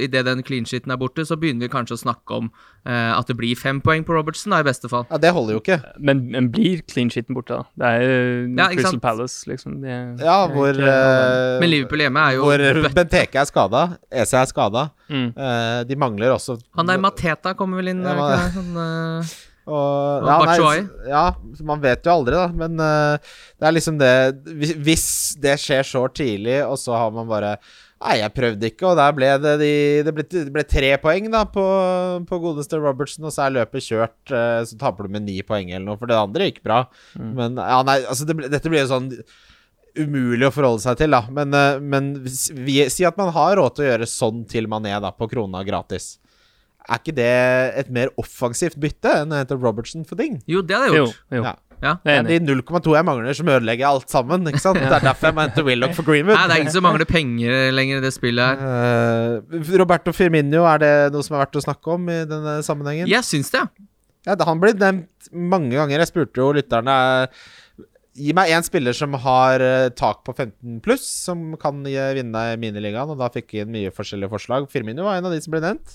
idet 0.03 0.25
den 0.27 0.41
clean 0.43 0.65
sheeten 0.67 0.91
er 0.91 0.97
borte, 0.99 1.23
så 1.23 1.37
begynner 1.39 1.69
vi 1.69 1.71
kanskje 1.71 1.95
å 1.95 2.01
snakke 2.01 2.35
om 2.41 2.49
eh, 2.83 3.13
at 3.15 3.29
det 3.31 3.37
blir 3.39 3.55
fem 3.55 3.79
poeng 3.79 4.03
på 4.03 4.11
Robertson, 4.17 4.51
da, 4.51 4.59
i 4.59 4.67
beste 4.67 4.91
fall. 4.91 5.05
ja, 5.07 5.21
det 5.23 5.31
holder 5.37 5.55
jo 5.55 5.61
ikke. 5.63 5.77
Men, 6.03 6.25
men 6.35 6.49
blir 6.51 6.81
clean 6.91 7.07
sheeten 7.13 7.37
borte, 7.37 7.61
da? 7.61 7.69
Det 7.79 7.93
er 7.93 8.03
jo 8.03 8.19
Ja, 8.57 8.67
Crystal 8.73 8.97
sant? 8.97 9.05
Palace, 9.07 9.37
liksom. 9.47 9.79
Det, 9.85 9.95
Ja, 10.25 10.35
er 10.43 10.51
hvor 10.51 10.73
ikke- 10.75 10.91
eh, 10.99 11.59
Men 11.63 11.71
Liverpool 11.71 12.03
hjemme 12.03 12.27
er 12.27 12.35
jo 12.35 12.43
Hvor 12.43 12.91
Benteke 12.99 13.39
er 13.39 13.47
skada, 13.47 13.85
Ese 14.11 14.35
er 14.41 14.51
skada. 14.51 14.89
Mm. 15.07 15.29
Uh, 15.37 15.83
de 15.87 15.95
mangler 15.95 16.33
også 16.35 16.57
Han 16.75 16.89
der 16.91 16.97
Mateta 16.99 17.53
kommer 17.55 17.79
vel 17.79 17.93
inn 17.93 18.03
Ja, 18.03 18.17
man-? 18.19 18.51
Sånn, 18.51 18.73
eh, 18.83 19.35
Og, 19.67 20.23
ja, 20.23 20.35
nei, 20.47 20.53
ja, 21.11 21.23
man 21.67 21.81
vet 21.83 22.05
jo 22.07 22.13
aldri, 22.13 22.37
da. 22.39 22.45
Men 22.55 22.79
uh, 22.79 23.33
det 23.59 23.67
er 23.67 23.75
liksom 23.75 23.97
det 23.99 24.11
hvis, 24.87 25.07
det 25.43 25.57
skjer 25.59 25.83
så 25.87 26.05
tidlig, 26.15 26.61
og 26.63 26.79
så 26.79 26.95
har 26.95 27.11
man 27.15 27.27
bare 27.29 27.57
Nei, 27.97 28.19
jeg 28.19 28.29
prøvde 28.29 28.67
ikke, 28.69 28.85
og 28.91 28.99
der 28.99 29.13
ble 29.17 29.29
det 29.41 29.51
de, 29.57 29.69
Det 30.05 30.11
ble, 30.13 30.23
det 30.29 30.51
ble 30.53 30.63
tre 30.69 30.91
poeng 31.01 31.31
da 31.33 31.39
på, 31.49 31.63
på 32.29 32.37
godeste 32.43 32.77
Robertson, 32.77 33.25
og 33.25 33.33
så 33.33 33.47
er 33.47 33.55
løpet 33.55 33.87
kjørt. 33.87 34.17
Uh, 34.29 34.61
så 34.69 34.77
taper 34.77 35.07
du 35.07 35.15
med 35.15 35.25
ni 35.25 35.39
poeng 35.41 35.71
eller 35.73 35.87
noe, 35.87 35.97
for 35.97 36.05
det 36.11 36.19
andre 36.19 36.51
gikk 36.51 36.61
bra. 36.67 36.83
Men 37.17 37.57
ja, 37.57 37.79
nei, 37.87 37.97
altså 38.05 38.27
det, 38.29 38.35
ble- 38.37 38.51
dette 38.53 38.69
blir 38.69 38.83
jo 38.85 38.91
sånn 38.91 39.09
umulig 39.97 40.45
å 40.45 40.53
forholde 40.53 40.83
seg 40.85 40.99
til, 41.01 41.09
da. 41.17 41.23
Men, 41.33 41.57
uh, 41.57 41.81
men 41.81 42.11
vi, 42.21 42.83
si 42.93 43.07
at 43.09 43.17
man 43.17 43.33
har 43.33 43.57
råd 43.57 43.79
til 43.79 43.87
å 43.87 43.89
gjøre 43.89 44.09
sånn 44.13 44.45
til 44.53 44.69
Mané, 44.69 44.93
da, 45.01 45.09
på 45.17 45.25
krona 45.33 45.65
gratis. 45.65 46.19
Er 46.87 47.01
ikke 47.01 47.15
det 47.17 47.31
et 47.83 47.89
mer 47.93 48.11
offensivt 48.21 48.77
bytte 48.79 49.11
enn 49.23 49.33
å 49.33 49.39
hente 49.41 49.57
Robertson 49.59 50.05
for 50.07 50.19
ding? 50.19 50.41
jo, 50.47 50.61
det 50.63 50.77
hadde 50.77 50.91
jeg 50.91 51.01
gjort. 51.01 51.23
jo. 51.35 51.41
Ja. 51.43 51.55
Ja. 51.77 51.91
Er 52.09 52.23
Det 52.25 52.33
er 52.33 52.39
de 52.41 52.55
0,2 52.57 52.95
jeg 52.95 53.05
mangler, 53.05 53.35
som 53.37 53.49
ødelegger 53.53 53.85
alt 53.85 54.09
sammen. 54.09 54.47
Ikke 54.49 54.61
sant? 54.63 54.79
Det 54.81 54.87
er 54.89 55.03
derfor 55.03 55.29
jeg 55.29 55.35
må 55.37 55.43
hente 55.45 55.65
Willoch 55.67 55.93
for 55.93 56.07
Greenwood. 56.07 56.33
Nei, 56.33 56.47
det 56.49 56.55
er 56.55 56.63
ingen 56.63 56.73
som 56.73 56.87
mangler 56.87 57.09
penger 57.09 57.67
lenger 57.75 57.99
i 57.99 58.05
det 58.07 58.13
spillet 58.15 58.63
her. 58.63 59.43
Uh, 59.53 59.75
Roberto 59.77 60.13
Firmino, 60.15 60.63
er 60.65 60.81
det 60.81 60.91
noe 61.13 61.25
som 61.25 61.37
er 61.37 61.43
verdt 61.45 61.59
å 61.59 61.65
snakke 61.67 61.93
om 61.93 62.09
i 62.09 62.23
denne 62.29 62.57
sammenhengen? 62.65 63.11
Jeg 63.11 63.27
syns 63.27 63.53
det, 63.53 63.61
ja. 63.61 63.87
Ja, 64.27 64.35
han 64.43 64.59
blir 64.59 64.75
nevnt 64.75 65.29
mange 65.31 65.77
ganger. 65.77 66.01
Jeg 66.01 66.09
spurte 66.09 66.41
jo 66.41 66.49
lytterne 66.57 66.97
Gi 68.17 68.33
meg 68.33 68.49
én 68.49 68.65
spiller 68.65 68.95
som 68.97 69.13
har 69.21 69.61
eh, 69.61 69.91
tak 69.93 70.23
på 70.25 70.33
15 70.33 70.79
pluss, 70.81 71.03
som 71.05 71.51
kan 71.61 71.83
eh, 71.85 72.15
vinne 72.17 72.41
miniligaen. 72.57 73.11
Og 73.13 73.19
da 73.19 73.27
fikk 73.29 73.53
jeg 73.53 73.67
inn 73.67 73.75
mye 73.75 73.91
forskjellige 73.93 74.31
forslag. 74.31 74.65
Firmino 74.73 75.05
var 75.05 75.19
en 75.19 75.27
av 75.29 75.35
de 75.35 75.41
som 75.43 75.53
ble 75.53 75.61
nevnt. 75.61 75.93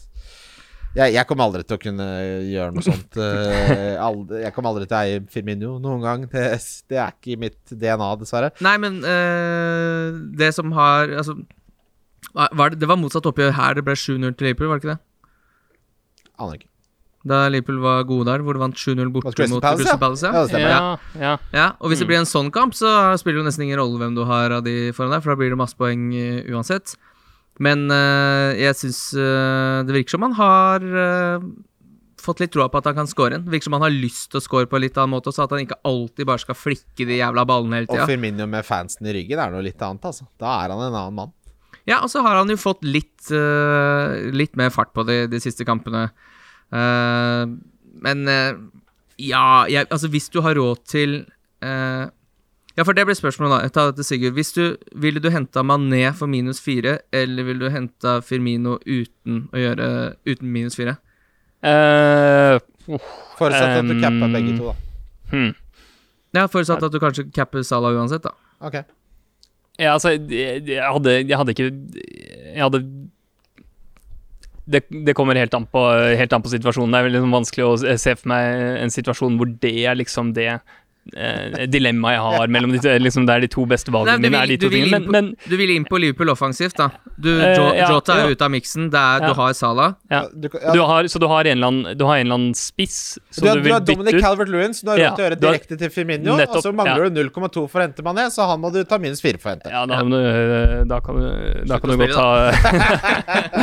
Jeg, 0.93 1.15
jeg 1.15 1.25
kommer 1.29 1.47
aldri 1.49 1.63
til 1.65 1.79
å 1.79 1.81
kunne 1.81 2.07
gjøre 2.51 2.75
noe 2.77 2.85
sånt. 2.85 3.17
eh, 3.17 3.95
aldri, 4.09 4.43
jeg 4.45 4.53
kommer 4.57 4.73
aldri 4.75 4.89
til 4.91 4.97
å 4.97 5.01
eie 5.01 5.23
Firmino 5.33 5.77
noen 5.81 6.03
gang. 6.05 6.27
Det, 6.33 6.43
det 6.93 6.99
er 7.01 7.15
ikke 7.15 7.33
i 7.33 7.39
mitt 7.47 7.61
DNA, 7.73 8.11
dessverre. 8.21 8.51
Nei, 8.65 8.75
men 8.83 8.99
uh, 9.07 10.21
det 10.37 10.51
som 10.57 10.73
har 10.77 11.09
Altså 11.23 11.39
var 12.33 12.71
det, 12.73 12.79
det 12.81 12.89
var 12.89 12.97
motsatt 13.01 13.27
oppgjør 13.29 13.51
her 13.59 13.75
det 13.77 13.83
ble 13.85 13.97
7-0 13.99 14.37
til 14.39 14.47
Liverpool, 14.47 14.69
var 14.71 14.79
det 14.79 14.85
ikke 14.87 14.93
det? 14.95 15.01
Aner 16.41 16.61
ikke. 16.61 16.69
Da 17.29 17.41
Liverpool 17.53 17.79
var 17.83 18.03
gode 18.09 18.27
der, 18.31 18.43
hvor 18.43 18.57
det 18.57 18.63
vant 18.63 18.79
7-0 18.79 19.11
borte 19.15 19.29
Mot 19.31 19.37
Crystal 19.39 19.61
Palace, 19.63 19.83
Crystal 19.85 19.95
ja. 19.95 20.01
Palace. 20.01 20.27
Ja, 20.27 20.45
det. 20.49 20.63
Ja. 20.63 20.71
Ja, 20.73 21.21
ja. 21.23 21.35
Ja, 21.55 21.67
og 21.79 21.93
hvis 21.93 22.01
det 22.03 22.07
Mm. 22.07 22.11
blir 22.11 22.19
en 22.23 22.31
sånn 22.31 22.51
kamp, 22.55 22.75
så 22.75 22.89
spiller 23.21 23.43
det 23.43 23.51
nesten 23.51 23.67
ingen 23.69 23.79
rolle 23.79 24.01
hvem 24.01 24.17
du 24.17 24.25
har 24.27 24.51
av 24.59 24.65
de 24.67 24.91
foran 24.97 25.13
deg, 25.15 25.23
for 25.23 25.31
da 25.35 25.39
blir 25.39 25.53
det 25.55 25.59
masse 25.61 25.79
poeng 25.79 26.09
eh, 26.19 26.41
uansett. 26.51 26.97
Men 27.61 27.85
eh, 27.93 28.63
jeg 28.63 28.79
syns 28.79 29.03
eh, 29.19 29.83
det 29.85 29.95
virker 29.95 30.17
som 30.17 30.25
han 30.25 30.37
har 30.39 30.87
eh, 30.87 31.45
fått 32.23 32.41
litt 32.41 32.53
troa 32.55 32.69
på 32.73 32.81
at 32.81 32.89
han 32.89 32.97
kan 33.03 33.11
score 33.11 33.37
en. 33.37 33.45
Virker 33.51 33.69
som 33.69 33.77
han 33.77 33.85
har 33.85 33.95
lyst 33.95 34.31
til 34.33 34.41
å 34.41 34.45
score 34.45 34.71
på 34.71 34.79
en 34.79 34.85
litt 34.87 34.97
annen 34.97 35.13
måte, 35.13 35.35
så 35.35 35.45
at 35.45 35.53
han 35.55 35.65
ikke 35.65 35.81
alltid 35.89 36.29
bare 36.29 36.43
skal 36.43 36.59
flikke 36.59 37.07
de 37.09 37.19
jævla 37.19 37.45
ballene 37.49 37.81
hele 37.81 37.91
Og 37.91 37.97
tida. 37.97 38.09
Firmino 38.09 38.49
med 38.51 38.67
fansen 38.67 39.09
i 39.11 39.17
ryggen 39.19 39.43
er 39.43 39.55
noe 39.55 39.65
litt 39.67 39.83
annet, 39.83 40.07
altså. 40.13 40.29
Da 40.41 40.57
er 40.63 40.75
han 40.75 40.85
en 40.87 40.95
annen 40.95 41.19
mann. 41.19 41.35
Ja, 41.89 41.99
og 41.99 42.13
så 42.13 42.23
har 42.23 42.39
han 42.39 42.51
jo 42.53 42.59
fått 42.61 42.85
litt, 42.87 43.27
uh, 43.35 44.31
litt 44.31 44.55
mer 44.59 44.71
fart 44.71 44.93
på 44.95 45.03
de, 45.09 45.25
de 45.27 45.41
siste 45.43 45.67
kampene. 45.67 46.07
Uh, 46.71 47.59
men 48.07 48.23
uh, 48.31 48.55
ja, 49.19 49.67
jeg, 49.71 49.89
altså 49.91 50.11
hvis 50.13 50.31
du 50.33 50.39
har 50.47 50.55
råd 50.59 50.85
til 50.87 51.25
Ja, 52.77 52.85
for 52.89 52.97
det 52.97 53.05
blir 53.05 53.17
spørsmålet, 53.19 53.53
da. 53.53 53.59
Jeg 53.67 53.73
tar 53.77 53.91
det 53.91 53.99
til 54.01 54.07
Sigurd. 54.09 54.37
Hvis 54.39 54.53
du, 54.57 54.63
ville 54.97 55.21
du 55.21 55.29
henta 55.33 55.61
Mané 55.67 56.07
for 56.17 56.31
minus 56.31 56.61
fire, 56.65 56.99
eller 57.13 57.45
ville 57.45 57.67
du 57.67 57.73
henta 57.75 58.21
Firmino 58.25 58.79
uten 58.89 59.47
å 59.53 59.61
gjøre 59.61 59.89
Uten 60.29 60.53
minus 60.55 60.79
fire? 60.79 60.97
Uh, 61.63 62.57
Forutsatt 63.39 63.77
at 63.79 63.87
du 63.87 63.95
capper 64.01 64.27
Um, 64.27 64.33
begge 64.35 64.57
to, 64.57 64.73
da. 64.73 64.75
hmm. 65.35 65.53
Ja, 66.35 66.47
Forutsatt 66.49 66.83
at 66.83 66.95
du 66.95 66.99
kanskje 67.03 67.29
capper 67.35 67.63
Salah 67.67 67.93
uansett, 67.93 68.25
da. 68.25 68.33
Ok. 68.65 68.81
Ja, 69.79 69.95
altså, 69.95 70.15
jeg, 70.17 70.65
jeg 70.69 70.85
hadde 70.85 71.15
Jeg 71.25 71.39
hadde 71.41 71.53
ikke 71.55 71.71
Jeg 72.53 72.61
hadde 72.61 72.83
det, 74.73 74.85
det 74.89 75.15
kommer 75.19 75.35
helt 75.35 75.55
an, 75.57 75.65
på, 75.67 75.81
helt 76.17 76.33
an 76.33 76.43
på 76.45 76.53
situasjonen. 76.53 76.93
Det 76.95 76.99
er 77.01 77.07
veldig 77.09 77.19
liksom 77.19 77.33
vanskelig 77.35 77.65
å 77.67 77.97
se 77.99 78.13
for 78.15 78.31
meg 78.31 78.61
en 78.79 78.93
situasjon 78.95 79.35
hvor 79.41 79.51
det 79.61 79.73
er 79.91 79.99
liksom 79.99 80.31
det 80.37 80.53
eh, 81.17 81.67
dilemmaet 81.67 82.15
jeg 82.17 82.23
har 82.39 82.47
mellom 82.55 82.73
de, 82.73 82.79
liksom, 83.03 83.27
det 83.27 83.35
er 83.35 83.41
de 83.47 83.49
to 83.53 83.65
beste 83.67 83.91
valgene 83.93 84.19
Nei, 84.19 84.23
du 84.23 84.29
mine 84.31 84.39
er 84.43 84.47
vil- 84.47 84.59
de 84.59 84.67
to 84.67 84.71
tingene. 84.73 85.01
Men, 85.11 85.31
på- 85.35 85.51
Du 85.51 85.57
vil 85.57 85.71
inn 85.77 85.85
på 85.85 85.99
Liverpool 86.01 86.31
offensivt, 86.31 86.77
da. 86.77 86.91
Du, 87.19 87.31
Eh, 87.43 87.57
ja, 87.79 87.89
Jota 87.91 88.15
er 88.19 88.27
ja. 88.29 88.31
ute 88.35 88.43
av 88.47 88.51
miksen. 88.51 88.91
Det 88.91 88.99
er, 88.99 89.21
Ja. 89.23 89.29
Du 89.29 89.35
har 89.41 89.53
Salah. 89.55 89.95
Ja. 90.11 90.23
Du, 90.33 90.49
ja, 90.53 90.73
du 90.73 90.81
har, 90.83 91.05
så 91.05 91.19
du 91.21 91.27
har, 91.29 91.45
en 91.45 91.59
eller 91.59 91.67
annen, 91.67 91.97
du 91.99 92.05
har 92.05 92.17
en 92.17 92.27
eller 92.27 92.35
annen 92.39 92.55
spiss 92.55 93.19
du, 93.19 93.21
som 93.35 93.49
har, 93.49 93.55
du 93.55 93.61
du 93.61 93.65
vil 93.65 93.73
har 93.73 93.81
Dominic 93.81 94.15
ut. 94.15 94.23
Calvert-Lewin, 94.23 94.75
som 94.75 94.87
du 94.87 94.91
har 94.93 94.99
Ja, 94.99 95.11
råd 95.11 95.17
til 95.17 95.25
å 95.25 95.29
gjøre 95.29 95.41
direkte 95.41 95.79
til 95.79 95.91
Firmino. 95.91 96.37
Nettopp, 96.37 96.57
og 96.57 96.63
så 96.63 96.73
mangler 96.75 97.11
du 97.11 97.21
0,2 97.31 97.69
for 97.71 97.81
å 97.81 97.87
hente 97.87 98.03
Mané, 98.03 98.27
så 98.31 98.47
han 98.49 98.61
må 98.61 98.73
du 98.73 98.83
ta 98.85 98.99
minus 98.99 99.21
4 99.21 99.39
for 99.41 99.51
å 99.51 99.53
hente. 99.57 99.71
Ja, 99.71 99.85
da, 99.87 99.99
kan 99.99 100.11
du- 100.11 100.85
da 100.89 101.01
kan 101.01 101.15
du, 101.17 101.65
da 101.67 101.79
kan 101.79 101.91
du 101.91 101.97
godt 101.97 102.15
ta 102.15 102.53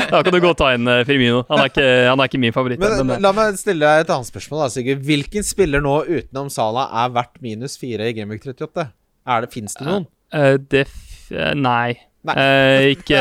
Da 0.10 0.24
kan 0.24 0.34
du 0.34 0.40
godt 0.42 0.58
ta 0.58 0.72
inn 0.76 0.88
eh, 0.88 1.04
Firmino. 1.08 1.44
Han 1.50 1.60
er 1.64 1.70
ikke, 1.72 1.88
han 2.10 2.20
er 2.24 2.30
ikke 2.30 2.40
min 2.42 2.54
favoritt. 2.56 2.80
Men, 2.82 2.96
men, 3.08 3.16
eh, 3.18 3.22
la 3.24 3.32
meg 3.36 3.58
stille 3.60 3.80
deg 3.86 4.06
et 4.06 4.14
annet 4.14 4.30
spørsmål, 4.30 4.64
da, 4.66 4.70
Sigurd. 4.74 5.04
Hvilken 5.06 5.46
spiller 5.46 5.82
nå 5.86 5.96
utenom 6.08 6.50
Salah 6.54 6.90
er 7.06 7.10
verdt 7.16 7.29
minus 7.44 7.78
4 7.82 8.10
i 8.10 8.16
Gameweek 8.18 8.46
38? 8.46 8.90
Er 9.30 9.44
det, 9.44 9.52
Fins 9.54 9.76
det 9.78 9.88
noen? 9.88 10.08
Uh, 10.34 10.56
det 10.72 10.86
eh, 10.86 11.54
Nei. 11.58 12.00
Nei. 12.28 12.36
Uh, 12.36 12.86
ikke, 12.92 13.20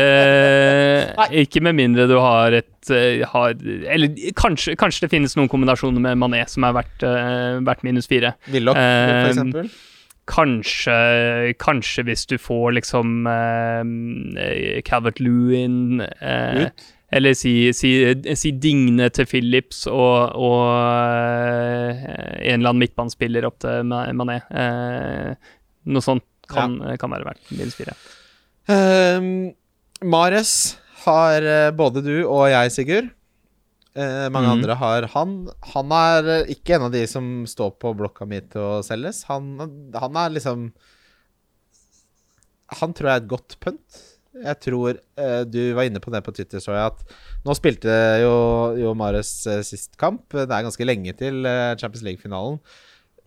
ikke 1.43 1.61
med 1.63 1.77
mindre 1.77 2.07
du 2.09 2.17
har 2.19 2.57
et 2.57 2.89
har, 3.31 3.53
Eller 3.87 4.11
kanskje, 4.35 4.73
kanskje 4.79 5.05
det 5.05 5.11
finnes 5.13 5.35
noen 5.37 5.47
kombinasjoner 5.51 6.01
med 6.03 6.19
Mané 6.19 6.41
som 6.49 6.65
er 6.67 6.73
verdt, 6.75 7.05
verdt 7.67 7.85
minus 7.85 8.09
fire. 8.09 8.33
Willoch, 8.49 8.79
for 8.79 9.29
eksempel? 9.29 9.69
Kanskje, 10.29 10.95
kanskje 11.61 12.05
hvis 12.09 12.25
du 12.29 12.35
får 12.41 12.75
liksom 12.79 13.29
uh, 13.29 14.81
Calvert 14.89 15.21
Lewin 15.21 16.01
Ut? 16.01 16.87
Eller 17.11 17.33
si, 17.33 17.71
si, 17.73 17.91
si 18.37 18.51
Digne 18.61 19.09
til 19.13 19.25
Phillips 19.25 19.85
og, 19.89 20.35
og 20.37 20.59
eh, 20.69 22.03
en 22.05 22.59
eller 22.59 22.69
annen 22.69 22.83
midtbanespiller 22.83 23.47
opp 23.49 23.57
til 23.63 23.87
Mané. 23.89 24.37
Eh, 24.53 25.53
noe 25.89 26.05
sånt 26.05 26.25
kan, 26.49 26.77
kan 27.01 27.13
være 27.13 27.27
verdt 27.31 27.53
minus 27.53 27.77
fire. 27.77 27.95
Um, 28.69 29.49
Mares 30.05 30.51
har 31.05 31.45
eh, 31.45 31.71
både 31.73 32.03
du 32.05 32.13
og 32.21 32.45
jeg, 32.51 32.73
Sigurd. 32.75 33.09
Eh, 33.97 34.27
mange 34.29 34.47
mm. 34.47 34.53
andre 34.53 34.77
har 34.77 35.07
han. 35.15 35.33
Han 35.73 35.95
er 35.95 36.29
ikke 36.53 36.77
en 36.77 36.87
av 36.87 36.93
de 36.93 37.01
som 37.09 37.25
står 37.49 37.73
på 37.81 37.95
blokka 37.97 38.27
mi 38.29 38.41
til 38.45 38.61
å 38.61 38.83
selges. 38.85 39.23
Han, 39.31 39.55
han 39.95 40.21
er 40.21 40.37
liksom 40.37 40.69
Han 42.79 42.93
tror 42.93 43.09
jeg 43.09 43.17
er 43.17 43.23
et 43.23 43.31
godt 43.31 43.57
punt. 43.63 44.01
Jeg 44.35 44.59
tror 44.61 44.91
eh, 45.17 45.41
Du 45.49 45.57
var 45.73 45.87
inne 45.89 45.99
på 46.03 46.11
det 46.13 46.21
på 46.25 46.33
Twitter, 46.37 46.61
så 46.61 46.75
jeg, 46.75 46.91
at 46.93 47.15
nå 47.47 47.55
spilte 47.57 47.89
jo, 48.21 48.33
jo 48.77 48.93
Mares 48.97 49.31
eh, 49.49 49.63
sist 49.65 49.97
kamp. 49.99 50.27
Det 50.31 50.45
er 50.47 50.67
ganske 50.67 50.85
lenge 50.85 51.15
til 51.17 51.41
eh, 51.49 51.73
Champions 51.81 52.05
League-finalen. 52.05 52.59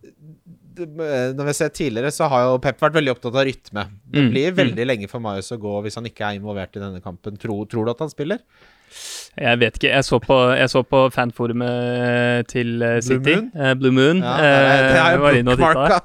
Eh, 0.03 1.33
Når 1.37 1.45
vi 1.51 1.55
ser 1.59 1.73
tidligere, 1.75 2.11
så 2.15 2.29
har 2.33 2.47
jo 2.47 2.61
Pep 2.62 2.81
vært 2.81 2.97
veldig 2.97 3.12
opptatt 3.17 3.37
av 3.37 3.45
rytme. 3.49 3.85
Det 4.09 4.23
Mm, 4.23 4.31
blir 4.33 4.53
mm. 4.53 4.57
veldig 4.62 4.87
lenge 4.87 5.09
for 5.11 5.21
Marius 5.25 5.53
å 5.55 5.59
gå 5.61 5.75
hvis 5.85 5.99
han 5.99 6.07
ikke 6.09 6.25
er 6.31 6.38
involvert 6.38 6.77
i 6.79 6.83
denne 6.83 7.03
kampen. 7.05 7.37
Tror, 7.41 7.67
tror 7.71 7.85
du 7.87 7.93
at 7.93 8.01
han 8.07 8.11
spiller? 8.12 8.41
Jeg 9.40 9.59
vet 9.62 9.78
ikke. 9.78 9.90
Jeg 9.92 10.05
så 10.05 10.18
på, 10.22 10.37
jeg 10.59 10.68
så 10.72 10.83
på 10.85 11.05
fanforumet 11.14 12.48
til 12.52 12.83
City. 13.02 13.22
Blue. 13.22 13.37
Moon? 13.42 13.50
Eh, 13.57 13.74
Blue 13.81 13.94
Moon. 13.96 14.22
Ja, 14.22 14.37
det 14.37 14.50
er- 14.50 14.83
Eh, 14.92 15.38
jo 15.42 15.57
bookmarka. 15.57 16.00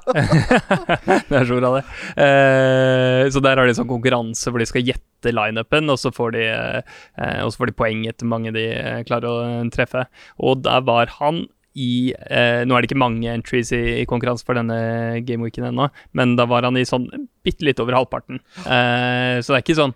det 1.28 1.36
er 1.40 1.44
så 1.48 1.58
bra, 1.60 1.70
det. 1.76 1.84
Eh, 2.24 3.28
så 3.34 3.42
der 3.44 3.60
har 3.60 3.66
de 3.68 3.76
sånn 3.76 3.88
konkurranse 3.90 4.50
hvor 4.52 4.62
de 4.62 4.66
skal 4.70 4.84
gjette 4.86 5.32
lineupen, 5.34 5.90
og 5.92 5.98
så 6.00 6.12
får 6.14 6.34
de, 6.36 6.46
eh, 6.48 7.44
får 7.58 7.70
de 7.72 7.76
poeng 7.78 8.06
etter 8.08 8.28
mange 8.30 8.52
de 8.54 8.66
eh, 8.72 9.02
klarer 9.08 9.28
å 9.28 9.38
eh, 9.46 9.70
treffe. 9.74 10.06
Og 10.40 10.62
der 10.66 10.84
var 10.86 11.10
han 11.18 11.44
i 11.78 12.10
eh, 12.16 12.64
Nå 12.66 12.74
er 12.74 12.82
det 12.82 12.88
ikke 12.90 12.98
mange 12.98 13.28
entries 13.30 13.68
i, 13.76 14.00
i 14.00 14.06
konkurranse 14.08 14.42
for 14.46 14.58
denne 14.58 15.20
gameweeken 15.26 15.68
ennå, 15.68 15.90
men 16.16 16.32
da 16.38 16.46
var 16.50 16.64
han 16.66 16.78
i 16.80 16.86
sånn 16.88 17.04
bitte 17.46 17.62
litt 17.68 17.78
over 17.82 17.94
halvparten. 17.94 18.40
Eh, 18.64 19.38
så 19.44 19.52
det 19.52 19.60
er 19.60 19.66
ikke 19.66 19.78
sånn 19.78 19.94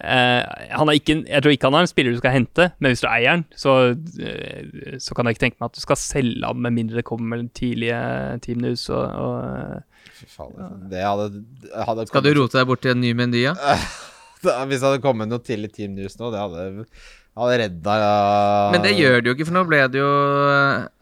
eh, 0.00 0.42
han 0.70 0.88
er 0.88 0.98
ikke, 0.98 1.16
Jeg 1.28 1.42
tror 1.42 1.54
ikke 1.54 1.70
han 1.70 1.78
er 1.78 1.86
en 1.86 1.90
spiller 1.90 2.14
du 2.14 2.20
skal 2.20 2.36
hente, 2.36 2.70
men 2.78 2.92
hvis 2.92 3.02
du 3.04 3.08
eier 3.10 3.36
han, 3.36 3.44
så, 3.56 3.76
eh, 4.22 4.98
så 5.02 5.14
kan 5.14 5.26
jeg 5.26 5.36
ikke 5.36 5.44
tenke 5.46 5.60
meg 5.60 5.70
at 5.70 5.78
du 5.78 5.84
skal 5.84 6.00
selge 6.00 6.46
ham 6.46 6.60
med 6.64 6.76
mindre 6.76 7.00
det 7.00 7.06
kommer 7.08 7.34
mellom 7.34 7.48
tidlige 7.54 7.98
team 8.44 8.62
news 8.64 8.88
og, 8.88 9.04
og 9.04 9.82
Fy 10.18 10.26
faen, 10.32 10.86
det 10.90 11.02
hadde, 11.04 11.42
hadde 11.86 12.06
Skal 12.10 12.24
du 12.24 12.32
rote 12.40 12.58
deg 12.58 12.66
bort 12.66 12.82
til 12.82 12.96
en 12.96 13.02
ny 13.04 13.12
Mendy, 13.14 13.44
ja? 13.44 13.54
Da- 14.46 14.60
Hvis 14.66 14.80
det 14.82 14.86
hadde 14.90 15.04
kommet 15.04 15.30
noe 15.30 15.42
til 15.42 15.64
i 15.66 15.70
Team 15.72 15.96
News 15.98 16.18
nå, 16.20 16.28
det 16.34 16.38
hadde, 16.42 16.86
hadde 17.38 17.56
redda 17.62 17.96
Men 18.74 18.82
det 18.84 18.92
gjør 18.98 19.20
det 19.22 19.30
jo 19.30 19.34
ikke, 19.36 19.46
for 19.48 19.56
nå 19.58 19.64
ble 19.68 19.80
det 19.94 20.00
jo 20.00 20.08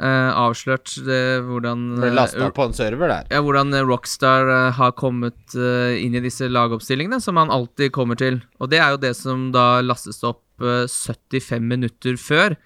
eh, 0.01 0.31
avslørt 0.37 0.94
det, 1.07 1.20
hvordan 1.46 1.85
Ble 2.01 2.11
lasta 2.16 2.44
eh, 2.49 2.53
på 2.57 2.66
en 2.68 2.77
server 2.77 3.12
der. 3.12 3.29
ja, 3.33 3.40
hvordan 3.44 3.72
eh, 3.77 3.85
Rockstar 3.88 4.51
eh, 4.53 4.72
har 4.81 4.92
kommet 4.99 5.57
eh, 5.57 5.96
inn 6.05 6.16
i 6.16 6.25
disse 6.25 6.49
lagoppstillingene, 6.53 7.20
som 7.25 7.40
han 7.40 7.53
alltid 7.55 7.92
kommer 7.96 8.18
til. 8.20 8.40
Og 8.61 8.72
det 8.72 8.81
er 8.83 8.94
jo 8.96 9.01
det 9.07 9.14
som 9.18 9.49
da 9.55 9.81
lastes 9.85 10.20
opp 10.29 10.42
eh, 10.64 10.85
75 10.88 11.64
minutter 11.72 12.16
før 12.20 12.57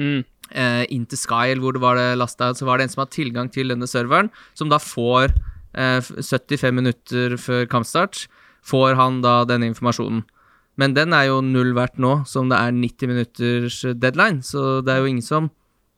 mm. 0.00 0.22
eh, 0.52 0.84
inn 0.92 1.04
til 1.08 1.20
Sky, 1.20 1.50
eller 1.52 1.64
hvor 1.64 1.76
det 1.76 1.84
var 1.84 2.00
det 2.00 2.08
lasta 2.20 2.52
så 2.56 2.68
var 2.68 2.78
det 2.80 2.88
en 2.88 2.94
som 2.96 3.04
har 3.04 3.12
tilgang 3.12 3.52
til 3.52 3.72
denne 3.72 3.88
serveren, 3.90 4.32
som 4.56 4.72
da 4.72 4.80
får 4.82 5.32
eh, 5.76 6.00
75 6.00 6.72
minutter 6.80 7.36
før 7.40 7.68
kampstart, 7.72 8.26
får 8.66 8.96
han 8.98 9.20
da 9.24 9.44
denne 9.48 9.68
informasjonen. 9.70 10.24
Men 10.76 10.92
den 10.96 11.14
er 11.16 11.30
jo 11.30 11.38
null 11.40 11.70
verdt 11.76 11.96
nå, 12.02 12.18
som 12.28 12.50
det 12.50 12.58
er 12.60 12.74
90 12.74 13.08
minutters 13.08 13.78
deadline, 13.96 14.42
så 14.44 14.82
det 14.84 14.92
er 14.92 15.04
jo 15.04 15.12
ingen 15.14 15.24
som 15.24 15.50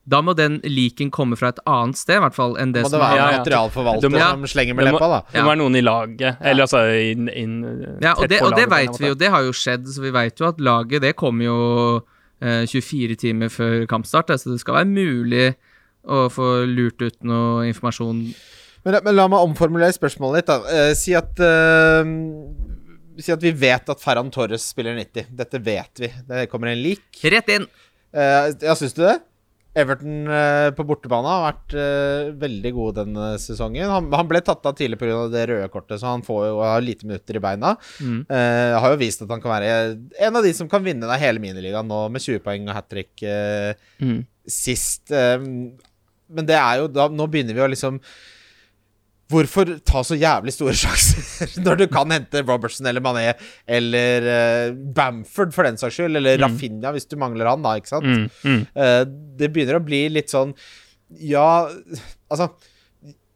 Da 0.09 0.23
må 0.25 0.33
den 0.33 0.55
liken 0.65 1.11
komme 1.13 1.37
fra 1.37 1.51
et 1.53 1.59
annet 1.69 1.99
sted, 2.01 2.17
i 2.17 2.21
hvert 2.23 2.33
fall, 2.33 2.55
enn 2.57 2.71
det 2.73 2.81
Må 2.87 2.89
som 2.89 2.95
det 2.97 3.09
være 3.11 3.25
en 3.27 3.35
materialforvalter 3.43 4.15
ja, 4.15 4.21
ja. 4.23 4.29
som 4.33 4.47
slenger 4.49 4.77
med 4.79 4.87
det 4.87 4.93
må- 4.95 5.01
leppa, 5.03 5.09
da? 5.13 5.19
Det 5.35 5.43
må 5.43 5.51
være 5.51 5.61
noen 5.61 5.77
i 5.77 5.83
laget, 5.85 6.39
eller 6.41 6.65
altså 6.65 6.81
inn, 7.11 7.29
inn 7.29 7.57
Ja, 8.01 8.15
og 8.15 8.25
det, 8.33 8.39
og 8.41 8.55
det 8.57 8.65
veit 8.73 8.97
vi 8.97 9.11
jo, 9.11 9.19
det 9.21 9.29
har 9.35 9.45
jo 9.45 9.53
skjedd, 9.53 9.85
så 9.93 10.01
vi 10.01 10.15
veit 10.17 10.41
jo 10.41 10.47
at 10.49 10.63
laget 10.65 11.05
det 11.05 11.13
kommer 11.21 11.45
jo 11.45 11.59
eh, 12.41 12.65
24 12.65 13.19
timer 13.21 13.53
før 13.53 13.85
kampstart, 13.91 14.33
så 14.41 14.55
det 14.55 14.63
skal 14.63 14.79
være 14.79 14.89
mulig 14.95 15.51
å 16.09 16.25
få 16.33 16.65
lurt 16.65 17.05
ut 17.05 17.19
noe 17.29 17.67
informasjon. 17.69 18.23
Men, 18.89 18.99
men 19.05 19.17
la 19.19 19.27
meg 19.29 19.45
omformulere 19.45 19.93
spørsmålet 19.93 20.41
litt, 20.41 20.49
da. 20.49 20.59
Eh, 20.73 20.93
si 20.97 21.13
at 21.19 21.41
eh, 21.45 22.13
Si 23.19 23.33
at 23.35 23.43
vi 23.43 23.51
vet 23.59 23.89
at 23.91 24.01
Ferran 24.01 24.29
Torres 24.33 24.65
spiller 24.73 24.95
90. 24.97 25.33
Dette 25.35 25.59
vet 25.67 26.01
vi. 26.05 26.09
Det 26.29 26.45
kommer 26.53 26.71
en 26.71 26.79
leak. 26.81 27.09
Rett 27.35 27.49
inn! 27.51 27.65
Eh, 28.15 28.53
ja, 28.63 28.77
syns 28.79 28.95
du 28.95 29.03
det? 29.03 29.17
Everton 29.79 30.31
eh, 30.33 30.69
på 30.75 30.85
bortebane 30.87 31.29
har 31.29 31.43
vært 31.49 31.75
eh, 31.79 32.31
veldig 32.41 32.73
god 32.79 32.97
denne 33.03 33.27
sesongen. 33.43 33.91
Han, 33.91 34.07
han 34.15 34.31
ble 34.31 34.41
tatt 34.47 34.65
av 34.71 34.79
tidlig 34.79 35.01
pga. 35.03 35.19
det 35.35 35.43
røde 35.51 35.67
kortet, 35.75 35.99
så 36.01 36.13
han 36.15 36.23
får 36.27 36.47
jo 36.47 36.63
har 36.63 36.83
lite 36.87 37.07
minutter 37.11 37.39
i 37.39 37.43
beina. 37.43 37.75
Mm. 37.99 38.23
Eh, 38.31 38.79
har 38.81 38.95
jo 38.95 39.03
vist 39.03 39.23
at 39.27 39.35
han 39.35 39.43
kan 39.45 39.53
være 39.57 39.75
en 40.31 40.39
av 40.41 40.47
de 40.47 40.55
som 40.57 40.71
kan 40.71 40.87
vinne 40.87 41.11
deg 41.11 41.23
hele 41.23 41.43
miniligaen 41.43 41.91
nå, 41.91 42.01
med 42.15 42.23
20 42.25 42.43
poeng 42.47 42.71
og 42.71 42.79
hat 42.79 42.89
trick 42.95 43.27
Mm. 43.99 44.23
sist. 44.47 45.11
Men 45.11 46.47
det 46.49 46.55
er 46.55 46.85
jo 46.85 46.89
da 46.93 47.09
Nå 47.11 47.27
begynner 47.31 47.57
vi 47.57 47.63
å 47.67 47.71
liksom 47.75 47.99
Hvorfor 49.29 49.69
ta 49.85 50.01
så 50.09 50.17
jævlig 50.17 50.55
store 50.55 50.73
sjanser 50.73 51.59
når 51.67 51.77
du 51.83 51.87
kan 51.93 52.09
hente 52.15 52.41
Robertson 52.49 52.87
eller 52.89 53.03
Mané 53.05 53.35
eller 53.69 54.25
uh, 54.25 54.73
Bamford 54.97 55.53
for 55.53 55.69
den 55.69 55.77
saks 55.77 55.99
skyld, 55.99 56.17
eller 56.17 56.39
Mm. 56.39 56.47
Rafinha 56.47 56.93
hvis 56.97 57.05
du 57.11 57.17
mangler 57.21 57.51
han, 57.51 57.61
da, 57.67 57.75
ikke 57.77 57.93
sant? 57.93 58.09
Mm. 58.09 58.25
Mm. 58.45 58.63
Uh, 58.73 59.05
det 59.37 59.51
begynner 59.53 59.77
å 59.77 59.85
bli 59.85 60.07
litt 60.17 60.33
sånn 60.33 60.55
Ja, 61.21 61.69
altså 62.33 62.49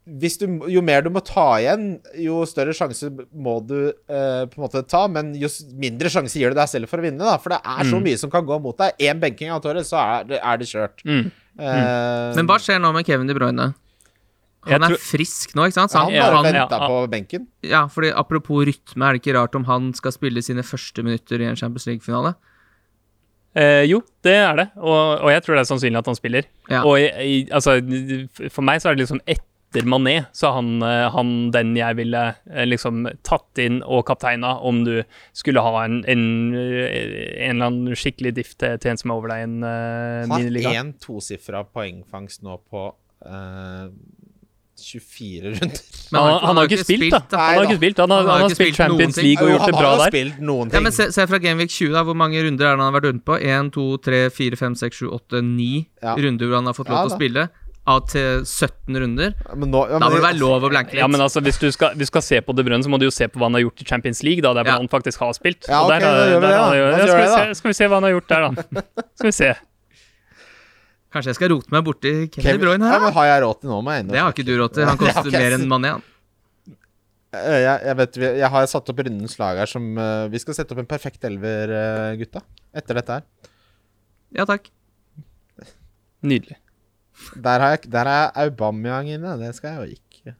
hvis 0.03 0.35
du, 0.41 0.47
Jo 0.67 0.81
mer 0.83 0.99
du 1.05 1.07
må 1.15 1.21
ta 1.23 1.45
igjen, 1.61 1.85
jo 2.19 2.41
større 2.49 2.73
sjanse 2.75 3.07
må 3.31 3.53
du 3.63 3.77
eh, 3.87 4.41
på 4.51 4.57
en 4.59 4.63
måte 4.65 4.81
ta. 4.83 5.05
Men 5.07 5.29
jo 5.39 5.47
mindre 5.79 6.11
sjanse 6.11 6.35
gir 6.41 6.51
du 6.51 6.57
deg 6.59 6.67
selv 6.67 6.91
for 6.91 6.99
å 6.99 7.05
vinne, 7.05 7.23
da. 7.23 7.37
For 7.39 7.53
det 7.55 7.61
er 7.63 7.87
så 7.87 7.95
Mm. 8.01 8.03
mye 8.09 8.19
som 8.19 8.29
kan 8.33 8.43
gå 8.43 8.57
mot 8.59 8.75
deg. 8.77 8.97
Én 8.99 9.21
benking 9.23 9.53
av 9.55 9.61
Torres, 9.63 9.87
så 9.93 10.01
er 10.03 10.27
det, 10.27 10.41
er 10.43 10.59
det 10.59 10.67
kjørt. 10.67 11.05
Mm. 11.07 11.31
Eh, 11.55 12.35
Men 12.35 12.49
hva 12.51 12.59
skjer 12.59 12.81
nå 12.83 12.91
med 12.97 13.07
Kevin 13.07 13.31
De 13.31 13.37
Bruyne? 13.37 13.69
Han 14.69 14.83
er 14.83 14.93
tror- 14.93 15.03
frisk 15.03 15.55
nå, 15.57 15.67
ikke 15.67 15.75
sant? 15.75 15.91
Så 15.91 15.99
han 15.99 16.13
han, 16.13 16.31
bare 16.31 16.43
venta 16.47 16.79
ja. 16.79 16.87
på 16.87 16.97
benken. 17.11 17.47
ja, 17.67 17.83
fordi 17.91 18.13
Apropos 18.15 18.65
rytme, 18.65 19.05
er 19.05 19.13
det 19.17 19.21
ikke 19.23 19.37
rart 19.37 19.55
om 19.59 19.65
han 19.67 19.93
skal 19.93 20.15
spille 20.15 20.41
sine 20.41 20.63
første 20.63 21.03
minutter 21.03 21.41
i 21.41 21.49
en 21.49 21.59
Champions 21.59 21.87
League-finale? 21.89 22.35
Eh, 23.53 23.83
jo, 23.85 23.99
det 24.25 24.33
er 24.33 24.55
det, 24.57 24.67
og, 24.81 25.19
og 25.21 25.29
jeg 25.29 25.43
tror 25.45 25.53
det 25.57 25.61
er 25.61 25.69
sannsynlig 25.69 25.99
at 25.99 26.07
han 26.09 26.17
spiller. 26.17 26.47
Ja. 26.71 26.79
Og 26.89 26.95
jeg, 26.97 27.49
altså, 27.53 27.75
for 28.49 28.65
meg 28.65 28.81
så 28.81 28.89
er 28.89 28.95
det 28.97 29.03
liksom 29.03 29.21
etter 29.29 29.85
Mané, 29.89 30.15
så 30.33 30.47
er 30.49 30.55
han, 30.57 30.71
eh, 30.85 31.03
han 31.13 31.29
den 31.53 31.75
jeg 31.77 31.97
ville 31.97 32.23
eh, 32.49 32.65
liksom 32.65 33.05
tatt 33.25 33.61
inn 33.61 33.79
og 33.83 34.05
kapteina 34.09 34.55
om 34.65 34.81
du 34.85 35.03
skulle 35.37 35.61
ha 35.65 35.83
en, 35.83 36.01
en, 36.09 36.25
eh, 36.57 37.45
en 37.45 37.59
eller 37.59 37.69
annen 37.69 37.97
skikkelig 37.97 38.33
diff 38.39 38.55
til, 38.57 38.77
til 38.81 38.93
en 38.93 39.01
som 39.01 39.13
er 39.13 39.21
over 39.21 39.33
deg 39.33 39.43
i 39.43 39.47
en 39.51 39.55
uh, 39.65 39.69
Har 40.29 40.33
miniliga. 40.33 40.73
én 40.77 40.93
tosifra 41.01 41.63
poengfangst 41.65 42.45
nå 42.45 42.57
på 42.69 42.87
eh, 43.25 43.87
24 44.83 45.53
runder. 45.53 45.81
Men 46.13 46.19
Han, 46.21 46.39
han, 46.43 46.57
har 46.59 46.69
ikke 46.69 46.83
spilt, 46.85 47.15
da. 47.31 47.37
Han 47.39 47.57
har 47.57 47.65
ikke 47.69 47.79
spilt, 47.81 48.01
han 48.03 48.13
har, 48.13 48.21
Han 48.21 48.27
har 48.29 48.41
han 48.43 48.49
har 48.49 48.55
spilt 48.57 48.75
Champions. 48.77 49.17
League 49.17 49.41
og 49.41 49.49
Jo, 49.49 49.55
gjort 49.57 49.65
det 49.65 49.73
han 49.73 49.81
bra 49.81 49.89
har 49.89 49.97
jo 49.97 50.03
der. 50.03 50.13
spilt 50.13 50.39
noen 50.51 50.69
ting. 50.69 50.77
Ja, 50.77 50.83
men 50.87 50.91
se, 50.99 51.09
se 51.15 51.27
fra 51.31 51.39
Genvik 51.43 51.69
20, 51.73 51.91
da. 51.97 52.03
Hvor 52.07 52.15
mange 52.19 52.43
runder 52.45 52.65
er 52.67 52.75
det 52.75 52.83
han 52.83 52.87
har 52.93 52.95
vært 52.99 53.09
rundt 53.11 53.25
på? 53.25 53.39
1, 53.41 53.73
2, 53.73 53.87
3, 54.09 54.21
4, 54.37 54.61
5, 54.63 54.75
6, 54.85 55.01
7, 55.03 55.09
8, 55.19 55.41
9 55.49 55.73
Ja. 56.03 56.15
runder 56.27 56.45
hvor 56.51 56.55
han 56.61 56.65
har 56.71 56.73
fått 56.77 56.89
lov 56.93 56.97
Ja, 56.99 57.03
til 57.07 57.13
å 57.15 57.19
spille. 57.21 57.49
Av 57.85 57.97
til 58.07 58.45
17 58.47 58.95
runder. 58.95 59.33
Men 59.59 59.67
nå, 59.73 59.81
ja, 59.91 59.97
Da 59.99 60.07
må 60.07 60.15
det 60.15 60.23
være 60.23 60.39
lov 60.39 60.63
å 60.63 60.69
blanke 60.71 60.93
litt. 60.95 61.01
Ja, 61.01 61.07
men 61.11 61.19
altså, 61.19 61.41
hvis 61.43 61.57
du 61.59 61.65
skal, 61.75 61.91
hvis 61.99 62.07
du 62.07 62.11
skal 62.13 62.21
se 62.23 62.39
på 62.39 62.55
De 62.55 62.63
Bruyne, 62.63 62.79
så 62.85 62.87
må 62.93 62.95
du 63.01 63.03
jo 63.09 63.11
se 63.11 63.27
på 63.27 63.41
hva 63.41 63.49
han 63.49 63.57
har 63.59 63.65
gjort 63.65 63.81
i 63.83 63.87
Champions 63.89 64.23
League, 64.23 64.39
da, 64.45 64.53
der 64.55 64.63
Ja. 64.71 64.77
han 64.79 64.87
faktisk 64.87 65.19
har 65.19 65.33
spilt. 65.35 65.67
Ja, 65.67 65.81
okay, 65.83 65.99
der, 65.99 66.05
da 66.07 66.13
der, 66.15 66.39
da, 66.39 66.47
da. 66.47 66.61
har 66.63 66.71
han 66.71 66.99
ja, 67.01 67.07
skal, 67.07 67.19
vi 67.19 67.27
se, 67.27 67.55
skal 67.59 67.69
vi 67.69 67.73
se 67.81 67.87
hva 67.91 67.99
han 67.99 68.03
har 68.07 68.13
gjort 68.15 68.29
der, 68.31 68.41
da. 68.47 68.83
Skal 69.19 69.27
vi 69.27 69.35
se. 69.35 69.51
Kanskje 71.13 71.29
jeg 71.29 71.37
skal 71.37 71.51
rote 71.53 71.69
meg 71.73 71.83
borti 71.85 72.11
Kevin, 72.33 72.33
Kevin- 72.33 72.57
De 72.59 72.65
Bruyne 72.65 72.87
ja, 72.89 72.95
her? 72.95 73.03
men 73.05 73.13
har 73.13 73.27
jeg 73.29 73.43
råd 73.45 73.59
til 73.61 73.69
nå, 73.69 73.77
inn 73.93 74.07
Det 74.09 74.19
har 74.23 74.33
ikke 74.33 74.45
du 74.47 74.53
råd 74.57 74.73
til. 74.73 74.87
Han 74.89 74.97
koster 75.03 75.29
mer 75.35 75.55
enn 75.59 75.67
Mané. 75.69 75.91
han. 75.93 76.03
Eh, 77.33 77.59
Jeg, 77.63 77.77
jeg, 77.89 77.97
vet, 78.01 78.17
jeg 78.41 78.49
har 78.55 78.67
satt 78.69 78.89
opp 78.93 78.99
rundens 79.05 79.37
lag 79.41 79.57
her 79.61 79.69
som 79.69 79.85
eh, 79.97 80.27
Vi 80.33 80.41
skal 80.41 80.57
sette 80.57 80.73
opp 80.75 80.81
en 80.83 80.89
perfekt 80.89 81.23
elver, 81.29 81.73
eh, 81.73 82.15
gutta. 82.21 82.41
Etter 82.73 82.97
dette 83.01 83.19
her. 83.19 83.27
Ja 84.33 84.45
takk. 84.49 84.69
Nydelig. 86.23 86.57
Der 87.37 87.59
har 87.61 87.75
jeg 87.75 87.89
Der 87.93 88.09
er 88.09 88.31
Aubameyang 88.45 89.09
inne. 89.13 89.35
Det 89.41 89.51
skal 89.57 89.75
jeg 89.75 89.79
jo 89.83 89.97
ikke. 89.99 90.33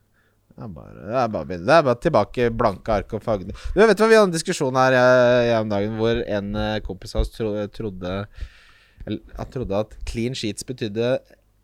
Det 0.53 0.62
er 0.62 0.69
bare, 0.69 0.93
det 1.09 1.17
er 1.17 1.29
bare, 1.33 1.45
det 1.57 1.73
er 1.75 1.86
bare 1.88 1.97
tilbake 2.01 2.47
blanke 2.53 2.93
ark 2.93 3.13
og 3.17 3.23
fargene. 3.25 3.53
Du 3.73 3.79
vet 3.81 3.97
hva, 3.97 4.07
Vi 4.09 4.17
hadde 4.17 4.27
en 4.29 4.33
diskusjon 4.36 4.75
her 4.77 4.93
jeg, 4.93 5.47
jeg 5.49 5.62
om 5.65 5.71
dagen 5.71 5.95
hvor 5.97 6.19
en 6.38 6.51
kompis 6.86 7.15
av 7.17 7.23
oss 7.23 7.31
tro, 7.33 7.53
trodde 7.73 8.12
Han 9.07 9.49
trodde 9.51 9.81
at 9.85 9.97
clean 10.09 10.35
sheets 10.37 10.65
betydde 10.67 11.17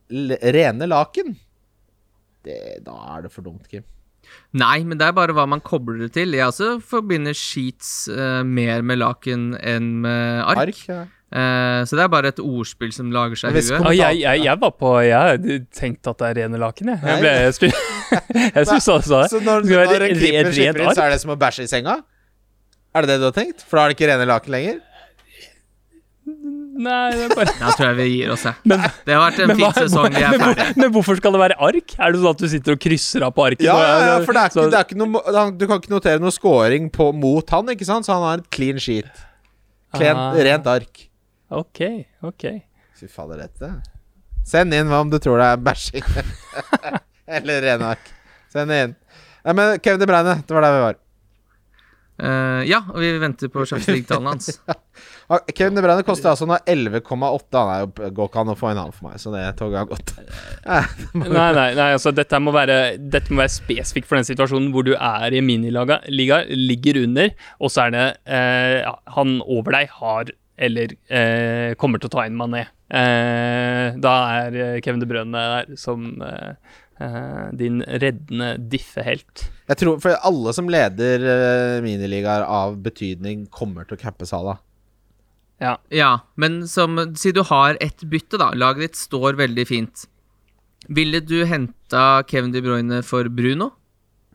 l 0.10 0.34
rene 0.56 0.90
laken. 0.90 1.38
Det, 2.46 2.60
da 2.86 2.98
er 3.16 3.26
det 3.28 3.34
for 3.34 3.46
dumt, 3.46 3.68
Kim. 3.70 3.86
Nei, 4.58 4.82
men 4.86 4.98
det 5.00 5.08
er 5.08 5.16
bare 5.18 5.34
hva 5.38 5.46
man 5.50 5.62
kobler 5.66 6.04
det 6.04 6.12
til. 6.18 6.36
Jeg 6.38 6.50
også 6.50 6.76
forbinder 6.86 7.36
sheets 7.38 8.10
uh, 8.12 8.42
mer 8.46 8.84
med 8.86 9.02
laken 9.02 9.54
enn 9.58 9.96
med 10.04 10.44
ark. 10.44 10.62
Ark? 10.68 10.84
Ja. 10.90 11.00
uh, 11.06 11.82
så 11.86 11.98
det 11.98 12.06
er 12.06 12.12
bare 12.14 12.32
et 12.34 12.42
ordspill 12.42 12.94
som 12.94 13.12
lager 13.14 13.40
seg 13.42 13.58
i 13.58 13.64
huet. 13.64 13.80
Ah, 13.80 13.94
jeg, 13.96 14.22
jeg, 14.24 14.44
jeg 14.46 14.62
var 14.62 14.74
på 14.78 14.94
Jeg 15.06 15.60
tenkte 15.76 16.14
at 16.14 16.22
det 16.22 16.30
er 16.32 16.40
rene 16.44 16.62
laken, 16.62 16.94
jeg. 16.94 17.02
Jeg, 17.06 17.24
ble, 17.24 17.34
jeg, 17.38 17.74
jeg 18.58 18.70
synes 18.74 18.92
også, 18.98 19.24
det. 19.24 19.26
Så 19.34 19.44
når, 19.46 19.66
når 19.70 20.08
en 20.10 20.16
keeper 20.18 20.54
slipper 20.54 20.86
inn, 20.86 20.96
så 20.98 21.06
er 21.06 21.16
det 21.16 21.22
som 21.26 21.36
å 21.36 21.40
bæsje 21.40 21.66
i 21.66 21.72
senga? 21.72 22.00
Er 22.90 23.06
det 23.06 23.14
det 23.14 23.20
du 23.22 23.30
har 23.30 23.36
tenkt? 23.36 23.66
For 23.66 23.78
da 23.78 23.86
er 23.86 23.92
det 23.92 24.00
ikke 24.00 24.10
rene 24.10 24.30
laken 24.30 24.56
lenger? 24.56 24.80
Nei, 26.80 27.10
det 27.12 27.26
er 27.26 27.32
bare 27.36 27.54
Da 27.60 27.72
tror 27.76 27.90
jeg 27.90 27.96
vi 27.98 28.06
gir 28.14 28.30
oss, 28.32 28.46
jeg. 28.48 28.56
Det 29.06 29.16
har 29.16 29.24
vært 29.26 29.40
en 29.44 29.52
fin 29.60 29.74
sesong. 29.76 30.14
Vi 30.16 30.22
er 30.24 30.36
men, 30.36 30.44
ferdige. 30.46 30.76
men 30.80 30.94
hvorfor 30.96 31.20
skal 31.20 31.36
det 31.36 31.42
være 31.42 31.58
ark? 31.68 31.96
Er 31.98 32.14
det 32.16 32.22
sånn 32.22 32.38
at 32.38 32.44
du 32.44 32.48
sitter 32.54 32.78
og 32.78 32.84
krysser 32.86 33.26
av 33.28 33.34
på 33.36 33.46
arket? 33.50 33.66
Ja, 33.68 33.76
ja, 33.84 33.98
ja, 34.08 34.14
for 34.24 34.38
det 34.38 34.46
er 34.46 34.54
ikke, 34.54 34.66
det 34.72 34.80
er 34.80 34.88
ikke 34.88 35.00
noe, 35.02 35.44
du 35.60 35.66
kan 35.68 35.82
ikke 35.84 35.92
notere 35.92 36.24
noe 36.24 36.32
scoring 36.36 36.88
på, 36.96 37.10
mot 37.20 37.56
han, 37.56 37.74
ikke 37.76 37.88
sant? 37.90 38.08
Så 38.08 38.16
han 38.16 38.24
har 38.24 38.44
et 38.44 38.48
clean 38.56 38.80
sheet. 38.80 39.10
Clean, 39.98 40.16
Ah. 40.16 40.38
Rent 40.48 40.68
ark. 40.72 41.04
Ok, 41.50 41.82
ok. 42.30 42.48
Fy 43.00 43.08
fader, 43.10 43.40
dette 43.48 43.70
Send 44.48 44.74
inn 44.74 44.90
hva 44.90 45.02
om 45.04 45.10
du 45.12 45.18
tror 45.22 45.40
det 45.42 45.48
er 45.52 45.62
bæsjing. 45.62 46.06
Eller 47.40 47.62
rene 47.66 47.92
ark. 47.94 48.08
Send 48.54 48.72
det 48.72 48.80
inn. 48.88 48.96
Nei, 49.46 49.54
men 49.58 49.76
Kevin 49.84 50.02
De 50.02 50.08
Breine, 50.10 50.40
det 50.46 50.56
var 50.56 50.66
der 50.66 50.76
vi 50.78 50.82
var. 50.88 50.98
Uh, 52.20 52.62
ja, 52.68 52.82
og 52.92 52.98
vi 53.00 53.12
venter 53.22 53.52
på 53.52 53.64
Champions 53.68 53.94
League-tallene 53.94 54.34
hans. 54.34 54.50
Ah, 55.30 55.44
Kevin 55.54 55.78
De 55.78 55.84
Bruyne 55.86 56.02
koster 56.08 56.32
altså 56.32 56.48
nå 56.50 56.58
11,8. 56.66 57.60
Han 57.70 57.92
går 58.18 58.30
ikke 58.32 58.42
an 58.42 58.50
å 58.50 58.58
få 58.58 58.72
en 58.72 58.80
annen 58.82 58.96
for 58.96 59.12
meg, 59.12 59.20
så 59.22 59.30
det 59.34 59.44
toget 59.60 59.84
har 59.84 59.90
gått. 59.92 60.16
Nei, 61.20 61.30
nei, 61.54 61.70
nei 61.78 61.88
altså 61.94 62.12
dette 62.14 62.38
må 62.42 62.52
være 62.54 62.98
Dette 62.98 63.34
må 63.34 63.44
være 63.44 63.54
spesifikt 63.54 64.10
for 64.10 64.18
den 64.18 64.28
situasjonen 64.28 64.72
hvor 64.74 64.86
du 64.88 64.96
er 64.96 65.34
i 65.34 65.42
miniliga, 65.46 66.00
liga, 66.10 66.42
ligger 66.50 67.04
under, 67.04 67.32
og 67.62 67.74
så 67.74 67.86
er 67.86 67.96
det 67.96 68.06
eh, 68.26 68.90
han 69.16 69.40
over 69.46 69.78
deg 69.78 69.94
har 70.00 70.34
eller 70.60 70.94
eh, 71.08 71.76
kommer 71.80 72.02
til 72.02 72.10
å 72.10 72.14
ta 72.18 72.26
inn 72.28 72.38
Mané. 72.38 72.66
Eh, 72.90 73.96
da 74.02 74.14
er 74.42 74.58
eh, 74.60 74.78
Kevin 74.84 75.02
De 75.02 75.08
Bruyne 75.08 75.44
der 75.54 75.78
som 75.80 76.10
eh, 76.26 76.80
eh, 77.00 77.46
din 77.62 77.80
reddende 77.86 78.56
diffehelt. 78.72 79.46
Jeg 79.70 79.80
tror 79.80 80.02
For 80.04 80.20
alle 80.28 80.54
som 80.58 80.70
leder 80.72 81.24
uh, 81.24 81.78
miniligaer 81.86 82.44
av 82.44 82.80
betydning, 82.84 83.48
kommer 83.54 83.88
til 83.88 83.96
å 83.96 84.02
cappe 84.02 84.28
Salah. 84.28 84.60
Ja. 85.60 85.78
Ja, 85.92 86.12
men 86.40 86.62
som, 86.68 86.98
si 87.20 87.34
du 87.36 87.42
har 87.44 87.78
ett 87.84 88.04
bytte, 88.08 88.40
da. 88.40 88.52
Laget 88.56 88.90
ditt 88.90 89.00
står 89.00 89.40
veldig 89.40 89.68
fint. 89.68 90.06
Ville 90.88 91.20
du 91.20 91.44
henta 91.46 92.24
Kevin 92.28 92.54
De 92.56 92.64
Bruyne 92.64 93.04
for 93.04 93.28
Bruno? 93.30 93.74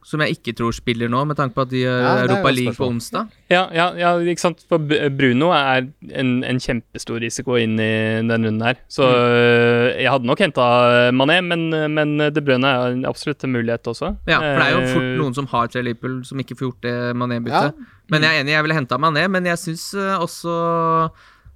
Som 0.04 0.20
jeg 0.20 0.36
ikke 0.36 0.52
tror 0.58 0.74
spiller 0.76 1.08
nå, 1.08 1.22
med 1.24 1.38
tanke 1.38 1.56
på 1.56 1.64
at 1.64 1.70
de 1.70 1.80
Ja, 1.80 1.94
det 1.96 2.26
er 2.26 2.34
Europa 2.34 2.52
League 2.52 2.76
på 2.76 2.88
onsdag. 2.90 3.30
Ja, 3.48 3.62
ja, 3.72 3.86
ja, 3.96 4.10
ikke 4.20 4.42
sant. 4.42 4.60
For 4.68 4.82
Bruno 5.16 5.48
er 5.56 5.86
en, 6.12 6.34
en 6.44 6.60
kjempestor 6.60 7.22
risiko 7.24 7.56
inn 7.60 7.78
i 7.80 7.90
den 8.20 8.34
runden 8.34 8.60
her. 8.66 8.76
Så 8.92 9.08
mm. 9.08 10.02
jeg 10.02 10.12
hadde 10.12 10.28
nok 10.28 10.44
henta 10.44 10.68
Mané, 11.16 11.40
men, 11.46 11.70
men 11.96 12.28
De 12.34 12.44
Bruyne 12.44 12.68
er 12.68 12.98
en 12.98 13.08
absolutt 13.08 13.46
en 13.48 13.56
mulighet 13.56 13.88
også. 13.94 14.12
Ja, 14.28 14.42
for 14.42 14.60
det 14.60 14.68
er 14.68 14.76
jo 14.76 14.84
fort 14.92 15.04
Eh, 15.14 15.20
noen 15.20 15.36
som 15.36 15.48
har 15.50 15.70
tre 15.72 15.82
Liverpool, 15.84 16.18
som 16.26 16.40
ikke 16.40 16.56
får 16.58 16.68
gjort 16.68 16.86
det 16.86 16.96
Mané-byttet. 17.18 17.82
Men 18.12 18.26
jeg 18.26 18.36
er 18.36 18.44
enig, 18.44 18.54
jeg 18.54 18.66
ville 18.66 18.78
henta 18.78 18.98
Mané, 19.00 19.26
men 19.32 19.48
jeg 19.48 19.60
syns 19.60 19.86
også 19.96 20.54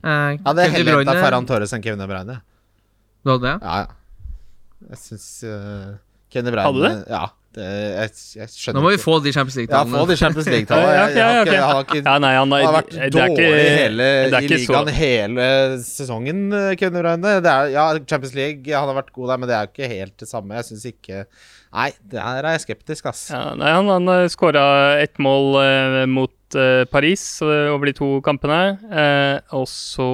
eh, 0.03 0.37
Jeg 0.37 0.45
hadde 0.47 0.69
Kevin 0.69 0.75
De 0.75 0.79
heller 0.79 1.01
henta 1.03 1.17
Ferran 1.21 1.49
Torres 1.49 1.75
enn 1.77 1.85
Kevin 1.85 2.03
De 2.03 2.09
Bruyne. 2.11 2.39
Du 3.25 3.35
hadde 3.35 3.49
det? 3.49 3.57
Ja, 3.63 3.81
ja. 3.85 4.47
Jeg 4.89 5.01
syns 5.03 5.27
uh, 5.45 5.99
Kevin 6.33 6.49
De 6.49 6.55
Bruyne 6.55 6.69
Hadde 6.69 6.93
du 6.95 7.13
Ja. 7.13 7.25
Det, 7.57 7.65
jeg, 7.65 8.11
jeg 8.37 8.49
skjønner 8.53 8.77
Nå 8.77 8.83
må 8.85 8.91
vi 8.93 8.99
få 9.01 9.15
de 9.25 9.31
Champions 9.33 9.57
League-tallene. 9.57 9.97
Ja, 9.97 10.03
få 10.05 10.09
de 10.11 10.17
Champions 10.21 10.49
League-tallene. 10.53 10.97
Jeg, 10.99 11.15
Jeg- 11.17 11.47
jeg 11.49 11.63
har 11.65 11.79
ikke- 11.87 12.03
Ja, 12.05 12.17
nei, 12.21 12.33
han, 12.37 12.53
har 12.53 12.75
vært 12.77 12.97
dårlig 13.15 13.47
hele, 13.79 14.09
i 14.29 14.31
så- 14.31 14.43
ligaen 14.53 14.91
hele 14.99 15.47
sesongen, 15.83 16.43
kunne 16.79 17.03
De 17.03 17.33
Det 17.41 17.53
er, 17.55 17.71
ja, 17.73 17.87
Champions 18.05 18.35
League, 18.37 18.69
han 18.75 18.87
har 18.93 18.99
vært 19.03 19.13
god 19.17 19.29
der, 19.33 19.39
men 19.39 19.49
det 19.49 19.57
er 19.57 19.65
jo 19.65 19.73
ikke 19.73 19.89
helt 19.97 20.17
det 20.21 20.29
samme. 20.29 20.55
Jeg 20.61 20.69
syns 20.69 20.85
ikke 20.93 21.25
Nei, 21.69 21.91
der 22.09 22.45
er 22.45 22.55
jeg 22.57 22.61
skeptisk, 22.65 23.07
ass. 23.11 23.27
Ja, 23.31 23.55
nei, 23.55 23.69
han, 23.69 23.89
han 23.93 24.29
skåra 24.33 24.63
ett 25.03 25.19
mål 25.21 25.59
eh, 25.61 26.07
mot 26.09 26.57
eh, 26.57 26.85
Paris 26.89 27.43
eh, 27.45 27.69
over 27.75 27.85
de 27.91 27.93
to 27.93 28.09
kampene. 28.25 28.79
Eh, 28.89 29.41
og 29.53 29.67
så 29.69 30.07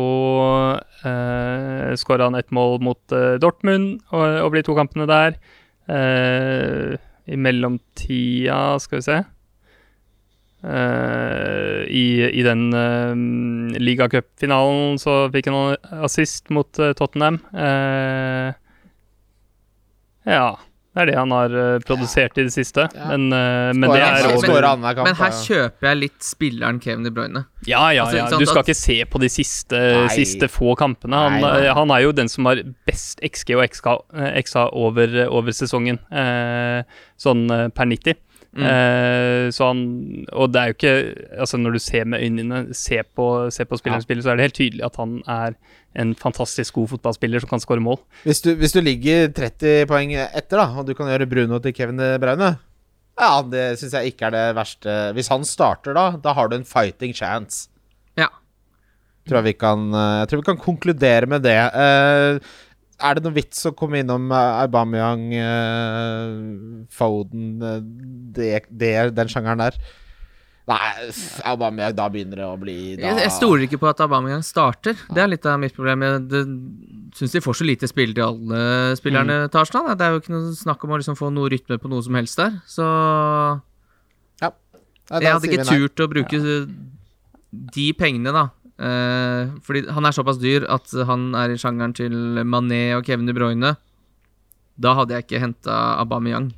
eh, 1.06 1.94
skåra 2.00 2.26
han 2.26 2.34
ett 2.40 2.50
mål 2.50 2.80
mot 2.82 3.14
eh, 3.14 3.36
Dortmund 3.38 4.00
over 4.10 4.56
de 4.58 4.64
to 4.66 4.74
kampene 4.74 5.06
der. 5.06 5.36
Eh, 5.86 6.96
I 7.24 7.38
mellomtida, 7.40 8.78
skal 8.82 9.00
vi 9.00 9.06
se 9.06 9.22
uh, 10.64 11.84
i, 11.88 12.04
I 12.32 12.44
den 12.44 12.68
uh, 12.72 13.78
ligacupfinalen 13.80 14.98
så 15.00 15.16
fikk 15.34 15.50
han 15.52 15.76
assist 16.04 16.52
mot 16.54 16.80
uh, 16.80 16.92
Tottenham. 16.96 17.40
Ja. 20.24 20.56
Det 20.94 21.02
er 21.02 21.06
det 21.10 21.14
han 21.18 21.32
har 21.34 21.50
eh, 21.58 21.78
produsert 21.82 22.36
i 22.38 22.44
det 22.46 22.52
siste. 22.54 22.84
Ja. 22.94 23.08
Men, 23.10 23.24
eh, 23.34 23.72
men 23.74 23.90
det 23.90 24.00
er 24.00 24.28
over 24.30 24.76
Men 25.02 25.16
her 25.18 25.32
kjøper 25.40 25.88
jeg 25.90 25.98
litt 26.04 26.20
spilleren 26.22 26.78
Kevin 26.80 27.02
De 27.02 27.10
Bruyne. 27.10 27.42
Ja, 27.66 27.88
ja, 27.90 28.04
Altså, 28.04 28.16
ja. 28.20 28.26
sant, 28.28 28.38
Du 28.40 28.46
skal 28.46 28.60
at- 28.62 28.68
ikke 28.68 28.76
se 28.78 28.98
på 29.10 29.18
de 29.20 29.28
siste, 29.32 29.80
siste 30.14 30.46
få 30.52 30.76
kampene. 30.78 31.14
Han, 31.16 31.40
Nei, 31.40 31.40
nei. 31.40 31.66
eh, 31.66 31.74
han 31.74 31.90
er 31.90 32.04
jo 32.04 32.12
den 32.12 32.28
som 32.28 32.46
har 32.46 32.62
best 32.86 33.18
XG 33.26 33.56
og 33.56 33.64
XK, 33.68 33.86
eh, 34.14 34.38
XA 34.42 34.68
over, 34.72 35.26
over 35.30 35.50
sesongen, 35.50 35.98
eh, 36.12 36.84
sånn 37.18 37.48
per 37.74 37.86
90. 37.90 38.14
Mm. 38.54 38.62
Eh, 38.70 39.48
så 39.50 39.66
han 39.66 40.26
Og 40.30 40.52
det 40.52 40.60
er 40.60 40.66
jo 40.70 40.74
ikke 40.76 41.40
Altså, 41.40 41.58
når 41.58 41.72
du 41.72 41.78
ser 41.82 42.04
med 42.04 42.20
øynene 42.22 42.72
ser 42.72 43.02
på, 43.02 43.50
ser 43.50 43.64
på 43.66 43.74
spilleren 43.80 43.98
Ja. 43.98 44.06
spille, 44.06 44.22
så 44.22 44.30
er 44.30 44.36
det 44.36 44.44
helt 44.46 44.54
tydelig 44.60 44.84
at 44.86 44.94
han 44.94 45.22
er 45.26 45.56
en 45.94 46.14
fantastisk 46.18 46.76
god 46.78 46.92
fotballspiller 46.94 47.42
som 47.42 47.52
kan 47.52 47.62
skåre 47.62 47.82
mål. 47.82 48.00
Hvis 48.26 48.42
du, 48.44 48.52
hvis 48.58 48.74
du 48.74 48.80
ligger 48.82 49.28
30 49.34 49.86
poeng 49.90 50.14
etter, 50.18 50.60
da, 50.60 50.66
og 50.80 50.88
du 50.88 50.94
kan 50.98 51.10
gjøre 51.10 51.28
Bruno 51.30 51.60
til 51.62 51.74
Kevin 51.76 52.02
De 52.02 52.14
Bruyne 52.22 52.54
Ja, 53.20 53.30
det 53.46 53.66
syns 53.78 53.94
jeg 53.94 54.14
ikke 54.14 54.28
er 54.28 54.34
det 54.34 54.44
verste. 54.58 54.98
Hvis 55.14 55.30
han 55.30 55.46
starter 55.46 55.96
da, 55.96 56.08
da 56.18 56.34
har 56.34 56.50
du 56.50 56.58
en 56.58 56.66
fighting 56.66 57.14
chance. 57.14 57.68
Ja. 58.18 58.28
Tror 59.28 59.40
jeg, 59.40 59.52
vi 59.52 59.58
kan, 59.58 59.88
eh, 59.94 60.20
jeg 60.22 60.30
tror 60.30 60.42
vi 60.42 60.50
kan 60.50 60.62
konkludere 60.66 61.30
med 61.30 61.46
det. 61.46 61.58
Eh, 61.58 62.54
er 63.02 63.16
det 63.16 63.24
noe 63.24 63.34
vits 63.34 63.64
å 63.66 63.74
komme 63.76 64.00
innom 64.00 64.30
uh, 64.32 64.62
Aubameyang, 64.62 65.24
eh, 65.34 66.34
Foden 66.94 67.62
eh, 67.62 67.80
det, 68.36 68.50
det, 68.70 68.92
Den 69.16 69.30
sjangeren 69.32 69.64
der? 69.64 69.78
Nei, 70.64 71.10
Aubameyang, 71.44 71.92
da 71.92 72.06
begynner 72.08 72.40
det 72.40 72.44
å 72.48 72.54
bli 72.56 72.74
da, 72.96 73.10
Jeg, 73.10 73.18
jeg 73.26 73.32
stoler 73.36 73.66
ikke 73.66 73.78
på 73.82 73.88
at 73.90 73.98
Aubameyang 74.00 74.40
starter. 74.46 74.96
Det 75.12 75.20
er 75.20 75.28
litt 75.28 75.44
av 75.44 75.58
mitt 75.60 75.76
problem. 75.76 76.04
Jeg 76.06 76.46
syns 77.18 77.36
de 77.36 77.42
får 77.44 77.58
så 77.58 77.66
lite 77.68 77.90
spill 77.90 78.14
til 78.16 78.24
alle 78.24 78.62
spillerne 78.96 79.42
til 79.52 79.60
Arsenal. 79.60 79.92
Det 79.92 80.06
er 80.06 80.14
jo 80.14 80.22
ikke 80.22 80.32
noe 80.32 80.56
snakk 80.56 80.86
om 80.86 80.96
å 80.96 81.00
liksom 81.02 81.18
få 81.20 81.28
noe 81.36 81.52
rytme 81.52 81.76
på 81.82 81.92
noe 81.92 82.06
som 82.06 82.16
helst 82.16 82.40
der. 82.40 82.56
Så 82.64 82.88
Nei, 84.40 85.20
jeg 85.20 85.34
hadde 85.34 85.50
ikke 85.50 85.66
turt 85.68 86.00
å 86.00 86.08
bruke 86.08 86.38
de 87.76 87.86
pengene, 87.98 88.32
da. 88.32 88.46
Eh, 88.74 89.52
fordi 89.62 89.84
han 89.92 90.08
er 90.08 90.16
såpass 90.16 90.40
dyr 90.40 90.64
at 90.72 90.88
han 91.10 91.28
er 91.38 91.52
i 91.52 91.58
sjangeren 91.60 91.92
til 91.94 92.40
Mané 92.48 92.86
og 92.96 93.04
Kevin 93.04 93.28
De 93.28 93.36
Bruyne. 93.36 93.74
Da 94.80 94.94
hadde 94.96 95.14
jeg 95.14 95.26
ikke 95.26 95.42
henta 95.44 95.76
Aubameyang. 96.00 96.54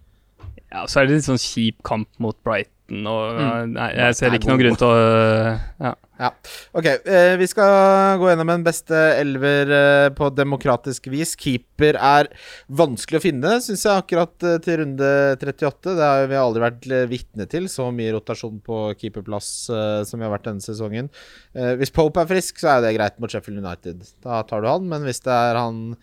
Ja, 0.70 0.86
så 0.86 1.02
er 1.02 1.08
det 1.08 1.18
litt 1.18 1.26
sånn 1.26 1.42
kjip 1.42 1.82
kamp 1.86 2.08
mot 2.22 2.38
Brighton, 2.86 3.06
og 3.06 3.38
Mm. 3.66 3.72
nei, 3.74 3.90
jeg 3.96 4.14
ser 4.14 4.30
ikke 4.30 4.46
noen 4.48 4.60
grunn 4.60 4.76
til 4.76 4.86
å 4.86 5.60
Ja. 5.80 5.94
Ja. 6.18 6.30
Ok, 6.74 6.86
eh, 7.04 7.36
vi 7.36 7.46
skal 7.46 8.16
gå 8.18 8.24
gjennom 8.30 8.48
en 8.48 8.64
beste 8.64 8.94
elver 9.20 9.68
eh, 9.70 10.08
på 10.16 10.30
demokratisk 10.34 11.10
vis. 11.12 11.34
Keeper 11.36 11.94
er 12.00 12.28
vanskelig 12.70 13.18
å 13.18 13.22
finne, 13.22 13.60
syns 13.60 13.84
jeg, 13.84 14.00
akkurat 14.02 14.32
eh, 14.42 14.56
til 14.64 14.78
runde 14.80 15.36
38. 15.36 15.94
Det 15.94 16.00
har 16.00 16.26
vi 16.26 16.34
aldri 16.40 16.62
vært 16.64 17.08
vitne 17.10 17.46
til. 17.46 17.64
Så 17.68 17.92
mye 17.92 18.14
rotasjon 18.16 18.62
på 18.64 18.94
keeperplass 18.96 19.66
som 20.08 20.18
vi 20.18 20.24
har 20.24 20.32
vært 20.38 20.44
denne 20.48 20.64
sesongen. 20.64 21.10
Eh, 21.54 21.74
hvis 21.76 21.92
Pope 21.92 22.16
er 22.22 22.26
frisk, 22.26 22.56
så 22.58 22.78
er 22.78 22.80
det 22.86 22.96
greit 22.96 23.20
mot 23.20 23.28
Sheffield 23.28 23.58
United. 23.60 24.00
Da 24.24 24.42
tar 24.42 24.62
du 24.62 24.68
han, 24.68 24.88
men 24.88 25.02
hvis 25.04 25.20
det 25.20 25.32
er 25.36 25.54
han 25.60 25.96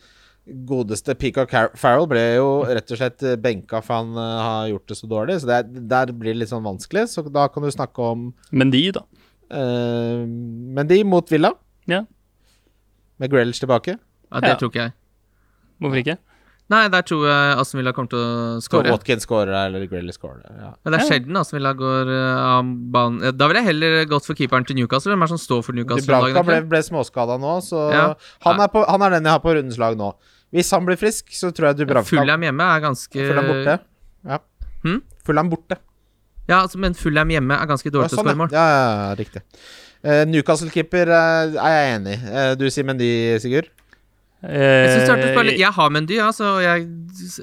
Godeste 0.43 1.13
Pika 1.15 1.45
Farrell 1.79 2.07
ble 2.11 2.21
jo 2.35 2.47
rett 2.67 2.89
og 2.91 2.99
slett 2.99 3.23
eh, 3.23 3.37
benka 3.39 3.79
for 3.83 4.01
han 4.01 4.17
eh, 4.19 4.39
har 4.43 4.65
gjort 4.73 4.89
det 4.91 4.97
så 4.99 5.07
dårlig. 5.07 5.37
Så 5.39 5.47
det 5.47 5.59
er, 5.61 5.69
der 5.93 6.11
blir 6.11 6.33
det 6.33 6.41
litt 6.41 6.51
sånn 6.51 6.65
vanskelig. 6.65 7.05
Så 7.13 7.23
da 7.31 7.45
kan 7.47 7.63
du 7.63 7.71
snakke 7.71 8.03
om 8.03 8.25
Men 8.51 8.73
de, 8.73 8.83
da. 8.97 9.05
Uh, 9.53 10.25
men 10.27 10.87
de 10.89 10.97
mot 11.05 11.29
Villa. 11.31 11.53
Ja. 11.87 12.01
Med 13.21 13.31
Grealish 13.31 13.61
tilbake. 13.63 13.95
Ja, 14.31 14.39
det 14.43 14.49
Ja. 14.55 14.59
tror 14.59 14.73
jeg. 14.75 14.93
Hvorfor 15.79 15.99
ikke? 16.01 16.17
Nei, 16.71 16.87
der 16.89 17.01
tror 17.05 17.25
jeg 17.27 17.57
Aston 17.59 17.77
Villa 17.81 17.91
kommer 17.93 18.09
til 18.13 18.19
å 18.23 18.61
score 18.63 18.81
skåre. 18.85 18.91
Watkins 18.95 19.25
scorer 19.27 19.51
eller 19.65 19.83
Grilly 19.91 20.13
scorer. 20.15 20.41
Ja. 20.47 20.69
Men 20.83 20.93
det 20.93 20.99
er 20.99 21.03
Ja. 21.03 21.09
sjelden 21.11 21.37
Aston 21.37 21.57
Villa 21.59 21.73
går 21.77 22.11
eh, 22.13 22.43
av 22.47 22.63
banen. 22.95 23.37
Da 23.37 23.47
ville 23.51 23.59
jeg 23.61 23.67
heller 23.67 24.05
gått 24.09 24.25
for 24.25 24.33
keeperen 24.39 24.65
til 24.65 24.77
Newcastle. 24.79 25.11
Hvem 25.11 25.21
er 25.21 25.27
det 25.27 25.33
som 25.35 25.41
står 25.43 25.61
for 25.67 25.73
Newcastle? 25.77 26.07
Dubravka 26.07 26.45
ble, 26.47 26.61
ble 26.71 26.79
småskada 26.87 27.37
nå, 27.37 27.57
så 27.61 27.91
Ja. 27.91 28.05
han, 28.47 28.61
er 28.63 28.67
på, 28.73 28.85
han 28.87 29.01
er 29.01 29.09
den 29.17 29.23
jeg 29.27 29.31
har 29.35 29.39
på 29.43 29.53
rundens 29.53 29.77
lag 29.77 29.97
nå. 29.99 30.13
Hvis 30.53 30.71
han 30.71 30.85
blir 30.85 30.95
frisk, 30.97 31.29
så 31.35 31.51
tror 31.51 31.73
jeg 31.73 31.83
Dubravka 31.83 32.07
Fullham 32.15 32.41
hjemme 32.47 32.61
er 32.63 32.79
ganske 32.87 33.11
Fulham 33.27 33.45
borte. 33.51 33.79
Ja. 34.25 34.37
Hmm? 34.83 35.01
Fullham 35.25 35.49
borte. 35.51 35.77
Ja, 36.47 36.61
altså, 36.63 36.77
men 36.79 36.93
Fullham 36.93 37.29
hjemme 37.29 37.55
er 37.59 37.65
ganske 37.67 37.91
dårlig 37.91 38.09
til 38.09 38.17
å 38.17 38.21
sånn, 38.23 38.27
skåre 38.31 38.39
mål. 38.39 38.51
ja. 38.51 38.63
Ja, 38.67 39.09
ja, 39.09 39.15
riktig. 39.15 39.41
Uh, 40.03 40.25
Newcastle-keeper 40.27 41.07
uh, 41.07 41.55
er 41.63 41.75
jeg 41.77 41.93
enig 41.99 42.17
i. 42.17 42.19
Uh, 42.27 42.55
du 42.59 42.65
Simen, 42.69 42.97
de, 42.99 43.39
Sigurd? 43.39 43.69
Jeg, 44.43 45.05
det 45.07 45.31
Eh, 45.39 45.55
jeg 45.55 45.71
har 45.71 45.91
Mendy, 45.93 46.17
altså, 46.19 46.57
og 46.57 46.63
jeg 46.65 46.87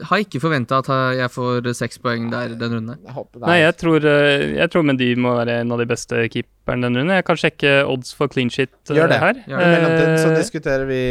har 0.05 0.21
ikke 0.21 0.41
forventa 0.43 0.83
at 0.83 0.91
jeg 1.17 1.33
får 1.33 1.69
seks 1.79 1.97
poeng 2.03 2.27
der 2.29 2.53
den 2.61 2.75
runden. 2.77 2.99
Nei, 3.41 3.57
jeg 3.63 3.77
tror, 3.81 4.05
eh, 4.05 4.45
jeg 4.59 4.69
tror 4.73 4.85
Mendy 4.85 5.09
må 5.17 5.33
være 5.39 5.63
en 5.63 5.73
av 5.73 5.81
de 5.81 5.89
beste 5.89 6.27
keeperne 6.29 6.85
denne 6.85 7.01
runden. 7.01 7.17
Jeg 7.17 7.25
kan 7.25 7.41
sjekke 7.41 7.73
odds 7.89 8.13
for 8.17 8.29
clean 8.29 8.53
shit 8.53 8.73
eh, 8.91 8.99
Gjør 8.99 9.09
det. 9.15 9.21
her. 9.23 9.41
Gjør 9.49 9.65
I 9.65 9.73
mellomtiden 9.73 10.21
så 10.21 10.37
diskuterer 10.37 10.85
vi 10.91 11.03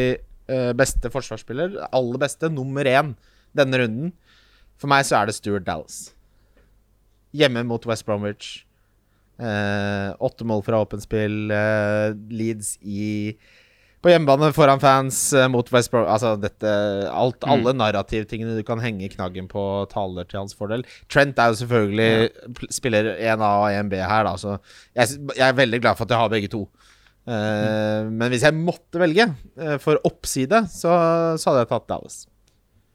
beste 0.77 1.09
forsvarsspiller. 1.13 1.75
Aller 1.93 2.21
beste, 2.21 2.49
nummer 2.53 2.85
én 2.89 3.15
denne 3.57 3.81
runden. 3.81 4.13
For 4.81 4.89
meg 4.89 5.05
så 5.09 5.19
er 5.19 5.29
det 5.29 5.37
Stuart 5.37 5.65
Dallas. 5.65 6.11
Hjemme 7.33 7.65
mot 7.65 7.85
West 7.89 8.05
Bromwich. 8.05 8.59
Eh, 9.41 10.09
åtte 10.21 10.45
mål 10.45 10.61
fra 10.65 10.81
åpent 10.85 11.05
spill. 11.05 11.49
Leeds 12.29 12.75
i 12.85 13.33
på 13.99 14.11
hjemmebane 14.13 14.51
foran 14.55 14.79
fans 14.79 15.17
eh, 15.35 15.47
mot 15.51 15.67
West 15.73 15.91
Brom 15.91 16.07
Altså 16.07 16.35
dette 16.39 16.69
alt, 17.11 17.39
Mm. 17.39 17.51
Alle 17.53 17.73
narrativtingene 17.75 18.57
du 18.57 18.63
kan 18.67 18.81
henge 18.83 19.09
knaggen 19.11 19.47
på, 19.51 19.61
taler 19.91 20.27
til 20.27 20.41
hans 20.41 20.55
fordel. 20.55 20.83
Trent 21.11 21.39
er 21.39 21.51
jo 21.51 21.59
selvfølgelig 21.61 22.09
ja. 22.09 22.69
spiller 22.73 23.11
1A 23.15 23.49
og 23.63 23.67
1B 23.71 23.99
her, 23.99 24.27
da, 24.27 24.35
så 24.39 24.57
jeg, 24.95 25.19
jeg 25.35 25.45
er 25.47 25.57
veldig 25.57 25.81
glad 25.83 25.99
for 25.99 26.07
at 26.07 26.13
jeg 26.15 26.23
har 26.23 26.31
begge 26.31 26.51
to. 26.51 26.63
Eh, 27.29 28.07
Men 28.09 28.31
hvis 28.31 28.45
jeg 28.47 28.55
måtte 28.57 29.01
velge 29.01 29.27
uh, 29.59 29.77
for 29.81 29.99
oppside, 30.07 30.63
så, 30.71 30.93
så 31.39 31.51
hadde 31.51 31.65
jeg 31.65 31.71
tatt 31.73 31.89
Dallas. 31.91 32.21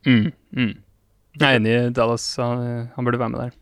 Mm, 0.06 0.30
mm. 0.56 0.72
Jeg 1.40 1.44
er 1.48 1.58
enig 1.58 1.74
i 1.74 1.92
Dallas. 1.96 2.26
Han, 2.40 2.88
han 2.94 3.06
burde 3.06 3.20
være 3.20 3.34
med 3.34 3.44
der. 3.46 3.56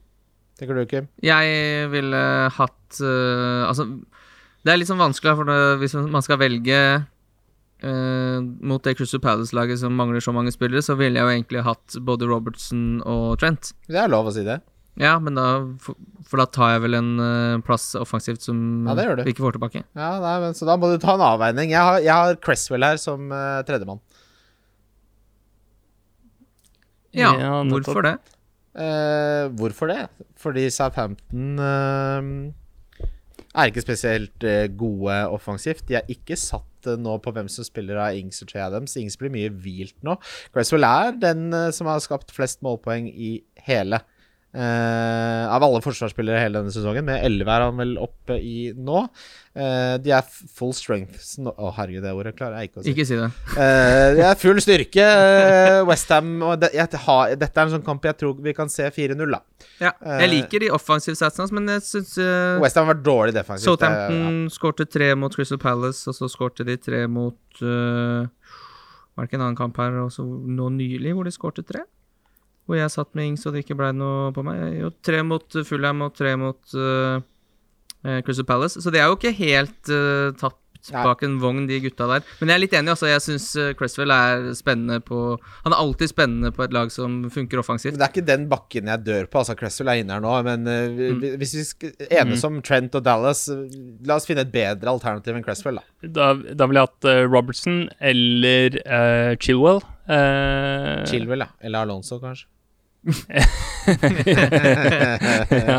Tenker 0.58 0.78
du, 0.78 0.84
Kim? 0.86 1.08
Jeg 1.24 1.88
ville 1.92 2.22
hatt 2.58 3.00
uh, 3.02 3.66
Altså, 3.66 3.88
det 4.62 4.72
er 4.72 4.78
litt 4.78 4.90
sånn 4.90 5.02
vanskelig, 5.02 5.34
for 5.38 5.48
det, 5.48 5.60
hvis 5.82 5.96
man 5.98 6.22
skal 6.24 6.38
velge 6.42 6.78
eh, 7.82 8.38
mot 8.62 8.82
det 8.86 8.94
Crystal 8.98 9.20
Palace-laget 9.22 9.78
som 9.82 9.94
mangler 9.98 10.22
så 10.24 10.32
mange 10.34 10.52
spillere, 10.54 10.82
så 10.82 10.94
ville 10.98 11.18
jeg 11.18 11.26
jo 11.26 11.34
egentlig 11.36 11.62
hatt 11.66 11.98
både 12.06 12.28
Robertson 12.30 13.00
og 13.08 13.38
Trent. 13.42 13.72
Det 13.90 13.98
er 14.00 14.08
lov 14.12 14.26
å 14.30 14.34
si 14.34 14.44
det. 14.46 14.60
Ja, 15.00 15.14
men 15.24 15.32
da 15.38 15.44
For, 15.80 15.96
for 16.28 16.36
da 16.42 16.44
tar 16.52 16.74
jeg 16.74 16.82
vel 16.84 16.94
en 16.98 17.12
uh, 17.16 17.60
plass 17.64 17.94
offensivt 17.96 18.42
som 18.44 18.58
Ja, 18.84 18.92
det 18.98 19.06
gjør 19.06 19.16
du. 19.16 19.22
vi 19.24 19.32
ikke 19.32 19.46
får 19.46 19.54
tilbake. 19.56 19.80
Ja, 19.96 20.10
nei, 20.20 20.34
men, 20.42 20.52
Så 20.58 20.68
da 20.68 20.74
må 20.76 20.90
du 20.92 20.98
ta 21.00 21.14
en 21.16 21.24
avveining. 21.24 21.72
Jeg 21.72 21.80
har, 21.80 21.96
jeg 22.04 22.12
har 22.12 22.36
Cresswell 22.44 22.84
her 22.84 23.00
som 23.00 23.32
uh, 23.32 23.62
tredjemann. 23.64 24.02
Ja, 27.12 27.32
Ja, 27.40 27.62
hvorfor 27.68 28.02
det? 28.04 28.14
Eh, 28.72 29.48
hvorfor 29.52 29.86
det? 29.90 30.06
Fordi 30.40 30.62
Southampton 30.72 31.58
er 31.60 32.32
ikke 33.68 33.82
spesielt 33.84 34.40
gode 34.80 35.18
offensivt. 35.28 35.84
De 35.90 35.94
er 35.98 36.08
ikke 36.08 36.38
satt 36.40 36.64
eh, 36.90 36.98
nå 37.00 37.16
på 37.22 37.32
hvem 37.34 37.50
som 37.52 37.66
spiller 37.66 38.00
av 38.02 38.18
Ings 38.18 38.42
og 38.44 38.52
Che 38.52 38.62
Adams. 38.62 38.96
Ings 39.00 39.18
blir 39.20 39.32
mye 39.34 39.52
hvilt 39.52 39.98
nå. 40.06 40.16
Cresswell 40.54 40.86
er 40.88 41.16
den 41.22 41.50
eh, 41.56 41.70
som 41.74 41.90
har 41.90 42.02
skapt 42.04 42.34
flest 42.34 42.62
målpoeng 42.64 43.10
i 43.10 43.34
hele. 43.66 44.02
Eh, 44.54 45.44
av 45.48 45.64
alle 45.64 45.82
forsvarsspillere 45.84 46.40
hele 46.42 46.60
denne 46.60 46.74
sesongen. 46.74 47.06
Med 47.08 47.24
11 47.24 47.54
er 47.54 47.66
han 47.66 47.80
vel 47.80 47.94
oppe 48.02 48.36
i 48.38 48.72
nå. 48.76 49.06
Eh, 49.52 49.96
de 50.00 50.14
er 50.16 50.24
full 50.28 50.72
strength 50.76 51.38
nå- 51.42 51.52
oh, 51.56 51.72
herregud, 51.76 52.04
det 52.04 52.14
ordet 52.16 52.34
klarer 52.38 52.60
jeg 52.60 52.70
ikke 52.70 52.80
å 52.80 52.84
si. 52.84 52.94
Ikke 52.94 53.08
si 53.08 53.18
det. 53.20 53.30
de 53.56 54.20
det 54.20 54.26
er 54.28 54.40
full 54.40 54.60
styrke. 54.64 55.08
Westham 55.88 56.34
og 56.46 56.60
det, 56.62 56.72
har, 57.06 57.36
Dette 57.36 57.52
er 57.52 57.68
en 57.68 57.76
sånn 57.78 57.86
kamp 57.86 58.04
jeg 58.08 58.18
tror 58.20 58.38
vi 58.42 58.56
kan 58.56 58.72
se 58.72 58.88
4-0, 58.92 59.24
da. 59.32 59.42
Ja, 59.82 59.92
Eh, 60.02 60.20
jeg 60.24 60.30
liker 60.32 60.62
de 60.62 60.70
offensive 60.74 61.18
satsene 61.18 61.44
hans, 61.44 61.52
men 61.54 61.68
jeg 61.70 61.82
syns 61.86 62.16
uh, 62.18 62.58
Westham 62.62 62.86
har 62.86 62.96
vært 62.96 63.04
dårlig 63.06 63.34
defensivt. 63.36 63.68
Southampton 63.68 64.12
Southampton 64.12 64.50
skårte 64.50 64.86
tre 64.90 65.12
mot 65.18 65.34
Crystal 65.34 65.60
Palace, 65.62 66.04
og 66.10 66.16
så 66.16 66.28
skårte 66.30 66.66
de 66.68 66.76
tre 66.80 67.04
mot 67.10 67.62
uh, 67.62 68.26
Var 68.26 69.24
det 69.24 69.28
ikke 69.28 69.38
en 69.40 69.46
annen 69.46 69.58
kamp 69.58 69.78
her 69.80 69.98
også 70.04 70.24
nå 70.24 70.70
nylig 70.76 71.14
hvor 71.16 71.28
de 71.28 71.34
skårte 71.34 71.64
tre? 71.66 71.84
Hvor 72.66 72.78
jeg 72.78 72.92
satt 72.94 73.10
med 73.18 73.32
Ings 73.32 73.44
og 73.46 73.54
det 73.54 73.64
ikke 73.64 73.76
ble 73.78 73.90
noe 73.96 74.30
på 74.34 74.44
meg. 74.46 74.60
Jo, 74.78 74.92
tre 75.04 75.22
mot 75.26 75.58
Fulham 75.66 76.04
og 76.06 76.14
tre 76.14 76.36
mot 76.38 76.76
uh, 76.78 77.18
eh, 78.06 78.20
Crystal 78.22 78.46
Palace. 78.46 78.82
Så 78.82 78.92
det 78.94 79.02
er 79.02 79.10
jo 79.10 79.18
ikke 79.18 79.34
helt 79.40 79.92
uh, 79.92 80.30
tatt. 80.38 80.58
Bak 80.90 81.22
en 81.26 81.38
vogn, 81.42 81.66
de 81.70 81.80
gutta 81.84 82.08
der. 82.10 82.26
Men 82.40 82.52
jeg 82.52 82.56
er 82.56 82.64
litt 82.64 82.76
enig, 82.78 82.94
altså. 82.96 83.10
Jeg 83.10 83.22
syns 83.24 83.48
Cresswell 83.78 84.10
er 84.14 84.48
spennende 84.58 84.98
på 85.04 85.36
Han 85.64 85.72
er 85.74 85.78
alltid 85.78 86.10
spennende 86.10 86.50
på 86.54 86.64
et 86.64 86.72
lag 86.74 86.90
som 86.94 87.22
funker 87.30 87.62
Men 87.62 87.98
det 88.00 88.06
er 88.06 88.10
ikke 88.10 88.26
den 88.26 88.48
bakken 88.50 88.88
jeg 88.90 89.04
dør 89.06 89.28
på. 89.30 89.42
Altså, 89.42 89.54
Cresswell 89.58 89.92
er 89.92 90.02
inne 90.02 90.16
her 90.16 90.24
nå. 90.24 90.34
Men 90.46 90.66
uh, 90.66 91.12
Mm. 91.12 91.36
hvis 91.40 91.54
vi 91.56 91.64
skal 91.66 91.92
enes 92.10 92.44
om 92.46 92.60
Trent 92.64 92.94
og 92.98 93.04
Dallas, 93.06 93.44
eh, 93.52 93.64
la 94.06 94.16
oss 94.18 94.26
finne 94.28 94.44
et 94.46 94.52
bedre 94.52 94.92
alternativ 94.92 95.36
enn 95.36 95.44
Cresswell, 95.46 95.80
da. 95.80 96.08
Da, 96.18 96.30
da 96.54 96.68
ville 96.68 96.82
jeg 96.82 96.90
hatt 96.90 97.08
uh, 97.10 97.24
Robertson 97.30 97.82
eller 98.00 98.78
eh, 98.82 99.34
Chilwell. 99.42 99.82
Eh, 100.08 101.04
Chilwell, 101.10 101.46
ja. 101.46 101.50
Eller 101.62 101.86
Alonso, 101.86 102.18
kanskje. 102.22 102.48
Ja, 105.66 105.78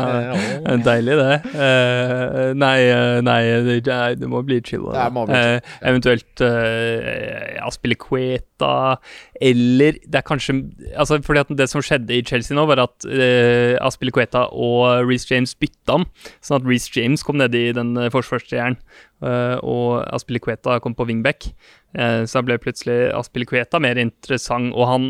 deilig, 0.84 1.14
det. 1.16 1.36
Uh, 1.54 2.50
nei, 2.52 2.80
eh, 2.84 3.20
nei, 3.24 3.40
det, 3.64 3.96
det 4.20 4.28
må 4.28 4.42
bli 4.44 4.58
chill. 4.64 4.84
Eh, 4.92 5.56
eventuelt 5.88 6.42
uh, 6.44 7.64
Aspille 7.64 7.96
Queta 7.96 9.00
eller 9.40 9.96
Det 10.04 10.20
er 10.20 10.26
kanskje 10.26 10.58
Altså, 11.00 11.18
fordi 11.24 11.40
at 11.40 11.52
det 11.56 11.68
som 11.72 11.82
skjedde 11.84 12.12
i 12.12 12.22
Chelsea 12.26 12.56
nå, 12.56 12.66
var 12.68 12.84
at 12.84 13.08
uh, 13.08 13.74
Aspille 13.80 14.12
Queta 14.12 14.46
og 14.52 15.08
Reece 15.08 15.32
James 15.32 15.56
bytta 15.56 16.00
om. 16.00 16.04
Sånn 16.44 16.60
at 16.60 16.68
Reece 16.68 16.92
James 16.92 17.24
kom 17.24 17.40
ned 17.40 17.56
i 17.56 17.70
den 17.76 17.96
uh, 17.96 18.10
forsvarstrieren, 18.12 18.76
eh, 19.24 19.56
og 19.64 20.04
Aspille 20.12 20.42
Queta 20.44 20.76
kom 20.84 20.94
på 20.96 21.08
wingback. 21.08 21.48
Så 21.94 22.40
da 22.40 22.42
ble 22.42 22.56
plutselig 22.58 23.12
Aspille 23.14 23.46
Queta 23.46 23.78
mer 23.78 23.96
interessant, 24.02 24.72
og 24.74 24.88
han 24.90 25.04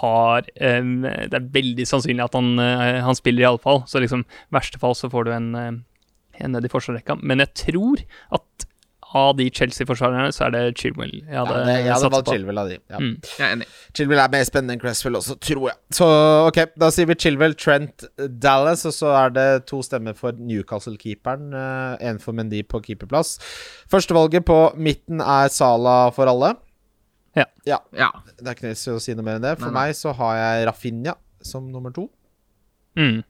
har 0.00 0.46
um, 0.80 1.02
Det 1.04 1.36
er 1.36 1.48
veldig 1.54 1.86
sannsynlig 1.88 2.24
at 2.24 2.36
han, 2.38 2.54
uh, 2.60 3.00
han 3.04 3.18
spiller, 3.18 3.44
iallfall. 3.44 3.82
Så 3.90 4.02
liksom, 4.02 4.24
i 4.24 4.56
verste 4.56 4.80
fall 4.82 4.96
så 4.98 5.10
får 5.12 5.28
du 5.28 5.34
en, 5.34 5.50
uh, 5.54 5.72
en 6.40 6.56
ned 6.56 6.64
i 6.64 6.72
forsvarsrekka. 6.72 7.18
Men 7.22 7.44
jeg 7.44 7.54
tror 7.66 8.04
at 8.34 8.68
av 9.14 9.36
de 9.38 9.46
Chelsea-forsvarerne, 9.54 10.32
så 10.34 10.48
er 10.48 10.54
det 10.54 10.62
Chilwell 10.80 11.12
jeg 11.12 11.28
Ja, 11.30 11.44
hadde 11.44 11.60
det, 11.68 11.74
jeg 11.84 11.92
hadde 11.92 12.10
valgt 12.10 12.26
på. 12.26 12.34
Chilwell 12.34 12.58
av 12.58 12.70
de. 12.72 12.78
Ja. 12.90 12.98
Mm. 12.98 13.12
Jeg 13.22 13.44
er 13.46 13.52
enig. 13.54 13.68
Chilwell 13.94 14.22
er 14.24 14.32
mer 14.32 14.48
spennende 14.48 14.74
enn 14.74 14.82
Cresswell 14.82 15.18
også, 15.20 15.36
tror 15.38 15.68
jeg. 15.68 15.78
Så 15.94 16.08
ok, 16.48 16.58
da 16.82 16.90
sier 16.94 17.06
vi 17.10 17.16
Chilwell, 17.22 17.54
Trent, 17.54 18.08
Dallas, 18.42 18.82
og 18.90 18.96
så 18.96 19.14
er 19.20 19.34
det 19.36 19.46
to 19.70 19.78
stemmer 19.86 20.18
for 20.18 20.34
Newcastle-keeperen. 20.34 21.54
Én 22.02 22.18
for 22.22 22.34
Mendy 22.34 22.64
på 22.66 22.82
keeperplass. 22.82 23.36
Førstevalget 23.92 24.48
på 24.50 24.58
midten 24.74 25.22
er 25.22 25.52
Sala 25.54 25.98
for 26.16 26.30
alle. 26.30 26.56
Ja. 27.36 27.46
Ja. 27.66 28.10
Det 28.38 28.46
er 28.46 28.54
ikke 28.56 28.68
nødt 28.70 28.80
til 28.82 28.96
å 28.96 29.02
si 29.02 29.14
noe 29.16 29.24
mer 29.26 29.38
enn 29.40 29.44
det. 29.46 29.54
For 29.58 29.70
Nei, 29.70 29.74
nei. 29.74 29.86
meg 29.90 29.96
så 29.98 30.12
har 30.18 30.34
jeg 30.38 30.66
Rafinha 30.68 31.14
som 31.44 31.66
nummer 31.72 31.92
to. 31.94 32.08
Mm. 32.98 33.22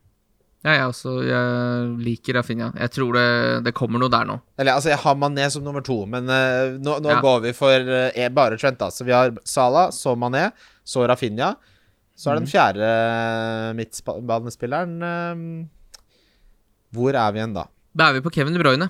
Ja, 0.64 0.72
jeg 0.78 0.86
også 0.88 1.12
jeg 1.28 1.88
liker 2.04 2.38
Rafinha. 2.38 2.70
Jeg 2.80 2.92
tror 2.94 3.16
det, 3.18 3.24
det 3.66 3.74
kommer 3.76 4.00
noe 4.00 4.12
der 4.12 4.24
nå. 4.28 4.38
Eller 4.60 4.76
altså, 4.78 4.90
jeg 4.94 5.00
har 5.02 5.16
Mané 5.20 5.48
som 5.52 5.64
nummer 5.66 5.84
to, 5.84 5.98
men 6.08 6.24
uh, 6.30 6.76
nå, 6.80 6.98
nå 7.04 7.12
Ja. 7.12 7.18
går 7.24 7.42
vi 7.44 7.52
for 7.56 7.90
uh, 7.90 8.28
bare 8.32 8.56
Trent, 8.60 8.78
da. 8.80 8.88
Så 8.92 9.04
vi 9.04 9.12
har 9.12 9.34
Sala, 9.44 9.90
så 9.92 10.14
Mané, 10.16 10.50
så 10.84 11.04
Rafinha. 11.08 11.54
Så 12.16 12.30
er 12.30 12.38
den 12.38 12.46
fjerde 12.46 12.86
eh, 12.86 13.72
midtbanespilleren 13.74 14.92
Hvor 16.94 17.16
er 17.18 17.32
vi 17.34 17.40
igjen, 17.40 17.56
da? 17.56 17.64
Da 17.90 18.06
er 18.06 18.14
vi 18.14 18.22
på 18.22 18.30
Kevin 18.36 18.54
De 18.54 18.60
Bruyne. 18.62 18.86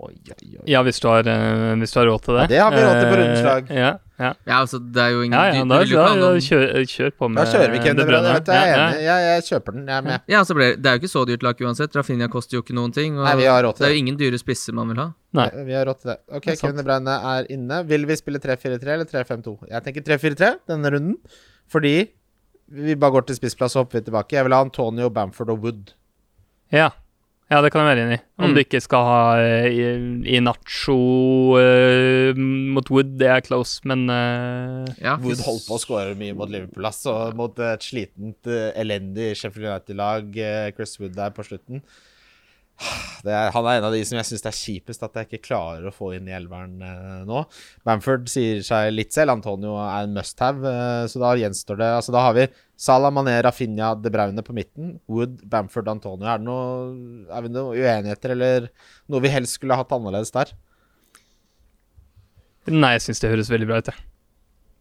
Oi, 0.00 0.14
oi, 0.32 0.46
oi. 0.56 0.64
Ja, 0.70 0.80
hvis 0.86 0.96
du, 1.02 1.08
har, 1.10 1.26
eh, 1.28 1.74
hvis 1.76 1.92
du 1.92 1.98
har 2.00 2.06
råd 2.08 2.22
til 2.24 2.36
det. 2.38 2.44
Ja, 2.46 2.46
det 2.48 2.60
har 2.60 2.70
vi 2.72 2.80
råd 2.86 3.00
til 3.02 3.08
på 3.10 3.16
rundslag. 3.20 3.66
rundens. 3.66 3.76
Ja, 3.76 3.90
ja. 4.20 4.30
Ja, 4.48 4.60
altså, 4.62 4.78
det 4.80 5.02
er 5.02 5.10
jo 5.12 5.20
ingen 5.26 5.36
ja, 5.36 5.44
ja 5.52 5.64
du- 5.64 5.68
da, 5.68 5.80
da, 5.84 6.14
da 6.20 6.30
kjør, 6.46 6.64
kjør 6.88 7.10
på 7.20 7.28
med 7.28 7.36
Da 7.40 7.44
kjører 7.50 7.70
vi. 7.74 7.78
Vet 7.84 8.44
du, 8.46 8.52
jeg 8.52 8.70
er 8.70 8.78
enig. 8.78 9.02
Jeg, 9.04 9.26
jeg 9.28 9.44
kjøper 9.50 9.76
den. 9.76 9.84
Jeg 9.88 9.96
er 9.98 10.06
med. 10.06 10.20
Ja, 10.32 10.38
altså, 10.40 10.54
Det 10.56 10.86
er 10.86 10.96
jo 10.96 11.00
ikke 11.02 11.12
så 11.12 11.24
dyrt 11.28 11.42
lak 11.42 11.60
uansett. 11.60 11.96
Rafinha 11.96 12.28
koster 12.32 12.56
jo 12.56 12.62
ikke 12.62 12.76
noen 12.76 12.92
ting. 12.96 13.18
Og 13.18 13.24
Nei, 13.28 13.34
vi 13.36 13.44
har 13.44 13.62
råd 13.62 13.76
til 13.76 13.84
det 13.84 13.88
er 13.88 13.92
det. 13.92 13.98
jo 13.98 14.04
ingen 14.06 14.16
dyre 14.20 14.38
spisser 14.40 14.72
man 14.76 14.88
vil 14.88 14.96
ha. 15.02 15.08
Nei. 15.36 15.48
Vi 15.68 15.72
har 15.76 15.84
råd 15.86 16.00
til 16.00 16.12
det. 16.14 16.18
Ok, 16.32 16.44
Det 16.44 16.56
er. 16.56 16.72
Kevin 16.72 17.08
er 17.08 17.46
inne. 17.50 17.82
Vil 17.86 18.06
vi 18.06 18.16
spille 18.16 18.38
3-4-3 18.40 18.96
eller 18.96 19.04
3-5-2? 19.04 19.68
Jeg 19.68 19.84
tenker 19.84 20.02
3-4-3 20.08 20.54
denne 20.68 20.90
runden. 20.96 21.16
Fordi 21.68 22.08
vi 22.70 22.94
bare 22.94 23.10
går 23.12 23.26
til 23.26 23.36
spissplass 23.36 23.76
og 23.76 23.84
hopper 23.84 24.00
vi 24.00 24.04
tilbake. 24.10 24.32
Jeg 24.36 24.44
vil 24.44 24.52
ha 24.56 24.60
Antonio, 24.64 25.08
Bamford 25.10 25.50
og 25.50 25.62
Wood. 25.64 25.92
Ja. 26.72 26.90
Ja, 27.50 27.58
det 27.64 27.70
kan 27.74 27.82
jeg 27.82 27.88
være 27.90 28.04
enig 28.06 28.18
i. 28.20 28.22
Om 28.40 28.50
Mm. 28.50 28.54
du 28.54 28.60
ikke 28.62 28.80
skal 28.80 29.04
ha 29.04 29.22
eh, 29.42 29.66
i, 29.74 29.86
i 30.36 30.40
Nacho 30.40 30.96
eh, 31.60 32.38
mot 32.38 32.88
Wood, 32.90 33.16
det 33.20 33.28
er 33.28 33.40
close, 33.44 33.80
men 33.84 34.06
uh, 34.08 34.86
Ja, 35.02 35.16
Wood 35.20 35.42
holdt 35.44 35.66
på 35.68 35.76
å 35.76 35.82
skåre 35.82 36.14
mye 36.18 36.34
mot 36.38 36.48
Liverpool, 36.50 36.86
ass. 36.88 37.02
Og 37.10 37.34
mot 37.36 37.58
et 37.66 37.82
slitent, 37.84 38.46
elendig 38.74 39.32
Sheffield 39.36 39.66
United-lag, 39.68 40.30
Chris 40.78 40.96
Wood 41.02 41.16
der 41.18 41.34
på 41.36 41.44
slutten. 41.46 41.82
Er, 42.80 43.50
han 43.52 43.66
er 43.68 43.78
en 43.78 43.86
av 43.90 43.92
de 43.92 44.00
som 44.08 44.16
jeg 44.16 44.28
syns 44.30 44.44
det 44.44 44.48
er 44.48 44.56
kjipest 44.56 45.02
at 45.04 45.18
jeg 45.18 45.28
ikke 45.28 45.42
klarer 45.50 45.88
å 45.90 45.92
få 45.92 46.14
inn 46.16 46.28
i 46.30 46.32
elveren 46.32 46.80
eh, 46.86 47.18
nå. 47.28 47.42
Bamford 47.84 48.30
sier 48.32 48.62
seg 48.64 48.94
litt 48.94 49.12
selv. 49.12 49.34
Antonio 49.34 49.74
er 49.82 50.06
en 50.06 50.16
must 50.16 50.40
have, 50.40 50.64
eh, 50.64 51.04
så 51.10 51.20
da 51.20 51.34
gjenstår 51.36 51.80
det 51.82 51.90
Altså 51.98 52.14
Da 52.16 52.24
har 52.24 52.36
vi 52.38 52.46
Salah, 52.80 53.12
Mané, 53.12 53.36
Rafinha, 53.44 53.92
De 54.00 54.12
Braune 54.12 54.44
på 54.46 54.56
midten. 54.56 54.94
Wood, 55.12 55.42
Bamford, 55.52 55.92
Antonio. 55.92 56.24
Er 56.24 56.40
det 56.40 56.48
noe 56.48 57.28
Er 57.28 57.44
det 57.44 57.52
noe 57.58 57.76
uenigheter, 57.76 58.32
eller 58.36 58.70
noe 59.12 59.24
vi 59.26 59.34
helst 59.34 59.60
skulle 59.60 59.76
hatt 59.76 59.92
annerledes 59.92 60.32
der? 60.36 60.54
Nei, 62.70 62.94
jeg 62.96 63.10
syns 63.10 63.20
det 63.20 63.34
høres 63.34 63.52
veldig 63.52 63.68
bra 63.68 63.82
ut, 63.82 63.92
jeg. 63.92 64.09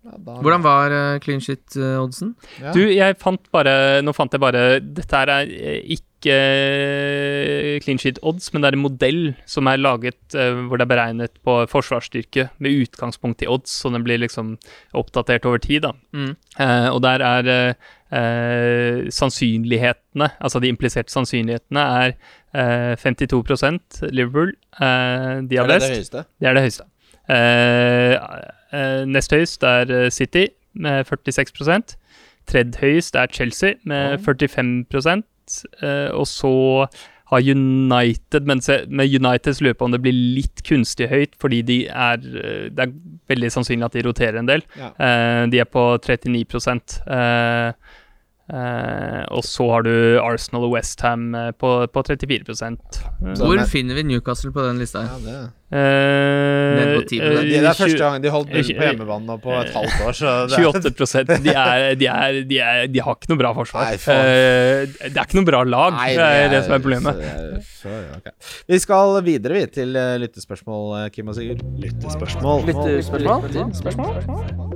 Ja, 0.05 0.15
Hvordan 0.39 0.63
var 0.63 0.93
uh, 0.95 1.19
clean 1.19 1.41
shit-oddsen? 1.43 2.29
Ja. 2.61 2.71
Du, 2.71 2.79
jeg 2.87 3.17
fant 3.19 3.49
bare 3.51 3.99
Nå 4.01 4.13
fant 4.15 4.31
jeg 4.31 4.39
bare 4.39 4.61
Dette 4.79 5.11
her 5.19 5.27
er 5.33 5.49
eh, 5.51 5.81
ikke 5.97 6.37
uh, 6.37 7.79
clean 7.83 7.99
shit-odds, 7.99 8.47
men 8.53 8.63
det 8.63 8.69
er 8.71 8.77
en 8.77 8.83
modell 8.83 9.19
som 9.49 9.67
er 9.71 9.79
laget 9.81 10.35
eh, 10.39 10.57
hvor 10.67 10.79
det 10.79 10.85
er 10.87 10.91
beregnet 10.93 11.35
på 11.45 11.55
forsvarsstyrke 11.71 12.47
med 12.63 12.75
utgangspunkt 12.85 13.43
i 13.45 13.49
odds, 13.51 13.71
så 13.83 13.91
den 13.93 14.03
blir 14.07 14.19
liksom 14.23 14.53
oppdatert 14.99 15.47
over 15.47 15.61
tid, 15.63 15.85
da. 15.87 15.93
Mm. 16.15 16.33
Eh, 16.59 16.87
og 16.91 16.99
der 17.05 17.23
er 17.23 17.51
eh, 17.53 17.89
eh, 18.19 19.07
sannsynlighetene, 19.15 20.31
altså 20.39 20.59
de 20.63 20.71
impliserte 20.73 21.13
sannsynlighetene, 21.13 21.87
er 22.03 22.15
eh, 22.53 22.95
52% 22.99 24.01
Liverpool. 24.11 24.55
Eh, 24.79 25.43
de 25.47 25.59
Er 25.59 25.63
har 25.63 25.71
det 25.71 25.79
det 25.79 25.81
best. 25.81 25.95
høyeste? 25.95 26.25
Det 26.39 26.51
er 26.51 26.57
det 26.59 26.65
høyeste. 26.67 26.87
Eh, 27.29 28.15
eh, 28.73 29.03
nest 29.05 29.33
høyest 29.35 29.63
er 29.67 29.91
eh, 29.93 30.09
City 30.09 30.47
med 30.73 31.05
46 31.05 31.97
Tredje 32.49 32.81
høyest 32.81 33.17
er 33.19 33.29
Chelsea 33.33 33.77
med 33.85 34.17
Å. 34.17 34.23
45 34.25 35.23
eh, 35.83 36.09
Og 36.15 36.25
så 36.29 36.53
har 37.29 37.45
United, 37.45 38.47
men 38.49 38.61
se, 38.65 38.79
med 38.89 39.13
Uniteds 39.13 39.61
lurer 39.61 39.75
jeg 39.75 39.77
på 39.77 39.85
om 39.85 39.93
det 39.93 40.01
blir 40.01 40.17
litt 40.39 40.63
kunstig 40.65 41.11
høyt, 41.11 41.35
fordi 41.37 41.61
de 41.61 41.79
er 41.85 42.17
Det 42.17 42.85
er 42.87 42.95
veldig 43.29 43.51
sannsynlig 43.53 43.85
at 43.85 43.97
de 43.99 44.05
roterer 44.07 44.39
en 44.41 44.49
del. 44.49 44.65
Ja. 44.79 44.89
Eh, 44.97 45.43
de 45.53 45.61
er 45.61 45.69
på 45.69 45.91
39 46.01 46.45
uh, 47.09 47.73
Uh, 48.49 49.27
Og 49.29 49.43
så 49.45 49.67
har 49.69 49.83
du 49.85 49.91
Arsenal 50.17 50.63
og 50.65 50.71
Westham 50.73 51.35
på, 51.61 51.69
på 51.93 52.01
34 52.01 52.49
uh, 52.49 53.35
Hvor 53.37 53.61
finner 53.69 53.93
vi 53.93 54.07
Newcastle 54.09 54.49
på 54.51 54.63
den 54.65 54.79
lista? 54.81 55.03
Ja, 55.05 55.19
det. 55.21 55.51
Eh, 55.69 56.95
på 56.95 57.01
ti 57.05 57.19
Det, 57.21 57.43
det 57.45 57.59
er 57.61 57.75
første 57.77 57.97
gang 58.01 58.23
de 58.23 58.29
holdt 58.33 58.49
null 58.49 58.63
på 58.63 58.69
tjue- 58.71 58.87
hjemmebane 58.87 59.27
nå 59.27 59.35
på 59.43 59.51
et 59.53 59.69
halvt 59.75 59.99
år, 60.01 60.15
så 60.17 60.31
det 60.49 60.57
er 60.57 60.65
28% 60.65 61.29
de, 61.45 61.53
er, 61.53 61.83
de, 61.99 62.07
er, 62.09 62.39
de, 62.49 62.57
er, 62.57 62.87
de 62.89 63.03
har 63.05 63.13
ikke 63.19 63.29
noe 63.29 63.37
bra 63.43 63.51
forsvar. 63.53 63.85
Nei, 63.91 63.99
for... 64.01 64.17
uh, 64.17 64.97
det 65.05 65.13
er 65.13 65.27
ikke 65.27 65.37
noe 65.37 65.49
bra 65.51 65.59
lag, 65.69 65.93
Nei, 65.93 66.07
det 66.17 66.25
er 66.39 66.49
det 66.55 66.63
som 66.65 66.73
er 66.73 66.81
problemet. 66.81 67.13
så 67.13 67.21
det 67.21 67.29
er- 67.29 67.61
så- 67.83 68.01
ok. 68.17 68.27
Vi 68.73 68.79
skal 68.81 69.13
videre 69.29 69.59
vi 69.59 69.65
til 69.77 69.95
eh, 69.95 70.15
lyttespørsmål, 70.25 70.83
eh, 71.03 71.09
Kim 71.13 71.29
og 71.29 71.37
Sigurd. 71.37 71.61
Lyttespørsmål. 71.85 72.65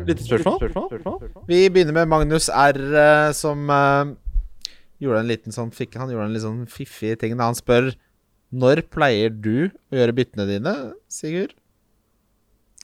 Lyttespørsmål? 0.06 1.28
Vi 1.50 1.60
begynner 1.74 1.98
med 2.04 2.08
Magnus 2.14 2.50
R, 2.54 2.80
eh, 2.94 3.32
som 3.34 3.66
uh, 3.70 4.14
gjorde 5.02 5.20
en 5.26 5.30
liten 5.34 5.56
sånn 5.56 5.74
fikk, 5.74 5.98
Han 6.00 6.12
gjorde 6.14 6.30
en 6.30 6.36
litt 6.38 6.46
sånn 6.46 6.64
fiffig 6.70 7.18
ting 7.22 7.34
da 7.40 7.50
han 7.50 7.58
spør 7.58 7.92
Når 8.54 8.84
pleier 8.94 9.34
du 9.34 9.70
å 9.90 9.98
gjøre 9.98 10.14
byttene 10.14 10.46
dine, 10.46 10.74
Sigurd? 11.12 11.56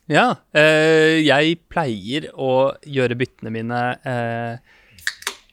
Ja, 0.09 0.39
eh, 0.57 1.19
jeg 1.21 1.59
pleier 1.69 2.31
å 2.33 2.71
gjøre 2.81 3.17
byttene 3.19 3.51
mine 3.53 3.81
eh, 4.01 4.55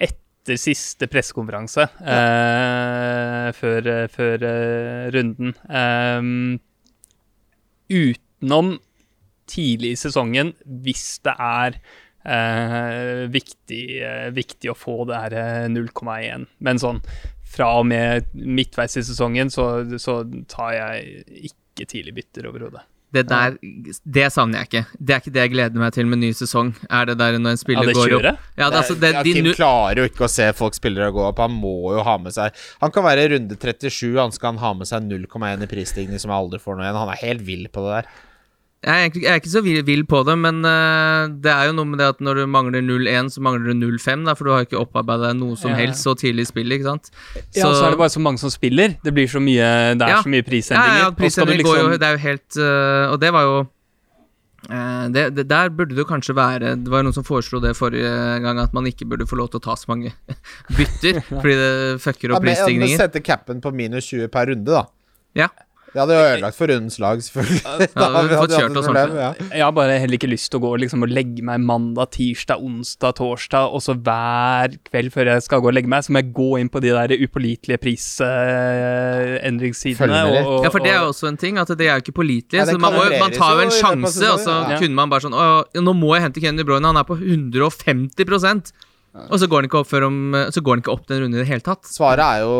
etter 0.06 0.56
siste 0.56 1.10
pressekonferanse 1.12 1.84
eh, 2.00 3.50
før, 3.58 3.90
eh, 3.92 4.06
før 4.14 4.46
eh, 4.48 5.04
runden. 5.12 5.52
Ehm, 5.68 6.56
utenom 7.92 8.78
tidlig 9.52 9.92
i 9.92 10.00
sesongen, 10.00 10.54
hvis 10.64 11.04
det 11.28 11.36
er 11.36 11.76
eh, 12.24 13.26
viktig, 13.36 13.84
eh, 14.00 14.28
viktig 14.32 14.72
å 14.72 14.78
få 14.78 15.02
det 15.10 15.20
her 15.26 15.36
eh, 15.42 15.68
0,1. 15.76 16.48
Men 16.64 16.80
sånn 16.80 17.04
fra 17.46 17.70
og 17.80 17.86
med 17.88 18.26
midtveis 18.34 18.98
i 18.98 19.06
sesongen 19.06 19.52
så, 19.52 19.70
så 20.02 20.20
tar 20.50 20.74
jeg 20.76 21.24
ikke 21.52 21.88
tidlig 21.88 22.18
bytter 22.20 22.50
overhodet. 22.50 22.84
Det 23.14 23.22
der, 23.30 23.54
det 24.02 24.26
savner 24.34 24.60
jeg 24.60 24.68
ikke. 24.68 24.98
Det 24.98 25.14
er 25.14 25.20
ikke 25.22 25.32
det 25.32 25.42
jeg 25.44 25.52
gleder 25.52 25.80
meg 25.80 25.92
til 25.94 26.08
med 26.10 26.20
ny 26.20 26.32
sesong. 26.36 26.72
Er 26.90 27.06
det 27.08 27.14
der 27.20 27.38
når 27.38 27.54
en 27.54 27.60
spiller 27.60 27.92
går 27.94 28.16
opp? 28.18 28.26
Ja, 28.58 28.66
det, 28.66 28.80
altså, 28.80 28.96
det, 28.98 29.12
ja, 29.14 29.22
Kim 29.24 29.48
klarer 29.54 30.02
jo 30.02 30.08
ikke 30.10 30.26
å 30.26 30.30
se 30.30 30.48
folk 30.58 30.76
spillere 30.76 31.14
gå 31.14 31.22
opp. 31.28 31.40
Han 31.40 31.54
må 31.54 31.94
jo 31.94 32.02
ha 32.06 32.16
med 32.20 32.34
seg 32.34 32.56
Han 32.82 32.92
kan 32.92 33.06
være 33.06 33.28
runde 33.36 33.56
37, 33.62 34.18
han 34.18 34.34
skal 34.34 34.58
ha 34.60 34.72
med 34.76 34.90
seg 34.90 35.06
0,1 35.06 35.64
i 35.64 35.70
prisstigning 35.70 36.20
som 36.22 36.34
jeg 36.34 36.36
aldri 36.36 36.60
får 36.62 36.76
noe 36.76 36.88
igjen. 36.88 37.00
Han 37.04 37.14
er 37.14 37.22
helt 37.22 37.46
vill 37.46 37.68
på 37.72 37.86
det 37.86 38.00
der. 38.00 38.10
Jeg 38.86 38.94
er, 38.94 39.02
egentlig, 39.08 39.22
jeg 39.24 39.32
er 39.34 39.40
ikke 39.40 39.50
så 39.50 39.60
vill, 39.66 39.78
vill 39.82 40.02
på 40.06 40.20
det, 40.28 40.34
men 40.38 40.60
eh, 40.62 41.24
det 41.42 41.50
er 41.50 41.64
jo 41.66 41.72
noe 41.74 41.88
med 41.90 41.98
det 41.98 42.06
at 42.12 42.20
når 42.22 42.38
du 42.38 42.42
mangler 42.46 42.84
0-1, 42.86 43.32
så 43.34 43.42
mangler 43.42 43.72
du 43.74 43.80
0-5, 43.98 44.22
for 44.38 44.46
du 44.46 44.52
har 44.54 44.62
ikke 44.62 44.78
opparbeida 44.78 45.32
deg 45.32 45.40
noe 45.40 45.56
som 45.58 45.74
helst 45.74 46.06
så 46.06 46.14
tidlig 46.14 46.44
i 46.46 46.50
spillet, 46.52 46.76
ikke 46.78 46.86
sant? 46.92 47.10
Ja, 47.56 47.66
så 47.66 47.82
er 47.88 47.96
det 47.96 47.98
bare 47.98 48.14
så 48.14 48.22
mange 48.22 48.38
som 48.38 48.52
spiller. 48.54 48.94
Det 49.02 49.10
blir 49.16 49.26
så 49.26 49.42
mye 49.42 49.66
Det 49.98 50.06
er 50.06 50.12
Ja. 50.14 50.20
så 50.22 50.30
mye 50.30 50.44
Ja, 50.44 50.46
prisendringer. 50.52 51.00
ja, 51.00 51.08
ja 51.08 51.10
prisendringer 51.18 51.64
liksom... 51.64 51.72
går 51.72 51.82
jo 51.82 51.88
liksom- 51.88 52.00
Det 52.00 52.06
er 52.06 52.14
jo 52.14 52.22
helt 52.28 52.56
øh, 52.62 53.12
Og 53.12 53.20
det 53.26 53.32
var 53.34 53.42
jo 53.48 53.56
eh, 54.70 55.04
det, 55.16 55.24
det, 55.36 55.48
Der 55.50 55.68
burde 55.70 55.96
det 55.98 56.06
kanskje 56.06 56.34
være 56.38 56.76
Det 56.78 56.88
var 56.92 57.02
jo 57.02 57.08
noen 57.08 57.14
som 57.18 57.26
foreslo 57.26 57.60
det 57.62 57.74
forrige 57.76 58.14
gang, 58.46 58.58
at 58.62 58.72
man 58.76 58.86
ikke 58.86 59.08
burde 59.10 59.26
få 59.26 59.36
lov 59.42 59.50
til 59.50 59.58
å 59.60 59.66
ta 59.66 59.74
så 59.74 59.90
mange 59.90 60.12
bytter, 60.78 61.22
fordi 61.42 61.56
det 61.58 61.72
fucker 62.06 62.30
Ja, 62.30 62.36
opp 62.38 62.46
men, 62.46 62.54
ja, 62.54 62.62
men 62.62 62.66
prisstigninger. 62.70 63.02
sette 63.02 63.22
capen 63.26 63.60
på 63.64 63.74
minus 63.74 64.06
20 64.14 64.28
per 64.30 64.46
runde, 64.52 64.70
da. 64.78 64.84
Ja. 65.36 65.48
Det 65.96 66.02
hadde 66.02 66.12
jo 66.12 66.24
ødelagt 66.28 66.52
for 66.58 66.68
rundens 66.68 66.98
lag, 67.00 67.16
selvfølgelig. 67.24 67.62
Ja, 67.64 67.72
vi 67.80 67.86
har 68.04 68.28
fått 68.28 68.36
hatt 68.36 68.52
kjørt 68.52 68.68
et 68.68 68.76
oss 68.76 68.84
ordentlig. 68.90 69.16
ja. 69.22 69.30
Jeg 69.56 69.64
har 69.64 69.72
bare 69.78 69.94
heller 70.02 70.16
ikke 70.18 70.28
lyst 70.28 70.50
til 70.52 70.58
å 70.58 70.60
gå 70.66 70.72
liksom, 70.82 71.00
og 71.06 71.10
legge 71.16 71.40
meg 71.48 71.56
mandag, 71.64 72.06
tirsdag, 72.12 72.58
onsdag, 72.60 73.12
torsdag, 73.16 73.64
og 73.72 73.80
så 73.80 73.96
hver 73.96 74.76
kveld 74.90 75.08
før 75.14 75.24
jeg 75.32 75.40
skal 75.46 75.62
gå 75.64 75.68
og 75.72 75.76
legge 75.78 75.88
meg, 75.88 76.04
så 76.04 76.12
må 76.12 76.20
jeg 76.20 76.36
gå 76.36 76.50
inn 76.60 76.68
på 76.74 76.82
de 76.84 76.90
der 76.92 77.16
upålitelige 77.16 77.80
prisendringssidene. 77.86 80.12
Med. 80.12 80.36
Ja, 80.66 80.70
for 80.74 80.80
det 80.84 80.92
er 80.92 81.00
jo 81.00 81.08
også 81.14 81.26
en 81.32 81.40
ting, 81.40 81.56
at 81.62 81.68
det 81.72 81.86
er 81.88 81.96
jo 81.96 82.02
ikke 82.04 82.20
pålitelige. 82.20 82.60
Ja, 82.60 82.68
så 82.68 82.76
man, 82.76 82.92
må, 82.92 83.08
man 83.16 83.32
tar 83.32 83.56
jo 83.56 83.64
en 83.64 83.72
sjanse, 83.72 84.20
og 84.34 84.38
så 84.44 84.52
ja. 84.74 84.78
kunne 84.82 84.96
man 85.00 85.08
bare 85.12 85.22
sånn 85.24 85.32
Å, 85.32 85.64
nå 85.80 85.92
må 85.96 86.12
jeg 86.18 86.24
hente 86.26 86.40
Kenny 86.44 86.60
Broyne, 86.66 86.88
han 86.92 87.00
er 87.00 87.06
på 87.08 87.16
150 87.16 88.20
Og 89.30 89.40
så 89.42 89.48
går 89.50 89.62
den 89.62 89.70
ikke 89.70 89.80
opp, 89.82 89.90
før 89.90 90.08
om, 90.08 90.18
så 90.52 90.62
går 90.64 90.76
han 90.76 90.84
ikke 90.84 90.94
opp 90.94 91.06
den 91.10 91.22
runden 91.22 91.38
i 91.38 91.42
det 91.42 91.50
hele 91.50 91.64
tatt. 91.64 91.88
Svaret 91.90 92.24
er 92.24 92.44
jo, 92.44 92.56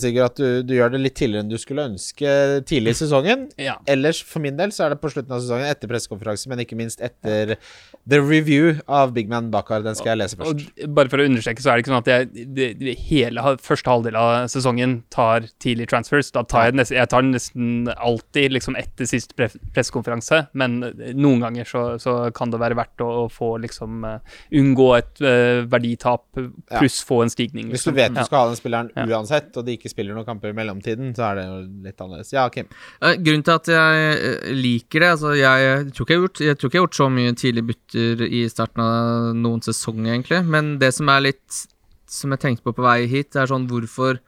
Sigurd, 0.00 0.32
at 0.32 0.40
du, 0.40 0.62
du 0.66 0.74
gjør 0.76 0.94
det 0.94 1.02
litt 1.02 1.16
tidligere 1.18 1.46
enn 1.46 1.52
du 1.52 1.58
skulle 1.60 1.86
ønske 1.90 2.36
tidlig 2.68 2.96
i 2.96 3.00
sesongen. 3.02 3.46
Ja. 3.60 3.76
Ellers, 3.90 4.22
for 4.26 4.44
min 4.44 4.58
del, 4.58 4.74
så 4.74 4.86
er 4.86 4.94
det 4.94 5.00
på 5.02 5.12
slutten 5.12 5.34
av 5.36 5.42
sesongen, 5.44 5.68
etter 5.70 5.90
pressekonferanse, 5.90 6.50
men 6.52 6.62
ikke 6.64 6.78
minst 6.78 7.02
etter 7.04 7.56
the 8.06 8.20
review 8.22 8.76
av 8.86 9.12
Big 9.16 9.30
Man 9.30 9.50
Bakar. 9.50 9.82
Den 9.86 9.96
skal 9.98 10.14
jeg 10.14 10.22
lese 10.22 10.38
Og 10.40 10.46
først. 10.46 10.72
bare 10.94 11.12
for 11.12 11.22
å 11.22 11.26
understreke, 11.26 11.62
så 11.62 11.72
er 11.72 11.78
det 11.78 11.84
ikke 11.84 11.92
sånn 11.94 12.04
at 12.04 12.10
jeg 12.12 12.46
det, 12.56 12.68
det, 12.80 12.96
hele 13.08 13.42
første 13.62 13.90
halvdel 13.90 14.18
av 14.18 14.48
sesongen 14.52 14.98
tar 15.14 15.48
tidlig 15.62 15.88
transfers. 15.90 16.30
Da 16.34 16.44
tar 16.46 16.68
jeg, 16.68 16.78
nesten, 16.80 16.98
jeg 17.00 17.10
tar 17.12 17.26
nesten 17.26 17.90
alltid 17.96 18.54
liksom 18.54 18.78
etter 18.78 19.08
sist 19.08 19.34
pressekonferanse, 19.36 20.46
men 20.58 20.78
noen 21.16 21.44
ganger 21.44 21.68
så, 21.68 21.84
så 22.02 22.18
kan 22.36 22.52
det 22.52 22.62
være 22.62 22.78
verdt 22.78 23.04
å, 23.04 23.10
å 23.24 23.26
få 23.32 23.56
liksom 23.64 24.06
eh, 24.06 24.36
unngå 24.60 24.88
et 24.98 25.22
eh, 25.24 25.64
verditap 25.76 26.24
pluss 26.78 26.98
få 27.06 27.22
en 27.24 27.30
stigning. 27.32 27.70
Hvis 27.70 27.84
du 27.86 27.90
liksom. 27.92 27.94
vet 28.00 28.14
du 28.14 28.20
Ja. 28.20 28.24
skal 28.24 28.38
ha 28.38 28.46
den 28.50 28.56
spilleren 28.56 28.90
Ja. 28.96 29.06
uansett, 29.06 29.56
og 29.56 29.64
de 29.66 29.76
ikke 29.76 29.90
spiller 29.92 30.14
noen 30.14 30.26
kamper 30.26 30.48
i 30.50 30.56
mellomtiden, 30.56 31.14
så 31.14 31.30
er 31.30 31.34
det 31.36 31.44
jo 31.46 31.56
litt 31.84 31.96
annerledes. 32.00 32.32
Ja, 32.32 32.48
Kim. 32.48 32.66
Eh, 33.02 33.14
Grunnen 33.16 33.44
til 33.44 33.54
at 33.54 33.66
jeg 33.66 34.18
eh, 34.18 34.52
liker 34.52 35.00
det 35.00 35.10
Altså, 35.16 35.32
jeg 35.36 35.92
tror 35.92 36.04
ikke 36.06 36.14
jeg 36.14 36.20
har 36.20 36.26
gjort, 36.28 36.40
jeg 36.40 36.58
tror 36.58 36.68
ikke 36.68 36.74
jeg 36.76 36.80
har 36.80 36.86
gjort 36.88 37.00
så 37.00 37.08
mye 37.12 37.32
tidlige 37.36 37.66
bytter 37.70 38.26
i 38.26 38.48
starten 38.48 38.80
av 38.82 39.34
noen 39.36 39.60
sesong, 39.62 40.06
egentlig. 40.06 40.44
Men 40.46 40.78
det 40.78 40.92
som 40.94 41.08
er 41.08 41.20
litt 41.20 41.66
Som 42.08 42.30
jeg 42.30 42.38
tenkte 42.38 42.62
på 42.62 42.72
på 42.76 42.82
vei 42.84 43.06
hit, 43.08 43.34
er 43.34 43.46
sånn 43.50 43.66
hvorfor 43.66 44.20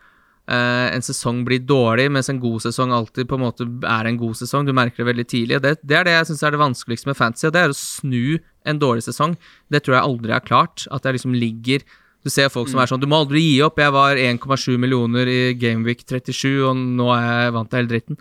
en 0.49 1.05
sesong 1.05 1.43
blir 1.45 1.61
dårlig, 1.61 2.07
mens 2.15 2.31
en 2.33 2.41
god 2.41 2.63
sesong 2.65 2.93
alltid 2.97 3.29
på 3.29 3.37
en 3.37 3.43
måte 3.45 3.67
er 3.85 4.09
en 4.09 4.21
god 4.21 4.39
sesong. 4.39 4.65
Du 4.65 4.73
merker 4.77 5.03
det 5.03 5.11
veldig 5.11 5.27
tidlig. 5.29 5.59
og 5.59 5.65
Det, 5.67 5.75
det 5.85 5.99
er 5.99 6.09
det 6.09 6.15
jeg 6.15 6.31
syns 6.31 6.45
er 6.47 6.55
det 6.55 6.63
vanskeligste 6.63 7.11
med 7.11 7.19
fantasy, 7.19 7.47
og 7.51 7.53
det 7.57 7.63
er 7.63 7.75
å 7.75 7.77
snu 7.77 8.39
en 8.69 8.81
dårlig 8.81 9.05
sesong. 9.05 9.37
Det 9.69 9.83
tror 9.85 9.99
jeg 9.99 10.09
aldri 10.09 10.37
er 10.37 10.47
klart. 10.47 10.87
At 10.95 11.05
jeg 11.05 11.19
liksom 11.19 11.37
ligger 11.37 11.85
du 12.27 12.31
ser 12.33 12.51
folk 12.51 12.69
som 12.71 12.81
er 12.83 12.91
sånn 12.91 13.01
Du 13.01 13.07
må 13.11 13.21
aldri 13.23 13.41
gi 13.45 13.59
opp. 13.65 13.79
Jeg 13.81 13.95
var 13.95 14.19
1,7 14.19 14.77
millioner 14.81 15.29
i 15.31 15.41
Gameweek 15.59 16.03
37, 16.05 16.49
og 16.67 16.79
nå 16.99 17.11
er 17.15 17.29
jeg 17.29 17.55
vant 17.55 17.71
til 17.71 17.81
hele 17.81 17.93
dritten. 17.93 18.19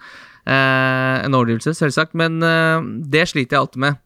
Eh, 0.48 1.16
en 1.26 1.36
overdrivelse, 1.36 1.74
selvsagt, 1.76 2.14
men 2.18 2.38
eh, 2.46 2.86
det 3.10 3.26
sliter 3.32 3.58
jeg 3.58 3.66
alltid 3.66 3.84
med. 3.84 3.98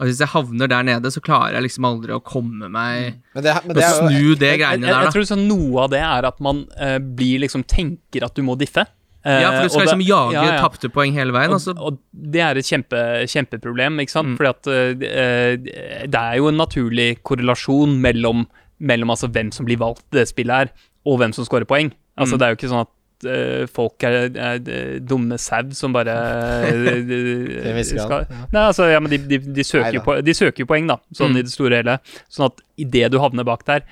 Og 0.00 0.06
Hvis 0.08 0.20
jeg 0.22 0.30
havner 0.32 0.68
der 0.72 0.82
nede, 0.88 1.10
så 1.12 1.20
klarer 1.20 1.58
jeg 1.58 1.66
liksom 1.66 1.84
aldri 1.84 2.14
å 2.16 2.22
komme 2.24 2.70
meg 2.72 3.18
Men 3.34 3.44
det, 3.44 3.52
men 3.66 3.74
Å 3.74 3.76
det 3.76 3.82
er 3.84 3.90
jo 3.90 4.06
snu 4.08 4.30
det 4.40 4.48
Jeg, 4.54 4.60
greiene 4.62 4.86
jeg, 4.88 4.94
der, 4.94 5.02
jeg 5.04 5.12
tror 5.12 5.26
sånn 5.28 5.42
noe 5.50 5.82
av 5.84 5.90
det 5.92 6.00
er 6.00 6.28
at 6.30 6.40
man 6.40 6.62
eh, 6.80 6.96
blir 6.98 7.42
liksom 7.44 7.64
tenker 7.68 8.24
at 8.24 8.34
du 8.34 8.40
må 8.46 8.56
diffe. 8.56 8.86
Eh, 9.22 9.40
Ja, 9.44 9.50
for 9.52 9.68
du 9.68 9.74
skal 9.74 9.84
liksom 9.84 10.00
det- 10.00 10.08
jage 10.08 10.32
ja, 10.38 10.44
ja. 10.54 10.60
tapte 10.64 10.88
poeng 10.88 11.12
hele 11.12 11.32
veien. 11.36 11.52
Og, 11.52 11.58
Altså. 11.60 11.74
og 11.76 11.98
det 12.16 12.40
er 12.40 12.56
et 12.56 12.64
kjempe, 12.64 13.02
kjempeproblem, 13.28 14.00
ikke 14.00 14.14
sant? 14.16 14.32
Mm. 14.32 14.36
Fordi 14.40 14.50
at 14.54 14.70
eh, 14.72 16.06
det 16.08 16.22
er 16.22 16.36
jo 16.40 16.48
en 16.48 16.56
naturlig 16.56 17.10
korrelasjon 17.22 17.98
mellom, 18.00 18.46
mellom 18.80 19.10
altså 19.12 19.28
hvem 19.28 19.52
som 19.52 19.66
blir 19.68 19.76
valgt 19.78 20.06
i 20.14 20.22
det 20.22 20.28
spillet 20.32 20.56
her, 20.64 20.72
og 21.04 21.20
hvem 21.20 21.34
som 21.36 21.44
scorer 21.44 21.68
poeng. 21.68 21.92
Altså 22.16 22.34
Mm. 22.34 22.38
Det 22.40 22.46
er 22.46 22.50
jo 22.54 22.56
ikke 22.56 22.72
sånn 22.72 22.80
at 22.86 22.92
eh, 23.28 23.66
folk 23.70 24.02
er, 24.08 24.30
er, 24.34 24.60
er 24.64 24.98
dumme 25.00 25.38
sau 25.38 25.62
som 25.76 25.92
bare 25.96 26.14
eh, 26.70 27.82
skal- 27.84 28.26
Nei, 28.52 28.62
altså, 28.66 28.88
ja, 28.90 29.00
men 29.00 29.10
de, 29.12 29.18
de, 29.30 29.38
de, 29.38 29.64
søker 29.66 29.98
jo 30.00 30.20
de 30.24 30.34
søker 30.36 30.64
jo 30.64 30.68
poeng, 30.70 30.86
da, 30.90 30.98
sånn 31.12 31.30
Mm. 31.34 31.40
i 31.40 31.42
det 31.46 31.52
store 31.52 31.80
hele. 31.82 31.98
Sånn 32.32 32.48
at 32.50 32.62
idet 32.80 33.10
du 33.12 33.18
havner 33.22 33.44
bak 33.46 33.64
der 33.68 33.84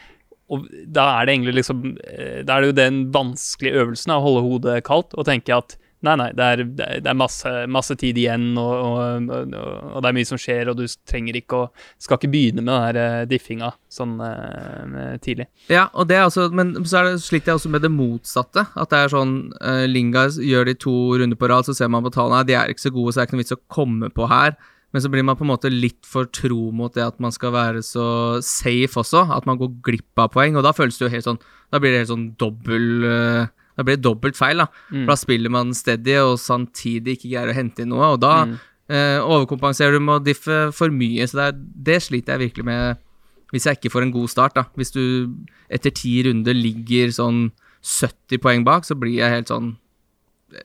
og 0.49 0.65
da 0.89 1.03
er 1.21 1.27
det 1.29 1.35
egentlig 1.35 1.53
liksom 1.59 1.83
eh, 2.09 2.39
Da 2.43 2.55
er 2.57 2.63
det 2.65 2.69
jo 2.71 2.77
den 2.79 3.01
vanskelige 3.13 3.83
øvelsen 3.83 4.15
av 4.15 4.23
å 4.23 4.25
holde 4.31 4.45
hodet 4.47 4.79
kaldt 4.87 5.13
og 5.13 5.27
tenke 5.29 5.53
at 5.53 5.77
nei, 6.07 6.15
nei, 6.21 6.29
det 6.37 6.45
er, 6.47 6.63
det 7.03 7.11
er- 7.11 7.17
masse, 7.19 7.51
masse 7.67 7.97
tid 7.99 8.19
igjen, 8.21 8.53
og, 8.61 8.73
og, 8.87 9.33
og, 9.33 9.99
det 10.05 10.11
er 10.11 10.17
mye 10.19 10.29
som 10.29 10.39
skjer, 10.41 10.71
og 10.71 10.79
du 10.79 10.85
trenger 11.09 11.41
ikke 11.41 11.59
å 11.59 11.67
Skal 11.99 12.19
ikke 12.19 12.31
begynne 12.31 12.63
med 12.63 12.71
den 12.71 12.85
her 12.85 12.99
eh, 13.03 13.27
diffinga 13.29 13.73
sånn 13.93 14.17
uh, 14.21 15.17
tidlig. 15.25 15.49
Ja, 15.73 15.89
og 15.93 16.09
det 16.11 16.19
er 16.19 16.27
også, 16.29 16.49
men 16.55 16.75
så 16.87 17.01
er 17.01 17.09
det, 17.09 17.23
sliter 17.25 17.53
jeg 17.53 17.61
også 17.61 17.73
med 17.73 17.83
det 17.85 17.91
motsatte. 17.93 18.67
At 18.79 18.93
det 18.93 19.03
er 19.03 19.13
sånn 19.13 19.37
uh, 19.59 19.85
Linga 19.89 20.29
gjør 20.31 20.69
de 20.69 20.77
to 20.79 20.97
runder 21.19 21.39
på 21.39 21.51
rad, 21.51 21.67
så 21.67 21.75
ser 21.77 21.91
man 21.93 22.07
på 22.07 22.15
tallene 22.15 22.47
de 22.49 22.57
er 22.59 22.73
ikke 22.73 22.87
så 22.87 22.95
gode, 22.95 23.13
så 23.13 23.21
det 23.21 23.25
er 23.25 23.31
ikke 23.31 23.39
noe 23.39 23.45
vits 23.45 23.57
å 23.57 23.63
komme 23.79 24.11
på 24.15 24.29
her. 24.31 24.59
Men 24.95 25.05
så 25.05 25.11
blir 25.13 25.25
man 25.27 25.37
på 25.37 25.45
en 25.45 25.51
måte 25.51 25.71
litt 25.73 26.07
for 26.09 26.29
tro 26.33 26.71
mot 26.73 26.95
det 26.97 27.05
at 27.05 27.19
man 27.21 27.33
skal 27.35 27.53
være 27.53 27.83
så 27.85 28.07
safe 28.45 28.97
også. 29.03 29.27
At 29.37 29.49
man 29.49 29.61
går 29.61 29.75
glipp 29.85 30.23
av 30.23 30.33
poeng. 30.33 30.57
Og 30.57 30.65
da 30.65 30.73
føles 30.77 30.97
det 30.97 31.05
jo 31.05 31.13
helt 31.13 31.29
sånn 31.29 31.41
Da 31.69 31.81
blir 31.81 31.93
det 31.93 32.01
helt 32.01 32.13
sånn 32.15 32.31
dobbel 32.41 33.05
eh, 33.05 33.51
Da 33.79 33.85
blir 33.87 33.95
det 33.97 34.03
dobbelt 34.03 34.35
feil, 34.37 34.59
da. 34.59 34.67
Mm. 34.91 35.05
For 35.05 35.13
da 35.15 35.19
spiller 35.21 35.53
man 35.55 35.71
steady 35.79 36.17
og 36.19 36.35
samtidig 36.43 37.15
ikke 37.17 37.31
greier 37.31 37.53
å 37.53 37.57
hente 37.57 37.85
inn 37.87 37.93
noe. 37.95 38.09
Og 38.17 38.21
da 38.25 38.33
Mm. 38.49 38.57
eh, 38.91 39.19
overkompenserer 39.23 39.93
du 39.95 40.01
med 40.01 40.17
å 40.19 40.25
diffe 40.25 40.73
for 40.75 40.91
mye. 40.91 41.23
Så 41.31 41.39
det, 41.39 41.47
er, 41.53 41.59
det 41.89 41.99
sliter 42.03 42.35
jeg 42.35 42.49
virkelig 42.51 42.65
med 42.67 43.05
hvis 43.53 43.65
jeg 43.65 43.79
ikke 43.79 43.91
får 43.95 44.03
en 44.05 44.13
god 44.13 44.29
start. 44.29 44.55
da 44.59 44.65
Hvis 44.77 44.91
du 44.93 45.31
etter 45.71 45.91
ti 45.95 46.19
runder 46.27 46.53
ligger 46.59 47.09
sånn 47.15 47.53
70 47.81 48.43
poeng 48.43 48.65
bak, 48.67 48.85
så 48.85 48.97
blir 48.99 49.21
jeg 49.23 49.31
helt 49.31 49.49
sånn 49.49 49.77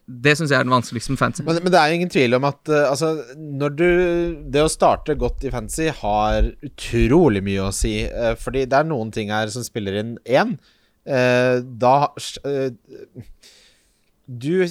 Det 0.08 0.34
syns 0.40 0.50
jeg 0.52 0.58
er 0.62 0.64
den 0.64 0.72
vanskeligste 0.72 1.12
med 1.12 1.20
fancy. 1.20 1.44
Men, 1.44 1.58
men 1.62 1.72
det 1.74 1.80
er 1.80 1.90
jo 1.92 1.96
ingen 2.00 2.12
tvil 2.12 2.34
om 2.38 2.46
at 2.48 2.70
uh, 2.72 2.86
altså, 2.90 3.10
når 3.38 3.74
du 3.76 3.88
Det 4.56 4.62
å 4.64 4.70
starte 4.72 5.16
godt 5.20 5.44
i 5.44 5.52
fancy 5.52 5.90
har 5.92 6.48
utrolig 6.64 7.44
mye 7.44 7.66
å 7.68 7.74
si. 7.76 7.98
Uh, 8.08 8.34
fordi 8.40 8.64
det 8.66 8.80
er 8.80 8.88
noen 8.88 9.12
ting 9.12 9.30
her 9.30 9.52
som 9.52 9.64
spiller 9.64 10.00
inn 10.00 10.14
én. 10.26 10.56
Uh, 11.04 11.60
da 11.60 12.14
Du 14.24 14.64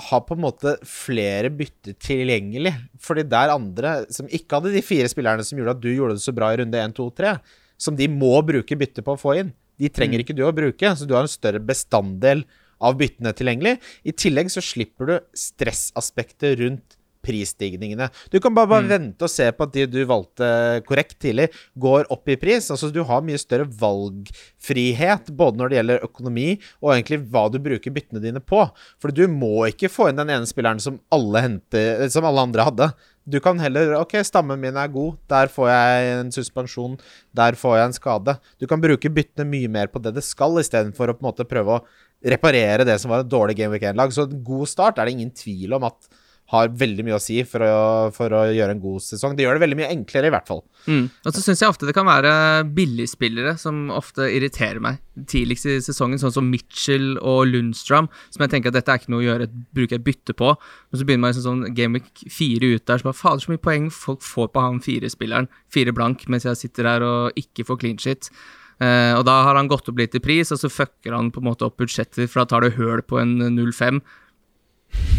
har 0.00 0.22
på 0.24 0.36
en 0.36 0.44
måte 0.44 0.76
flere 0.86 1.50
bytter 1.52 1.96
tilgjengelig. 2.00 2.72
Fordi 3.02 3.26
der 3.28 3.48
er 3.48 3.56
andre 3.56 3.94
som 4.12 4.28
ikke 4.30 4.58
hadde 4.60 4.74
de 4.76 4.84
fire 4.84 5.10
spillerne 5.10 5.44
som 5.46 5.58
gjorde 5.58 5.76
at 5.76 5.82
du 5.82 5.90
gjorde 5.92 6.16
det 6.16 6.24
så 6.24 6.34
bra 6.36 6.52
i 6.52 6.60
runde 6.62 6.80
1, 6.80 6.96
2, 6.96 7.08
3, 7.20 7.34
som 7.80 7.98
de 7.98 8.08
må 8.12 8.38
bruke 8.46 8.78
bytte 8.78 9.04
på 9.04 9.16
å 9.16 9.20
få 9.20 9.36
inn. 9.42 9.52
De 9.80 9.88
trenger 9.88 10.20
mm. 10.20 10.24
ikke 10.24 10.36
du 10.36 10.44
å 10.44 10.54
bruke, 10.54 10.94
så 10.96 11.08
du 11.08 11.14
har 11.16 11.24
en 11.24 11.32
større 11.32 11.62
bestanddel 11.64 12.44
av 12.80 12.96
byttene 13.00 13.32
tilgjengelig. 13.36 13.76
I 14.08 14.16
tillegg 14.16 14.52
så 14.52 14.62
slipper 14.64 15.08
du 15.08 15.14
stressaspektet 15.36 16.58
rundt 16.60 16.99
prisstigningene. 17.24 18.08
Du 18.32 18.38
kan 18.40 18.54
bare, 18.56 18.70
bare 18.70 18.86
mm. 18.86 18.90
vente 18.90 19.26
og 19.26 19.32
se 19.32 19.48
på 19.52 19.66
at 19.66 19.74
de 19.74 19.86
du 19.90 20.00
valgte 20.08 20.48
korrekt 20.88 21.18
tidlig, 21.22 21.50
går 21.80 22.08
opp 22.12 22.30
i 22.30 22.38
pris. 22.40 22.70
Altså 22.72 22.90
Du 22.94 23.02
har 23.06 23.24
mye 23.24 23.40
større 23.40 23.68
valgfrihet 23.80 25.30
både 25.36 25.60
når 25.60 25.70
det 25.70 25.80
gjelder 25.80 26.08
økonomi 26.08 26.48
og 26.80 26.94
egentlig 26.94 27.22
hva 27.30 27.46
du 27.52 27.60
bruker 27.62 27.94
byttene 27.94 28.24
dine 28.24 28.42
på. 28.42 28.64
For 29.02 29.14
du 29.14 29.26
må 29.30 29.68
ikke 29.70 29.92
få 29.92 30.10
inn 30.10 30.20
den 30.20 30.32
ene 30.32 30.48
spilleren 30.48 30.82
som 30.82 31.00
alle, 31.14 31.44
henter, 31.46 32.06
som 32.12 32.26
alle 32.28 32.48
andre 32.48 32.68
hadde. 32.70 32.92
Du 33.30 33.38
kan 33.42 33.58
heller 33.60 33.92
Ok, 34.00 34.16
stammen 34.24 34.60
min 34.60 34.78
er 34.80 34.90
god. 34.90 35.18
Der 35.30 35.50
får 35.52 35.68
jeg 35.70 36.12
en 36.14 36.30
suspensjon. 36.34 36.96
Der 37.36 37.58
får 37.58 37.76
jeg 37.76 37.90
en 37.90 37.96
skade. 37.96 38.36
Du 38.58 38.66
kan 38.70 38.80
bruke 38.82 39.12
byttene 39.12 39.48
mye 39.48 39.70
mer 39.70 39.90
på 39.92 40.02
det 40.02 40.14
det 40.16 40.24
skal, 40.26 40.56
istedenfor 40.60 41.12
å 41.12 41.18
på 41.18 41.24
en 41.24 41.28
måte 41.28 41.48
prøve 41.48 41.78
å 41.78 41.84
reparere 42.32 42.84
det 42.84 42.98
som 43.00 43.12
var 43.12 43.22
et 43.22 43.30
dårlig 43.30 43.56
Game 43.60 43.72
Week 43.74 43.84
1-lag. 43.86 44.12
Så 44.12 44.26
en 44.26 44.42
god 44.44 44.68
start 44.68 44.98
er 44.98 45.08
det 45.08 45.16
ingen 45.16 45.32
tvil 45.36 45.76
om 45.76 45.86
at 45.88 46.10
har 46.50 46.70
veldig 46.74 47.04
mye 47.06 47.14
å 47.14 47.22
si 47.22 47.36
for 47.46 47.62
å, 47.62 48.10
for 48.14 48.34
å, 48.34 48.42
gjøre 48.50 48.74
en 48.74 48.82
god 48.82 49.04
sesong. 49.04 49.36
Det 49.38 49.44
gjør 49.44 49.56
det 49.56 49.62
veldig 49.62 49.78
mye 49.78 49.90
enklere, 49.92 50.30
i 50.30 50.34
hvert 50.34 50.48
fall. 50.50 50.64
Mm. 50.90 51.04
Og 51.06 51.36
så 51.36 51.44
syns 51.44 51.62
jeg 51.62 51.70
ofte 51.70 51.86
det 51.86 51.94
kan 51.94 52.08
være 52.08 52.32
billigspillere 52.74 53.54
som 53.60 53.88
ofte 53.94 54.26
irriterer 54.34 54.82
meg 54.82 54.98
tidligst 55.30 55.68
i 55.68 55.78
sesongen, 55.84 56.18
sånn 56.18 56.34
som 56.34 56.48
Mitchell 56.50 57.12
og 57.18 57.44
Lundstram, 57.50 58.08
som 58.32 58.44
jeg 58.44 58.54
tenker 58.54 58.72
at 58.72 58.78
dette 58.78 58.92
er 58.92 59.02
ikke 59.02 59.12
noe 59.14 59.22
å 59.22 59.28
gjøre, 59.28 59.50
bruke 59.76 59.98
et 59.98 60.06
bytte 60.06 60.34
på. 60.36 60.54
Men 60.90 61.00
så 61.00 61.06
begynner 61.06 61.26
man 61.26 61.36
i 61.36 61.44
sånn 61.44 61.66
Gameweek 61.76 62.24
4 62.26 62.72
ut 62.74 62.86
der, 62.88 63.02
så 63.02 63.10
bare 63.10 63.20
fader 63.20 63.44
så 63.44 63.52
mye 63.52 63.62
poeng 63.62 63.90
folk 63.94 64.24
får 64.26 64.50
på 64.54 64.64
han 64.64 64.80
fire-spilleren, 64.84 65.50
fire 65.70 65.94
blank, 65.94 66.26
mens 66.32 66.48
jeg 66.48 66.58
sitter 66.64 66.88
her 66.90 67.06
og 67.06 67.38
ikke 67.38 67.68
får 67.68 67.82
clean 67.84 68.00
shit. 68.00 68.32
Uh, 68.80 69.12
og 69.18 69.26
da 69.28 69.42
har 69.44 69.58
han 69.58 69.68
gått 69.68 69.90
opp 69.92 69.98
litt 70.00 70.16
i 70.16 70.22
pris, 70.24 70.50
og 70.54 70.58
så 70.62 70.70
fucker 70.72 71.12
han 71.12 71.28
på 71.34 71.42
en 71.42 71.50
måte 71.50 71.66
opp 71.66 71.76
budsjettet, 71.82 72.24
for 72.30 72.40
da 72.40 72.48
tar 72.48 72.64
det 72.64 72.78
høl 72.78 73.04
på 73.04 73.20
en 73.20 73.36
0-5. 73.52 74.00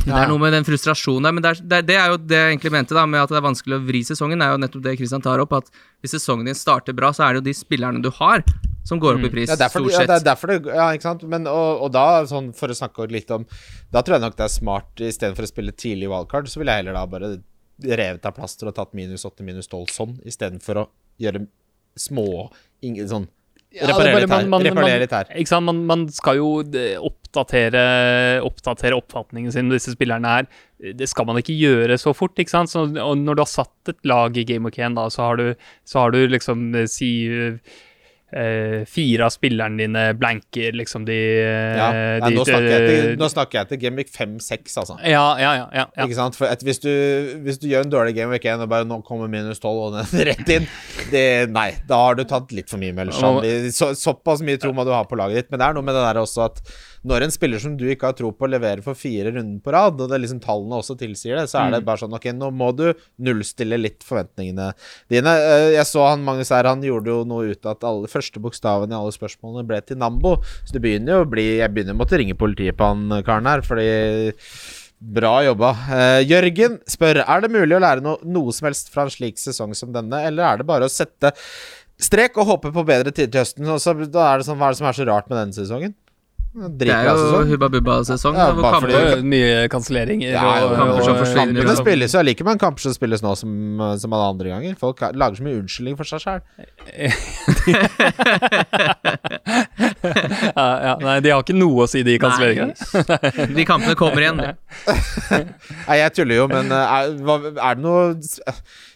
Det 0.01 0.13
er 0.17 0.29
noe 0.31 0.41
med 0.41 0.53
den 0.55 0.65
frustrasjonen 0.65 1.27
der. 1.27 1.35
Men 1.35 1.45
det 1.45 1.51
er, 1.51 1.85
det 1.85 1.97
er, 1.97 2.13
jo 2.13 2.19
det 2.19 2.39
jeg 2.39 2.55
egentlig 2.55 2.73
mente 2.73 2.97
da, 2.97 3.05
med 3.09 3.21
at 3.21 3.31
det 3.31 3.37
er 3.39 3.45
vanskelig 3.45 3.77
å 3.77 3.83
vri 3.85 4.01
sesongen, 4.07 4.41
er 4.41 4.55
jo 4.55 4.61
nettopp 4.63 4.83
det 4.87 4.97
Kristian 4.99 5.23
tar 5.23 5.43
opp. 5.43 5.53
At 5.59 5.71
hvis 6.01 6.15
sesongen 6.17 6.49
din 6.49 6.57
starter 6.57 6.97
bra, 6.97 7.11
så 7.15 7.27
er 7.27 7.35
det 7.35 7.41
jo 7.41 7.47
de 7.49 7.55
spillerne 7.57 8.01
du 8.03 8.09
har, 8.17 8.43
som 8.87 9.01
går 9.01 9.19
opp 9.19 9.27
i 9.27 9.29
mm. 9.29 9.35
pris. 9.35 9.51
Ja, 9.51 9.59
derfor, 9.61 9.85
stort 9.85 9.97
sett. 9.97 10.07
Ja, 10.07 10.09
det 10.13 10.19
er 10.19 10.27
derfor 10.31 10.53
det, 10.53 10.59
ja, 10.73 10.89
ikke 10.97 11.07
sant. 11.09 11.25
Men, 11.29 11.47
og, 11.51 11.85
og, 11.85 11.93
da, 11.95 12.05
sånn, 12.29 12.51
for 12.57 12.73
å 12.73 12.77
snakke 12.77 13.07
litt 13.13 13.31
om 13.33 13.45
Da 13.93 14.01
tror 14.01 14.17
jeg 14.17 14.25
nok 14.25 14.37
det 14.39 14.47
er 14.47 14.53
smart, 14.53 14.91
istedenfor 15.11 15.47
å 15.47 15.51
spille 15.51 15.75
tidlig 15.77 16.09
wildcard, 16.11 16.49
så 16.51 16.61
ville 16.61 16.75
jeg 16.75 16.85
heller 16.85 16.97
da 16.97 17.05
bare 17.09 17.33
revet 17.81 18.25
av 18.29 18.35
plaster 18.37 18.69
og 18.69 18.75
tatt 18.77 18.91
minus 18.97 19.25
8, 19.25 19.45
minus 19.45 19.69
12 19.71 19.93
sånn, 19.93 20.17
istedenfor 20.29 20.83
å 20.83 20.89
gjøre 21.21 21.45
små 21.97 22.27
ingen, 22.85 23.07
sånn 23.09 23.29
Reparere 23.71 24.19
litt 24.19 24.33
her. 24.33 24.47
Man, 24.51 24.65
man, 24.75 24.87
litt 24.99 25.13
her. 25.15 25.29
Ikke 25.39 25.51
sant? 25.51 25.67
Man, 25.67 25.83
man, 25.87 26.01
skal 26.11 26.41
jo 26.41 26.49
eh, 26.75 26.97
oppdatere, 26.99 27.83
oppdatere 28.43 28.97
oppfatningen 28.97 29.53
sin 29.53 29.69
om 29.69 29.75
disse 29.75 29.93
spillerne 29.95 30.33
her. 30.33 30.49
Det 30.97 31.07
skal 31.07 31.29
man 31.29 31.39
ikke 31.39 31.55
gjøre 31.55 31.95
så 32.01 32.11
fort. 32.17 32.35
ikke 32.41 32.51
sant? 32.51 32.73
Så, 32.73 32.83
og 32.89 33.13
når 33.21 33.37
du 33.37 33.43
har 33.45 33.51
satt 33.51 33.93
et 33.93 34.01
lag 34.11 34.35
i 34.35 34.43
Game 34.47 34.67
of 34.67 34.75
Can, 34.75 34.97
da, 34.99 35.07
så 35.13 35.29
har 35.29 35.39
du, 35.39 35.47
så 35.87 36.03
har 36.03 36.11
du 36.15 36.19
liksom 36.27 36.67
eh, 36.75 36.89
si 36.91 37.13
eh, 38.31 38.81
fire 38.89 39.27
av 39.27 39.33
spillerne 39.33 39.79
dine 39.81 40.03
blanker, 40.17 40.75
liksom 40.77 41.05
de, 41.07 41.17
ja. 41.77 41.89
Nei, 41.91 42.31
de, 42.31 42.37
nå, 42.37 42.45
snakker 42.47 42.85
til, 42.87 43.07
nå 43.19 43.29
snakker 43.31 43.59
jeg 43.61 43.71
til 43.71 43.81
Gameweek 43.85 44.11
5-6, 44.13 44.77
altså. 44.83 44.97
Ja, 45.05 45.25
ja, 45.41 45.51
ja, 45.59 45.65
ja, 45.81 45.87
Ikke 46.05 46.17
sant? 46.17 46.37
For 46.39 46.51
hvis 46.65 46.81
du, 46.83 46.91
hvis, 47.45 47.59
du, 47.61 47.67
gjør 47.71 47.87
en 47.87 47.93
dårlig 47.93 48.15
Gameweek 48.17 48.47
1 48.47 48.65
og 48.65 48.71
bare 48.71 48.87
nå 48.87 49.01
kommer 49.07 49.31
minus 49.31 49.61
12 49.61 49.71
og 49.71 49.97
den 49.97 50.23
rett 50.31 50.53
inn 50.55 50.69
det, 51.11 51.25
Nei, 51.51 51.69
da 51.89 52.03
har 52.05 52.19
du 52.19 52.25
tatt 52.27 52.53
litt 52.55 52.71
for 52.71 52.81
mye 52.81 52.95
Melsham. 52.95 53.41
Så, 53.75 53.93
såpass 53.99 54.43
mye 54.45 54.59
tro 54.61 54.73
må 54.75 54.85
du 54.87 54.93
ha 54.95 55.03
på 55.07 55.19
laget 55.19 55.43
ditt. 55.43 55.51
Men 55.51 55.61
det 55.61 55.67
er 55.67 55.77
noe 55.77 55.85
med 55.85 55.97
det 55.97 56.05
der 56.05 56.21
også 56.21 56.47
at 56.47 56.63
når 57.07 57.25
en 57.25 57.33
spiller 57.33 57.61
som 57.61 57.73
du 57.77 57.87
ikke 57.89 58.11
har 58.11 58.17
tro 58.17 58.29
på, 58.35 58.47
leverer 58.51 58.83
for 58.85 58.97
fire 58.97 59.31
runder 59.33 59.61
på 59.63 59.73
rad, 59.73 59.97
og 59.97 60.11
det 60.11 60.19
liksom 60.21 60.41
tallene 60.43 60.77
også 60.77 60.95
tilsier 60.99 61.39
det, 61.39 61.47
så 61.49 61.63
er 61.63 61.73
det 61.73 61.81
mm. 61.81 61.87
bare 61.87 62.01
sånn 62.03 62.17
Ok, 62.17 62.27
nå 62.37 62.51
må 62.53 62.69
du 62.77 62.85
nullstille 63.25 63.79
litt 63.79 64.05
forventningene 64.05 64.69
dine. 65.09 65.33
Eh, 65.33 65.71
jeg 65.77 65.87
så 65.89 66.05
han 66.11 66.25
Magnus 66.25 66.51
her, 66.53 66.69
han 66.69 66.83
gjorde 66.85 67.15
jo 67.15 67.23
noe 67.25 67.55
ut 67.55 67.65
av 67.65 67.73
at 67.73 67.87
alle 67.89 68.11
første 68.21 68.43
bokstavene 68.43 68.95
i 68.95 68.99
alle 69.01 69.15
spørsmålene 69.15 69.67
ble 69.67 69.81
til 69.83 69.99
Nambo. 70.01 70.37
Så 70.63 70.77
det 70.77 70.85
begynner 70.85 71.17
jo 71.19 71.25
å 71.25 71.31
bli 71.33 71.49
Jeg 71.59 71.73
begynner 71.73 71.97
å 71.97 72.01
måtte 72.01 72.21
ringe 72.21 72.37
politiet 72.39 72.77
på 72.77 72.93
han 72.93 73.21
karen 73.27 73.49
her, 73.49 73.65
fordi 73.65 73.89
Bra 75.01 75.39
jobba. 75.41 75.71
Uh, 75.89 76.19
Jørgen 76.29 76.77
spør 76.89 77.23
Er 77.23 77.41
det 77.41 77.49
mulig 77.49 77.73
å 77.73 77.81
lære 77.81 78.03
no 78.05 78.19
noe 78.21 78.53
som 78.53 78.67
helst 78.69 78.91
fra 78.93 79.07
en 79.07 79.13
slik 79.13 79.39
sesong 79.41 79.73
som 79.77 79.89
denne, 79.95 80.19
eller 80.29 80.45
er 80.45 80.61
det 80.61 80.67
bare 80.69 80.85
å 80.85 80.93
sette 80.93 81.33
strek 82.01 82.37
og 82.37 82.45
håpe 82.51 82.69
på 82.73 82.83
bedre 82.85 83.09
tid 83.09 83.31
til 83.31 83.41
høsten? 83.41 83.65
Og 83.65 83.81
så, 83.81 83.95
da 84.05 84.27
er 84.27 84.41
det 84.41 84.45
sånn, 84.45 84.59
Hva 84.61 84.69
er 84.69 84.75
det 84.75 84.81
som 84.81 84.89
er 84.91 84.97
så 84.99 85.07
rart 85.09 85.31
med 85.31 85.39
denne 85.39 85.57
sesongen? 85.57 85.95
Det 86.51 86.89
er 86.91 87.05
jo 87.07 87.45
Hubba 87.47 87.69
Bubba-sesong. 87.71 88.35
Ja, 88.35 88.51
bare 88.51 88.81
fordi 88.83 88.93
det 88.93 89.11
er 89.13 89.21
mye 89.23 89.67
kanselleringer. 89.71 90.33
Ja, 90.33 90.41
og, 90.65 90.73
kamper 90.75 91.05
som 91.05 91.15
forsvinner. 91.15 91.55
Kampene 91.61 91.75
spilles 91.79 92.15
jo 92.17 92.23
like 92.27 92.43
mange 92.43 92.59
kamper 92.59 92.83
som 92.83 92.95
spilles 92.95 93.23
nå 93.23 93.31
som, 93.39 93.51
som 94.01 94.15
alle 94.17 94.25
andre 94.33 94.51
ganger. 94.51 94.75
Folk 94.81 94.99
lager 95.15 95.39
så 95.39 95.45
mye 95.47 95.61
unnskyldning 95.61 95.95
for 95.95 96.03
seg 96.11 96.19
sjæl. 96.25 96.41
ja, 100.59 100.67
ja, 100.89 100.93
nei, 100.99 101.15
de 101.23 101.31
har 101.31 101.39
ikke 101.39 101.55
noe 101.55 101.85
å 101.85 101.89
si, 101.89 102.03
de 102.03 102.19
kanselleringene. 102.19 102.75
de 103.57 103.67
kampene 103.71 103.95
kommer 103.95 104.19
igjen. 104.25 104.43
nei, 104.43 106.01
jeg 106.03 106.15
tuller 106.19 106.43
jo, 106.43 106.51
men 106.51 106.67
eh, 106.67 106.95
er, 106.99 107.15
er 107.55 107.79
det 107.79 107.85
noe 107.87 108.03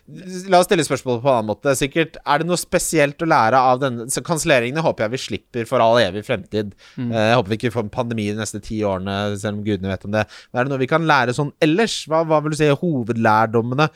La 0.06 0.60
oss 0.60 0.68
stille 0.70 0.84
spørsmålet 0.86 1.24
på 1.24 1.30
en 1.32 1.40
annen 1.40 1.50
måte. 1.50 1.72
Sikkert, 1.78 2.20
Er 2.22 2.42
det 2.42 2.46
noe 2.46 2.62
spesielt 2.62 3.24
å 3.26 3.30
lære 3.30 3.58
av 3.58 3.80
denne 3.82 4.06
Så 4.14 4.22
Kanselleringene 4.26 4.84
håper 4.86 5.08
jeg 5.08 5.14
vi 5.16 5.22
slipper 5.24 5.66
for 5.70 5.82
all 5.82 5.98
evig 5.98 6.22
fremtid. 6.28 6.76
Mm. 6.94 7.10
Eh, 7.10 7.30
jeg 7.32 7.40
håper 7.40 7.54
vi 7.54 7.58
ikke 7.58 7.74
får 7.74 7.88
en 7.88 7.96
pandemi 7.96 8.28
de 8.30 8.38
neste 8.38 8.62
ti 8.62 8.84
årene, 8.86 9.16
selv 9.42 9.58
om 9.58 9.64
gudene 9.66 9.90
vet 9.90 10.06
om 10.06 10.14
det. 10.14 10.28
Men 10.52 10.62
er 10.62 10.68
det 10.68 10.74
noe 10.76 10.84
vi 10.84 10.92
kan 10.92 11.10
lære 11.10 11.34
sånn 11.34 11.50
ellers? 11.66 12.04
Hva, 12.12 12.22
hva 12.30 12.44
vil 12.44 12.54
du 12.54 12.60
si 12.60 12.70
er 12.70 12.78
hovedlærdommene 12.78 13.90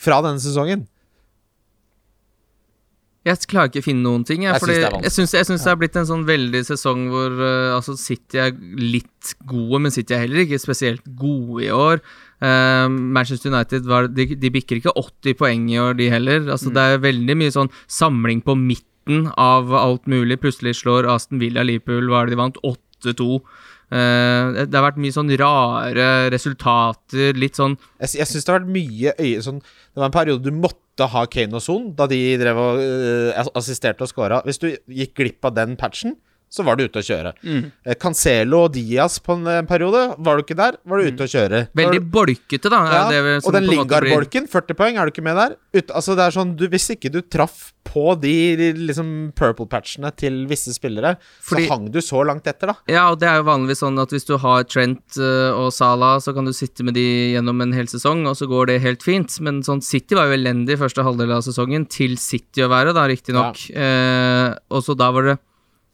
fra 0.00 0.22
denne 0.24 0.40
sesongen? 0.40 0.88
Jeg 3.28 3.36
klarer 3.52 3.68
ikke 3.68 3.82
å 3.82 3.84
finne 3.84 4.06
noen 4.06 4.22
ting. 4.24 4.46
Jeg, 4.46 4.56
jeg 4.56 5.12
syns 5.12 5.34
det, 5.34 5.42
det, 5.44 5.60
har 5.68 5.76
blitt 5.76 5.96
en 6.00 6.08
sånn 6.08 6.22
veldig 6.24 6.62
sesong 6.70 7.02
hvor 7.12 7.34
uh, 7.36 7.74
altså 7.76 7.92
City 8.00 8.40
er 8.40 8.54
litt 8.80 9.34
gode, 9.44 9.82
men 9.84 9.92
City 9.92 10.16
er 10.16 10.24
heller 10.24 10.46
ikke 10.46 10.60
spesielt 10.62 11.04
gode 11.20 11.66
i 11.66 11.68
år. 11.74 12.00
Uh, 12.40 12.88
Manchester 12.88 13.52
United 13.52 13.88
var, 13.88 14.08
de, 14.08 14.24
de, 14.32 14.50
bikker 14.52 14.80
ikke 14.80 14.94
80 14.96 15.36
poeng 15.36 15.66
i 15.72 15.80
år, 15.80 15.96
de 15.98 16.08
heller. 16.12 16.46
Altså, 16.46 16.70
mm. 16.70 16.76
Det 16.76 16.84
er 16.84 17.02
veldig 17.04 17.36
mye 17.36 17.54
sånn 17.56 17.72
samling 17.90 18.40
på 18.46 18.56
midten 18.56 19.26
av 19.40 19.74
alt 19.76 20.08
mulig. 20.10 20.40
Plutselig 20.40 20.78
slår 20.80 21.08
Aston 21.12 21.42
Villa 21.42 21.64
Liverpool, 21.66 22.08
hva 22.08 22.22
er 22.22 22.30
det 22.30 22.36
de 22.36 22.40
vant? 22.40 22.62
8-2. 22.64 23.28
Uh, 23.90 24.64
det 24.64 24.76
har 24.76 24.86
vært 24.86 25.00
mye 25.02 25.14
sånn 25.14 25.32
rare 25.40 26.08
resultater, 26.30 27.34
litt 27.34 27.58
sånn 27.58 27.72
Jeg, 27.98 28.20
jeg 28.20 28.28
syns 28.30 28.44
det 28.46 28.52
har 28.52 28.60
vært 28.60 28.68
mye 28.70 29.14
øye 29.18 29.40
sånn 29.42 29.56
Det 29.58 29.98
var 29.98 30.06
en 30.06 30.14
periode 30.14 30.44
du 30.46 30.54
måtte 30.54 31.08
ha 31.10 31.24
Kane 31.26 31.58
og 31.58 31.64
Son 31.64 31.88
da 31.98 32.06
de 32.06 32.20
drev 32.38 32.60
og 32.62 32.78
uh, 32.78 33.50
assisterte 33.58 34.06
og 34.06 34.12
scora. 34.12 34.38
Hvis 34.46 34.62
du 34.62 34.68
gikk 34.70 35.16
glipp 35.18 35.48
av 35.50 35.56
den 35.58 35.74
patchen, 35.80 36.14
så 36.50 36.64
var 36.66 36.76
du 36.76 36.84
ute 36.88 36.98
å 36.98 37.06
kjøre. 37.06 37.30
Mm. 37.46 37.66
Eh, 37.86 37.96
Cancelo 38.00 38.64
og 38.66 38.72
Diaz 38.74 39.20
på 39.22 39.36
en, 39.38 39.46
en, 39.46 39.68
periode, 39.70 40.02
var 40.18 40.36
du 40.36 40.42
ikke 40.42 40.58
der, 40.58 40.80
var 40.82 40.98
du 40.98 41.10
ute 41.10 41.26
å 41.28 41.30
kjøre. 41.30 41.64
Veldig 41.78 42.00
bolkete, 42.10 42.72
da. 42.72 42.80
Ja, 42.90 43.02
det, 43.12 43.36
og 43.44 43.54
den 43.54 43.68
Lingard-bolken, 43.70 44.48
40 44.50 44.78
poeng, 44.78 44.98
er 44.98 45.06
du 45.06 45.14
ikke 45.14 45.24
med 45.26 45.38
der? 45.38 45.54
Ut, 45.76 45.92
altså 45.94 46.16
det 46.18 46.26
er 46.26 46.34
sånn, 46.34 46.56
du, 46.58 46.66
Hvis 46.72 46.88
ikke 46.96 47.12
du 47.14 47.20
traff 47.22 47.68
på 47.86 48.12
de 48.22 48.32
liksom 48.76 49.30
purple-patchene 49.38 50.10
til 50.18 50.42
visse 50.50 50.74
spillere, 50.74 51.14
Fordi, 51.46 51.66
så 51.66 51.74
hang 51.74 51.86
du 51.94 52.00
så 52.02 52.22
langt 52.26 52.46
etter, 52.50 52.72
da. 52.72 52.76
Ja, 52.90 53.04
og 53.12 53.20
det 53.22 53.30
er 53.30 53.38
jo 53.40 53.46
vanligvis 53.48 53.82
sånn 53.84 53.98
at 54.02 54.14
hvis 54.14 54.26
du 54.26 54.34
har 54.42 54.66
Trent 54.66 55.20
uh, 55.22 55.54
og 55.54 55.70
Salah, 55.74 56.18
så 56.22 56.34
kan 56.34 56.50
du 56.50 56.54
sitte 56.56 56.86
med 56.86 56.98
de 56.98 57.06
gjennom 57.36 57.62
en 57.62 57.74
hel 57.76 57.90
sesong, 57.90 58.24
og 58.30 58.34
så 58.38 58.50
går 58.50 58.72
det 58.72 58.80
helt 58.82 59.06
fint. 59.06 59.38
Men 59.44 59.62
sånn 59.66 59.82
City 59.86 60.18
var 60.18 60.30
jo 60.30 60.38
elendig 60.38 60.80
første 60.82 61.06
halvdel 61.06 61.34
av 61.38 61.46
sesongen, 61.46 61.86
til 61.90 62.18
City 62.18 62.66
å 62.66 62.70
være, 62.74 62.94
da, 62.96 63.06
riktignok. 63.10 63.62
Ja. 63.70 63.86
Eh, 63.86 64.58
og 64.74 64.82
så 64.86 64.98
da 64.98 65.10
var 65.14 65.30
det 65.30 65.38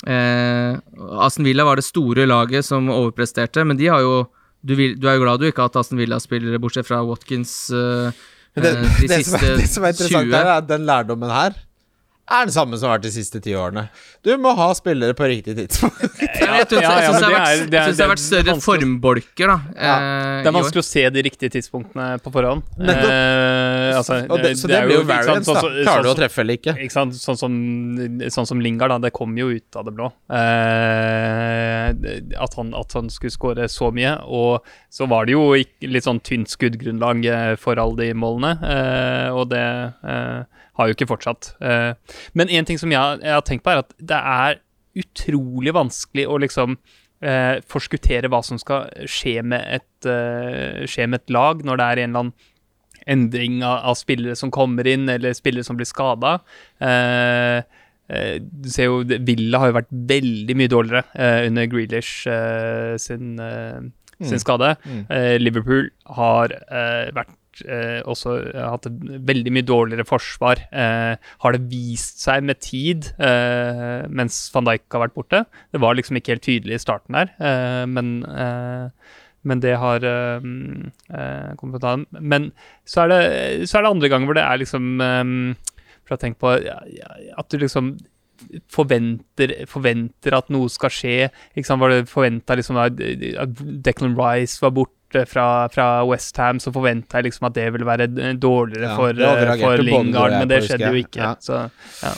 Eh, 0.04 0.76
Aston 1.24 1.46
Villa 1.46 1.64
var 1.64 1.80
det 1.80 1.86
store 1.86 2.26
laget 2.28 2.66
som 2.66 2.90
overpresterte, 2.92 3.64
men 3.64 3.78
de 3.78 3.88
har 3.88 4.04
jo 4.04 4.26
Du, 4.66 4.74
vil, 4.74 4.96
du 4.98 5.06
er 5.06 5.14
jo 5.14 5.22
glad 5.22 5.38
du 5.38 5.46
ikke 5.46 5.62
har 5.62 5.68
hatt 5.68 5.76
Aston 5.78 6.00
Villa-spillere, 6.00 6.58
bortsett 6.58 6.88
fra 6.88 6.98
Watkins, 7.06 7.70
eh, 7.70 8.10
det, 8.56 8.72
eh, 8.72 8.80
de 8.82 9.06
det 9.06 9.18
siste 9.22 9.38
som 9.38 9.44
er, 9.46 9.60
det 9.60 9.68
som 9.70 9.84
er 9.86 9.92
interessant 9.94 10.26
20. 10.26 10.34
Her, 10.34 10.48
er 10.56 10.64
den 10.66 10.86
lærdommen 10.88 11.30
her 11.30 11.54
er 12.26 12.46
den 12.48 12.52
samme 12.54 12.74
som 12.78 12.88
har 12.90 12.96
vært 12.98 13.04
de 13.06 13.12
siste 13.14 13.38
ti 13.44 13.52
årene. 13.54 13.84
Du 14.26 14.32
må 14.42 14.50
ha 14.58 14.68
spillere 14.74 15.14
på 15.14 15.28
riktig 15.30 15.54
tidspunkt. 15.60 16.02
Ja, 16.46 16.60
jeg 16.60 16.66
syns 16.68 16.82
ja, 16.82 16.90
ja, 17.00 17.10
det, 17.10 17.20
det 17.20 17.26
har 17.26 17.32
vært- 17.32 17.70
det 17.70 17.80
synes 17.82 17.96
det 17.98 18.04
har 18.04 18.10
vært 18.12 18.22
større 18.22 18.54
formbolker, 18.62 19.50
da. 19.50 19.56
Ja. 19.74 19.94
eh, 19.96 20.42
Det 20.44 20.50
er 20.50 20.54
vanskelig 20.56 20.82
å 20.82 20.86
se 20.86 21.02
de 21.10 21.22
riktige 21.26 21.50
tidspunktene 21.56 22.06
på 22.22 22.30
forhånd. 22.34 22.62
Eh, 22.78 23.96
altså, 23.96 24.18
Og 24.30 24.42
det, 24.42 24.52
så 24.60 24.70
det, 24.70 24.80
blir 24.86 25.00
jo 25.00 25.06
variance, 25.08 25.46
sånn 25.48 25.58
da. 25.58 25.62
Klarer 25.86 26.06
du 26.06 26.10
å 26.10 26.12
sånn 26.12 26.20
treffe 26.20 26.42
eller 26.44 26.58
ikke? 26.60 26.74
Ikke 26.86 26.94
sant? 26.94 27.16
Sånn 27.18 27.38
som, 27.40 27.56
sånn 28.36 28.48
som 28.52 28.62
Lingard, 28.62 28.94
da. 28.94 28.98
Det 29.08 29.12
kom 29.16 29.34
jo 29.38 29.48
ut 29.56 29.78
av 29.80 29.86
det 29.88 29.94
blå. 29.96 30.10
Eh, 30.30 31.88
at, 32.42 32.54
han, 32.58 32.74
at 32.78 32.96
han 32.98 33.10
skulle 33.12 33.34
skåre 33.34 33.68
så 33.72 33.90
mye. 33.94 34.16
Og 34.26 34.66
så 34.92 35.08
var 35.10 35.26
det 35.28 35.36
jo 35.36 35.48
litt 35.56 36.06
sånn 36.06 36.20
tynt 36.26 36.52
skuddgrunnlag 36.52 37.24
eh, 37.30 37.54
for 37.60 37.80
alle 37.82 37.96
de 38.06 38.12
målene. 38.18 38.54
Eh, 38.62 39.28
og 39.36 39.50
det 39.52 39.64
eh, 39.66 40.44
har 40.76 40.88
jo 40.88 40.96
ikke 40.96 41.10
fortsatt. 41.10 41.54
Eh, 41.64 41.92
men 42.36 42.52
en 42.52 42.68
ting 42.68 42.80
som 42.80 42.92
jeg, 42.92 43.20
jeg 43.22 43.34
har 43.36 43.44
tenkt 43.46 43.64
på, 43.66 43.72
er 43.72 43.84
at 43.84 43.96
det 43.98 44.20
er 44.20 44.60
utrolig 44.96 45.74
vanskelig 45.76 46.26
å 46.28 46.38
liksom 46.40 46.76
eh, 47.24 47.62
forskuttere 47.68 48.30
hva 48.32 48.42
som 48.44 48.60
skal 48.60 48.90
skje 49.08 49.40
med 49.44 49.64
et, 49.78 50.08
eh, 50.08 50.84
skje 50.88 51.08
med 51.08 51.22
et 51.24 51.34
lag 51.36 51.64
når 51.66 51.80
det 51.80 51.88
er 51.88 52.02
en 52.04 52.10
eller 52.10 52.24
annen 52.26 52.52
endring 53.06 53.60
av, 53.62 53.84
av 53.92 53.98
spillere 53.98 54.36
som 54.38 54.50
kommer 54.54 54.86
inn, 54.90 55.08
eller 55.08 55.36
spillere 55.36 55.66
som 55.66 55.78
blir 55.78 55.88
skada. 55.88 56.40
Eh, 56.82 57.58
eh, 58.10 58.34
du 58.40 58.68
ser 58.72 58.90
jo, 58.90 59.02
Villa 59.06 59.62
har 59.62 59.70
jo 59.70 59.78
vært 59.78 59.92
veldig 60.10 60.56
mye 60.58 60.72
dårligere 60.72 61.04
eh, 61.14 61.46
under 61.46 61.70
Grealish 61.70 62.26
eh, 62.30 62.96
sin, 63.02 63.36
mm. 63.38 63.92
sin 64.26 64.42
skade. 64.42 64.74
Mm. 64.84 65.04
Liverpool 65.44 65.90
har 66.18 66.56
vært 67.14 67.36
eh, 67.64 68.00
også 68.04 68.36
hatt 68.54 68.88
et 68.90 69.04
veldig 69.28 69.52
mye 69.56 69.66
dårligere 69.66 70.06
forsvar. 70.08 70.62
Eh, 70.70 71.28
har 71.44 71.56
det 71.56 71.68
vist 71.70 72.24
seg 72.24 72.46
med 72.46 72.60
tid 72.64 73.12
eh, 73.16 74.06
mens 74.08 74.46
van 74.54 74.68
Dijk 74.68 74.88
har 74.92 75.06
vært 75.06 75.16
borte? 75.16 75.44
Det 75.72 75.82
var 75.82 75.96
liksom 75.96 76.18
ikke 76.20 76.36
helt 76.36 76.46
tydelig 76.46 76.78
i 76.78 76.82
starten 76.82 77.16
der, 77.18 77.32
eh, 77.40 77.84
men 77.90 78.18
eh, 78.26 79.14
men 79.46 79.62
det 79.62 79.76
har 79.78 80.02
eh, 80.02 80.42
mm, 80.42 80.90
eh, 81.14 81.54
kommet 81.58 81.80
på. 81.82 81.94
Men 82.18 82.50
så 82.88 83.04
er, 83.04 83.12
det, 83.12 83.68
så 83.70 83.78
er 83.78 83.86
det 83.86 83.92
andre 83.94 84.10
ganger 84.10 84.26
hvor 84.26 84.38
det 84.38 84.42
er 84.42 84.60
liksom 84.62 85.00
eh, 85.04 85.30
For 86.06 86.16
å 86.16 86.20
tenke 86.22 86.42
på 86.42 86.56
ja, 86.64 86.80
ja, 86.90 87.14
at 87.38 87.50
du 87.50 87.58
liksom 87.62 87.94
forventer, 88.70 89.54
forventer 89.70 90.34
at 90.36 90.50
noe 90.52 90.68
skal 90.68 90.92
skje. 90.92 91.30
Ikke 91.54 91.68
sant? 91.68 91.80
Var 91.80 91.94
det 91.94 92.10
forventa 92.10 92.56
liksom 92.58 92.78
at 92.82 92.98
Declan 93.86 94.18
Rice 94.18 94.60
var 94.62 94.74
borte 94.76 94.94
fra, 95.24 95.68
fra 95.72 95.86
Westham, 96.06 96.60
så 96.60 96.72
forventa 96.74 97.18
jeg 97.18 97.30
liksom 97.30 97.48
at 97.48 97.56
det 97.56 97.66
ville 97.74 97.88
være 97.88 98.08
dårligere 98.40 98.90
Ja, 98.90 98.96
for, 98.98 99.26
eh, 99.28 99.52
for 99.62 99.84
Lingard, 99.86 100.36
men 100.36 100.50
det 100.50 100.62
skjedde 100.66 100.92
jo 100.92 101.00
ikke. 101.00 101.22
Ja. 101.22 101.34
Så 101.40 101.62
ja. 102.02 102.14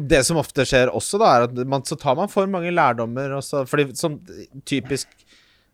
det 0.12 0.22
som 0.28 0.40
ofte 0.40 0.66
skjer 0.68 0.92
også, 0.92 1.20
da, 1.22 1.32
er 1.32 1.48
at 1.48 1.60
man, 1.68 1.84
så 1.86 1.98
tar 2.00 2.18
man 2.18 2.30
for 2.32 2.50
mange 2.50 2.72
lærdommer. 2.74 3.36
Også, 3.40 3.64
fordi 3.70 3.90
som 3.98 4.18
typisk 4.68 5.08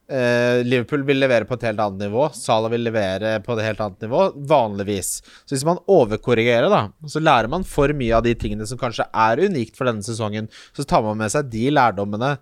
eh, 0.09 0.63
Liverpool 0.67 1.05
vil 1.07 1.21
levere 1.21 1.49
på 1.49 1.57
et 1.59 1.67
helt 1.69 1.81
annet 1.83 2.07
nivå. 2.07 2.29
Salah 2.37 2.73
vil 2.73 2.85
levere 2.87 3.37
på 3.45 3.57
et 3.57 3.65
helt 3.67 3.83
annet 3.83 4.07
nivå, 4.07 4.27
vanligvis. 4.49 5.17
Så 5.45 5.57
hvis 5.57 5.67
man 5.69 5.81
overkorrigerer, 5.91 6.69
da, 6.73 6.87
så 7.11 7.23
lærer 7.23 7.51
man 7.53 7.67
for 7.67 7.93
mye 7.97 8.15
av 8.19 8.27
de 8.27 8.35
tingene 8.39 8.69
som 8.69 8.81
kanskje 8.81 9.09
er 9.11 9.43
unikt 9.47 9.79
for 9.79 9.89
denne 9.89 10.05
sesongen. 10.07 10.51
Så 10.77 10.87
tar 10.87 11.05
man 11.07 11.19
med 11.21 11.33
seg 11.35 11.51
de 11.53 11.69
lærdommene 11.75 12.37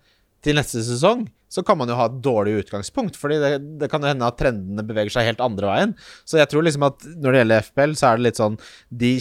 til 0.45 0.61
neste 0.61 0.85
sesong. 0.85 1.27
Så 1.55 1.63
kan 1.67 1.79
man 1.79 1.87
jo 1.93 1.95
ha 1.95 2.09
et 2.11 2.17
dårlig 2.25 2.57
utgangspunkt, 2.65 3.15
Fordi 3.21 3.37
det, 3.39 3.51
det 3.79 3.89
kan 3.93 4.03
jo 4.03 4.11
hende 4.11 4.27
at 4.27 4.39
trendene 4.41 4.83
beveger 4.89 5.15
seg 5.15 5.29
helt 5.31 5.43
andre 5.45 5.69
veien. 5.71 5.93
Så 6.27 6.41
jeg 6.41 6.51
tror 6.51 6.67
liksom 6.67 6.83
at 6.89 7.05
når 7.15 7.31
det 7.37 7.41
gjelder 7.45 7.63
FPL, 7.69 7.95
så 8.01 8.09
er 8.11 8.19
det 8.19 8.27
litt 8.27 8.41
sånn 8.41 8.57
de 9.05 9.13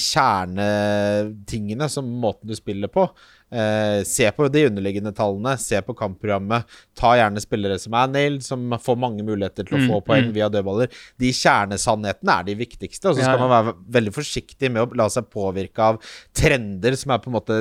kjernetingene 0.73 1.89
som 1.91 2.07
måten 2.23 2.49
du 2.49 2.55
spiller 2.57 2.89
på. 2.91 3.05
Eh, 3.53 4.01
se 4.09 4.25
på 4.33 4.47
de 4.49 4.63
underliggende 4.65 5.11
tallene, 5.13 5.53
se 5.61 5.77
på 5.85 5.93
kampprogrammet. 5.97 6.65
Ta 6.97 7.11
gjerne 7.19 7.41
spillere 7.43 7.77
som 7.81 7.93
er 7.99 8.09
nailed, 8.09 8.41
som 8.45 8.65
får 8.81 8.97
mange 8.97 9.21
muligheter 9.25 9.67
til 9.67 9.77
å 9.77 9.81
Mm, 9.83 9.89
få 9.91 9.99
poeng 10.07 10.29
mm. 10.31 10.33
via 10.33 10.49
dødballer. 10.49 10.89
De 11.21 11.29
kjernesannhetene 11.37 12.39
er 12.39 12.43
de 12.49 12.55
viktigste, 12.55 13.09
og 13.09 13.15
så 13.15 13.21
Ja, 13.21 13.25
skal 13.29 13.39
ja. 13.39 13.47
man 13.47 13.53
være 13.53 13.75
veldig 13.99 14.13
forsiktig 14.15 14.71
med 14.71 14.81
å 14.87 14.95
la 14.97 15.07
seg 15.09 15.29
påvirke 15.29 15.77
av 15.79 16.01
trender 16.33 16.95
som 16.97 17.11
er 17.11 17.19
på 17.19 17.29
en 17.29 17.37
måte 17.37 17.59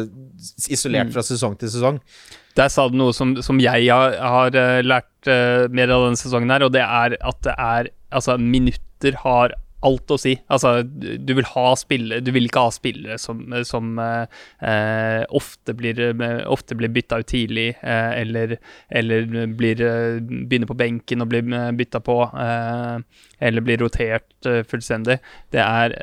isolert 0.69 1.09
Mm. 1.09 1.13
fra 1.13 1.23
sesong 1.23 1.59
til 1.59 1.69
sesong. 1.69 2.01
Der 2.59 2.69
sa 2.73 2.89
du 2.89 2.99
noe 3.01 3.15
som, 3.17 3.35
som 3.45 3.61
jeg 3.63 3.89
har, 3.89 4.19
har 4.21 4.57
eh, 4.59 4.83
lært 4.85 5.31
uh, 5.31 5.69
mer 5.73 5.93
av 5.93 6.09
denne 6.09 6.21
sesongen 6.21 6.53
her, 6.53 6.67
og 6.67 6.75
det 6.75 6.85
er 6.85 7.19
at 7.21 7.45
det 7.49 7.57
er 7.59 7.93
Altså, 8.13 8.35
minutter 8.37 9.15
har 9.23 9.55
alt 9.87 10.13
å 10.15 10.19
si. 10.21 10.33
Altså, 10.53 10.83
du 10.85 11.33
vil 11.37 11.47
ha 11.53 11.65
spillere 11.79 12.23
Du 12.25 12.31
vil 12.35 12.47
ikke 12.47 12.65
ha 12.67 12.73
spillere 12.75 13.19
som, 13.21 13.43
som 13.67 13.99
eh, 14.03 14.41
eh, 14.69 15.23
ofte 15.35 15.75
blir, 15.79 16.01
ofte 16.51 16.77
blir 16.79 16.93
bytta 16.95 17.21
ut 17.23 17.31
tidlig, 17.33 17.69
eh, 17.81 18.13
eller, 18.23 18.57
eller 18.91 19.29
blir, 19.59 19.83
begynner 20.23 20.71
på 20.71 20.79
benken 20.79 21.25
og 21.25 21.33
blir 21.33 21.47
bytta 21.79 22.03
på, 22.05 22.19
eh, 22.47 23.27
eller 23.43 23.67
blir 23.67 23.83
rotert 23.83 24.51
fullstendig. 24.71 25.19
Det 25.53 25.63
er 25.63 25.97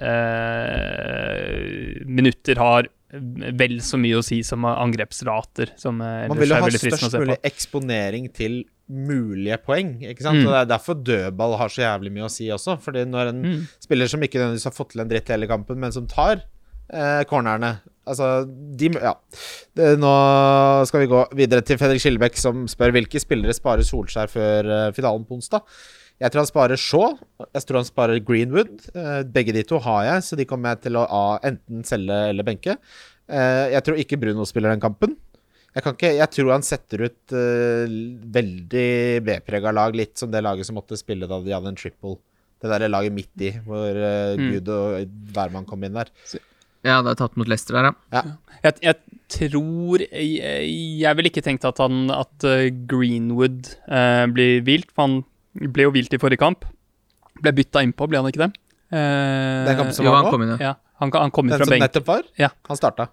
Minutter 2.10 2.60
har 2.60 2.88
vel 3.12 3.80
så 3.82 3.98
mye 3.98 4.20
å 4.20 4.26
si 4.26 4.42
som 4.46 4.66
angrepsrater, 4.70 5.72
som 5.80 6.02
eh, 6.02 6.28
Man 6.30 6.38
vil 6.38 6.52
jo 6.54 6.60
ha 6.62 6.70
størst 6.70 7.16
mulig 7.18 7.40
eksponering 7.48 8.28
til 8.36 8.62
mulige 8.90 9.58
poeng, 9.62 9.96
ikke 10.02 10.26
sant? 10.26 10.40
Mm. 10.42 10.48
Og 10.48 10.54
det 10.54 10.60
er 10.64 10.70
derfor 10.72 10.98
dødball 11.06 11.58
har 11.62 11.70
så 11.74 11.84
jævlig 11.86 12.12
mye 12.14 12.26
å 12.26 12.32
si 12.34 12.48
også. 12.54 12.78
Fordi 12.82 13.06
når 13.10 13.32
en 13.34 13.42
Mm. 13.46 13.68
spiller 13.82 14.08
som 14.10 14.22
ikke 14.22 14.40
nødvendigvis 14.42 14.66
har 14.70 14.78
fått 14.78 14.92
til 14.94 15.02
en 15.02 15.10
dritt 15.10 15.28
hele 15.30 15.48
kampen, 15.48 15.78
men 15.78 15.92
som 15.92 16.08
tar 16.08 16.44
eh, 16.92 17.24
cornerne 17.30 17.80
Altså, 18.10 18.44
de 18.76 18.88
Ja. 18.98 19.14
Det, 19.76 20.00
nå 20.00 20.86
skal 20.90 21.02
vi 21.02 21.08
gå 21.12 21.20
videre 21.38 21.62
til 21.62 21.78
Fredrik 21.78 22.02
Skillebekk, 22.02 22.36
som 22.42 22.66
spør 22.66 22.92
hvilke 22.96 23.22
spillere 23.22 23.54
sparer 23.54 23.86
Solskjær 23.86 24.32
før 24.34 24.66
eh, 24.66 24.92
finalen 24.98 25.28
på 25.30 25.38
onsdag. 25.38 25.62
Jeg 26.20 26.34
tror 26.34 26.44
han 26.44 26.50
sparer 26.50 26.80
Shaw. 26.80 27.14
Jeg 27.56 27.64
tror 27.68 27.80
han 27.80 27.88
sparer 27.88 28.20
Greenwood. 28.28 28.74
Eh, 28.92 29.22
begge 29.32 29.54
de 29.56 29.64
to 29.68 29.80
har 29.86 30.04
jeg, 30.10 30.26
så 30.28 30.36
de 30.40 30.46
kommer 30.50 30.74
jeg 30.76 30.88
til 30.90 31.00
å 31.00 31.06
enten 31.48 31.86
selge 31.88 32.18
eller 32.34 32.48
benke. 32.48 32.76
Eh, 33.30 33.66
jeg 33.76 33.86
tror 33.88 34.02
ikke 34.02 34.20
Bruno 34.20 34.44
spiller 34.50 34.74
den 34.74 34.84
kampen. 34.84 35.16
Jeg, 35.70 35.86
kan 35.86 35.96
ikke, 35.96 36.12
jeg 36.18 36.34
tror 36.34 36.52
han 36.56 36.66
setter 36.66 37.06
ut 37.08 37.36
eh, 37.38 37.94
veldig 38.36 38.90
B-prega 39.24 39.72
lag, 39.76 39.96
litt 39.96 40.18
som 40.20 40.32
det 40.34 40.42
laget 40.44 40.68
som 40.68 40.76
måtte 40.80 40.98
spille 41.00 41.30
da 41.30 41.40
de 41.46 41.56
hadde 41.56 41.72
en 41.72 41.80
triple. 41.80 42.18
Det 42.60 42.68
der 42.74 42.90
laget 42.92 43.16
midt 43.16 43.46
i, 43.48 43.54
hvor 43.64 43.96
Mm. 44.40 44.50
Gud 44.58 44.68
og 44.76 45.14
hvermann 45.32 45.66
kom 45.70 45.84
inn 45.88 45.96
der. 45.96 46.10
Ja, 46.84 47.00
det 47.04 47.14
er 47.14 47.20
tatt 47.22 47.38
mot 47.40 47.48
Leicester 47.48 47.76
der, 47.78 47.94
ja. 48.12 48.22
Jeg, 48.64 48.76
jeg 48.84 48.96
tror 49.32 50.04
jeg, 50.04 51.00
jeg 51.00 51.16
ville 51.16 51.32
ikke 51.32 51.44
tenkt 51.46 51.64
at, 51.68 51.80
han, 51.80 52.10
at 52.12 52.44
Greenwood 52.92 53.70
eh, 53.88 54.26
blir 54.36 54.60
hvilt, 54.68 54.92
for 54.92 55.08
han 55.08 55.18
ble 55.54 55.86
jo 55.88 55.92
hvilt 55.96 56.14
i 56.14 56.20
forrige 56.22 56.42
kamp. 56.42 56.66
Ble 57.40 57.54
bytta 57.56 57.84
innpå, 57.86 58.08
ble 58.12 58.20
han 58.22 58.28
ikke 58.32 58.44
det? 58.46 58.52
Eh, 58.92 59.66
Den 59.70 59.78
kampen 59.78 59.94
som 59.96 60.06
Jo, 60.06 60.12
var 60.12 60.24
han 60.24 60.34
kom 60.34 60.44
inn, 60.44 60.54
ja. 60.58 60.72
ja, 60.72 60.76
han, 61.02 61.12
han 61.14 61.32
kom 61.32 61.46
inn 61.48 61.54
Den 61.56 61.62
fra 61.64 61.70
som 61.70 61.84
nettopp 61.86 62.08
var? 62.10 62.24
Ja. 62.40 62.50
Han 62.70 62.80
starta. 62.80 63.10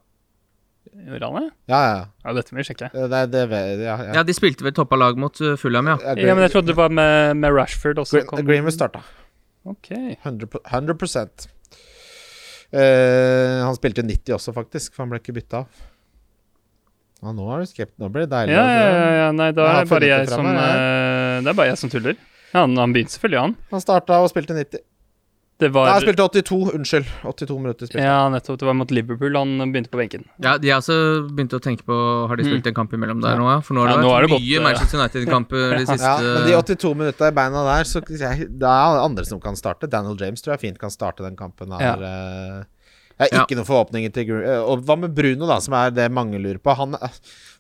Gjorde 0.97 1.28
han 1.28 1.37
det? 1.43 1.51
Ja, 1.68 1.80
ja, 1.84 1.97
ja. 2.24 2.32
Dette 2.39 2.55
må 2.57 2.62
vi 2.62 2.66
sjekke. 2.70 2.89
Det, 2.95 3.20
det, 3.32 3.43
det, 3.53 3.61
ja, 3.84 3.97
ja. 4.01 4.12
Ja, 4.20 4.22
de 4.26 4.34
spilte 4.37 4.64
vel 4.64 4.72
toppa 4.76 4.97
lag 4.99 5.18
mot 5.20 5.37
uh, 5.45 5.53
Fulham, 5.61 5.91
ja. 5.93 5.99
Ja, 6.03 6.14
Ja, 6.30 6.34
men 6.39 6.47
jeg 6.47 6.55
trodde 6.55 6.72
det 6.72 6.78
var 6.78 6.89
med, 6.95 7.37
med 7.43 7.53
Rashford 7.55 8.01
også. 8.03 8.16
Green, 8.22 8.30
kom- 8.30 8.47
Greenwood 8.49 8.76
starta. 8.78 9.03
Ok. 9.66 9.91
100, 10.22 10.49
100 10.64 11.53
Eh, 12.76 13.61
Han 13.62 13.76
spilte 13.76 14.03
90 14.03 14.34
også, 14.34 14.53
faktisk, 14.57 14.95
for 14.95 15.05
han 15.05 15.12
ble 15.12 15.20
ikke 15.22 15.37
bytta 15.37 15.61
av. 15.62 15.84
Ja, 17.22 17.32
nå 17.32 17.47
er 17.55 17.62
du 17.62 17.68
skeptisk. 17.70 17.95
Nå 18.03 18.09
blir 18.12 18.26
det 18.26 18.32
deilig. 18.34 18.57
Ja, 18.57 18.64
altså. 18.64 18.80
ja, 18.80 18.97
ja, 18.97 19.12
ja, 19.20 19.28
nei, 19.39 19.47
da 19.57 19.66
er 19.70 19.78
det 19.87 19.93
bare 19.93 20.09
jeg 20.11 20.28
som 20.32 20.49
her, 20.51 20.59
eh, 20.59 21.15
Det 21.45 21.53
er 21.53 21.59
bare 21.59 21.72
jeg 21.72 21.78
som 21.82 21.91
tuller. 21.93 22.16
Ja, 22.55 22.61
han, 22.62 22.76
han 22.78 22.93
begynte 22.95 23.12
selvfølgelig, 23.16 23.41
han. 23.43 23.57
Han 23.72 23.80
starta 23.82 24.20
og 24.22 24.30
spilte 24.32 24.55
90. 24.57 24.84
Det 25.57 25.70
Nei, 25.70 25.72
var 25.72 25.89
han 25.89 26.03
spilte 26.05 26.20
82. 26.28 26.57
Unnskyld. 26.76 27.07
82 27.24 27.55
minutter 27.64 27.89
spilte. 27.89 28.05
Ja, 28.05 28.28
nettopp. 28.28 28.59
Det 28.61 28.66
var 28.68 28.74
mot 28.76 28.91
Liverpool 28.93 29.39
han 29.39 29.55
begynte 29.72 29.89
på 29.89 29.97
benken. 30.03 30.26
Ja, 30.45 30.59
De 30.61 30.68
har 30.68 30.82
også 30.82 30.97
begynt 31.32 31.55
å 31.57 31.61
tenke 31.64 31.87
på 31.89 31.97
Har 32.28 32.37
de 32.37 32.45
spilt 32.45 32.68
en 32.68 32.76
kamp 32.76 32.93
imellom 32.93 33.22
der 33.24 33.32
Ja. 33.32 33.41
nå, 33.41 33.47
ja? 33.49 33.61
For 33.64 33.72
nå 33.72 33.87
har 33.87 33.95
Ja, 33.95 33.97
det 34.03 34.11
vært 34.11 34.28
det 34.28 34.37
mye 34.37 34.59
gått. 34.59 34.66
Manchester 34.66 35.01
United-kamper 35.01 35.64
de 35.80 35.87
siste 35.89 36.11
Ja, 36.12 36.18
men 36.20 36.45
de 36.45 36.53
82 36.61 36.93
minutta 37.01 37.30
i 37.32 37.37
beina 37.41 37.64
der, 37.70 37.89
så 37.89 38.05
jeg, 38.05 38.51
det 38.61 38.68
er 38.68 39.01
andre 39.01 39.24
som 39.24 39.41
kan 39.41 39.57
starte. 39.57 39.89
Daniel 39.89 40.20
James 40.20 40.45
tror 40.45 40.59
jeg 40.59 40.64
fint 40.66 40.78
kan 40.78 40.93
starte 40.93 41.24
den 41.24 41.37
kampen 41.41 41.72
her. 41.72 41.80
Ja. 42.05 42.12
eh. 42.61 42.64
Jeg 43.16 43.32
har 43.32 43.47
ikke 43.49 43.57
noen 43.57 43.64
forhåpninger 43.64 44.12
til 44.12 44.28
eh, 44.45 44.61
Og 44.61 44.82
hva 44.84 44.99
med 45.01 45.14
Bruno, 45.16 45.47
da, 45.49 45.57
som 45.64 45.72
er 45.72 45.89
det 45.97 46.11
mange 46.12 46.37
lurer 46.37 46.61
på? 46.61 46.74
Han, 46.76 46.99
eh, 47.01 47.16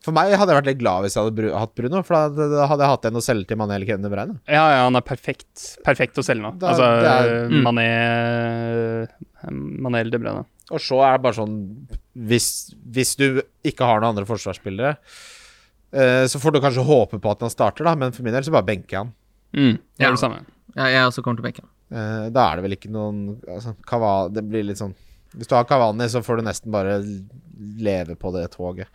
for 0.06 0.14
meg 0.14 0.30
hadde 0.38 0.52
jeg 0.54 0.60
vært 0.60 0.68
litt 0.70 0.78
glad 0.80 1.02
hvis 1.04 1.16
jeg 1.18 1.24
hadde 1.26 1.36
bru 1.40 1.48
hatt 1.58 1.72
Bruno, 1.78 2.00
for 2.06 2.14
da, 2.38 2.46
da 2.52 2.66
hadde 2.70 2.84
jeg 2.86 2.92
hatt 2.94 3.06
en 3.10 3.18
å 3.18 3.22
selge 3.26 3.48
til 3.50 3.58
Mané 3.60 3.76
eller 3.76 3.88
Kevin 3.90 4.06
De 4.06 4.10
Bruyne. 4.12 4.36
Ja, 4.46 4.64
ja, 4.72 4.80
han 4.86 4.96
er 4.98 5.04
perfekt 5.06 5.64
Perfekt 5.86 6.20
å 6.22 6.24
selge 6.26 6.44
nå. 6.46 6.52
Da- 6.62 6.70
altså, 6.72 6.86
er- 7.10 7.50
mm. 7.50 7.60
Mané 7.66 7.86
Mané 9.50 10.00
eller 10.04 10.10
De 10.14 10.20
Bruyne. 10.22 10.44
Og 10.74 10.80
så 10.82 10.98
er 11.06 11.16
det 11.18 11.22
bare 11.26 11.36
sånn 11.38 11.56
Hvis, 12.16 12.48
hvis 12.96 13.12
du 13.20 13.26
ikke 13.66 13.86
har 13.86 14.00
noen 14.00 14.14
andre 14.14 14.26
forsvarsspillere, 14.28 14.96
uh, 15.94 16.24
så 16.30 16.40
får 16.42 16.54
du 16.56 16.60
kanskje 16.64 16.86
håpe 16.88 17.20
på 17.22 17.30
at 17.34 17.44
han 17.44 17.52
starter, 17.52 17.84
da, 17.86 17.92
men 17.98 18.14
for 18.16 18.24
min 18.26 18.32
del 18.34 18.46
så 18.46 18.54
bare 18.54 18.66
benker 18.70 18.96
jeg 18.96 19.02
han. 19.04 19.12
Mm, 19.56 19.74
det 19.76 20.02
Ja. 20.02 20.08
er 20.08 20.16
det 20.16 20.22
samme. 20.22 20.40
Ja, 20.76 20.86
jeg 20.92 21.06
også 21.10 21.22
kommer 21.22 21.36
til 21.40 21.44
å 21.44 21.48
benke 21.50 21.62
han. 21.66 21.72
Uh, 21.92 22.30
da 22.34 22.48
er 22.50 22.56
det 22.56 22.64
vel 22.64 22.74
ikke 22.78 22.90
noen 22.90 23.36
altså, 23.46 23.76
Kava, 23.86 24.28
Det 24.28 24.42
blir 24.42 24.64
litt 24.66 24.80
sånn 24.80 24.96
Hvis 25.36 25.46
du 25.46 25.54
har 25.54 25.62
Kavani, 25.68 26.08
så 26.10 26.18
får 26.24 26.40
du 26.40 26.42
nesten 26.48 26.72
bare 26.74 26.96
leve 27.78 28.16
på 28.18 28.32
det 28.34 28.48
toget. 28.56 28.88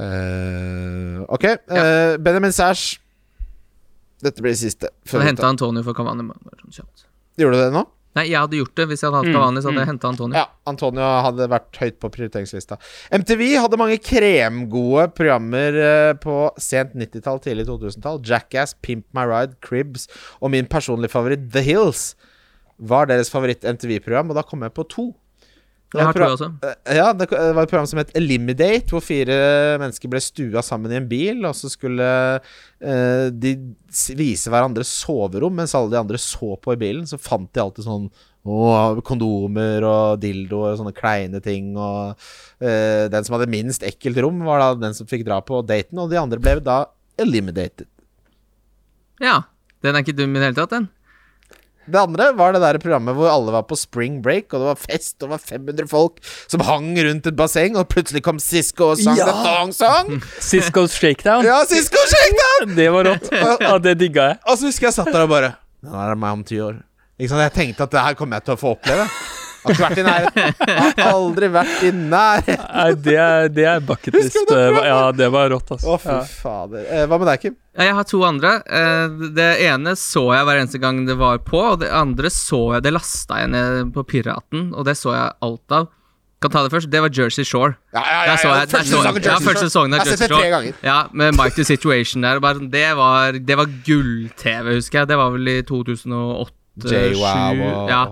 Eh, 0.00 1.18
ok. 1.28 1.44
eh, 1.44 2.16
Benjamin 2.18 2.52
Sæsj. 2.52 2.98
Dette 4.22 4.42
blir 4.42 4.54
det 4.54 4.60
siste. 4.60 4.92
Jeg 5.02 5.10
før 5.10 5.26
henta 5.26 5.48
Antonio 5.48 5.82
for 5.82 5.98
Cavani. 5.98 6.28
sånn. 6.70 6.86
Gjorde 7.38 7.58
du 7.58 7.64
det 7.64 7.72
nå? 7.74 7.82
Nei, 8.12 8.26
jeg 8.28 8.36
hadde 8.36 8.58
gjort 8.58 8.74
det 8.76 8.84
hvis 8.90 9.00
jeg 9.00 9.08
hadde 9.08 9.20
hatt 9.22 9.30
Mm, 9.30 9.36
Cavani. 9.38 9.60
Så 9.62 9.68
hadde 9.70 9.74
mm. 9.74 9.82
jeg 9.82 9.90
henta 9.90 10.08
Antonio. 10.12 10.36
Ja, 10.36 10.44
Antonio 10.68 11.06
hadde 11.26 11.48
vært 11.48 11.78
høyt 11.80 11.98
på 11.98 12.10
prioriteringslista. 12.12 12.76
MTV 13.10 13.42
hadde 13.56 13.78
mange 13.80 13.96
kremgode 13.98 15.08
programmer 15.16 15.78
eh, 15.80 16.12
på 16.20 16.36
sent 16.60 16.94
90-tall, 16.94 17.40
tidlig 17.40 17.66
2000-tall. 17.66 18.20
Jackass, 18.20 18.76
Pimp 18.84 19.06
My 19.16 19.24
Ride, 19.26 19.56
Cribs 19.64 20.06
og 20.40 20.52
min 20.52 20.68
personlige 20.70 21.10
favoritt 21.10 21.50
The 21.52 21.64
Hills 21.64 22.12
var 22.78 23.06
deres 23.06 23.30
favoritt-MTV-program, 23.32 24.30
og 24.30 24.36
da 24.38 24.42
kom 24.46 24.62
jeg 24.62 24.74
på 24.76 24.86
to. 24.90 25.08
Jeg 25.92 26.08
har 26.08 26.24
også. 26.24 26.48
Eh, 26.64 26.96
Ja, 26.96 27.12
det 27.12 27.28
var 27.30 27.62
et 27.62 27.70
program 27.70 27.86
som 27.88 28.00
het 28.00 28.12
Eliminate, 28.16 28.88
hvor 28.88 29.02
fire 29.04 29.36
mennesker 29.82 30.08
ble 30.08 30.20
stua 30.24 30.62
sammen 30.64 30.92
i 30.92 30.96
en 30.96 31.08
bil, 31.08 31.44
og 31.44 31.54
så 31.58 31.68
skulle 31.72 32.08
uh, 32.40 33.26
de 33.30 33.52
vise 34.16 34.48
hverandre 34.52 34.86
soverom 34.88 35.54
mens 35.60 35.74
alle 35.76 35.92
de 35.92 36.00
andre 36.00 36.20
så 36.20 36.56
på 36.56 36.72
i 36.72 36.80
bilen. 36.80 37.04
Så 37.08 37.20
fant 37.20 37.50
de 37.52 37.60
alltid 37.60 37.84
sånn 37.84 38.08
å, 38.42 38.56
kondomer 39.06 39.84
og 39.86 40.22
dildoer 40.22 40.72
og 40.72 40.80
sånne 40.80 40.96
kleine 40.96 41.42
ting. 41.44 41.74
Og 41.76 42.16
uh, 42.16 43.04
den 43.12 43.28
som 43.28 43.36
hadde 43.36 43.52
minst 43.52 43.84
ekkelt 43.86 44.22
rom, 44.24 44.40
var 44.48 44.64
da 44.64 44.72
den 44.88 44.96
som 44.96 45.10
fikk 45.10 45.26
dra 45.28 45.42
på 45.44 45.60
daten, 45.66 46.00
og 46.00 46.12
de 46.12 46.20
andre 46.20 46.40
ble 46.42 46.56
da 46.64 46.84
eliminated. 47.20 47.88
Ja. 49.22 49.42
Den 49.82 49.96
er 49.98 50.04
ikke 50.04 50.14
dum 50.14 50.30
i 50.36 50.38
det 50.38 50.46
hele 50.46 50.58
tatt, 50.60 50.70
den. 50.70 50.84
Det 51.92 52.00
andre 52.00 52.30
var 52.38 52.54
det 52.56 52.62
der 52.62 52.78
programmet 52.82 53.16
hvor 53.18 53.28
alle 53.28 53.52
var 53.54 53.66
på 53.68 53.76
spring 53.78 54.20
break, 54.24 54.48
og 54.52 54.62
det 54.62 54.68
var 54.70 54.78
fest, 54.80 55.14
og 55.20 55.26
det 55.26 55.32
var 55.34 55.42
500 55.44 55.88
folk 55.90 56.22
som 56.50 56.64
hang 56.66 56.92
rundt 57.04 57.28
et 57.28 57.36
basseng, 57.38 57.76
og 57.76 57.88
plutselig 57.92 58.22
kom 58.24 58.40
Sisko 58.42 58.92
og 58.94 59.02
sang 59.02 59.18
Ja! 59.20 59.26
The 59.28 59.44
Thong 59.44 59.74
Song. 59.76 60.14
Cisco's 60.50 60.96
Shakedown. 60.96 61.44
Ja, 61.46 61.60
Sisko's 61.68 62.14
Shakedown! 62.14 62.74
Det 62.78 62.88
var 62.94 63.10
rått. 63.10 63.28
Ja, 63.62 63.76
det 63.82 63.98
digga 64.00 64.30
jeg. 64.32 64.40
Og 64.48 64.58
så 64.58 64.70
husker 64.70 64.88
jeg 64.88 64.96
satt 64.96 65.12
der 65.12 65.26
og 65.26 65.30
bare 65.32 65.52
Den 65.82 65.94
er 65.98 66.18
meg 66.18 66.40
om 66.40 66.42
ti 66.46 66.58
år. 66.62 66.80
Ikke 67.18 67.34
sant? 67.34 67.44
Jeg 67.44 67.54
tenkte 67.58 67.86
at 67.86 67.94
det 67.94 68.02
her 68.08 68.18
kommer 68.18 68.40
jeg 68.40 68.48
til 68.48 68.56
å 68.56 68.60
få 68.60 68.74
oppleve. 68.76 69.06
Har 69.62 69.72
ikke 69.74 69.84
vært 69.84 69.98
i 69.98 70.04
nærheten. 70.06 70.54
Har 70.98 71.12
aldri 71.12 71.48
vært 71.54 71.82
i 71.86 71.90
nærheten. 71.94 72.64
Nei, 72.74 72.86
det 73.06 73.16
er, 73.22 73.48
det 73.54 73.66
er 73.72 73.80
bucket 73.86 74.16
list. 74.18 74.38
Bro? 74.48 74.82
Ja, 74.86 75.00
det 75.14 75.28
var 75.34 75.50
rått, 75.54 75.70
Å, 75.70 75.76
altså. 75.78 75.98
fy 76.02 76.10
Ja. 76.16 76.20
fader. 76.42 76.84
Eh, 76.90 77.06
hva 77.06 77.18
med 77.22 77.30
deg, 77.30 77.40
Kim? 77.46 77.56
Jeg 77.78 77.94
har 77.96 78.04
to 78.04 78.20
andre. 78.26 78.56
Eh, 78.66 79.08
Det 79.38 79.48
ene 79.68 79.94
så 79.96 80.26
jeg 80.34 80.44
hver 80.48 80.60
eneste 80.64 80.80
gang 80.82 81.04
det 81.08 81.16
var 81.20 81.38
på, 81.46 81.62
og 81.72 81.80
det 81.80 81.88
andre 81.94 82.28
så 82.34 82.74
jeg 82.74 82.82
Det 82.88 82.92
lasta 82.92 83.38
jeg 83.44 83.50
ned 83.54 83.92
på 83.94 84.04
Piraten, 84.04 84.72
og 84.74 84.84
det 84.90 84.96
så 84.98 85.14
jeg 85.14 85.32
alt 85.48 85.76
av. 85.78 85.88
Kan 86.42 86.50
ta 86.50 86.64
det 86.66 86.72
først. 86.74 86.90
Det 86.90 86.98
var 87.04 87.08
Jersey 87.14 87.44
Shore. 87.46 87.76
Ja, 87.94 88.02
ja, 88.02 88.22
ja, 88.26 88.34
så 88.34 88.48
jeg, 88.50 88.66
der 88.66 88.72
Første 88.74 88.82
så 88.82 88.90
sesong 88.90 89.04
jeg, 89.04 89.12
av 89.14 89.22
Jersey 89.22 89.68
Shore. 89.70 89.88
Jeg 89.92 90.00
har 90.02 90.08
sett 90.10 90.18
det 90.24 90.30
tre 90.32 90.48
ganger. 90.50 90.74
Ja, 90.82 90.96
med 91.12 91.36
Mighty 91.38 91.62
Situation 91.62 92.26
der. 92.26 92.40
Bare, 92.42 92.58
det 92.72 92.88
var, 92.98 93.38
det 93.38 93.56
var 93.62 93.70
gull-TV, 93.86 94.72
husker 94.74 94.98
jeg. 95.04 95.08
Det 95.12 95.18
var 95.22 95.30
vel 95.36 95.52
i 95.54 95.62
2008 95.62 96.50
J-Wow 96.82 97.54
7, 97.54 97.62
og 97.62 97.92
Ja, 97.94 98.02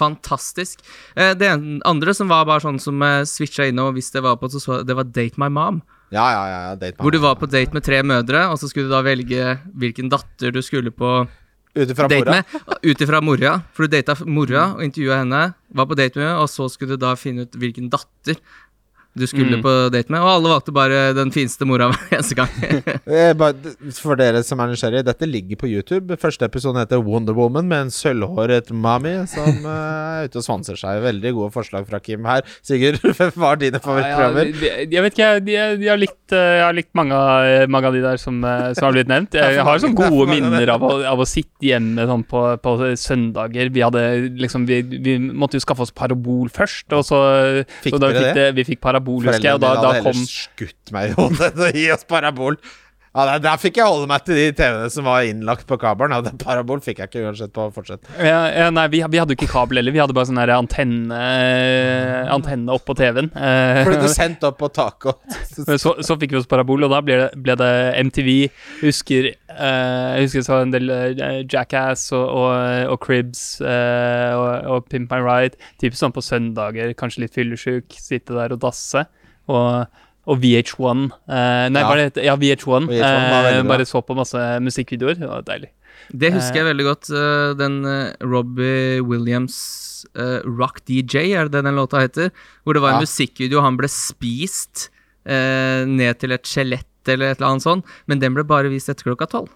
fantastisk. 0.00 0.80
Eh, 1.16 1.34
Det 1.34 1.48
en- 1.52 1.80
andre 1.84 2.14
som 2.16 2.28
var 2.32 2.44
bare 2.48 2.60
sånn 2.64 2.80
som 2.80 3.02
eh, 3.02 3.22
switcha 3.28 3.68
inn, 3.68 3.78
og 3.78 3.94
hvis 3.94 4.10
det 4.12 4.22
var 4.24 4.36
på, 4.40 4.48
så 4.50 4.80
det 4.84 4.96
var 4.96 5.04
Date 5.04 5.36
My 5.38 5.48
Mom. 5.48 5.82
Ja, 6.10 6.24
ja, 6.34 6.44
ja. 6.50 6.74
date 6.74 6.96
my 6.98 7.04
Hvor 7.04 7.12
du 7.14 7.18
var 7.22 7.36
på 7.38 7.46
date 7.46 7.72
med 7.72 7.84
tre 7.86 8.00
mødre, 8.02 8.48
og 8.50 8.58
så 8.58 8.66
skulle 8.68 8.88
du 8.88 8.94
da 8.96 9.02
velge 9.06 9.60
hvilken 9.78 10.10
datter 10.10 10.50
du 10.50 10.58
skulle 10.60 10.90
på 10.90 11.28
Ute 11.76 11.94
fra 11.94 12.08
date 12.10 12.24
mora. 12.26 12.32
med. 12.40 12.80
Ut 12.82 12.98
ifra 13.04 13.20
mora. 13.22 13.52
For 13.72 13.86
du 13.86 13.92
data 13.94 14.16
mora 14.26 14.64
og 14.74 14.82
intervjua 14.82 15.20
henne, 15.22 15.54
var 15.72 15.86
på 15.86 15.94
date 15.94 16.16
med 16.18 16.26
henne, 16.26 16.40
og 16.42 16.48
så 16.50 16.66
skulle 16.68 16.96
du 16.96 17.04
da 17.04 17.14
finne 17.14 17.42
ut 17.46 17.52
hvilken 17.54 17.88
datter 17.92 18.40
du 19.18 19.26
skulle 19.26 19.56
Mm. 19.58 19.62
på 19.64 19.72
date 19.90 20.10
med. 20.12 20.20
Og 20.22 20.28
alle 20.30 20.50
valgte 20.52 20.72
bare 20.74 20.98
den 21.16 21.32
fineste 21.34 21.66
mora 21.66 21.88
hver 21.90 22.18
eneste 22.20 22.36
gang. 22.38 22.50
Eh, 23.10 23.34
for 23.98 24.14
dere 24.18 24.42
som 24.46 24.60
er 24.62 24.70
nysgjerrige, 24.70 25.02
dette 25.08 25.26
ligger 25.26 25.58
på 25.58 25.66
YouTube. 25.68 26.14
Første 26.20 26.46
episode 26.46 26.78
heter 26.78 27.00
Wonder 27.02 27.34
Woman 27.34 27.66
med 27.68 27.86
en 27.86 27.90
sølvhåret 27.90 28.70
mami 28.70 29.16
som 29.30 29.64
eh, 29.66 30.20
er 30.22 30.28
ute 30.30 30.38
og 30.38 30.44
svanser 30.46 30.78
seg. 30.78 31.00
Veldig 31.02 31.32
gode 31.36 31.50
forslag 31.54 31.88
fra 31.90 31.98
Kim 32.04 32.24
her. 32.28 32.44
Sigurd, 32.66 33.00
hvem 33.02 33.32
var 33.40 33.58
dine 33.60 33.80
favorittprogrammer? 33.82 34.52
Ja, 34.52 34.76
ja, 34.78 34.86
jeg 34.94 35.04
vet 35.06 35.16
ikke, 35.16 35.26
jeg, 35.26 35.44
jeg, 35.56 35.80
jeg, 35.82 35.90
har 35.90 36.00
likt, 36.00 36.36
eh, 36.36 36.52
jeg 36.60 36.64
har 36.68 36.76
likt 36.78 36.92
mange, 37.00 37.18
mange 37.74 37.90
av 37.90 37.98
de 37.98 38.04
der 38.04 38.22
som, 38.22 38.38
som 38.44 38.86
har 38.86 38.94
blitt 38.94 39.10
nevnt. 39.10 39.34
Jeg, 39.34 39.58
har 39.66 39.82
sånn 39.82 39.96
er 39.96 39.98
for 40.04 40.14
gode 40.20 40.30
minner 40.36 40.74
av 40.76 40.86
å, 40.86 40.92
av 41.10 41.24
å 41.24 41.28
sitte 41.28 41.66
hjemme 41.72 42.06
sånn 42.10 42.24
på, 42.30 42.44
på 42.62 42.76
søndager. 43.00 43.72
Vi 43.74 43.82
hadde 43.84 44.04
liksom 44.40 44.68
Vi, 44.70 44.80
vi 45.02 45.16
måtte 45.18 45.58
jo 45.58 45.64
skaffe 45.66 45.82
oss 45.88 45.94
parabol 45.96 46.46
først, 46.52 46.86
og 46.94 47.02
så, 47.08 47.20
Fikk 47.82 47.96
så 47.96 48.02
dere 48.06 48.30
det, 48.36 48.46
vi 48.54 48.64
fikk 48.68 48.80
parabol, 48.84 48.99
husker 49.06 49.48
jeg, 49.48 49.56
og 49.56 49.62
da, 49.64 49.72
da 49.82 50.04
kom 50.04 50.22
skutt 50.28 50.92
meg 50.94 51.12
i 51.12 51.16
hodet 51.18 51.52
og 51.54 51.76
gi 51.76 51.86
oss 51.94 52.06
parabol. 52.08 52.58
Ja, 53.10 53.24
der, 53.26 53.40
der 53.42 53.58
fikk 53.58 53.78
jeg 53.80 53.90
holde 53.90 54.06
meg 54.06 54.22
til 54.22 54.36
de 54.38 54.44
TV-ene 54.54 54.86
som 54.94 55.06
var 55.08 55.24
innlagt 55.26 55.64
på 55.66 55.74
kabelen. 55.82 56.12
Ja, 56.14 56.22
den 56.22 56.36
parabol 56.38 56.78
fikk 56.84 57.00
jeg 57.02 57.10
ikke 57.10 57.24
uansett 57.26 57.50
på 57.56 57.64
fortsett. 57.74 58.06
ja, 58.22 58.44
ja, 58.54 58.68
Nei, 58.70 58.84
vi, 58.92 59.00
vi 59.10 59.18
hadde 59.18 59.34
jo 59.34 59.38
ikke 59.40 59.48
kabel 59.50 59.80
heller. 59.80 59.94
Vi 59.96 59.98
hadde 59.98 60.14
bare 60.14 60.28
sånn 60.28 60.38
antenne 60.38 61.18
Antenne 62.30 62.76
på 62.86 62.94
TV-en. 62.94 63.32
Eh, 63.34 63.80
Ble 63.88 63.96
du 64.04 64.06
sendt 64.12 64.46
opp 64.46 64.60
på 64.60 64.68
taket? 64.70 65.18
så, 65.82 65.96
så 66.06 66.16
fikk 66.22 66.36
vi 66.36 66.38
oss 66.38 66.46
parabol, 66.50 66.86
og 66.86 66.94
da 66.94 67.00
ble 67.02 67.16
det, 67.24 67.28
ble 67.42 67.56
det 67.58 67.72
MTV. 68.06 68.30
Husker 68.84 69.32
eh, 69.32 70.10
Jeg 70.14 70.28
husker 70.28 70.46
så 70.46 70.60
en 70.62 70.74
del 70.76 70.86
eh, 70.94 71.40
Jackass 71.50 72.12
og, 72.14 72.28
og, 72.44 72.92
og 72.94 73.00
Cribs 73.02 73.42
eh, 73.58 74.36
og, 74.38 74.70
og 74.76 74.86
Pimp 74.92 75.10
My 75.10 75.18
Ride. 75.26 75.58
Typ 75.82 75.98
sånn 75.98 76.14
på 76.14 76.22
søndager, 76.22 76.94
kanskje 76.94 77.24
litt 77.26 77.34
fyllesyk, 77.34 77.90
sitte 77.98 78.38
der 78.38 78.54
og 78.54 78.62
dasse. 78.68 79.02
Og, 79.50 79.98
og 80.30 80.38
VH1. 80.44 81.04
eh, 81.26 81.66
nei, 81.74 81.82
Ja. 81.82 81.88
bare, 81.90 82.08
det 82.14 82.24
Ja, 82.24 82.36
VH1. 82.38 82.86
VH1 82.88 83.58
eh, 83.58 83.62
bare 83.66 83.86
så 83.88 84.02
på 84.06 84.14
masse 84.16 84.38
musikkvideoer. 84.62 85.18
Det 85.18 85.28
var 85.28 85.42
deilig. 85.42 85.70
Det 86.10 86.32
husker 86.34 86.62
jeg 86.62 86.68
veldig 86.70 86.86
godt. 86.86 87.10
eh, 87.10 87.54
Den 87.58 87.84
eh, 87.84 88.14
Robbie 88.22 89.00
Williams 89.02 89.58
uh, 90.16 90.40
Rock 90.46 90.80
DJ, 90.88 91.34
er 91.36 91.48
det 91.50 91.60
den 91.62 91.74
låta 91.76 92.00
heter? 92.00 92.30
Hvor 92.64 92.74
det 92.74 92.80
var 92.82 92.94
en 92.94 93.02
Ja. 93.02 93.06
musikkvideo, 93.06 93.60
han 93.60 93.76
ble 93.76 93.88
spist 93.90 94.88
uh, 95.28 95.84
ned 95.86 96.18
til 96.18 96.32
et 96.32 96.42
skjelett 96.48 96.86
eller 97.06 97.32
et 97.32 97.38
eller 97.40 97.50
annet 97.50 97.62
sånt, 97.66 97.84
men 98.08 98.18
den 98.22 98.32
ble 98.34 98.44
bare 98.44 98.70
vist 98.72 98.88
etter 98.88 99.04
klokka 99.10 99.28
tolv. 99.28 99.50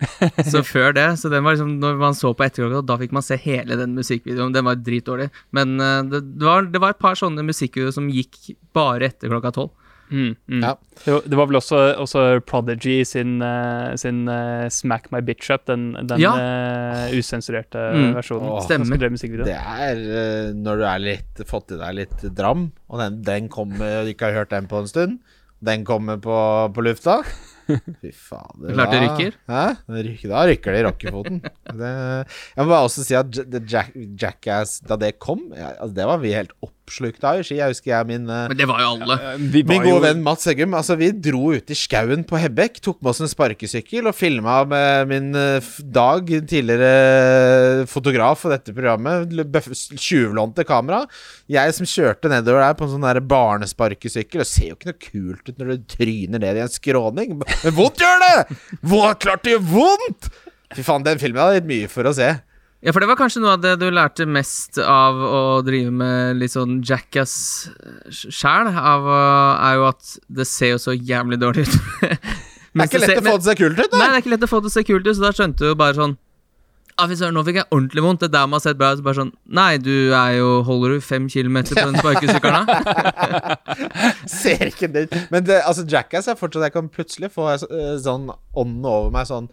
så 0.52 0.62
før 0.64 0.94
det, 0.96 1.18
så 1.20 1.28
den 1.28 1.44
var 1.44 1.52
liksom 1.58 1.74
Når 1.82 1.98
man 2.00 2.14
så 2.16 2.30
på 2.32 2.44
etter 2.46 2.64
klokka, 2.64 2.86
da 2.88 2.96
fikk 3.02 3.12
man 3.12 3.22
se 3.26 3.36
hele 3.36 3.76
den 3.76 3.92
musikkvideoen. 3.98 4.54
Den 4.54 4.64
var 4.64 4.78
dritdårlig. 4.80 5.26
Men 5.52 5.74
uh, 5.80 6.00
det, 6.08 6.22
det, 6.38 6.46
var, 6.46 6.62
det 6.70 6.80
var 6.80 6.94
et 6.94 7.02
par 7.02 7.18
sånne 7.18 7.42
musikkvideoer 7.44 7.92
som 7.92 8.08
gikk 8.08 8.54
bare 8.72 9.10
etter 9.10 9.28
klokka 9.28 9.52
tolv. 9.58 9.74
Mm, 10.10 10.34
mm. 10.50 10.62
Ja. 10.64 10.74
Det, 11.04 11.12
var- 11.14 11.26
det 11.30 11.36
var 11.38 11.46
vel 11.46 11.56
også, 11.60 11.80
også 12.02 12.22
Prodigy 12.46 13.04
sin, 13.06 13.36
eh, 13.42 13.94
sin 13.96 14.24
uh, 14.28 14.66
Smack 14.68 15.10
My 15.14 15.20
Bitch 15.22 15.50
Up, 15.54 15.64
den, 15.70 15.92
den 16.06 16.18
Ja. 16.20 16.32
uh, 16.34 17.14
usensurerte 17.14 17.78
Mm. 17.94 18.14
versjonen. 18.18 18.48
Åh. 18.50 18.62
Stemmer. 18.66 18.98
Det 19.46 19.54
er 19.56 20.00
uh, 20.02 20.52
når 20.54 20.76
du 20.82 20.86
litt 21.06 21.44
fått 21.46 21.70
i 21.72 21.78
deg 21.80 21.94
litt 22.02 22.26
dram, 22.34 22.72
og 22.90 22.98
den, 22.98 23.22
den 23.22 23.48
kommer 23.48 24.02
Du 24.04 24.10
ikke 24.12 24.30
har 24.32 24.42
hørt 24.42 24.50
den 24.50 24.66
på 24.66 24.82
en 24.82 24.90
stund. 24.90 25.20
Den 25.62 25.84
kommer 25.84 26.16
på, 26.16 26.34
på 26.74 26.82
lufta. 26.82 27.20
Fy 28.00 28.10
fader. 28.10 28.70
Er 28.70 28.74
klart 28.74 28.90
det 28.94 29.00
rykker. 29.04 29.34
Hæ? 29.46 29.64
Rykker, 29.92 30.28
da 30.32 30.40
rykker 30.48 30.72
det 30.74 30.80
i 30.80 30.86
rockefoten. 30.88 31.40
Jeg 31.70 32.64
må 32.64 32.66
bare 32.72 32.86
også 32.88 33.04
si 33.06 33.14
at 33.14 33.36
Jack, 33.70 33.92
Jackass, 34.18 34.80
da 34.88 34.96
det 34.98 35.18
kom, 35.22 35.50
ja, 35.54 35.74
altså 35.76 35.94
det 36.00 36.06
var 36.10 36.18
vi 36.24 36.32
helt 36.34 36.54
oppslukt 36.90 37.22
av 37.24 37.38
i 37.40 37.44
Ski. 37.46 37.56
Jeg 37.60 37.70
husker 37.72 37.92
jeg 37.94 38.08
min 38.10 38.26
eh, 38.28 38.46
Men 38.50 38.58
det 38.58 38.66
var 38.68 38.82
jo 38.82 38.88
alle. 38.96 39.16
Ja, 39.22 39.32
var 39.38 39.70
Min 39.70 39.84
gode 39.84 39.92
jo- 39.94 40.02
venn 40.04 40.22
Mats 40.26 40.46
Eggum. 40.50 40.74
Altså, 40.76 40.96
vi 40.98 41.10
dro 41.14 41.52
ut 41.54 41.70
i 41.70 41.76
skauen 41.78 42.24
på 42.26 42.38
Hebbek, 42.42 42.80
tok 42.82 42.98
med 43.00 43.12
oss 43.12 43.22
en 43.22 43.30
sparkesykkel 43.30 44.10
og 44.10 44.16
filma 44.18 44.58
med 44.68 45.10
min 45.10 45.30
eh, 45.38 45.70
Dag, 46.00 46.28
tidligere 46.50 47.86
fotograf 47.90 48.42
for 48.42 48.52
dette 48.54 48.74
programmet, 48.76 49.30
tjuvlånte 50.00 50.64
kamera. 50.68 51.04
Jeg 51.50 51.74
som 51.76 51.88
kjørte 51.88 52.30
nedover 52.32 52.64
der 52.64 52.76
på 52.78 52.86
en 52.86 52.92
sånn 52.96 53.06
der 53.06 53.22
barnesparkesykkel. 53.30 54.42
Det 54.42 54.48
ser 54.50 54.70
jo 54.72 54.78
ikke 54.78 54.90
noe 54.90 55.00
kult 55.06 55.50
ut 55.50 55.58
når 55.60 55.72
du 55.76 55.88
tryner 55.96 56.42
ned 56.42 56.60
i 56.60 56.64
en 56.66 56.72
skråning. 56.74 57.38
Men 57.40 57.76
vondt 57.76 58.02
gjør 58.02 58.22
det! 58.26 58.60
Hvor 58.90 59.14
klart 59.22 59.46
det 59.46 59.56
gjør 59.56 59.66
vondt! 59.72 60.30
Fy 60.76 60.84
faen, 60.86 61.02
den 61.06 61.18
filmen 61.22 61.42
hadde 61.42 61.60
gitt 61.60 61.70
mye 61.70 61.90
for 61.90 62.06
å 62.06 62.14
se. 62.14 62.28
Ja, 62.80 62.94
for 62.94 63.04
det 63.04 63.10
var 63.10 63.18
kanskje 63.20 63.42
noe 63.44 63.58
av 63.58 63.64
det 63.64 63.74
du 63.82 63.90
lærte 63.92 64.24
mest 64.24 64.78
av 64.80 65.18
å 65.20 65.40
drive 65.66 65.92
med 65.92 66.38
litt 66.40 66.54
sånn 66.54 66.78
jackass 66.80 67.34
sjæl, 68.08 68.70
er 68.72 69.74
jo 69.76 69.84
at 69.90 70.14
det 70.32 70.46
ser 70.48 70.74
jo 70.74 70.80
så 70.80 70.94
jævlig 70.96 71.40
dårlig 71.42 71.66
ut. 71.68 71.76
Det 72.70 72.84
er 72.84 72.86
ikke 72.86 72.98
lett 73.02 73.18
å 73.18 73.22
få 73.24 73.32
det 73.34 73.40
til 73.42 73.42
å 73.42 73.50
se 73.50 73.54
kult 73.58 73.78
ut, 73.80 73.86
da. 73.90 73.98
Nei, 73.98 74.04
det 74.06 74.14
er 74.14 74.20
ikke 74.22 74.30
lett 74.30 74.44
å 74.46 74.48
få 74.48 74.58
det 74.60 74.68
til 74.68 74.70
å 74.70 74.74
se 74.76 74.82
kult 74.86 75.08
ut, 75.08 75.16
så 75.18 75.22
da 75.24 75.30
skjønte 75.34 75.58
du 75.58 75.64
jo 75.66 75.78
bare 75.80 75.96
sånn 75.96 76.12
ah, 77.00 77.08
fy 77.08 77.16
søren, 77.18 77.34
nå 77.34 77.42
fikk 77.46 77.58
jeg 77.60 77.68
ordentlig 77.70 78.04
vondt. 78.04 78.22
Det 78.24 78.30
der 78.34 78.46
må 78.46 78.58
ha 78.58 78.62
sett 78.62 78.78
bra 78.78 78.92
ut. 78.92 79.00
Så 79.00 79.06
bare 79.06 79.18
sånn 79.18 79.32
Nei, 79.58 79.72
du 79.82 80.12
er 80.16 80.36
jo 80.36 80.48
Holder 80.68 80.94
du 80.94 81.04
fem 81.04 81.28
kilometer 81.32 81.74
på 81.74 81.86
den 81.88 81.98
sparkesykkelen, 81.98 82.70
da? 82.70 83.58
Ser 84.40 84.68
ikke 84.68 84.90
det 84.92 85.06
Men 85.32 85.46
det, 85.48 85.60
altså 85.64 85.86
Jackass 85.88 86.28
er 86.30 86.38
fortsatt 86.38 86.68
Jeg 86.68 86.76
kan 86.76 86.90
plutselig 86.92 87.32
få 87.34 87.48
eh, 87.56 87.94
sånn 88.02 88.30
ånden 88.30 88.86
over 88.86 89.10
meg 89.14 89.28
sånn 89.30 89.50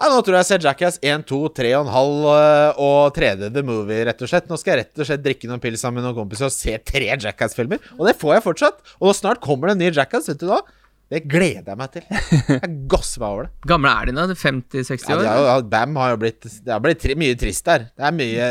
Ja, 0.00 0.08
nå 0.08 0.22
tror 0.24 0.38
jeg 0.38 0.46
jeg 0.46 0.48
ser 0.48 0.62
Jackass 0.64 0.94
1, 1.04 1.26
2, 1.28 1.38
3,5 1.58 1.90
øh, 2.32 2.78
og 2.80 3.10
3D 3.12 3.50
The 3.52 3.60
Movie, 3.68 4.06
rett 4.08 4.22
og 4.24 4.30
slett. 4.30 4.46
Nå 4.48 4.56
skal 4.56 4.72
jeg 4.72 4.86
rett 4.86 5.02
og 5.02 5.08
slett 5.10 5.20
drikke 5.26 5.50
noen 5.50 5.60
pils 5.60 5.82
sammen 5.84 6.00
med 6.00 6.06
noen 6.06 6.16
kompiser 6.22 6.48
og 6.48 6.54
se 6.54 6.78
tre 6.88 7.10
Jackass-filmer. 7.10 7.82
Og 7.98 8.08
det 8.08 8.14
får 8.16 8.38
jeg 8.38 8.44
fortsatt. 8.46 8.80
Og 8.96 9.12
snart 9.18 9.42
kommer 9.44 9.68
det 9.68 9.74
en 9.76 9.82
ny 9.84 9.90
Jackass, 9.92 10.30
vet 10.32 10.40
du 10.40 10.46
hva? 10.48 10.62
Det 11.10 11.24
gleder 11.26 11.66
jeg 11.72 11.78
meg 11.80 11.90
til. 11.90 12.04
Jeg 12.46 12.68
gosser 12.92 13.18
meg 13.24 13.32
over 13.34 13.46
det. 13.48 13.50
Gamle 13.66 13.90
er 13.98 14.06
de 14.06 14.12
nå? 14.14 14.26
50-60 14.38 15.08
Ja, 15.10 15.16
år? 15.16 15.22
de 15.24 15.30
har 15.30 15.40
jo, 15.58 15.64
Bam 15.72 15.96
har 15.98 16.12
jo 16.12 16.18
blitt 16.22 16.46
Det 16.46 16.70
har 16.70 16.82
blitt 16.84 17.00
tri 17.02 17.16
mye 17.18 17.34
trist 17.40 17.66
der. 17.66 17.88
Det 17.98 18.04
er 18.06 18.14
mye 18.14 18.46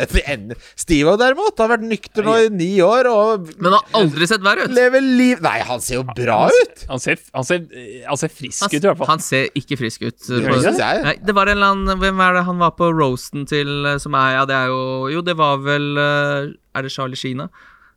Steve 0.83 1.13
derimot 1.21 1.61
har 1.63 1.71
vært 1.71 1.85
nykter 1.87 2.27
nå 2.27 2.35
i 2.43 2.49
ni 2.51 2.67
år 2.83 3.07
og 3.07 3.47
Men 3.63 3.77
har 3.77 3.87
aldri 4.01 4.27
sett 4.27 4.43
verre 4.43 4.67
ut. 4.67 4.73
lever 4.75 4.99
liv 5.07 5.39
Nei, 5.45 5.55
han 5.69 5.79
ser 5.85 6.01
jo 6.01 6.03
bra 6.11 6.41
ut! 6.51 6.83
Han 6.91 6.99
ser, 6.99 7.23
han 7.31 7.47
ser, 7.47 7.63
han 8.09 8.19
ser 8.19 8.35
frisk 8.41 8.65
Han, 8.65 8.75
ut, 8.75 8.77
i 8.83 8.85
hvert 8.89 8.99
fall. 9.05 9.11
han 9.13 9.23
ser 9.23 9.47
ikke 9.63 9.79
frisk 9.79 10.03
ut. 10.09 10.19
Det 10.19 10.43
jeg. 10.75 11.01
Nei, 11.07 11.15
det 11.23 11.35
var 11.39 11.47
en 11.53 11.57
eller 11.61 11.73
annen 11.77 12.03
Hvem 12.03 12.23
er 12.27 12.39
det 12.41 12.45
han 12.51 12.59
var 12.59 12.75
på 12.75 12.91
roasten 12.91 13.47
til 13.49 13.71
eh, 13.93 13.97
Som 14.03 14.19
er 14.19 14.35
Ja, 14.35 14.43
det 14.49 14.59
er 14.59 14.71
jo 14.75 14.83
Jo, 15.15 15.23
det 15.25 15.37
var 15.39 15.63
vel 15.63 15.89
eh, 15.95 16.51
Er 16.75 16.85
det 16.85 16.91
Charlie 16.91 17.19
Sheena? 17.19 17.47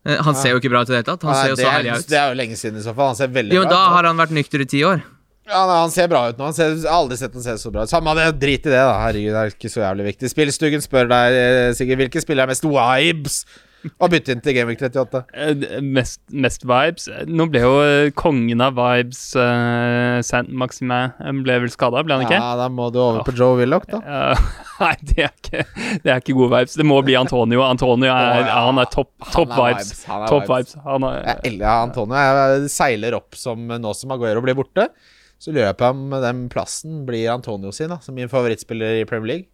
Eh, 0.07 0.19
Han 0.27 0.35
ser 0.35 0.51
jo 0.57 0.61
ikke 0.61 0.71
bra 0.73 0.83
ut 0.83 0.89
i 0.91 0.93
det 0.95 1.01
hele 1.03 1.09
tatt. 1.13 1.23
Han 1.29 1.33
Nei, 1.35 1.43
ser 1.43 1.51
jo 1.53 1.57
det, 1.57 1.65
så 1.67 1.73
herlig 1.77 1.97
ut. 1.99 2.09
det 2.11 2.19
er 2.19 2.29
jo 2.33 2.39
lenge 2.43 2.57
siden 2.59 2.79
i 2.81 2.85
så 2.85 2.95
fall. 2.95 3.13
Han 3.13 3.19
ser 3.21 3.29
veldig 3.29 3.55
Jo, 3.55 3.63
bra 3.63 3.71
ut. 3.71 3.75
Da 3.77 3.83
har 3.97 4.09
han 4.11 4.17
vært 4.23 4.35
nykter 4.39 4.65
i 4.65 4.69
ti 4.73 4.81
år. 4.87 5.03
Ja, 5.49 5.61
Han 5.83 5.91
ser 5.91 6.07
bra 6.09 6.29
ut 6.31 6.39
nå. 6.39 6.45
Han 6.45 6.55
ser, 6.55 6.71
jeg 6.77 6.87
har 6.87 7.01
aldri 7.03 7.17
sett 7.19 7.35
han 7.35 7.43
se 7.43 7.57
så 7.59 7.71
bra 7.75 7.83
ut. 7.83 7.91
Samme 7.91 8.15
det, 8.19 8.29
drit 8.41 8.67
i 8.67 8.71
det, 8.71 8.79
da. 8.79 8.95
Herregud, 9.03 9.33
det 9.35 9.41
er 9.43 9.51
ikke 9.55 9.71
så 9.73 9.83
jævlig 9.83 10.07
viktig. 10.13 10.31
Spillstugen 10.31 10.83
spør 10.85 11.11
deg, 11.11 11.39
eh, 11.39 11.73
Sigurd, 11.75 11.99
hvilke 12.03 12.23
spillere 12.23 12.47
er 12.47 12.53
mest 12.55 12.63
vibes? 12.67 13.45
Og 13.99 14.11
bytte 14.13 14.35
inn 14.35 14.43
til 14.45 14.55
Gameweek 14.57 14.83
38. 14.85 15.23
Eh, 15.35 15.63
Mest, 15.83 16.21
mest 16.31 16.63
vibes. 16.69 17.09
Nå 17.27 17.47
ble 17.51 17.63
jo 17.65 17.73
eh, 17.83 18.11
kongen 18.19 18.63
av 18.63 18.77
vibes, 18.79 19.21
uh, 19.39 20.21
Saint 20.27 20.51
Maximin, 20.55 21.13
eh, 21.19 21.33
ble 21.43 21.57
vel 21.65 21.73
skada, 21.73 22.03
ble 22.07 22.19
han 22.19 22.27
ikke? 22.27 22.39
Ja, 22.39 22.53
da 22.61 22.69
må 22.73 22.91
du 22.95 23.01
over 23.03 23.25
på 23.27 23.35
Joe 23.39 23.57
Willoch, 23.59 23.87
da. 23.91 24.03
Uh, 24.03 24.53
nei, 24.85 24.93
det 25.11 25.27
er, 25.27 25.33
ikke, 25.35 25.65
det 26.05 26.13
er 26.15 26.23
ikke 26.23 26.37
gode 26.39 26.53
vibes. 26.57 26.77
Det 26.79 26.87
må 26.87 27.01
bli 27.07 27.17
Antonio. 27.19 27.65
Antonio 27.67 28.13
er, 28.13 28.45
ja. 28.47 28.61
han 28.69 28.83
er 28.83 28.91
topp 28.93 29.11
top 29.33 29.51
vibes. 29.57 29.91
vibes, 29.91 30.05
han 30.11 30.27
er 30.27 30.31
Top 30.31 30.47
vibes. 30.47 30.77
vibes. 30.77 30.87
Han 30.87 31.09
er, 31.09 31.19
Jeg 31.27 31.53
elsker 31.53 31.73
Antonio. 31.73 32.23
Jeg 32.29 32.71
seiler 32.77 33.19
opp 33.19 33.39
som 33.39 33.67
nå 33.73 33.97
som 33.99 34.15
Aguero 34.15 34.45
blir 34.45 34.59
borte. 34.59 34.89
Så 35.43 35.51
lurer 35.51 35.73
jeg 35.73 35.79
på 35.81 35.89
om 35.91 36.05
den 36.23 36.45
plassen 36.53 37.03
blir 37.09 37.33
Antonio 37.33 37.73
sin, 37.75 37.91
da, 37.91 37.99
som 38.05 38.15
min 38.15 38.31
favorittspiller 38.31 39.01
i 39.01 39.07
Premier 39.11 39.33
League. 39.33 39.49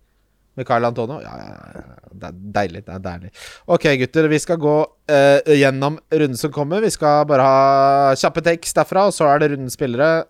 Mikael 0.59 0.89
Antono. 0.89 1.21
Ja, 1.23 1.37
ja, 1.39 1.49
ja, 1.79 1.99
det 2.19 2.31
er 2.31 2.37
deilig. 2.59 2.85
Det 2.87 2.95
er 2.97 3.03
deilig. 3.05 3.33
Ok, 3.71 3.87
gutter. 4.01 4.29
Vi 4.33 4.41
skal 4.43 4.61
gå 4.63 4.77
uh, 4.83 5.55
gjennom 5.55 5.99
runden 6.13 6.41
som 6.41 6.53
kommer. 6.55 6.83
Vi 6.85 6.93
skal 6.95 7.27
bare 7.31 7.47
ha 7.47 8.15
kjappe 8.19 8.45
takes 8.45 8.75
derfra, 8.77 9.09
og 9.09 9.17
så 9.17 9.31
er 9.33 9.43
det 9.43 9.53
rundens 9.55 9.79
spillere. 9.79 10.27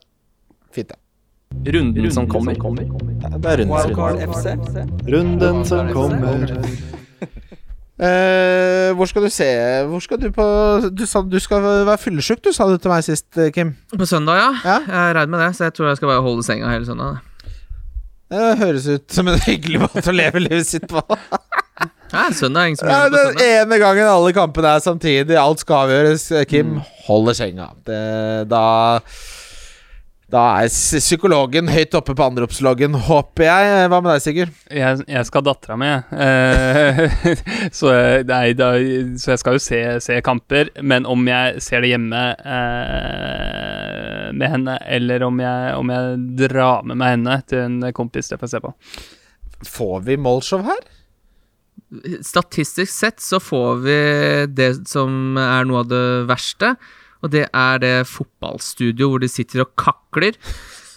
Fint, 0.74 0.92
ja. 0.92 1.72
runden 1.72 2.12
som 2.12 2.28
kommer. 2.30 2.58
Det 2.58 3.52
er 3.52 3.64
rundens 3.64 4.44
runde. 4.44 4.86
Runden 5.08 5.64
som 5.68 5.92
kommer. 5.96 6.56
Uh, 7.98 8.92
hvor 8.96 9.08
skal 9.10 9.24
du 9.24 9.30
se 9.34 9.46
Hvor 9.90 9.98
skal 9.98 10.20
du 10.22 10.28
på 10.30 10.44
Du 10.94 11.02
sa 11.02 11.18
du 11.26 11.34
skal 11.42 11.64
være 11.66 11.96
fyllesyk, 11.98 12.44
du, 12.44 12.52
sa 12.54 12.68
du 12.70 12.76
til 12.78 12.92
meg 12.92 13.02
sist, 13.02 13.26
eh, 13.34 13.50
Kim. 13.50 13.74
På 13.90 14.06
søndag, 14.06 14.38
ja. 14.38 14.52
Ja. 14.62 14.78
Jeg 14.86 15.16
regner 15.16 15.32
med 15.34 15.42
det, 15.46 15.56
så 15.56 15.66
jeg 15.66 15.74
tror 15.74 15.90
jeg 15.90 15.98
skal 15.98 16.12
bare 16.12 16.22
holde 16.22 16.46
senga 16.46 16.70
hele 16.70 16.86
søndag. 16.86 17.18
Det 18.28 18.58
høres 18.60 18.86
ut 18.92 19.06
som 19.14 19.28
en 19.32 19.38
hyggelig 19.46 19.80
måte 19.86 20.02
å 20.10 20.14
leve 20.16 20.42
livet 20.42 20.66
sitt 20.68 20.84
på. 20.90 21.00
Nei, 22.12 22.26
søndag 22.36 22.74
som 22.80 22.88
Ja, 22.90 23.02
den 23.12 23.30
søndag. 23.30 23.42
ene 23.44 23.78
gangen 23.80 24.08
alle 24.08 24.32
kampene 24.36 24.74
er 24.76 24.84
samtidig, 24.84 25.36
alt 25.38 25.60
skal 25.64 25.86
avgjøres. 25.86 26.26
Kim 26.50 26.78
holder 27.06 27.36
senga. 27.36 27.70
Det, 27.88 28.00
da 28.50 28.62
Da 30.28 30.42
er 30.60 30.68
psykologen 30.68 31.70
høyt 31.72 31.94
oppe 31.96 32.12
på 32.12 32.24
anropsloggen, 32.26 32.98
håper 33.06 33.46
jeg. 33.46 33.68
Hva 33.88 34.00
med 34.04 34.10
deg, 34.12 34.20
Sigurd? 34.20 34.50
Jeg, 34.68 35.00
jeg 35.08 35.24
skal 35.24 35.40
ha 35.40 35.46
dattera 35.46 35.76
mi, 35.80 35.88
jeg. 35.88 36.02
Eh, 36.20 37.70
så, 37.78 37.94
nei, 38.28 38.50
da, 38.58 38.68
så 39.16 39.32
jeg 39.32 39.40
skal 39.40 39.56
jo 39.56 39.62
se, 39.64 39.80
se 40.04 40.18
kamper. 40.26 40.68
Men 40.84 41.08
om 41.08 41.24
jeg 41.30 41.64
ser 41.64 41.80
det 41.80 41.94
hjemme 41.94 42.20
eh, 42.36 44.28
med 44.36 44.52
henne, 44.52 44.76
eller 44.98 45.24
om 45.30 45.40
jeg, 45.40 45.72
om 45.80 45.94
jeg 45.96 46.20
drar 46.44 46.84
med 46.84 47.00
meg 47.00 47.16
henne 47.16 47.40
til 47.48 47.64
en 47.64 47.80
kompis, 47.96 48.28
det 48.28 48.36
får 48.36 48.50
jeg 48.50 48.58
se 48.58 48.64
på. 48.68 48.74
Får 49.64 50.06
vi 50.10 50.20
målshow 50.20 50.60
her? 50.68 50.84
Statistisk 52.20 52.92
sett 52.92 53.24
så 53.24 53.40
får 53.40 53.80
vi 53.80 54.00
det 54.52 54.74
som 54.92 55.40
er 55.40 55.64
noe 55.64 55.86
av 55.86 55.88
det 55.88 56.06
verste, 56.28 56.76
og 57.22 57.30
det 57.30 57.46
er 57.52 57.78
det 57.82 57.94
fotballstudio 58.08 59.08
hvor 59.12 59.20
de 59.20 59.28
sitter 59.32 59.64
og 59.66 59.74
kakler. 59.76 60.34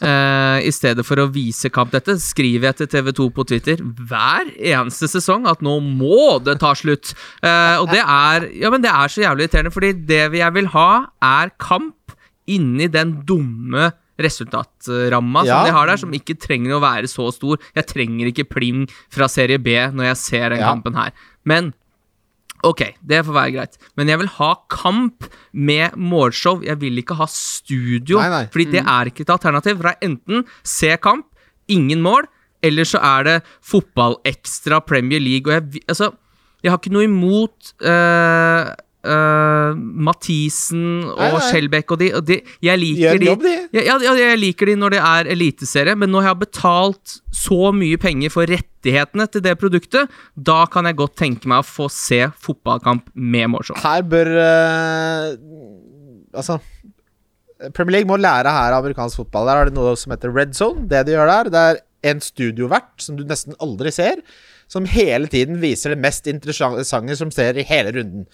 Eh, 0.02 0.64
I 0.66 0.72
stedet 0.74 1.04
for 1.06 1.22
å 1.22 1.28
vise 1.30 1.70
kamp 1.70 1.92
dette, 1.94 2.16
skriver 2.18 2.72
jeg 2.72 2.78
til 2.80 2.88
TV2 2.90 3.28
på 3.36 3.44
Twitter 3.46 3.84
hver 4.10 4.48
eneste 4.58 5.06
sesong 5.06 5.46
at 5.46 5.62
nå 5.62 5.76
må 5.78 6.40
det 6.42 6.56
ta 6.64 6.72
slutt. 6.74 7.12
Eh, 7.46 7.76
og 7.78 7.86
det 7.94 8.02
er 8.02 8.48
Ja, 8.64 8.72
men 8.74 8.82
det 8.82 8.90
er 8.90 9.14
så 9.14 9.22
jævlig 9.22 9.46
irriterende, 9.46 9.70
fordi 9.76 9.92
det 10.10 10.24
jeg 10.40 10.56
vil 10.58 10.72
ha, 10.74 11.06
er 11.22 11.52
kamp 11.62 12.16
inni 12.50 12.90
den 12.90 13.20
dumme 13.30 13.92
resultatramma 14.18 15.46
Ja. 15.46 15.54
som 15.60 15.66
de 15.70 15.72
har 15.78 15.86
der, 15.88 15.98
som 16.02 16.12
ikke 16.18 16.34
trenger 16.48 16.74
å 16.78 16.82
være 16.82 17.06
så 17.06 17.30
stor. 17.32 17.58
Jeg 17.76 17.86
trenger 17.86 18.26
ikke 18.34 18.50
pling 18.50 18.88
fra 19.10 19.28
serie 19.30 19.60
B 19.62 19.70
når 19.94 20.10
jeg 20.10 20.18
ser 20.18 20.50
den 20.50 20.60
Ja. 20.62 20.74
kampen 20.74 20.96
her. 20.96 21.12
Men 21.46 21.76
Ok, 22.68 22.84
det 23.02 23.24
får 23.26 23.36
være 23.36 23.54
greit. 23.56 23.80
Men 23.98 24.12
jeg 24.12 24.22
vil 24.22 24.30
ha 24.38 24.52
kamp 24.70 25.26
med 25.54 25.96
målshow. 25.98 26.62
Jeg 26.66 26.78
vil 26.82 27.02
ikke 27.02 27.18
ha 27.18 27.28
studio. 27.32 28.20
Nei, 28.22 28.30
nei. 28.34 28.44
Fordi 28.54 28.68
det 28.76 28.84
er 28.86 29.10
ikke 29.10 29.26
et 29.26 29.34
alternativ. 29.34 29.80
For 29.80 29.90
det 29.90 29.96
er 29.96 30.10
enten 30.12 30.46
se 30.68 30.94
kamp, 31.02 31.26
ingen 31.72 32.04
mål, 32.06 32.28
eller 32.62 32.86
så 32.86 33.02
er 33.02 33.26
det 33.26 33.36
fotballekstra 33.66 34.82
Premier 34.86 35.22
League. 35.24 35.50
Og 35.50 35.58
jeg, 35.58 35.84
altså, 35.90 36.12
jeg 36.62 36.74
har 36.74 36.82
ikke 36.82 36.94
noe 36.94 37.08
imot 37.10 37.74
eh, 37.82 38.72
eh, 39.04 39.80
Mathisen 40.08 40.84
og 41.10 41.20
Nei, 41.20 41.30
nei. 41.36 41.42
Skjelbæk 41.48 41.94
og 41.96 42.02
de. 42.02 42.10
Og 42.18 42.26
de 42.28 42.38
jeg 42.64 42.82
liker 42.82 43.22
de. 43.22 43.30
jobb, 43.32 43.46
de. 43.46 43.56
Ja, 43.78 43.98
ja, 44.04 44.16
jeg 44.20 44.40
liker 44.42 44.72
de 44.72 44.78
når 44.80 44.96
det 44.96 45.02
er 45.12 45.32
eliteserie, 45.36 45.96
men 46.00 46.14
når 46.14 46.26
jeg 46.26 46.32
har 46.32 46.40
betalt 46.42 47.16
så 47.42 47.72
mye 47.76 48.00
penger 48.02 48.34
for 48.34 48.50
rettighetene 48.50 49.28
til 49.32 49.46
det 49.46 49.58
produktet, 49.62 50.12
da 50.36 50.64
kan 50.72 50.90
jeg 50.90 51.00
godt 51.00 51.18
tenke 51.20 51.50
meg 51.52 51.64
å 51.64 51.68
få 51.68 51.90
se 51.94 52.24
fotballkamp 52.46 53.10
med 53.16 53.54
målshow. 53.56 53.80
Her 53.82 54.06
bør 54.08 54.34
uh, 54.38 55.32
Altså 56.32 56.62
Premier 57.76 58.00
League 58.00 58.10
må 58.10 58.18
lære 58.18 58.50
her 58.50 58.74
av 58.74 58.82
amerikansk 58.82 59.22
fotball. 59.22 59.50
Der 59.50 59.60
er 59.60 59.70
det 59.70 59.78
noe 59.78 59.94
som 60.00 60.14
heter 60.14 60.34
red 60.34 60.56
zone. 60.58 60.88
Det 60.90 61.04
de 61.06 61.14
gjør 61.14 61.30
der, 61.30 61.52
det 61.54 61.62
er 61.62 61.82
en 62.12 62.24
studiovert 62.24 62.96
som 63.04 63.20
du 63.20 63.26
nesten 63.28 63.58
aldri 63.62 63.92
ser, 63.94 64.24
som 64.72 64.88
hele 64.90 65.28
tiden 65.30 65.60
viser 65.62 65.94
det 65.94 66.02
mest 66.02 66.30
interessante 66.32 67.18
som 67.20 67.32
ser 67.34 67.60
i 67.60 67.66
hele 67.68 67.94
runden. 67.98 68.26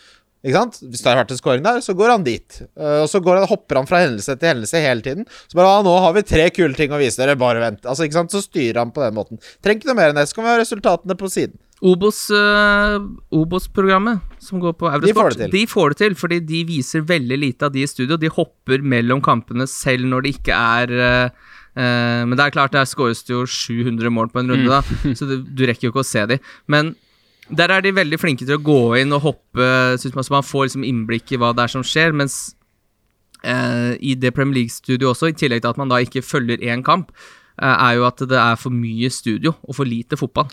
Ikke 0.47 0.61
sant? 0.61 0.79
Hvis 0.79 1.03
det 1.03 1.11
har 1.11 1.19
vært 1.19 1.33
en 1.35 1.39
scoring 1.41 1.63
der, 1.65 1.81
så 1.83 1.95
går 1.97 2.13
han 2.13 2.23
dit. 2.23 2.61
Uh, 2.79 3.03
og 3.03 3.09
så 3.11 3.19
går 3.23 3.41
han, 3.41 3.49
hopper 3.49 3.81
han 3.81 3.89
fra 3.89 3.99
hendelse 4.05 4.37
til 4.39 4.51
hendelse 4.53 4.79
hele 4.79 5.03
tiden. 5.03 5.27
Så 5.51 5.59
bare 5.59 5.73
ah, 5.75 5.83
'Nå 5.83 5.95
har 6.05 6.13
vi 6.15 6.23
tre 6.23 6.47
kule 6.55 6.77
ting 6.77 6.93
å 6.95 7.01
vise 7.01 7.19
dere, 7.19 7.35
bare 7.35 7.59
vent.' 7.59 7.83
Altså, 7.83 8.07
ikke 8.07 8.21
sant? 8.21 8.31
Så 8.31 8.45
styrer 8.45 8.79
han 8.79 8.93
på 8.95 9.03
den 9.03 9.17
måten. 9.17 9.41
Trenger 9.59 9.83
ikke 9.83 9.91
noe 9.91 9.99
mer 9.99 10.13
enn 10.13 10.21
det. 10.21 10.29
Så 10.29 10.37
kan 10.37 10.47
vi 10.47 10.53
ha 10.55 10.61
resultatene 10.61 11.19
på 11.19 11.31
siden. 11.33 11.59
Eh, 11.77 12.95
Obos-programmet 13.37 14.23
som 14.41 14.59
går 14.59 14.73
på 14.73 14.89
De 15.03 15.13
får 15.13 15.35
det 15.35 15.43
til. 15.43 15.51
de 15.51 15.67
får 15.67 15.89
det 15.89 15.97
til, 15.97 16.15
fordi 16.15 16.39
de 16.39 16.63
viser 16.65 17.03
veldig 17.05 17.37
lite 17.37 17.67
av 17.67 17.71
de 17.75 17.83
i 17.83 17.87
studio. 17.87 18.17
De 18.17 18.31
hopper 18.33 18.81
mellom 18.81 19.21
kampene 19.21 19.67
selv 19.67 20.07
når 20.07 20.25
det 20.25 20.35
ikke 20.39 20.55
er 20.57 20.89
uh, 20.97 21.29
Men 22.25 22.33
det 22.33 22.47
er 22.47 22.55
klart, 22.55 22.73
der 22.73 22.89
skåres 22.89 23.21
det 23.27 23.35
jo 23.35 23.45
700 23.45 24.09
mål 24.09 24.31
på 24.33 24.39
en 24.41 24.49
runde, 24.49 24.65
da, 24.65 24.81
så 25.13 25.27
du, 25.29 25.43
du 25.45 25.67
rekker 25.67 25.89
jo 25.89 25.91
ikke 25.93 26.01
å 26.01 26.07
se 26.07 26.25
de. 26.25 26.39
Men 26.65 26.95
der 27.49 27.71
er 27.71 27.83
de 27.83 27.93
veldig 27.95 28.19
flinke 28.19 28.45
til 28.45 28.57
å 28.57 28.63
gå 28.63 28.79
inn 29.01 29.15
og 29.15 29.23
hoppe, 29.23 29.67
synes 30.01 30.15
man, 30.17 30.27
så 30.27 30.35
man 30.35 30.47
får 30.47 30.67
liksom 30.67 30.85
innblikk 30.87 31.31
i 31.31 31.39
hva 31.39 31.53
det 31.55 31.63
er 31.65 31.73
som 31.77 31.85
skjer. 31.85 32.15
Mens 32.17 32.37
eh, 33.43 33.95
i 34.03 34.15
det 34.19 34.33
Premier 34.35 34.61
League-studioet 34.61 35.13
også, 35.13 35.31
i 35.31 35.37
tillegg 35.37 35.63
til 35.63 35.71
at 35.71 35.79
man 35.79 35.91
da 35.91 36.01
ikke 36.03 36.25
følger 36.25 36.63
én 36.67 36.83
kamp, 36.85 37.13
eh, 37.61 37.73
er 37.73 37.97
jo 37.99 38.07
at 38.09 38.23
det 38.27 38.39
er 38.41 38.59
for 38.59 38.75
mye 38.75 39.11
studio 39.13 39.55
og 39.63 39.79
for 39.79 39.87
lite 39.87 40.19
fotball. 40.19 40.51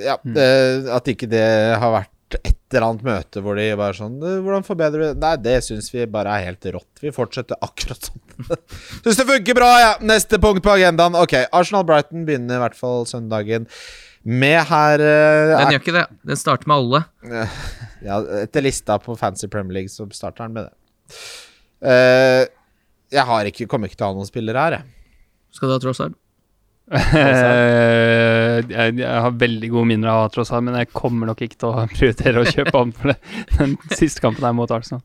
Ja, 0.00 0.16
det, 0.24 0.88
At 0.88 1.08
ikke 1.12 1.28
det 1.28 1.44
har 1.76 1.90
vært 1.92 2.38
et 2.40 2.56
eller 2.72 2.86
annet 2.88 3.04
møte 3.06 3.42
hvor 3.44 3.58
de 3.58 3.66
bare 3.78 3.94
sånn 3.94 4.14
Hvordan 4.16 4.64
forbedrer 4.66 5.02
vi 5.02 5.08
det? 5.10 5.18
Nei, 5.20 5.34
det 5.44 5.58
syns 5.66 5.90
vi 5.92 6.06
bare 6.10 6.32
er 6.32 6.48
helt 6.48 6.66
rått. 6.72 7.02
Vi 7.02 7.12
fortsetter 7.14 7.60
akkurat 7.62 8.08
sånn. 8.08 8.22
syns 9.04 9.20
det 9.20 9.28
funker 9.28 9.58
bra, 9.58 9.68
ja! 9.82 9.92
Neste 10.02 10.40
punkt 10.42 10.64
på 10.64 10.72
agendaen. 10.72 11.18
Ok, 11.20 11.36
Arsenal-Brighton 11.44 12.24
begynner 12.26 12.58
i 12.58 12.64
hvert 12.64 12.78
fall 12.78 13.04
søndagen 13.10 13.68
med 14.24 14.58
her 14.70 15.02
uh, 15.04 15.54
Den 15.60 15.74
gjør 15.74 15.82
ikke 15.82 15.96
det. 15.98 16.04
Den 16.32 16.40
starter 16.40 16.70
med 16.70 16.80
alle. 16.80 17.00
ja, 18.08 18.18
Etter 18.42 18.64
lista 18.64 18.98
på 19.02 19.16
Fancy 19.20 19.50
Premier 19.52 19.80
League 19.80 19.92
så 19.92 20.08
starter 20.16 20.46
den 20.46 20.56
med 20.56 20.68
det. 20.68 21.18
Uh, 21.84 22.42
jeg 23.14 23.28
har 23.28 23.48
ikke, 23.50 23.68
kommer 23.70 23.90
ikke 23.90 24.00
til 24.00 24.06
å 24.08 24.12
ha 24.12 24.18
noen 24.18 24.28
spillere 24.28 24.66
her, 24.66 24.78
jeg. 24.78 24.92
Skal 25.54 25.70
du 25.70 25.76
ha 25.76 25.82
Trossard? 25.82 26.16
Eh, 26.92 28.58
jeg, 28.74 28.96
jeg 28.98 29.20
har 29.26 29.36
veldig 29.40 29.70
gode 29.72 29.88
minner 29.88 30.10
av 30.12 30.32
Trossard, 30.34 30.64
men 30.66 30.76
jeg 30.80 30.90
kommer 30.92 31.30
nok 31.30 31.44
ikke 31.46 31.60
til 31.60 31.70
å 31.70 31.84
prioritere 31.92 32.42
å 32.42 32.48
kjøpe 32.48 32.74
ham 32.74 32.92
for 32.96 33.12
det. 33.12 33.18
Den 33.58 33.76
siste 33.94 34.24
kampen 34.24 34.48
er 34.48 34.56
mot 34.56 34.72
Arsenal. 34.74 35.04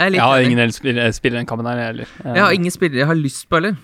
Jeg, 0.00 0.16
Jeg 0.16 0.24
har 0.24 0.42
ingen 0.42 0.58
ellers 0.58 0.80
spiller, 0.80 1.12
spiller 1.14 1.42
den 1.42 1.46
kampen 1.46 1.68
her, 1.68 1.78
jeg 1.78 1.90
heller. 1.92 2.12
Eh, 2.24 2.34
jeg 2.34 2.42
har 2.42 2.54
ingen 2.56 2.74
spillere 2.74 3.02
jeg 3.04 3.10
har 3.12 3.18
lyst 3.18 3.44
på 3.48 3.60
heller. 3.60 3.76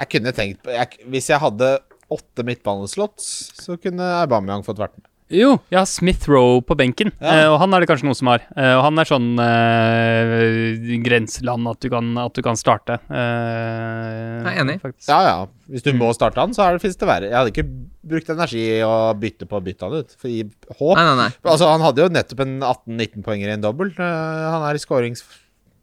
Jeg 0.00 0.08
kunne 0.14 0.32
tenkt 0.32 0.62
på 0.64 0.72
jeg, 0.72 1.00
Hvis 1.12 1.28
jeg 1.28 1.42
hadde 1.42 1.70
åtte 2.10 2.44
midtbaneslots, 2.46 3.52
så 3.60 3.76
kunne 3.80 4.02
Aubameyang 4.24 4.64
fått 4.66 4.78
vært 4.82 4.96
med. 4.98 5.06
Jo, 5.30 5.60
jeg 5.70 5.78
har 5.78 5.86
Smith 5.86 6.24
Roe 6.26 6.58
på 6.66 6.74
benken, 6.74 7.12
Ja. 7.22 7.44
eh, 7.44 7.46
og 7.52 7.60
han 7.60 7.72
er 7.74 7.80
det 7.84 7.88
kanskje 7.88 8.08
noen 8.08 8.16
som 8.18 8.26
har. 8.32 8.40
Eh, 8.56 8.72
og 8.74 8.82
han 8.82 8.98
er 8.98 9.04
sånn 9.06 9.28
eh, 9.38 10.98
grenseland 11.04 11.68
at 11.70 11.78
du 11.84 11.88
kan, 11.92 12.08
at 12.18 12.34
du 12.34 12.42
kan 12.42 12.56
starte. 12.58 12.96
Eh, 13.08 14.42
Jeg 14.42 14.56
er 14.56 14.60
enig. 14.64 14.80
faktisk. 14.82 15.06
Ja, 15.08 15.20
ja. 15.22 15.46
Hvis 15.70 15.82
du 15.84 15.92
Mm. 15.92 15.98
må 16.02 16.12
starte 16.16 16.40
han, 16.42 16.50
så 16.52 16.64
er 16.66 16.72
det, 16.74 16.82
finnes 16.82 16.96
det 16.98 17.06
verre. 17.06 17.30
Jeg 17.30 17.38
hadde 17.38 17.52
ikke 17.52 17.86
brukt 18.10 18.28
energi 18.28 18.80
å 18.82 19.14
bytte 19.14 19.46
på 19.46 19.60
å 19.60 19.62
bytte 19.62 19.82
han 19.86 19.92
ut. 20.02 20.16
For 20.18 20.26
i 20.28 20.42
håp 20.42 20.96
Nei, 20.96 21.04
nei, 21.04 21.16
nei. 21.16 21.30
Altså, 21.44 21.70
han 21.70 21.80
hadde 21.80 22.02
jo 22.02 22.08
nettopp 22.08 22.40
en 22.40 22.60
18-19 22.60 23.22
poenger 23.22 23.48
i 23.50 23.52
en 23.54 23.62
dobbel. 23.62 23.94
Eh, 23.96 24.50
han 24.50 24.62
er 24.68 24.74
i 24.74 24.78
skårings... 24.82 25.22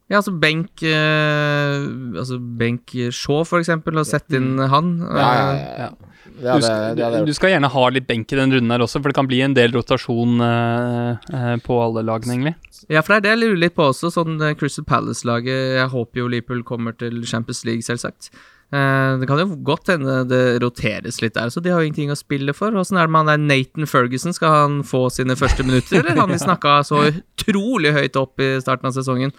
Ja, 0.10 0.22
altså 0.22 0.32
benk 0.40 0.82
eh, 0.84 1.84
Altså 2.16 2.38
benk 2.40 2.94
Shaw, 3.12 3.44
for 3.44 3.60
eksempel, 3.60 3.98
og 4.00 4.06
sette 4.06 4.36
inn 4.40 4.58
han. 4.58 5.00
Ja, 5.04 5.18
ja, 5.18 5.54
ja. 5.54 5.78
Ja. 5.78 5.90
Det 6.38 6.44
Du, 6.46 6.50
hadde, 6.52 6.68
skal, 6.68 6.98
det 6.98 7.22
du 7.26 7.34
skal 7.34 7.52
gjerne 7.56 7.70
ha 7.74 7.84
litt 7.90 8.06
benk 8.10 8.34
i 8.34 8.38
den 8.38 8.52
runden 8.54 8.74
her 8.74 8.84
også, 8.86 9.02
for 9.02 9.10
det 9.10 9.18
kan 9.18 9.30
bli 9.30 9.40
en 9.42 9.56
del 9.58 9.74
rotasjon 9.74 10.44
eh, 10.46 11.32
eh, 11.34 11.56
på 11.66 11.80
alle 11.82 12.04
lagene, 12.06 12.36
egentlig. 12.36 12.54
Ja, 12.94 13.02
for 13.02 13.16
det 13.16 13.18
er 13.18 13.24
det 13.26 13.32
jeg 13.34 13.42
lurer 13.42 13.64
litt 13.64 13.78
på 13.78 13.88
også. 13.90 14.12
Sånn 14.14 14.38
eh, 14.46 14.54
Crystal 14.60 14.86
Palace-laget 14.88 15.80
Jeg 15.80 15.90
håper 15.96 16.22
jo 16.22 16.30
Liverpool 16.30 16.62
kommer 16.68 16.94
til 16.98 17.24
Champions 17.26 17.64
League, 17.66 17.86
selvsagt. 17.86 18.30
Eh, 18.68 19.14
det 19.18 19.30
kan 19.30 19.42
jo 19.42 19.58
godt 19.66 19.90
hende 19.94 20.20
det 20.30 20.44
roteres 20.62 21.22
litt 21.24 21.38
der, 21.40 21.50
så 21.54 21.64
de 21.64 21.74
har 21.74 21.82
jo 21.82 21.90
ingenting 21.90 22.14
å 22.14 22.20
spille 22.20 22.54
for. 22.58 22.76
Åssen 22.78 23.00
er 23.00 23.10
det 23.10 23.16
med 23.16 23.26
han 23.26 23.32
der 23.34 23.48
Nathan 23.56 23.90
Ferguson? 23.90 24.36
Skal 24.36 24.54
han 24.54 24.84
få 24.86 25.08
sine 25.14 25.40
første 25.40 25.66
minutter, 25.66 26.04
eller? 26.04 26.22
Han 26.22 26.34
vi 26.36 26.44
snakka 26.44 26.84
så 26.86 27.08
utrolig 27.10 27.96
høyt 27.98 28.20
opp 28.20 28.44
i 28.44 28.54
starten 28.62 28.92
av 28.92 28.96
sesongen. 29.00 29.34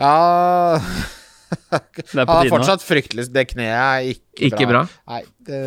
Ja 0.00 0.80
Det 2.14 2.24
er 2.24 2.48
fortsatt 2.52 2.82
fryktelig 2.84 3.28
Det 3.32 3.46
kneet 3.52 3.74
er 3.74 4.08
ikke, 4.14 4.48
Ikke 4.50 4.66
bra. 4.70 4.86
Nei, 5.10 5.20
det, 5.46 5.60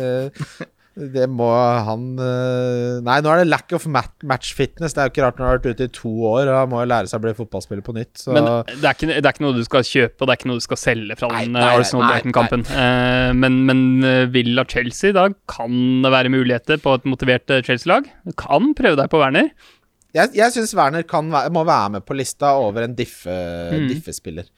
det 0.98 1.28
må 1.30 1.46
han 1.86 2.06
eh, 2.18 2.96
Nei, 3.06 3.18
nå 3.22 3.30
er 3.30 3.42
det 3.44 3.48
lack 3.52 3.70
of 3.76 3.84
match 3.86 4.48
fitness. 4.58 4.96
Det 4.96 5.02
er 5.02 5.06
jo 5.08 5.12
ikke 5.14 5.22
rart 5.26 5.38
når 5.38 5.44
han 5.46 5.52
har 5.52 5.60
vært 5.60 5.78
ute 5.78 5.86
i 5.86 5.92
to 5.94 6.10
år. 6.32 6.50
Han 6.50 6.72
må 6.72 6.80
jo 6.82 6.88
lære 6.90 7.06
seg 7.10 7.20
å 7.20 7.24
bli 7.28 7.34
fotballspiller 7.38 7.84
på 7.86 7.94
nytt. 7.94 8.12
Så 8.18 8.34
Men 8.34 8.48
det 8.66 8.82
er, 8.82 8.96
ikke, 8.96 9.10
det 9.12 9.22
er 9.22 9.30
ikke 9.30 9.44
noe 9.46 9.54
du 9.56 9.62
skal 9.68 9.86
kjøpe, 9.86 10.18
og 10.18 10.26
det 10.26 10.34
er 10.34 10.40
ikke 10.40 10.50
noe 10.50 10.58
du 10.58 10.66
skal 10.66 10.80
selge 10.82 11.18
fra 11.20 11.30
den 11.36 11.58
Arsenal-Brighton-kampen. 11.62 12.66
Eh, 12.74 13.30
men 13.38 13.60
men 13.68 13.84
eh, 14.02 14.24
Villa-Chelsea, 14.34 15.14
da 15.16 15.28
kan 15.54 15.78
det 16.02 16.14
være 16.16 16.34
muligheter 16.34 16.82
på 16.82 16.98
et 16.98 17.06
motivert 17.14 17.46
Chelsea-lag. 17.68 18.10
Du 18.26 18.34
kan 18.38 18.72
prøve 18.78 18.98
deg 18.98 19.10
på 19.14 19.22
Werner. 19.22 19.52
jeg, 20.18 20.32
jeg 20.34 20.50
syns 20.54 20.74
Werner 20.74 21.04
kan 21.06 21.30
være, 21.30 21.52
må 21.54 21.62
være 21.68 21.94
med 21.98 22.06
på 22.08 22.16
lista 22.18 22.56
over 22.58 22.88
en 22.88 22.98
diffe, 22.98 23.38
Mm. 23.68 23.86
diffespiller. 23.92 24.48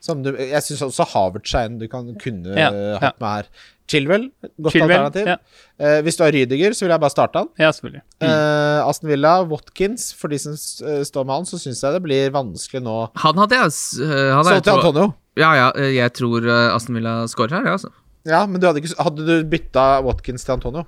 Som 0.00 0.22
du, 0.24 0.30
jeg 0.38 0.62
syns 0.64 0.80
også 0.86 1.04
Havertz 1.12 1.52
er 1.54 1.66
en 1.68 1.78
du 1.78 1.86
kan 1.92 2.06
kunne 2.16 2.54
Ja, 2.56 2.70
ja. 2.72 2.98
hatt 3.02 3.18
med 3.20 3.28
her. 3.34 3.48
Chilwell, 3.90 4.28
godt 4.62 4.72
Chilwell, 4.72 5.02
alternativ. 5.02 5.26
ja. 5.26 5.36
Eh, 5.82 6.00
hvis 6.06 6.16
du 6.16 6.22
har 6.22 6.30
Rydiger, 6.32 6.72
så 6.78 6.84
vil 6.86 6.92
jeg 6.94 7.00
bare 7.02 7.10
starte 7.12 7.40
han. 7.42 7.48
Ja, 7.58 7.72
selvfølgelig. 7.74 8.02
Eh, 8.22 8.86
Aston 8.86 9.10
Villa, 9.10 9.32
Watkins, 9.50 10.12
for 10.14 10.28
de 10.32 10.38
som 10.38 10.54
eh, 10.54 11.02
står 11.04 11.26
med 11.26 11.34
han, 11.40 11.48
så 11.50 11.58
syns 11.58 11.82
jeg 11.82 11.96
det 11.98 12.02
blir 12.04 12.30
vanskelig 12.32 12.82
nå. 12.86 12.94
Han 13.24 13.42
hadde 13.42 13.58
jeg 13.58 13.66
s- 13.74 13.98
eh, 14.00 14.40
Så 14.46 14.60
til 14.62 14.72
Antonio. 14.78 15.08
Ja, 15.36 15.50
ja, 15.58 15.66
eh, 15.76 15.90
jeg 15.98 16.12
tror 16.14 16.46
Aston 16.76 16.94
Villa 17.00 17.16
scorer 17.28 17.58
her, 17.58 17.66
ja, 17.66 17.72
altså. 17.76 17.90
Ja, 18.24 18.46
men 18.46 18.60
du 18.60 18.66
hadde, 18.68 18.80
ikke, 18.84 18.94
hadde 19.02 19.26
du 19.26 19.44
bytta 19.50 19.88
Watkins 20.06 20.44
til 20.46 20.52
Antonio? 20.54 20.86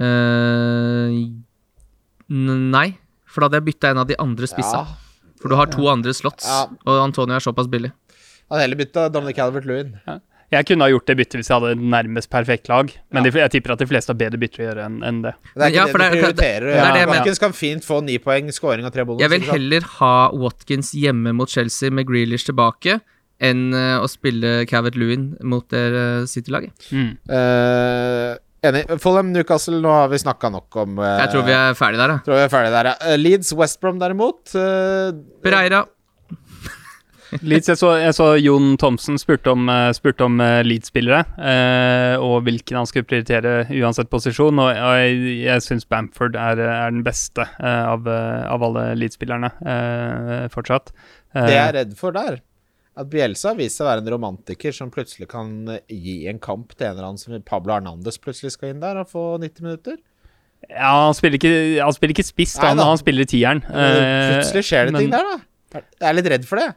Uh, 0.00 1.10
nei, 2.30 2.88
for 3.26 3.40
da 3.42 3.46
hadde 3.48 3.60
jeg 3.60 3.66
bytta 3.72 3.90
en 3.94 4.00
av 4.02 4.08
de 4.10 4.16
andre 4.22 4.48
spissa. 4.50 4.80
Ja. 4.86 5.00
For 5.44 5.52
du 5.52 5.58
har 5.60 5.68
to 5.68 5.84
andre 5.92 6.14
slots, 6.16 6.46
Ja. 6.48 6.62
og 6.88 7.02
Antonio 7.04 7.36
er 7.36 7.44
såpass 7.44 7.68
billig. 7.68 7.92
Han 8.50 8.60
heller 8.64 8.76
bytta 8.80 9.10
Dominic 9.12 9.36
Calvert-Lewin. 9.36 9.90
Jeg 10.54 10.66
kunne 10.68 10.84
ha 10.86 10.90
gjort 10.92 11.06
det 11.08 11.16
byttet 11.18 11.40
hvis 11.40 11.48
jeg 11.50 11.56
hadde 11.60 11.80
nærmest 11.82 12.30
perfekt 12.30 12.68
lag, 12.70 12.88
men 13.12 13.24
de, 13.26 13.30
jeg 13.32 13.50
tipper 13.50 13.72
at 13.74 13.80
de 13.82 13.86
fleste 13.90 14.12
har 14.12 14.18
bedre 14.20 14.38
bytter 14.38 14.60
å 14.62 14.66
gjøre 14.68 14.84
enn 14.86 14.98
en 15.02 15.22
det. 15.24 15.32
Det 15.56 15.62
er 15.64 15.72
ikke 15.72 15.74
Ja, 15.74 15.84
det 15.86 15.92
du 15.92 16.04
er- 16.04 16.14
prioriterer. 16.14 16.68
det 16.70 16.92
det. 16.94 17.08
Watkins 17.10 17.40
kan 17.42 17.52
fint 17.52 17.82
få 17.84 18.02
ni 18.04 18.18
poeng, 18.18 18.52
scoring 18.52 18.84
og 18.86 18.92
tre 18.94 19.04
bonus. 19.04 19.20
Jeg 19.20 19.30
vil 19.30 19.40
heller 19.50 19.80
ha 19.98 20.30
Watkins 20.32 20.92
hjemme 20.94 21.34
mot 21.34 21.48
Chelsea 21.50 21.90
med 21.90 22.06
Grealish 22.06 22.44
tilbake 22.46 23.00
enn 23.40 23.74
eh, 23.74 23.98
å 23.98 24.06
spille 24.08 24.64
Cavett 24.70 24.94
Lewin 24.96 25.36
mot 25.42 25.66
det 25.68 25.82
eh, 25.92 26.24
City-laget. 26.30 26.72
Mm. 26.92 27.16
Eh, 27.28 28.36
enig. 28.70 28.84
Fulham 29.02 29.32
Newcastle, 29.34 29.80
nå 29.82 29.90
har 29.92 30.12
vi 30.12 30.20
snakka 30.22 30.50
nok 30.54 30.78
om 30.84 31.00
uh, 31.02 31.08
Jeg 31.22 31.32
tror 31.34 31.44
vi 31.48 31.56
er 31.56 31.76
ferdig 31.78 32.00
der, 32.00 32.14
ja. 32.16 32.22
tror 32.26 32.38
vi 32.38 32.46
er 32.46 32.52
ferdig 32.52 32.72
der, 32.74 32.92
ja. 32.92 32.94
Eh, 33.10 33.18
Leeds 33.20 33.52
Westbrom 33.58 34.00
derimot 34.02 34.54
uh, 34.56 35.12
Pereira. 35.44 35.84
Leeds, 37.42 37.70
jeg, 37.72 37.78
så, 37.80 37.90
jeg 37.98 38.14
så 38.14 38.28
Jon 38.38 38.76
Thomsen 38.78 39.18
spurte 39.18 39.50
om, 39.50 39.66
spurte 39.96 40.26
om 40.26 40.38
Leeds-spillere, 40.38 41.24
eh, 41.34 42.14
og 42.22 42.44
hvilken 42.46 42.78
han 42.78 42.86
skulle 42.86 43.08
prioritere 43.10 43.64
uansett 43.74 44.10
posisjon. 44.12 44.60
Og, 44.62 44.70
og 44.70 44.98
jeg, 45.00 45.18
jeg 45.42 45.64
syns 45.66 45.88
Bamford 45.90 46.38
er, 46.38 46.62
er 46.62 46.94
den 46.94 47.02
beste 47.06 47.48
eh, 47.58 47.84
av, 47.90 48.06
av 48.06 48.68
alle 48.68 48.86
Leeds-spillerne 49.00 49.50
eh, 49.66 50.46
fortsatt. 50.54 50.94
Det 51.34 51.50
jeg 51.50 51.64
er 51.64 51.78
redd 51.80 51.96
for 51.98 52.14
der, 52.14 52.38
at 52.94 53.10
Bielsa 53.10 53.50
har 53.50 53.58
vist 53.58 53.78
seg 53.78 53.86
å 53.86 53.90
være 53.90 54.04
en 54.04 54.12
romantiker 54.14 54.74
som 54.74 54.90
plutselig 54.94 55.26
kan 55.32 55.50
eh, 55.72 55.82
gi 55.90 56.16
en 56.30 56.38
kamp 56.42 56.76
til 56.76 56.86
en 56.86 56.94
eller 56.94 57.08
annen 57.08 57.20
som 57.20 57.34
Pablo 57.46 57.74
Hernandez 57.74 58.20
plutselig 58.22 58.54
skal 58.54 58.74
inn 58.74 58.82
der 58.84 59.00
og 59.02 59.10
få 59.10 59.24
90 59.42 59.66
minutter. 59.66 59.98
ja, 60.68 60.92
han 60.92 61.16
spiller 61.18 61.40
ikke, 61.40 61.54
han 61.82 61.96
spiller 61.96 62.14
ikke 62.14 62.28
spiss, 62.28 62.54
Nei 62.60 62.70
han, 62.70 62.80
da. 62.80 62.88
han 62.92 63.00
spiller 63.02 63.28
tieren. 63.28 63.64
Eh, 63.66 64.38
plutselig 64.38 64.66
skjer 64.70 64.88
det 64.88 64.96
men- 64.96 65.06
ting 65.06 65.14
der, 65.14 65.32
da. 65.32 65.40
Jeg 65.74 66.06
er 66.06 66.14
litt 66.14 66.30
redd 66.30 66.44
for 66.46 66.62
det. 66.62 66.68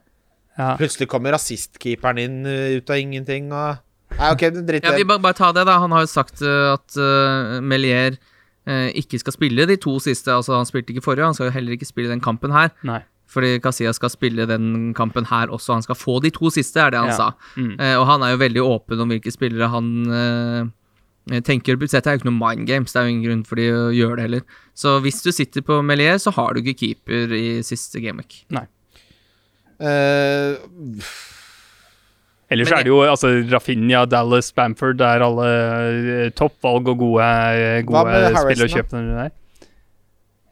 Ja. 0.57 0.71
Plutselig 0.79 1.05
kommer 1.11 1.35
rasistkeeperen 1.35 2.17
inn 2.17 2.39
uh, 2.49 2.77
ut 2.79 2.89
av 2.89 2.97
ingenting 2.97 3.51
og 3.53 3.83
Nei, 4.17 4.29
ok, 4.31 4.47
dritt 4.65 4.85
i 4.85 4.87
Ja, 4.87 4.95
vi 4.95 5.03
bare, 5.05 5.21
bare 5.21 5.37
ta 5.37 5.51
det, 5.53 5.65
da. 5.67 5.75
Han 5.83 5.91
har 5.93 6.05
jo 6.05 6.09
sagt 6.09 6.41
eh, 6.41 6.71
at 6.71 6.95
uh, 6.95 7.59
Melier 7.61 8.15
uh, 8.15 8.87
ikke 8.95 9.19
skal 9.21 9.35
spille 9.35 9.67
de 9.69 9.75
to 9.83 9.97
siste. 10.01 10.31
Altså, 10.31 10.55
han 10.55 10.65
spilte 10.65 10.95
ikke 10.95 11.03
forrige, 11.05 11.27
han 11.27 11.35
skal 11.37 11.51
jo 11.51 11.55
heller 11.57 11.75
ikke 11.75 11.89
spille 11.89 12.09
den 12.09 12.23
kampen 12.23 12.55
her. 12.55 12.71
Nei. 12.87 13.01
Fordi 13.27 13.59
Casillas 13.59 13.97
skal 13.99 14.09
spille 14.13 14.45
den 14.47 14.93
kampen 14.95 15.25
her 15.27 15.47
også. 15.51 15.73
Han 15.75 15.83
skal 15.83 15.95
få 15.99 16.21
de 16.23 16.31
to 16.31 16.49
siste, 16.53 16.79
er 16.79 16.91
det 16.95 16.99
han 17.01 17.09
Ja. 17.11 17.17
sa. 17.17 17.31
Mm. 17.57 17.73
Eh, 17.79 17.95
og 17.99 18.05
han 18.07 18.23
er 18.23 18.31
jo 18.31 18.37
veldig 18.43 18.63
åpen 18.63 19.01
om 19.03 19.09
hvilke 19.11 19.33
spillere 19.35 19.67
han 19.69 19.89
eh, 20.07 21.41
tenker 21.43 21.75
Dette 21.75 22.07
er 22.07 22.15
jo 22.15 22.21
ikke 22.21 22.29
noe 22.31 22.39
mind 22.39 22.67
games, 22.69 22.93
det 22.93 23.01
er 23.01 23.03
jo 23.09 23.11
ingen 23.11 23.25
grunn 23.27 23.43
for 23.45 23.59
de 23.59 23.67
å 23.75 23.91
gjøre 23.91 24.15
det 24.15 24.23
heller. 24.29 24.41
Så 24.73 25.01
hvis 25.03 25.19
du 25.25 25.31
sitter 25.35 25.61
på 25.61 25.81
Melier, 25.83 26.15
så 26.23 26.31
har 26.31 26.53
du 26.55 26.61
ikke 26.61 26.77
keeper 26.79 27.33
i 27.35 27.61
siste 27.67 27.99
gameweek. 27.99 28.45
Eh, 29.77 30.55
Ellers 32.49 32.69
Men 32.71 32.79
er 32.79 32.83
det 32.87 32.91
jo 32.93 33.01
altså, 33.03 33.29
Rafinha, 33.51 34.05
Dallas, 34.07 34.53
Bamford 34.55 34.97
Det 34.97 35.05
er 35.05 35.23
alle 35.25 35.47
eh, 35.51 36.29
toppvalg 36.31 36.87
og 36.93 37.01
gode, 37.01 37.27
eh, 37.27 37.81
gode 37.85 38.31
spill 38.39 38.63
å 38.63 38.69
kjøpe 38.71 39.01
der. 39.03 39.33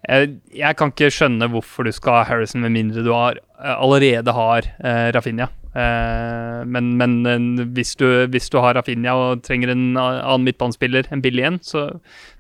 Jeg, 0.06 0.36
jeg 0.54 0.78
kan 0.78 0.92
ikke 0.94 1.12
skjønne 1.14 1.48
hvorfor 1.54 1.88
du 1.88 1.92
skal 1.96 2.20
ha 2.20 2.24
Harrison 2.30 2.62
med 2.66 2.74
mindre 2.76 3.04
du 3.06 3.12
har, 3.14 3.40
eh, 3.58 3.76
allerede 3.76 4.34
har 4.38 4.68
eh, 4.80 5.08
Rafinha. 5.16 5.50
Eh, 5.76 6.60
men 6.72 6.94
men 7.00 7.16
eh, 7.28 7.66
hvis, 7.76 7.96
du, 8.00 8.06
hvis 8.32 8.50
du 8.54 8.60
har 8.64 8.78
Rafinha 8.78 9.16
og 9.20 9.44
trenger 9.44 9.74
en 9.74 9.86
annen 9.98 10.46
midtbanespiller, 10.48 11.10
en 11.12 11.24
billig 11.26 11.48
en, 11.50 11.60
så, 11.66 11.88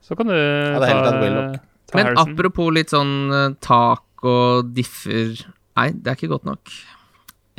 så 0.05 0.15
kan 0.15 0.31
du 0.31 0.37
ja, 0.37 0.79
ta, 0.79 1.01
ta 1.09 1.97
Men 1.97 2.11
Harrison. 2.11 2.35
apropos 2.35 2.71
litt 2.75 2.93
sånn 2.93 3.15
eh, 3.33 3.49
tak 3.65 4.25
og 4.25 4.71
differ 4.75 5.35
Nei, 5.75 5.89
det 5.91 6.07
er 6.07 6.15
ikke 6.15 6.31
godt 6.31 6.45
nok. 6.47 6.71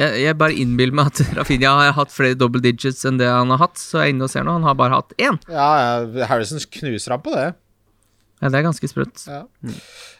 Jeg, 0.00 0.12
jeg 0.22 0.36
bare 0.40 0.56
innbiller 0.56 0.96
meg 0.96 1.10
at 1.10 1.20
Rafinha 1.36 1.74
har 1.82 1.92
hatt 1.98 2.14
flere 2.14 2.38
double 2.38 2.62
digits 2.64 3.04
enn 3.08 3.18
det 3.20 3.28
han 3.28 3.52
har 3.52 3.60
hatt. 3.60 3.76
Så 3.76 4.00
jeg 4.00 4.06
er 4.06 4.14
inne 4.14 4.24
og 4.24 4.32
ser 4.32 4.46
nå, 4.46 4.54
han 4.56 4.64
har 4.64 4.76
bare 4.78 4.96
hatt 4.96 5.12
én. 5.20 5.36
ja, 5.52 5.68
ja, 5.76 6.28
Harrison 6.30 6.62
knuser 6.78 7.12
ham 7.16 7.24
på 7.24 7.34
det. 7.36 7.50
Ja, 8.42 8.50
det 8.52 8.58
er 8.58 8.66
ganske 8.66 8.88
sprøtt. 8.90 9.22
Ja. 9.30 9.42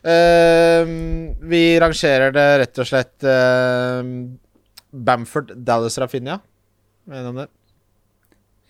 Eh, 0.09 0.93
vi 1.53 1.63
rangerer 1.83 2.33
det 2.33 2.47
rett 2.63 2.81
og 2.81 2.89
slett 2.89 3.27
uh, 3.29 4.01
Bamford, 4.91 5.53
Dallas, 5.69 5.99
Rafinha. 6.01 6.39
Mener 7.07 7.31
om 7.31 7.43
det? 7.43 7.49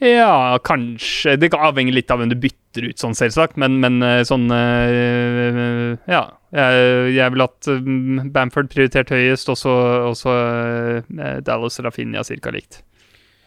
Ja, 0.03 0.59
kanskje. 0.65 1.37
Det 1.41 1.55
avhenger 1.57 1.95
litt 1.97 2.11
av 2.13 2.21
hvem 2.21 2.33
du 2.33 2.37
bytter 2.41 2.91
ut, 2.91 2.99
sånn 3.01 3.17
selvsagt, 3.17 3.57
men, 3.61 3.79
men 3.81 4.03
eh, 4.05 4.25
sånn 4.29 4.51
uh, 4.53 5.95
Ja. 6.11 6.27
Jeg, 6.57 6.85
jeg 7.13 7.33
vil 7.35 7.43
hatt 7.43 7.67
mm, 7.69 8.29
Bamford 8.33 8.69
prioritert 8.73 9.11
høyest, 9.13 9.51
og 9.53 9.59
så 9.61 10.33
eh, 10.33 11.41
Dallas 11.45 11.77
og 11.81 11.89
Rafinha 11.89 12.23
cirka 12.25 12.53
likt. 12.55 12.79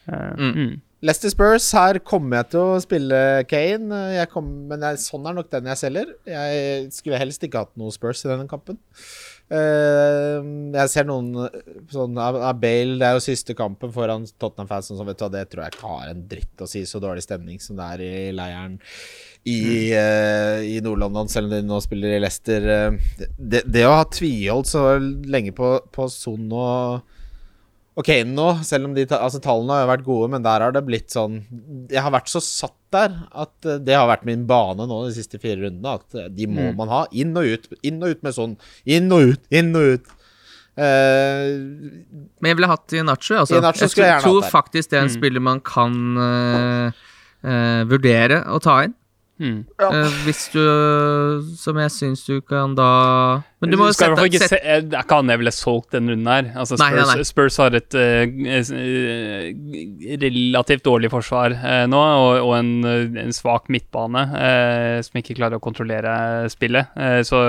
Eh, 0.10 0.30
Mm. 0.40 0.54
mm. 0.56 0.78
Leicester 1.02 1.32
Spurs, 1.32 1.72
her 1.72 1.96
kommer 2.04 2.42
jeg 2.42 2.50
til 2.52 2.60
å 2.60 2.80
spille 2.84 3.20
Kane. 3.48 4.00
Jeg 4.18 4.28
kom, 4.34 4.50
men 4.68 4.82
jeg, 4.84 5.00
sånn 5.00 5.30
er 5.30 5.38
nok 5.38 5.48
den 5.54 5.70
jeg 5.72 5.80
selger. 5.80 6.10
Jeg 6.28 6.90
skulle 6.92 7.22
helst 7.22 7.46
ikke 7.46 7.62
hatt 7.64 7.78
noe 7.80 7.94
Spurs 7.96 8.26
i 8.26 8.28
denne 8.28 8.50
kampen. 8.52 8.76
Uh, 9.50 10.44
jeg 10.76 10.92
ser 10.92 11.08
noen 11.10 11.32
sånn 11.90 12.14
Bale, 12.14 13.00
det 13.00 13.08
er 13.08 13.16
jo 13.16 13.24
siste 13.24 13.56
kampen 13.58 13.90
foran 13.96 14.28
Tottenham-fansen, 14.38 15.00
som 15.00 15.08
vet 15.08 15.18
du, 15.18 15.26
det 15.34 15.48
tror 15.50 15.64
jeg 15.64 15.74
ikke 15.74 15.94
har 15.96 16.12
en 16.12 16.26
dritt 16.36 16.62
å 16.62 16.68
si. 16.70 16.84
Så 16.86 17.02
dårlig 17.02 17.24
stemning 17.26 17.64
som 17.64 17.80
det 17.80 17.88
er 17.96 18.04
i 18.04 18.12
leiren 18.36 18.76
i, 19.48 19.60
uh, 19.96 20.60
i 20.62 20.82
Nord-London, 20.84 21.32
selv 21.32 21.48
om 21.48 21.56
de 21.56 21.64
nå 21.66 21.80
spiller 21.82 22.18
i 22.18 22.20
Leicester. 22.22 22.68
Uh, 22.68 23.24
det, 23.40 23.64
det 23.72 23.88
å 23.88 23.96
ha 24.02 24.04
tviholdt 24.12 24.70
så 24.76 24.84
lenge 25.00 25.56
på, 25.56 25.78
på 25.96 26.10
Son 26.12 26.52
og 26.52 27.16
Kane 28.06 28.32
nå, 28.36 28.48
selv 28.64 28.86
om 28.90 28.94
de 28.96 29.04
altså, 29.06 29.40
tallene 29.44 29.76
har 29.82 29.88
vært 29.90 30.06
gode, 30.06 30.30
men 30.32 30.44
der 30.46 30.62
har 30.64 30.72
det 30.72 30.86
blitt 30.88 31.10
sånn 31.12 31.42
Jeg 31.90 32.02
har 32.06 32.12
vært 32.14 32.30
så 32.32 32.40
satt 32.44 32.76
der 32.94 33.16
at 33.36 33.66
eh, 33.66 33.78
det 33.86 33.94
har 33.98 34.08
vært 34.10 34.24
min 34.26 34.46
bane 34.50 34.86
nå 34.88 35.02
de 35.08 35.12
siste 35.18 35.38
fire 35.42 35.60
rundene. 35.66 35.98
At 36.00 36.16
eh, 36.16 36.30
de 36.30 36.48
må 36.48 36.70
Mm. 36.72 36.78
man 36.78 36.88
ha. 36.94 37.02
Inn 37.12 37.36
og 37.38 37.46
ut. 37.46 37.68
Inn 37.84 38.02
og 38.02 38.10
ut 38.16 38.24
med 38.24 38.34
sånn. 38.34 38.56
Inn 38.86 39.12
og 39.12 39.34
ut, 39.34 39.44
inn 39.52 39.76
og 39.76 39.94
ut. 39.98 40.08
Uh, 40.80 41.60
Men 42.40 42.50
jeg 42.54 42.56
ville 42.58 42.70
hatt 42.72 42.94
Inacho. 42.96 43.36
Altså. 43.42 43.60
Jeg 43.60 43.90
jeg 44.00 44.22
tror 44.24 44.46
faktisk 44.48 44.90
det 44.90 44.98
er 45.00 45.04
en 45.04 45.10
Mm. 45.10 45.18
spiller 45.18 45.42
man 45.44 45.60
kan 45.60 46.18
uh, 46.18 46.92
uh, 47.44 47.84
vurdere 47.90 48.46
å 48.48 48.60
ta 48.64 48.84
inn. 48.86 48.96
Mm. 49.40 49.60
Eh, 49.80 50.16
hvis 50.26 50.50
du 50.52 50.60
Som 51.56 51.78
jeg 51.80 51.94
syns 51.96 52.26
du 52.28 52.42
kan 52.44 52.74
da 52.76 53.40
Men 53.64 53.72
du 53.72 53.78
må 53.80 53.86
jo 53.88 53.94
sette, 53.96 54.26
ikke 54.28 54.42
sette 54.42 54.58
se, 54.60 54.74
Det 54.84 54.98
er 55.00 55.06
ikke 55.06 55.20
jeg 55.30 55.40
ville 55.40 55.54
solgt 55.56 55.96
den 55.96 56.12
runden 56.12 56.28
her. 56.28 56.50
Altså 56.60 56.76
Spurs, 56.76 56.84
nei, 56.84 57.06
nei. 57.08 57.24
Spurs 57.28 57.58
har 57.62 57.78
et 57.78 57.96
eh, 57.96 58.28
relativt 60.20 60.84
dårlig 60.84 61.12
forsvar 61.14 61.56
uh, 61.56 61.86
nå, 61.92 62.00
og, 62.00 62.40
og 62.48 62.54
en, 62.58 62.72
en 63.20 63.36
svak 63.36 63.70
midtbane 63.72 64.24
uh, 64.32 65.00
som 65.06 65.20
ikke 65.22 65.38
klarer 65.38 65.60
å 65.60 65.64
kontrollere 65.64 66.14
spillet. 66.52 66.96
Så 67.28 67.42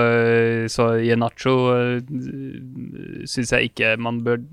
så 0.71 0.87
Ienacho 1.01 1.55
uh, 1.71 1.99
syns 3.29 3.55
jeg 3.55 3.71
ikke 3.71 3.95
man 4.01 4.21
bør 4.25 4.43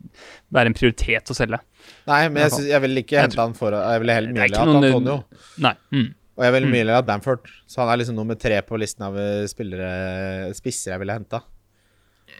være 0.55 0.73
en 0.73 0.79
prioritet 0.79 1.31
å 1.31 1.37
selge. 1.37 1.61
nei, 2.09 2.23
men 2.29 2.47
jeg, 2.47 2.55
synes, 2.57 2.71
jeg 2.73 2.87
vil 2.87 3.03
ikke 3.05 3.27
hente 3.27 3.43
han 3.43 3.59
for 3.59 3.77
Jeg 3.77 4.05
ville 4.05 4.17
heller 4.21 4.47
er 4.47 4.51
ikke 4.51 4.65
hatt 4.65 4.79
Antonio. 4.79 5.21
Nei. 5.65 5.75
Mm. 5.95 6.09
Og 6.39 6.45
jeg 6.45 6.53
er 6.53 6.55
veldig 6.55 6.69
mye 6.71 6.83
heller 6.85 7.01
hatt 7.01 7.07
Bamford. 7.09 7.49
Så 7.67 7.81
han 7.83 7.91
er 7.91 7.99
liksom 7.99 8.15
nummer 8.15 8.39
tre 8.39 8.61
på 8.63 8.79
listen 8.79 9.03
av 9.09 9.17
eh, 9.19 9.47
spillere 9.51 10.53
spisser 10.55 10.93
jeg 10.93 11.03
ville 11.03 11.17
henta. 11.17 11.41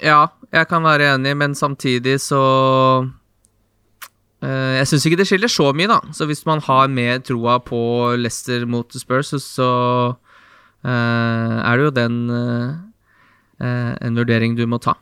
Ja, 0.05 0.29
jeg 0.55 0.69
kan 0.71 0.85
være 0.87 1.17
enig, 1.17 1.33
men 1.41 1.57
samtidig 1.59 2.19
så 2.23 2.39
eh, 4.45 4.77
Jeg 4.79 4.87
syns 4.87 5.07
ikke 5.09 5.19
det 5.19 5.27
skiller 5.27 5.51
så 5.51 5.73
mye, 5.75 5.91
da. 5.91 5.99
Så 6.15 6.29
hvis 6.31 6.45
man 6.47 6.63
har 6.69 6.87
mer 6.93 7.19
troa 7.27 7.59
på 7.59 7.81
Leicester 8.21 8.69
mot 8.71 8.95
Spurs, 8.95 9.35
så, 9.43 9.73
eh, 10.87 11.59
er 11.59 11.75
det 11.75 11.89
jo 11.89 11.97
den 11.99 12.21
eh, 12.31 12.71
eh, 13.67 13.93
en 14.07 14.23
vurdering 14.23 14.55
du 14.55 14.63
må 14.71 14.79
ta. 14.79 14.95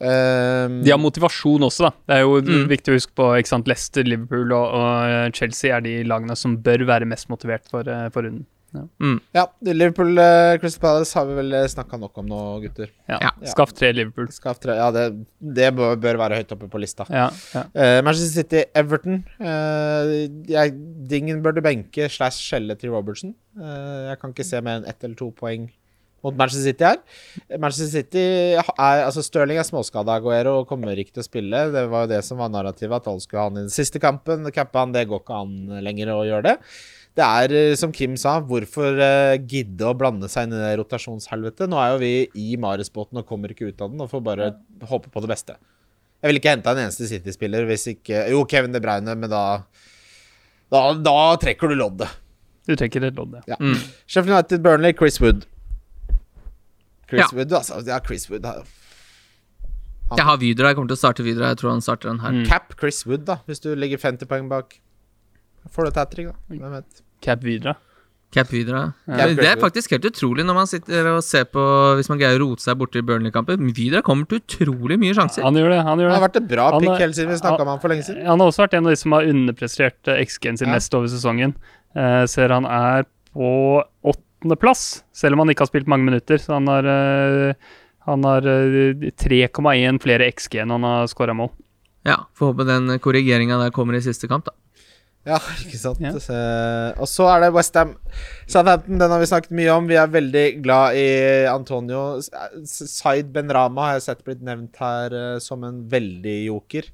Um, 0.00 0.82
De 0.84 0.90
har 0.92 1.00
motivasjon 1.00 1.64
også, 1.66 1.88
da. 1.88 1.90
Det 2.06 2.16
er 2.18 2.22
jo 2.26 2.36
Mm. 2.48 2.68
viktig 2.70 2.92
å 2.92 2.98
huske 2.98 3.14
på 3.18 3.30
ikke 3.38 3.48
sant? 3.54 3.66
Leicester, 3.66 4.04
Liverpool 4.04 4.52
og, 4.52 4.74
og 4.74 5.34
Chelsea 5.34 5.74
er 5.76 5.80
de 5.84 6.02
lagene 6.04 6.36
som 6.36 6.56
bør 6.56 6.84
være 6.86 7.06
mest 7.08 7.28
motivert 7.28 7.66
for, 7.70 7.88
eh, 7.88 8.08
for 8.14 8.22
runden. 8.22 8.46
ja, 9.34 9.46
Liverpool 9.64 10.18
uh, 10.20 10.58
Crystal 10.60 10.80
Palace 10.82 11.14
har 11.16 11.24
vi 11.24 11.34
vel 11.38 11.54
snakka 11.72 11.98
nok 11.98 12.18
om 12.20 12.26
nå, 12.28 12.40
gutter. 12.60 12.90
Ja. 13.08 13.16
Ja. 13.22 13.30
Skaff 13.48 13.72
tre 13.72 13.92
Liverpool. 13.96 14.28
Skaff 14.28 14.60
tre 14.60 14.76
Ja, 14.76 14.90
det, 14.92 15.06
det 15.40 15.70
bør, 15.74 15.96
bør 15.96 16.18
være 16.20 16.36
høyt 16.42 16.52
oppe 16.52 16.68
på 16.68 16.78
lista. 16.78 17.06
Ja, 17.08 17.30
ja. 17.54 17.62
Eh, 17.74 18.02
Manchester 18.04 18.42
City, 18.42 18.64
Everton. 18.76 19.24
Uh, 19.40 20.28
jeg, 20.52 20.76
Dingen 21.08 21.40
bør 21.42 21.56
du 21.56 21.62
benke 21.64 22.10
slash 22.12 22.44
skjelle 22.44 22.76
til 22.78 22.90
Robertson. 22.92 23.34
Eh, 23.58 24.10
jeg 24.12 24.20
kan 24.20 24.30
ikke 24.36 24.44
se 24.46 24.60
mer 24.60 24.82
enn 24.82 24.86
ett 24.86 25.02
eller 25.02 25.16
to 25.16 25.32
poeng 25.32 25.70
mot 26.24 26.36
Manchester 26.36 26.66
City 26.66 26.86
her. 26.86 27.00
Manchester 27.60 27.90
City 27.92 28.26
er 28.58 29.02
Altså, 29.06 29.22
Stirling 29.24 29.60
er 29.60 29.66
småskada 29.66 30.18
Aguero 30.18 30.60
kommer 30.68 30.98
ikke 30.98 31.16
til 31.16 31.24
å 31.24 31.28
spille. 31.28 31.64
Det 31.74 31.84
var 31.92 32.06
jo 32.06 32.12
det 32.14 32.22
som 32.26 32.40
var 32.42 32.52
narrativet, 32.52 32.98
at 32.98 33.10
alle 33.10 33.24
skulle 33.24 33.42
ha 33.42 33.50
han 33.50 33.60
i 33.60 33.66
den 33.66 33.74
siste 33.74 34.02
kampen. 34.02 34.48
Han, 34.48 34.94
det 34.94 35.08
går 35.10 35.22
ikke 35.22 35.42
an 35.42 35.82
lenger 35.84 36.14
å 36.14 36.22
gjøre 36.26 36.46
det. 36.50 36.56
Det 37.18 37.26
er, 37.26 37.54
eh, 37.56 37.76
som 37.78 37.90
Kim 37.94 38.14
sa, 38.20 38.36
hvorfor 38.46 38.94
uh, 39.00 39.34
gidde 39.40 39.88
å 39.88 39.96
blande 39.98 40.28
seg 40.30 40.46
inn 40.46 40.54
i 40.54 40.60
det 40.60 40.76
rotasjonshelvetet? 40.78 41.66
Nå 41.70 41.80
er 41.82 41.94
jo 41.94 41.98
vi 42.02 42.12
i 42.38 42.52
Maresbåten 42.60 43.18
og 43.18 43.26
kommer 43.26 43.50
ikke 43.50 43.72
ut 43.72 43.82
av 43.82 43.90
den, 43.90 44.04
og 44.04 44.12
får 44.12 44.22
bare 44.26 44.52
håpe 44.86 45.10
på 45.10 45.24
det 45.24 45.32
beste. 45.32 45.56
Jeg 46.18 46.30
ville 46.30 46.42
ikke 46.42 46.54
henta 46.54 46.74
en 46.74 46.84
eneste 46.84 47.06
City-spiller 47.10 47.66
hvis 47.68 47.88
ikke 47.92 48.24
Jo, 48.32 48.42
Kevin 48.50 48.74
De 48.74 48.80
Bruyne, 48.82 49.14
men 49.14 49.30
da 49.30 49.42
Da, 50.68 50.80
da 50.94 51.18
trekker 51.40 51.70
du 51.70 51.78
loddet. 51.78 52.10
Du 52.68 52.74
trekker 52.76 53.06
et 53.06 53.16
lodd, 53.16 53.38
ja. 53.38 53.54
Ja. 53.54 53.56
Mm. 53.62 53.78
Sheffield 54.04 54.34
United, 54.34 54.62
Burnley, 54.62 54.92
Chris 54.92 55.16
Wood. 55.22 55.46
Chris 57.08 57.24
Ja. 57.24 57.28
Wood, 57.32 57.52
altså. 57.52 57.80
Ja, 57.86 57.98
Chris 58.04 58.28
Wood 58.30 58.44
Han. 58.44 58.64
Jeg 60.16 60.24
har 60.24 60.38
Vidra, 60.40 60.70
jeg 60.70 60.76
kommer 60.78 60.88
til 60.88 60.96
å 60.96 61.02
starte 61.02 61.24
Vidra. 61.24 61.50
Jeg 61.52 61.58
tror 61.60 61.74
han 61.74 61.82
starter 61.84 62.08
den 62.08 62.20
her. 62.22 62.32
Mm. 62.32 62.46
Cap 62.48 62.72
Chris 62.80 63.02
Wood, 63.06 63.26
da, 63.28 63.40
hvis 63.48 63.60
du 63.60 63.74
ligger 63.76 64.00
50 64.00 64.28
poeng 64.30 64.48
bak. 64.48 64.78
Får 65.68 65.84
du 65.84 65.90
et 65.90 66.00
hat 66.00 66.10
trick, 66.14 66.30
da. 66.30 66.38
Hvem 66.48 66.72
vet. 66.78 67.02
Cap 67.20 67.44
Vidra. 67.44 67.74
Cap 68.32 68.50
Vidra. 68.52 68.80
Cap 69.08 69.30
det 69.36 69.46
er 69.48 69.60
faktisk 69.60 69.94
helt 69.94 70.04
utrolig 70.04 70.44
når 70.44 70.56
man 70.58 70.66
sitter 70.68 71.06
og 71.14 71.22
ser 71.24 71.46
på 71.48 71.62
Hvis 71.96 72.10
man 72.12 72.18
greier 72.20 72.36
å 72.36 72.50
rote 72.50 72.60
seg 72.60 72.76
borti 72.80 73.00
Burnley-kampen. 73.00 73.70
Vidra 73.76 74.02
kommer 74.04 74.28
til 74.28 74.42
utrolig 74.42 74.98
mye 75.00 75.16
sjanser. 75.16 75.46
Han 75.46 75.56
gjør 75.56 75.72
det. 75.72 75.78
han 75.86 75.96
gjør 76.02 76.10
det. 76.10 76.12
Han 76.12 76.20
har 76.20 76.26
vært 76.28 76.40
et 76.42 76.48
bra 76.50 76.66
Han 76.74 76.84
pick 76.84 76.90
hele 76.92 77.06
helt 77.06 77.16
siden 77.16 77.32
vi 77.32 77.38
snakka 77.40 77.64
om 77.64 77.72
han 77.72 77.80
for 77.80 77.92
lenge 77.92 78.04
siden. 78.04 78.26
Han 78.28 78.44
har 78.44 78.52
også 78.52 78.64
vært 78.66 78.76
en 78.76 78.88
av 78.88 78.92
de 78.92 79.00
som 79.00 79.16
har 79.16 79.30
underprestert 79.32 80.12
eh, 80.12 80.20
XG-en 80.28 80.60
sin 80.60 80.68
Ja. 80.68 80.74
mest 80.76 80.96
over 80.98 81.08
sesongen. 81.08 81.56
Uh, 81.96 82.24
ser 82.28 82.52
han 82.52 82.68
er 82.68 83.08
på 83.32 83.52
åttendeplass, 84.38 85.04
selv 85.12 85.34
om 85.34 85.44
han 85.44 85.50
ikke 85.52 85.66
har 85.66 85.72
spilt 85.72 85.90
mange 85.90 86.06
minutter. 86.06 86.38
Så 86.38 86.54
han 86.54 86.68
har, 86.70 86.84
eh, 86.84 87.54
har 88.06 88.46
eh, 88.46 89.10
3,1 89.18 90.00
flere 90.02 90.30
XG 90.32 90.62
enn 90.62 90.70
han 90.70 90.82
har 90.86 91.06
skåra 91.06 91.34
mål. 91.34 91.50
Ja, 92.06 92.22
Får 92.34 92.52
håpe 92.54 92.64
den 92.64 92.98
korrigeringa 92.98 93.58
der 93.58 93.70
kommer 93.74 93.94
i 93.94 94.00
siste 94.00 94.28
kamp, 94.28 94.46
da. 94.46 94.54
Ja, 95.28 95.36
ikke 95.60 95.76
sant. 95.76 96.00
Ja. 96.00 96.14
Eh, 96.14 97.00
og 97.02 97.08
så 97.10 97.26
er 97.28 97.42
det 97.42 97.52
Westham. 97.52 97.96
Southampton, 98.46 98.96
den 99.00 99.10
har 99.12 99.20
vi 99.20 99.28
snakket 99.28 99.52
mye 99.58 99.74
om. 99.74 99.88
Vi 99.90 99.98
er 100.00 100.08
veldig 100.08 100.46
glad 100.64 100.96
i 100.96 101.08
Antonio. 101.50 102.20
Zaid 102.64 103.32
Benrama 103.34 103.90
har 103.90 103.98
jeg 103.98 104.06
sett 104.06 104.24
blitt 104.24 104.40
nevnt 104.46 104.78
her 104.80 105.12
eh, 105.12 105.38
som 105.42 105.66
en 105.68 105.82
veldig 105.90 106.38
joker. 106.46 106.88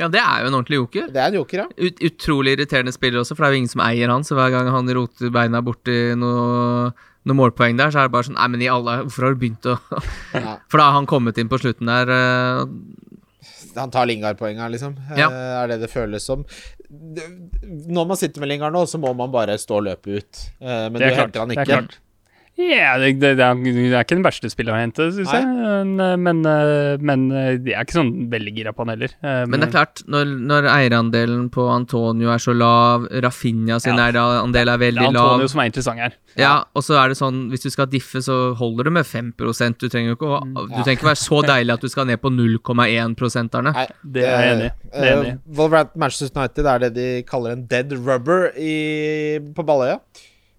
Ja, 0.00 0.08
det 0.08 0.20
er 0.22 0.42
jo 0.42 0.48
en 0.48 0.56
ordentlig 0.56 0.78
joker. 0.78 1.08
Det 1.12 1.20
er 1.20 1.30
en 1.30 1.36
joker, 1.36 1.64
ja. 1.64 1.86
Ut, 1.88 1.98
utrolig 2.08 2.54
irriterende 2.56 2.94
spiller 2.94 3.20
også, 3.20 3.36
for 3.36 3.44
det 3.44 3.48
er 3.50 3.54
jo 3.56 3.62
ingen 3.62 3.72
som 3.74 3.82
eier 3.84 4.12
han. 4.12 4.24
Så 4.24 4.36
hver 4.38 4.52
gang 4.54 4.70
han 4.72 4.88
roter 4.96 5.32
beina 5.34 5.60
borti 5.64 5.96
noe, 6.18 6.92
noe 7.28 7.38
målpoeng 7.38 7.76
der, 7.80 7.92
så 7.92 8.00
er 8.00 8.08
det 8.08 8.14
bare 8.16 8.28
sånn 8.30 8.38
Nei, 8.40 8.48
men 8.54 8.64
i 8.64 8.70
alle 8.72 8.96
Hvorfor 9.04 9.28
har 9.28 9.36
du 9.36 9.42
begynt 9.42 9.68
å 9.68 9.76
ja. 10.38 10.56
For 10.72 10.80
da 10.80 10.88
har 10.88 10.96
han 10.96 11.08
kommet 11.10 11.40
inn 11.40 11.50
på 11.52 11.60
slutten 11.60 11.92
der. 11.92 12.08
Uh... 12.08 13.12
Han 13.76 13.92
tar 13.92 14.08
Lingard-poenga, 14.08 14.68
liksom. 14.72 14.96
Ja. 15.12 15.26
Ja. 15.26 15.28
er 15.62 15.74
det 15.74 15.82
det 15.84 15.92
føles 15.92 16.24
som. 16.28 16.46
Når 16.88 18.08
man 18.08 18.18
sitter 18.20 18.42
med 18.42 18.50
Lingard 18.52 18.74
nå, 18.74 18.84
så 18.88 19.00
må 19.00 19.12
man 19.16 19.32
bare 19.32 19.56
stå 19.60 19.78
og 19.80 19.86
løpe 19.90 20.18
ut. 20.20 20.42
Uh, 20.60 20.88
men 20.88 21.00
Det 21.00 21.04
du 21.04 21.06
klart. 21.12 21.20
henter 21.22 21.44
han 21.44 21.52
det 21.52 21.60
er 21.62 21.68
ikke. 21.68 22.02
Ja, 22.60 22.98
det, 23.00 23.14
det, 23.18 23.30
det, 23.38 23.44
er, 23.46 23.54
det 23.64 23.94
er 23.96 24.02
ikke 24.04 24.16
den 24.18 24.24
verste 24.26 24.48
spilleren 24.52 24.76
å 24.76 24.82
hente, 24.84 25.06
syns 25.16 25.30
jeg. 25.32 25.46
Men, 25.88 26.42
men, 27.00 27.22
eh, 27.32 27.54
jeg 27.56 27.72
er 27.72 27.86
ikke 27.86 27.96
sånn 27.96 28.10
veldig 28.32 28.52
gira 28.58 28.74
på 28.76 28.84
han 28.84 28.92
heller. 28.92 29.14
Men, 29.24 29.48
Men 29.54 29.62
det 29.62 29.68
er 29.70 29.72
klart, 29.72 30.02
når, 30.12 30.34
når 30.50 30.68
eierandelen 30.68 31.46
på 31.54 31.64
Antonio 31.72 32.28
er 32.34 32.42
så 32.44 32.52
lav, 32.52 33.06
Rafinha 33.24 33.78
sin 33.80 33.96
Ja. 33.96 34.10
eierandel 34.10 34.68
er 34.68 34.82
det 34.82 34.90
er 34.92 35.00
Antonio 35.08 35.38
lav 35.40 35.46
som 35.48 35.62
er 35.64 35.70
interessant 35.70 36.02
her. 36.04 36.16
Ja, 36.36 36.52
og 36.76 36.84
så 36.84 36.98
er 37.00 37.12
det 37.12 37.16
sånn, 37.18 37.40
hvis 37.52 37.64
du 37.64 37.70
skal 37.72 37.88
diffe, 37.92 38.20
så 38.24 38.36
holder 38.60 38.88
det 38.88 38.92
med 39.00 39.08
5% 39.08 39.80
Du 39.80 39.88
trenger 39.88 40.12
jo 40.12 40.16
ikke 40.20 40.28
å 40.30 40.40
Du 40.44 40.76
Ja. 40.76 40.82
trenger 40.84 40.98
ikke 41.00 41.08
være 41.10 41.22
så 41.24 41.40
deilig 41.48 41.72
at 41.74 41.80
du 41.80 41.88
skal 41.88 42.06
ned 42.06 42.20
på 42.20 42.30
0,1-prosenterne. 42.32 43.72
Nei, 43.76 43.86
Det 44.04 44.24
er 44.28 44.42
jeg 44.44 44.52
enig 44.56 44.66
i. 44.68 44.74
Det 44.92 45.08
er. 45.08 45.24
Eh, 45.32 45.38
Wolverhampton 45.56 46.00
Manchester 46.04 46.30
United 46.36 46.66
er 46.66 46.78
det 46.84 46.92
de 46.94 47.08
kaller 47.28 47.56
en 47.56 47.64
dead 47.66 47.92
rubber 47.96 48.50
i, 48.60 49.38
på 49.56 49.64
Balløya. 49.64 49.98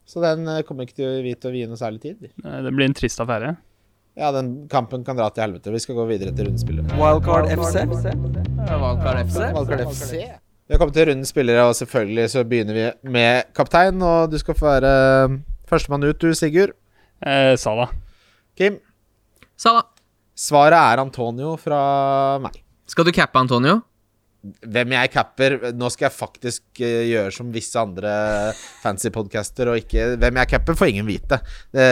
Så 0.09 0.23
den 0.23 0.47
eh, 0.51 0.63
kommer 0.67 0.88
ikke 0.88 0.97
til 0.99 1.21
vi 1.25 1.35
til 1.35 1.51
å 1.51 1.53
vie 1.53 1.69
noe 1.69 1.80
særlig 1.80 2.01
tid. 2.03 2.31
Det 2.35 2.73
blir 2.73 2.89
en 2.89 2.97
trist 2.97 3.21
affære. 3.23 3.55
Ja, 4.19 4.30
den 4.35 4.67
kampen 4.69 5.01
kan 5.05 5.17
dra 5.17 5.30
til 5.34 5.41
helvete. 5.47 5.71
Vi 5.73 5.81
skal 5.81 5.97
gå 5.97 6.05
videre 6.11 6.34
til 6.38 6.45
rundespillet. 6.49 6.91
Wildcard 6.99 7.47
FC. 7.49 7.85
Wildcard 7.89 9.23
FC. 9.25 9.39
Wildcard 9.55 9.85
FC. 9.89 10.11
Vi 10.63 10.75
har 10.75 10.80
kommet 10.80 10.95
til 10.95 11.07
rundens 11.09 11.31
spillere, 11.34 11.63
og 11.67 11.73
selvfølgelig 11.75 12.27
så 12.31 12.43
begynner 12.47 12.77
vi 12.77 12.85
med 13.15 13.49
kaptein. 13.57 13.97
Og 14.05 14.30
du 14.31 14.38
skal 14.41 14.57
få 14.59 14.69
være 14.69 14.91
eh, 15.23 15.39
førstemann 15.69 16.05
ut, 16.05 16.19
du, 16.21 16.35
Sigurd. 16.38 16.75
Eh, 17.25 17.55
Sala. 17.57 17.89
Kim, 18.59 18.77
Sala. 19.57 19.88
svaret 20.38 20.77
er 20.77 21.01
Antonio 21.01 21.55
fra 21.57 22.38
meg. 22.43 22.59
Skal 22.85 23.07
du 23.07 23.11
cappe 23.15 23.39
Antonio? 23.41 23.80
Hvem 24.43 24.91
jeg 24.91 25.11
capper 25.13 25.53
Nå 25.71 25.87
skal 25.93 26.09
jeg 26.09 26.15
faktisk 26.17 26.81
eh, 26.83 27.05
gjøre 27.07 27.31
som 27.31 27.51
visse 27.53 27.79
andre 27.79 28.11
fancy 28.83 29.07
podcaster, 29.13 29.71
og 29.71 29.79
ikke 29.79 30.17
Hvem 30.19 30.39
jeg 30.41 30.51
capper, 30.51 30.75
får 30.75 30.91
ingen 30.91 31.07
vite. 31.07 31.39
Det, 31.71 31.85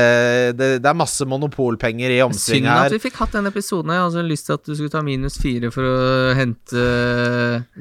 det, 0.59 0.69
det 0.83 0.89
er 0.89 0.97
masse 0.97 1.23
monopolpenger 1.27 2.11
i 2.11 2.19
omsving 2.25 2.65
Synd 2.65 2.71
at 2.73 2.95
vi 2.95 2.99
fikk 3.05 3.21
hatt 3.21 3.37
den 3.37 3.47
episoden. 3.47 3.93
Jeg 3.93 4.03
hadde 4.03 4.17
så 4.17 4.25
lyst 4.25 4.47
til 4.49 4.57
at 4.57 4.67
du 4.67 4.73
skulle 4.73 4.91
ta 4.93 5.03
minus 5.05 5.37
fire 5.41 5.71
for 5.73 5.87
å 5.87 6.35
hente, 6.37 6.85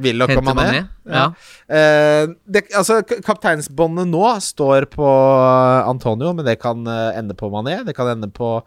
Willoch 0.04 0.30
og 0.30 0.36
hente 0.36 0.54
Mané. 0.54 0.66
Mané. 0.70 0.82
Ja. 1.10 1.26
Eh, 1.66 2.30
det, 2.46 2.64
altså, 2.76 3.00
kapteinsbåndet 3.26 4.10
nå 4.10 4.24
står 4.44 4.86
på 4.94 5.10
Antonio, 5.90 6.32
men 6.36 6.46
det 6.46 6.60
kan 6.62 6.86
eh, 6.86 7.18
ende 7.18 7.36
på 7.38 7.50
Mané. 7.52 7.80
Det 7.86 7.96
kan 7.96 8.10
ende 8.14 8.30
på 8.34 8.58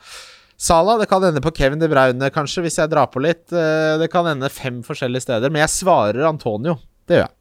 Salah. 0.64 1.00
Det 1.02 1.10
kan 1.12 1.24
ende 1.28 1.42
på 1.44 1.52
Kevin 1.56 1.82
De 1.82 1.90
Bruyne, 1.92 2.30
kanskje, 2.32 2.64
hvis 2.64 2.80
jeg 2.80 2.92
drar 2.92 3.10
på 3.12 3.24
litt. 3.24 3.46
Eh, 3.52 3.96
det 4.00 4.08
kan 4.14 4.28
ende 4.32 4.52
fem 4.54 4.80
forskjellige 4.86 5.26
steder, 5.26 5.52
men 5.52 5.64
jeg 5.66 5.74
svarer 5.76 6.24
Antonio. 6.30 6.78
Det 7.08 7.20
gjør 7.20 7.26
jeg. 7.28 7.38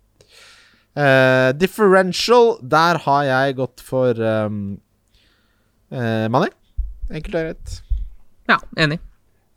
Uh, 0.93 1.55
differential, 1.57 2.51
der 2.61 2.99
har 3.07 3.23
jeg 3.25 3.55
gått 3.57 3.81
for 3.81 4.19
um, 4.21 4.75
uh, 5.89 6.27
Mané. 6.29 6.51
Enkelt 7.09 7.39
og 7.39 7.47
greit. 7.47 7.79
ja, 8.51 8.59
enig. 8.77 8.99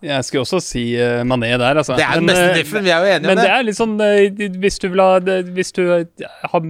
Jeg 0.06 0.28
skulle 0.28 0.46
også 0.46 0.62
si 0.64 0.84
uh, 0.96 1.26
Mané 1.28 1.50
der, 1.58 1.82
altså. 1.82 1.98
Det 1.98 2.06
er 2.06 2.22
den 2.22 2.30
Men, 2.30 2.36
beste 2.36 2.54
eh, 2.54 2.56
diffen, 2.62 2.86
vi 2.86 2.94
er 2.94 3.04
jo 3.04 3.10
enige 3.18 3.28
Men 3.28 3.34
om 3.34 3.36
det 3.36 3.36
Men 3.36 3.50
det. 3.50 3.58
er 3.58 3.66
litt 3.66 3.80
sånn 3.80 4.60
Hvis 4.62 4.80
du 4.80 4.88
vil 4.94 5.02
ha 5.02 5.20
det, 5.24 5.38
Hvis 5.56 5.72
du 5.76 5.82
har, 5.90 6.70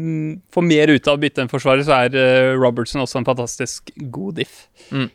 får 0.56 0.66
mer 0.72 0.94
ut 0.94 1.10
av 1.12 1.18
å 1.18 1.22
bytte 1.22 1.44
en 1.44 1.52
forsvarer, 1.52 1.86
så 1.86 2.00
er 2.06 2.56
Robertson 2.56 3.04
også 3.04 3.20
en 3.22 3.28
fantastisk 3.28 3.92
god 4.16 4.40
diff. 4.40 4.64
Eh, 4.90 5.10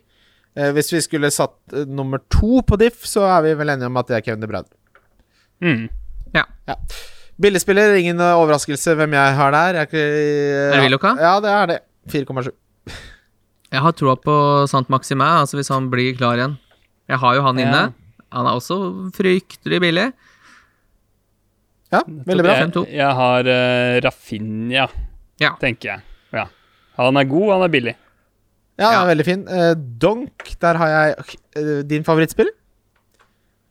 Hvis 0.55 0.89
vi 0.93 1.01
skulle 1.05 1.31
satt 1.31 1.55
eh, 1.77 1.85
nummer 1.86 2.18
to 2.32 2.60
på 2.66 2.77
diff, 2.81 3.05
så 3.06 3.22
er 3.28 3.43
vi 3.47 3.52
vel 3.60 3.70
enige 3.70 3.86
om 3.86 3.97
at 4.01 4.09
det 4.10 4.16
er 4.18 4.24
Kevin 4.27 4.40
De 4.43 4.48
Bruyne. 4.51 4.66
Mm. 5.62 5.89
Billigspiller, 7.40 7.94
ingen 7.97 8.18
eh, 8.20 8.36
overraskelse 8.36 8.93
hvem 8.98 9.14
jeg 9.16 9.36
har 9.39 9.55
der. 9.55 9.78
Jeg 9.81 9.94
er, 9.97 10.72
Er 10.74 10.74
det 10.77 10.82
Willoch. 10.89 11.06
Ja, 11.16 11.36
det 11.40 11.52
er 11.55 11.70
det. 11.70 11.78
4,7. 12.12 12.51
Jeg 13.70 13.81
har 13.85 13.94
troa 13.97 14.16
på 14.18 14.35
Sant 14.68 14.90
Maximin, 14.93 15.24
altså 15.40 15.56
hvis 15.60 15.70
han 15.72 15.86
blir 15.93 16.16
klar 16.18 16.36
igjen. 16.36 16.59
Jeg 17.09 17.18
har 17.22 17.39
jo 17.39 17.43
han 17.47 17.59
Ja. 17.59 17.64
inne. 17.68 17.82
Han 18.35 18.47
er 18.47 18.59
også 18.59 18.77
fryktelig 19.16 19.81
billig. 19.82 20.12
Ja, 21.90 22.02
veldig 22.06 22.44
bra. 22.44 22.55
Jeg, 22.60 22.93
jeg 22.94 23.14
har 23.18 23.48
uh, 23.51 24.01
Rafinha, 24.05 24.85
Ja. 25.40 25.55
tenker 25.59 25.89
jeg. 25.94 26.01
Ja. 26.32 26.44
Han 27.01 27.16
er 27.16 27.24
god, 27.24 27.48
han 27.56 27.62
er 27.66 27.72
billig. 27.72 27.97
Ja, 28.81 28.90
Ja. 28.97 29.05
veldig 29.11 29.24
fin. 29.28 29.43
Uh, 29.48 29.74
Donk, 29.77 30.55
der 30.65 30.78
har 30.81 30.89
jeg 30.94 31.36
uh, 31.61 31.82
din 31.86 32.05
favorittspiller. 32.07 32.55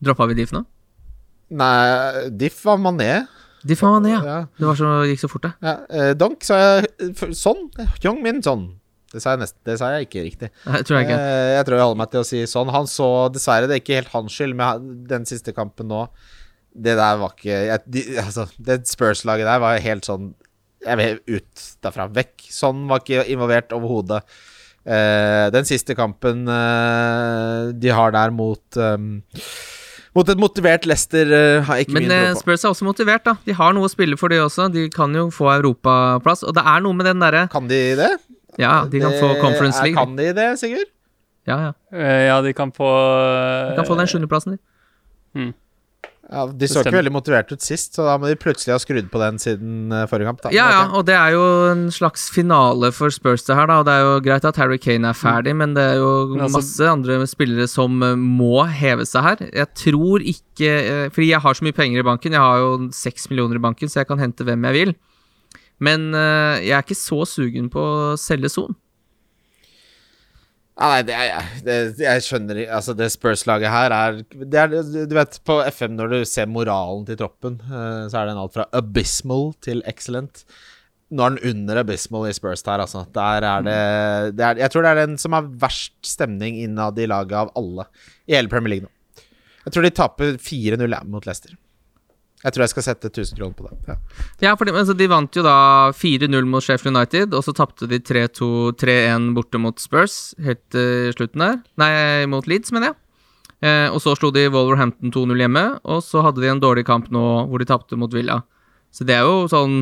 Droppa 0.06 0.28
vi 0.30 0.38
Diff 0.38 0.54
nå? 0.56 0.64
Nei, 1.50 2.30
Diff 2.38 2.62
var 2.66 2.78
Mané. 2.80 3.26
Diff 3.66 3.82
var 3.84 3.98
Mané, 3.98 4.14
ja. 4.14 4.20
Ja. 4.24 4.38
Det 4.56 4.68
var 4.70 4.78
så, 4.80 4.90
gikk 5.10 5.20
så 5.24 5.30
fort, 5.32 5.48
det. 5.48 5.54
Ja, 5.66 5.74
Uh, 5.90 6.12
Donk 6.16 6.46
sa 6.48 6.60
jeg 6.62 7.16
sånn. 7.36 7.66
Young 8.06 8.22
Min 8.24 8.44
sånn. 8.46 8.68
Det 9.10 9.24
sa 9.24 9.34
nesten 9.42 9.58
Det 9.66 9.80
sa 9.82 9.88
jeg 9.96 10.06
ikke 10.06 10.22
riktig. 10.22 10.50
Jeg 10.70 10.86
tror 10.86 11.00
jeg 11.00 11.08
ikke. 11.10 11.16
Jeg 11.58 11.66
tror 11.66 11.76
jeg 11.80 11.82
holder 11.88 11.98
meg 12.04 12.12
til 12.14 12.22
å 12.22 12.28
si 12.30 12.44
sånn. 12.46 12.70
Han 12.76 12.86
så 12.86 13.08
dessverre, 13.34 13.66
det 13.66 13.80
er 13.80 13.82
ikke 13.82 13.98
helt 13.98 14.12
hans 14.14 14.36
skyld, 14.38 14.54
med 14.60 14.84
den 15.10 15.26
siste 15.26 15.50
kampen 15.58 15.90
nå 15.90 16.04
Det 16.70 16.94
der 17.00 17.18
var 17.18 17.34
ikke 17.34 17.56
jeg, 17.72 17.82
de, 17.90 18.04
Altså, 18.22 18.46
det 18.62 18.84
Spurs-laget 18.86 19.50
der 19.50 19.64
var 19.64 19.82
helt 19.82 20.06
sånn 20.06 20.28
Jeg 20.86 21.00
vil 21.02 21.18
ut 21.40 21.64
derfra. 21.82 22.06
Vekk. 22.20 22.46
Sånn 22.54 22.86
var 22.88 23.02
ikke 23.02 23.26
involvert 23.34 23.74
overhodet. 23.74 24.22
Eh, 24.86 25.50
den 25.54 25.66
siste 25.68 25.96
kampen 25.98 26.46
eh, 26.48 27.72
de 27.76 27.92
har 27.94 28.14
der 28.16 28.32
mot 28.32 28.78
um, 28.80 29.22
Mot 30.18 30.30
et 30.32 30.40
motivert 30.42 30.88
Leicester 30.90 31.30
uh, 31.30 31.66
har 31.68 31.84
ikke 31.84 31.94
Men 31.94 32.08
mye 32.08 32.16
eh, 32.16 32.24
tro 32.32 32.40
på. 32.40 32.42
Spurs 32.42 32.64
er 32.66 32.72
også 32.72 32.86
motivert, 32.88 33.24
da. 33.28 33.36
De 33.46 33.54
har 33.54 33.76
noe 33.78 33.86
å 33.86 33.92
spille 33.92 34.18
for, 34.18 34.32
de 34.34 34.40
også. 34.42 34.66
De 34.74 34.88
kan 34.90 35.14
jo 35.14 35.28
få 35.32 35.52
europaplass. 35.60 36.42
Og 36.50 36.56
det 36.58 36.64
er 36.66 36.82
noe 36.82 36.98
med 36.98 37.06
den 37.06 37.22
derre 37.22 37.44
Kan 37.54 37.68
de 37.70 37.78
det? 38.00 38.10
Ja, 38.58 38.86
de 38.90 39.00
kan 39.04 39.14
Det 39.14 39.20
få 39.22 39.36
Conference 39.40 39.78
er- 39.80 39.86
League. 39.86 40.00
Kan 40.00 40.16
de 40.18 40.32
det, 40.34 40.48
Sigurd? 40.60 40.90
Ja, 41.48 41.60
ja. 41.68 41.72
Eh, 41.94 42.26
ja, 42.32 42.40
de 42.42 42.52
kan 42.58 42.74
få 42.74 42.90
De 43.70 43.78
kan 43.78 43.86
få 43.88 44.00
den 44.02 44.10
sjuendeplassen, 44.10 44.58
de. 44.58 45.54
Ja, 46.30 46.44
De 46.46 46.68
så 46.70 46.84
ikke 46.84 46.94
veldig 46.94 47.12
motivert 47.14 47.50
ut 47.50 47.64
sist, 47.66 47.96
så 47.98 48.04
da 48.06 48.14
må 48.22 48.28
de 48.30 48.36
plutselig 48.38 48.76
ha 48.76 48.78
skrudd 48.82 49.08
på 49.10 49.22
den 49.22 49.40
siden 49.42 49.94
eh, 49.96 50.04
forrige 50.10 50.30
kamp. 50.30 50.44
Da. 50.44 50.52
Ja, 50.54 50.68
ja, 50.76 50.82
og 50.94 51.08
det 51.08 51.16
er 51.18 51.34
jo 51.34 51.42
en 51.72 51.88
slags 51.94 52.28
finale 52.30 52.92
for 52.94 53.10
Spurs, 53.14 53.48
det 53.48 53.58
her, 53.58 53.66
da. 53.72 53.80
Og 53.82 53.88
det 53.88 53.96
er 53.98 54.06
jo 54.06 54.20
greit 54.28 54.46
at 54.46 54.60
Harry 54.62 54.78
Kane 54.82 55.10
er 55.10 55.18
ferdig, 55.18 55.56
men 55.58 55.74
det 55.78 55.88
er 55.96 55.98
jo 55.98 56.12
altså- 56.38 56.52
masse 56.60 56.92
andre 56.92 57.18
spillere 57.32 57.66
som 57.72 57.98
eh, 58.06 58.14
må 58.14 58.62
heve 58.70 59.08
seg 59.10 59.26
her. 59.26 59.42
Jeg 59.50 59.74
tror 59.82 60.22
ikke 60.22 60.70
eh, 60.70 61.10
Fordi 61.10 61.32
jeg 61.32 61.42
har 61.42 61.58
så 61.58 61.66
mye 61.66 61.78
penger 61.80 62.04
i 62.04 62.06
banken, 62.06 62.38
jeg 62.38 62.46
har 62.46 62.62
jo 62.62 62.76
seks 62.94 63.30
millioner 63.32 63.58
i 63.58 63.66
banken, 63.66 63.90
så 63.90 64.04
jeg 64.04 64.12
kan 64.12 64.22
hente 64.22 64.46
hvem 64.46 64.70
jeg 64.70 64.78
vil. 64.78 64.94
Men 65.80 66.12
jeg 66.12 66.76
er 66.76 66.84
ikke 66.84 66.98
så 67.00 67.24
sugen 67.24 67.70
på 67.72 67.80
å 67.80 68.18
selge 68.20 68.50
Son. 68.52 68.76
Nei, 70.80 71.02
det, 71.04 71.16
det, 71.66 71.76
jeg 72.00 72.24
skjønner 72.24 72.62
Altså, 72.70 72.94
det 72.96 73.10
Spurs-laget 73.12 73.72
her 73.74 73.92
er, 73.92 74.20
er 74.48 74.76
Du 75.10 75.16
vet, 75.18 75.40
på 75.44 75.60
FM, 75.68 75.98
når 75.98 76.14
du 76.14 76.20
ser 76.30 76.48
moralen 76.48 77.04
til 77.08 77.20
troppen, 77.20 77.58
eh, 77.68 78.06
så 78.12 78.22
er 78.22 78.30
den 78.30 78.40
alt 78.40 78.56
fra 78.56 78.68
abysmal 78.80 79.52
til 79.66 79.84
excellent. 79.90 80.46
Nå 81.12 81.26
er 81.26 81.36
den 81.36 81.52
under 81.52 81.82
abysmal 81.82 82.30
i 82.30 82.36
Spurs 82.38 82.64
her, 82.64 82.80
altså. 82.86 83.04
Der 83.16 83.48
er 83.50 83.66
det, 83.66 83.80
det 84.38 84.46
er, 84.46 84.64
Jeg 84.64 84.72
tror 84.72 84.86
det 84.86 84.94
er 84.94 85.02
den 85.04 85.18
som 85.20 85.36
har 85.36 85.52
verst 85.66 85.98
stemning 86.06 86.62
innad 86.64 87.00
i 87.02 87.10
laget 87.10 87.36
av 87.42 87.52
alle 87.60 87.90
i 88.30 88.38
hele 88.38 88.52
Premier 88.52 88.78
League 88.78 88.88
nå. 88.88 89.26
Jeg 89.66 89.76
tror 89.76 89.84
de 89.86 89.92
taper 89.94 90.38
4-0 90.40 90.86
ja, 90.88 91.02
mot 91.04 91.26
Leicester. 91.28 91.58
Jeg 92.40 92.56
tror 92.56 92.64
jeg 92.64 92.72
skal 92.72 92.86
sette 92.86 93.10
1000 93.12 93.36
kroner 93.36 93.56
på 93.58 93.66
det. 93.68 93.78
Ja. 93.90 93.96
Ja, 94.46 94.54
for 94.56 94.70
de, 94.70 94.72
altså, 94.72 94.96
de 94.96 95.10
vant 95.12 95.36
jo 95.36 95.44
da 95.44 95.92
4-0 95.92 96.48
mot 96.48 96.64
Sheffield 96.64 96.96
United, 96.96 97.36
og 97.36 97.44
så 97.44 97.52
tapte 97.56 97.90
de 97.92 98.00
3-2-3-1 98.00 99.34
borte 99.36 99.60
mot 99.60 99.80
Spurs 99.84 100.34
helt 100.46 100.62
til 100.72 101.12
slutten 101.18 101.44
der. 101.44 101.60
Nei, 101.82 101.92
mot 102.32 102.48
Leeds, 102.48 102.72
mener 102.76 102.94
jeg. 102.94 103.00
Eh, 103.60 103.88
og 103.92 104.00
så 104.00 104.16
slo 104.16 104.32
de 104.32 104.46
Wolverhampton 104.54 105.12
2-0 105.12 105.44
hjemme, 105.44 105.66
og 105.84 106.04
så 106.06 106.24
hadde 106.24 106.40
de 106.40 106.52
en 106.52 106.64
dårlig 106.64 106.86
kamp 106.88 107.10
nå 107.12 107.24
hvor 107.50 107.60
de 107.60 107.68
tapte 107.68 108.00
mot 108.00 108.14
Villa. 108.16 108.40
Så 108.96 109.04
det 109.04 109.18
er 109.18 109.28
jo 109.28 109.50
sånn 109.52 109.82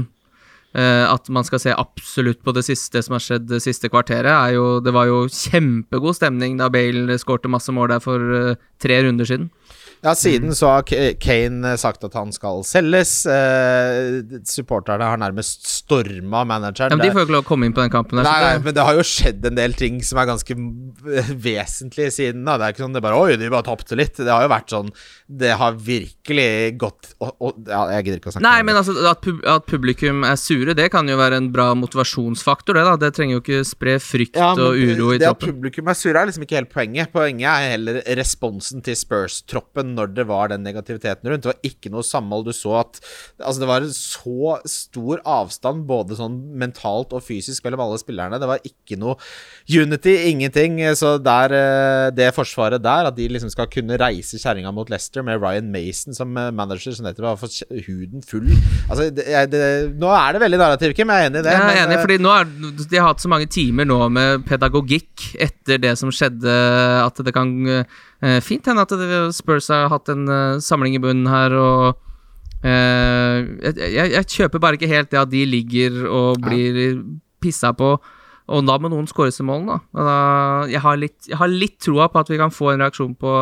eh, 0.74 1.06
at 1.06 1.30
man 1.30 1.46
skal 1.46 1.62
se 1.62 1.76
absolutt 1.78 2.42
på 2.42 2.56
det 2.58 2.66
siste 2.66 3.04
som 3.06 3.16
har 3.16 3.24
skjedd 3.24 3.46
det 3.52 3.62
siste 3.64 3.92
kvarteret, 3.94 4.34
er 4.34 4.58
jo 4.58 4.80
Det 4.82 4.94
var 4.96 5.06
jo 5.06 5.28
kjempegod 5.30 6.18
stemning 6.18 6.58
da 6.58 6.72
Bale 6.74 7.20
skårte 7.22 7.52
masse 7.54 7.70
mål 7.72 7.94
der 7.94 8.02
for 8.04 8.34
eh, 8.42 8.58
tre 8.82 9.04
runder 9.06 9.30
siden. 9.30 9.52
Ja, 10.08 10.14
siden 10.16 10.54
så 10.56 10.70
har 10.72 10.86
Kane 11.20 11.74
sagt 11.80 12.06
at 12.08 12.14
han 12.16 12.30
skal 12.32 12.62
selges. 12.64 13.26
Eh, 13.28 14.40
supporterne 14.48 15.04
har 15.04 15.20
nærmest 15.20 15.68
storma 15.68 16.46
manageren. 16.48 16.94
Ja, 16.94 17.00
men 17.00 17.04
de 17.04 17.12
får 17.12 17.26
jo 17.26 17.28
ikke 17.28 17.36
lov 17.36 17.44
å 17.44 17.48
komme 17.50 17.68
inn 17.68 17.76
på 17.76 17.84
den 17.84 17.92
kampen. 17.92 18.22
der. 18.22 18.28
Nei, 18.28 18.38
nei, 18.46 18.62
men 18.64 18.76
det 18.78 18.86
har 18.88 18.96
jo 18.96 19.04
skjedd 19.08 19.44
en 19.50 19.58
del 19.60 19.76
ting 19.76 20.00
som 20.06 20.22
er 20.22 20.30
ganske 20.30 20.56
vesentlig 21.48 22.08
siden. 22.16 22.46
da 22.48 22.56
Det 22.58 22.70
er 22.70 22.76
ikke 22.76 22.86
sånn 22.86 22.96
det 22.96 23.04
bare 23.04 23.20
Oi, 23.20 23.36
de 23.42 23.50
bare 23.52 23.68
tapte 23.68 23.98
litt. 24.00 24.16
Det 24.16 24.32
har 24.32 24.46
jo 24.46 24.52
vært 24.52 24.72
sånn 24.72 24.92
Det 25.28 25.52
har 25.60 25.76
virkelig 25.76 26.78
gått 26.80 27.12
og, 27.20 27.34
og, 27.44 27.60
Ja, 27.68 27.84
jeg 27.98 28.08
gidder 28.08 28.22
ikke 28.22 28.32
å 28.32 28.36
snakke 28.38 28.48
Nei, 28.48 28.56
men 28.64 28.78
det. 28.78 28.84
altså, 28.84 28.96
at, 29.12 29.22
pub 29.26 29.44
at 29.48 29.68
publikum 29.68 30.24
er 30.28 30.40
sure, 30.40 30.76
det 30.78 30.88
kan 30.94 31.10
jo 31.12 31.18
være 31.20 31.42
en 31.42 31.52
bra 31.52 31.68
motivasjonsfaktor, 31.78 32.78
det 32.80 32.86
da. 32.88 32.96
Det 33.02 33.12
trenger 33.18 33.38
jo 33.38 33.44
ikke 33.44 33.62
spre 33.68 33.98
frykt 34.04 34.40
Ja, 34.40 34.54
men 34.56 34.64
og 34.70 34.80
uro 34.80 35.12
i 35.16 35.20
det 35.22 35.30
at 35.30 35.42
publikum 35.44 35.92
er 35.92 36.00
sure, 36.00 36.16
er 36.16 36.32
liksom 36.32 36.48
ikke 36.48 36.60
helt 36.62 36.72
poenget. 36.74 37.12
Poenget 37.12 37.50
er 37.52 37.74
heller 37.76 38.02
responsen 38.20 38.84
til 38.86 38.96
Spurs-troppen 38.98 39.97
når 39.98 40.14
det 40.15 40.28
var 40.30 40.52
den 40.52 40.64
negativiteten 40.65 41.30
rundt. 41.30 41.45
Det 41.45 41.52
var 41.52 41.68
ikke 41.68 41.91
noe 41.94 42.06
samhold. 42.06 42.48
Du 42.48 42.56
så 42.56 42.78
at 42.84 43.02
Altså, 43.38 43.61
det 43.61 43.69
var 43.69 43.84
en 43.86 43.94
så 43.94 44.56
stor 44.68 45.22
avstand, 45.28 45.86
både 45.90 46.18
sånn 46.18 46.38
mentalt 46.60 47.14
og 47.15 47.24
fysisk, 47.26 47.64
mellom 47.65 47.84
alle 47.86 47.99
spillerne. 48.02 48.40
Det 48.41 48.49
var 48.49 48.64
ikke 48.65 48.98
noe 48.99 49.18
unity, 49.69 50.15
ingenting. 50.32 50.80
Så 50.98 51.15
der, 51.24 51.53
eh, 51.53 52.10
det 52.18 52.32
forsvaret 52.36 52.84
der, 52.84 53.10
at 53.10 53.18
de 53.18 53.28
liksom 53.30 53.52
skal 53.53 53.69
kunne 53.72 53.99
reise 53.99 54.40
kjerringa 54.41 54.74
mot 54.74 54.90
Leicester 54.90 55.26
med 55.26 55.41
Ryan 55.41 55.72
Mason 55.72 56.18
som 56.18 56.36
eh, 56.38 56.52
manager, 56.52 56.95
som 56.95 57.07
nettopp 57.07 57.30
har 57.32 57.40
fått 57.41 57.61
huden 57.88 58.26
full 58.26 58.49
Altså, 58.90 59.10
det, 59.11 59.26
det, 59.52 59.61
nå 59.99 60.10
er 60.14 60.34
det 60.36 60.44
veldig 60.44 60.60
narrativ, 60.61 60.94
Kim. 60.98 61.11
Jeg 61.11 61.28
er 61.28 61.30
enig 61.30 61.41
i 61.41 61.45
det. 61.45 61.56
Jeg 61.56 61.64
er 61.64 61.86
enig, 61.86 61.98
eh, 61.98 62.03
fordi 62.03 62.19
nå 62.24 62.34
er, 62.34 62.52
de 62.82 62.99
har 62.99 63.10
hatt 63.11 63.24
så 63.24 63.32
mange 63.32 63.49
timer 63.52 63.88
nå 63.88 63.99
med 64.14 64.45
pedagogikk 64.48 65.32
etter 65.48 65.82
det 65.84 65.95
som 65.99 66.11
skjedde, 66.14 66.53
at 67.03 67.26
det 67.26 67.34
kan 67.36 67.53
fint 68.41 68.65
hende 68.65 68.84
at 68.85 68.94
Spurs 69.35 69.69
har 69.73 69.89
hatt 69.94 70.10
en 70.10 70.27
eh, 70.27 70.60
samling 70.64 70.98
i 70.98 71.02
bunnen 71.02 71.30
her, 71.30 71.53
og 71.53 72.65
eh, 72.65 73.45
jeg, 73.61 73.77
jeg, 73.94 74.14
jeg 74.15 74.30
kjøper 74.34 74.64
bare 74.64 74.80
ikke 74.80 74.89
helt 74.91 75.11
det 75.14 75.22
at 75.22 75.34
de 75.34 75.45
ligger 75.45 76.03
og 76.10 76.41
blir 76.41 77.02
pissa 77.44 77.73
på. 77.77 77.95
Og 78.48 78.64
da 78.64 78.77
må 78.80 78.88
noen 78.89 79.10
skåres 79.11 79.41
i 79.41 79.45
målen, 79.45 79.68
da. 79.68 79.80
Da. 79.91 80.19
Jeg 80.72 80.81
har 80.81 80.99
litt, 80.99 81.18
jeg 81.27 81.38
har 81.38 81.52
litt 81.52 81.81
troa 81.84 82.07
på 82.07 82.22
at 82.22 82.30
vi 82.31 82.39
kan 82.39 82.53
få 82.53 82.72
en 82.72 82.85
reaksjon 82.85 83.18
på 83.19 83.34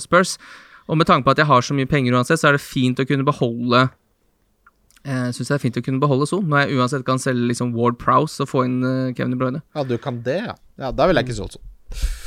Spurs. 0.00 0.38
Og 0.88 0.96
med 1.00 1.08
tanke 1.08 1.28
på 1.28 1.34
at 1.34 1.42
jeg 1.42 1.48
har 1.50 1.64
så 1.64 1.76
mye 1.76 1.88
penger 1.88 2.16
uansett, 2.16 2.40
så 2.40 2.48
er 2.48 2.56
det 2.56 2.64
fint 2.64 3.00
å 3.00 3.06
kunne 3.08 3.26
beholde 3.28 3.86
jeg 5.04 5.34
syns 5.36 5.50
det 5.50 5.54
er 5.58 5.60
fint 5.60 5.76
å 5.76 5.82
kunne 5.84 6.00
beholde 6.00 6.26
Son, 6.28 6.46
når 6.48 6.62
jeg 6.64 6.78
uansett 6.78 7.02
kan 7.04 7.20
selge 7.20 7.50
liksom 7.50 7.74
Ward 7.76 7.98
Prowse 8.00 8.40
og 8.40 8.48
få 8.48 8.64
inn 8.64 8.78
eh, 8.88 9.12
Kevin 9.12 9.34
De 9.34 9.40
Bruyne. 9.40 9.60
Ja, 9.76 9.84
du 9.84 9.98
kan 10.00 10.22
det, 10.24 10.38
ja. 10.46 10.54
Ja, 10.80 10.92
Da 10.96 11.08
vil 11.10 11.20
jeg 11.20 11.28
ikke 11.28 11.36
solgt 11.42 11.58
sånn. 11.58 11.66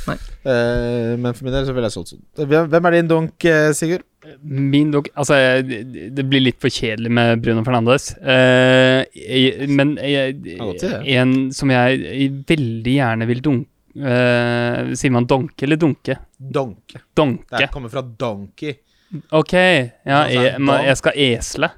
Nei. 0.08 0.16
Eh, 0.48 1.14
men 1.20 1.34
for 1.34 1.46
min 1.46 1.54
del 1.54 1.66
så 1.66 1.74
ville 1.76 1.88
jeg 1.90 1.96
solgt 1.96 2.12
sånn. 2.14 2.22
Hvem 2.38 2.68
hvem 2.72 2.88
er 2.88 2.96
din 2.96 3.10
dunk, 3.10 3.44
eh, 3.48 3.70
Sigurd? 3.76 4.06
Min 4.42 4.90
donk 4.92 5.08
Altså, 5.14 5.36
det, 5.64 5.82
det 6.16 6.24
blir 6.28 6.42
litt 6.42 6.58
for 6.60 6.72
kjedelig 6.72 7.12
med 7.12 7.42
Bruno 7.44 7.62
Fernandes. 7.64 8.10
Uh, 8.18 9.04
jeg, 9.14 9.68
men 9.72 9.94
jeg, 10.02 10.36
det. 10.82 10.92
en 11.16 11.34
som 11.54 11.72
jeg 11.72 12.28
veldig 12.48 12.96
gjerne 12.98 13.28
vil 13.30 13.40
dunke 13.44 14.02
uh, 14.02 14.92
Sier 14.98 15.14
man 15.14 15.28
donke 15.30 15.64
eller 15.64 15.80
dunke? 15.80 16.18
Donke. 16.36 17.04
Donke. 17.16 17.56
Det 17.56 17.70
kommer 17.72 17.92
fra 17.92 18.02
donkey. 18.02 18.76
Ok, 19.32 19.54
ja, 19.54 20.24
Altså, 20.26 20.42
jeg, 20.42 20.88
jeg 20.90 21.00
skal 21.00 21.20
esle. 21.24 21.70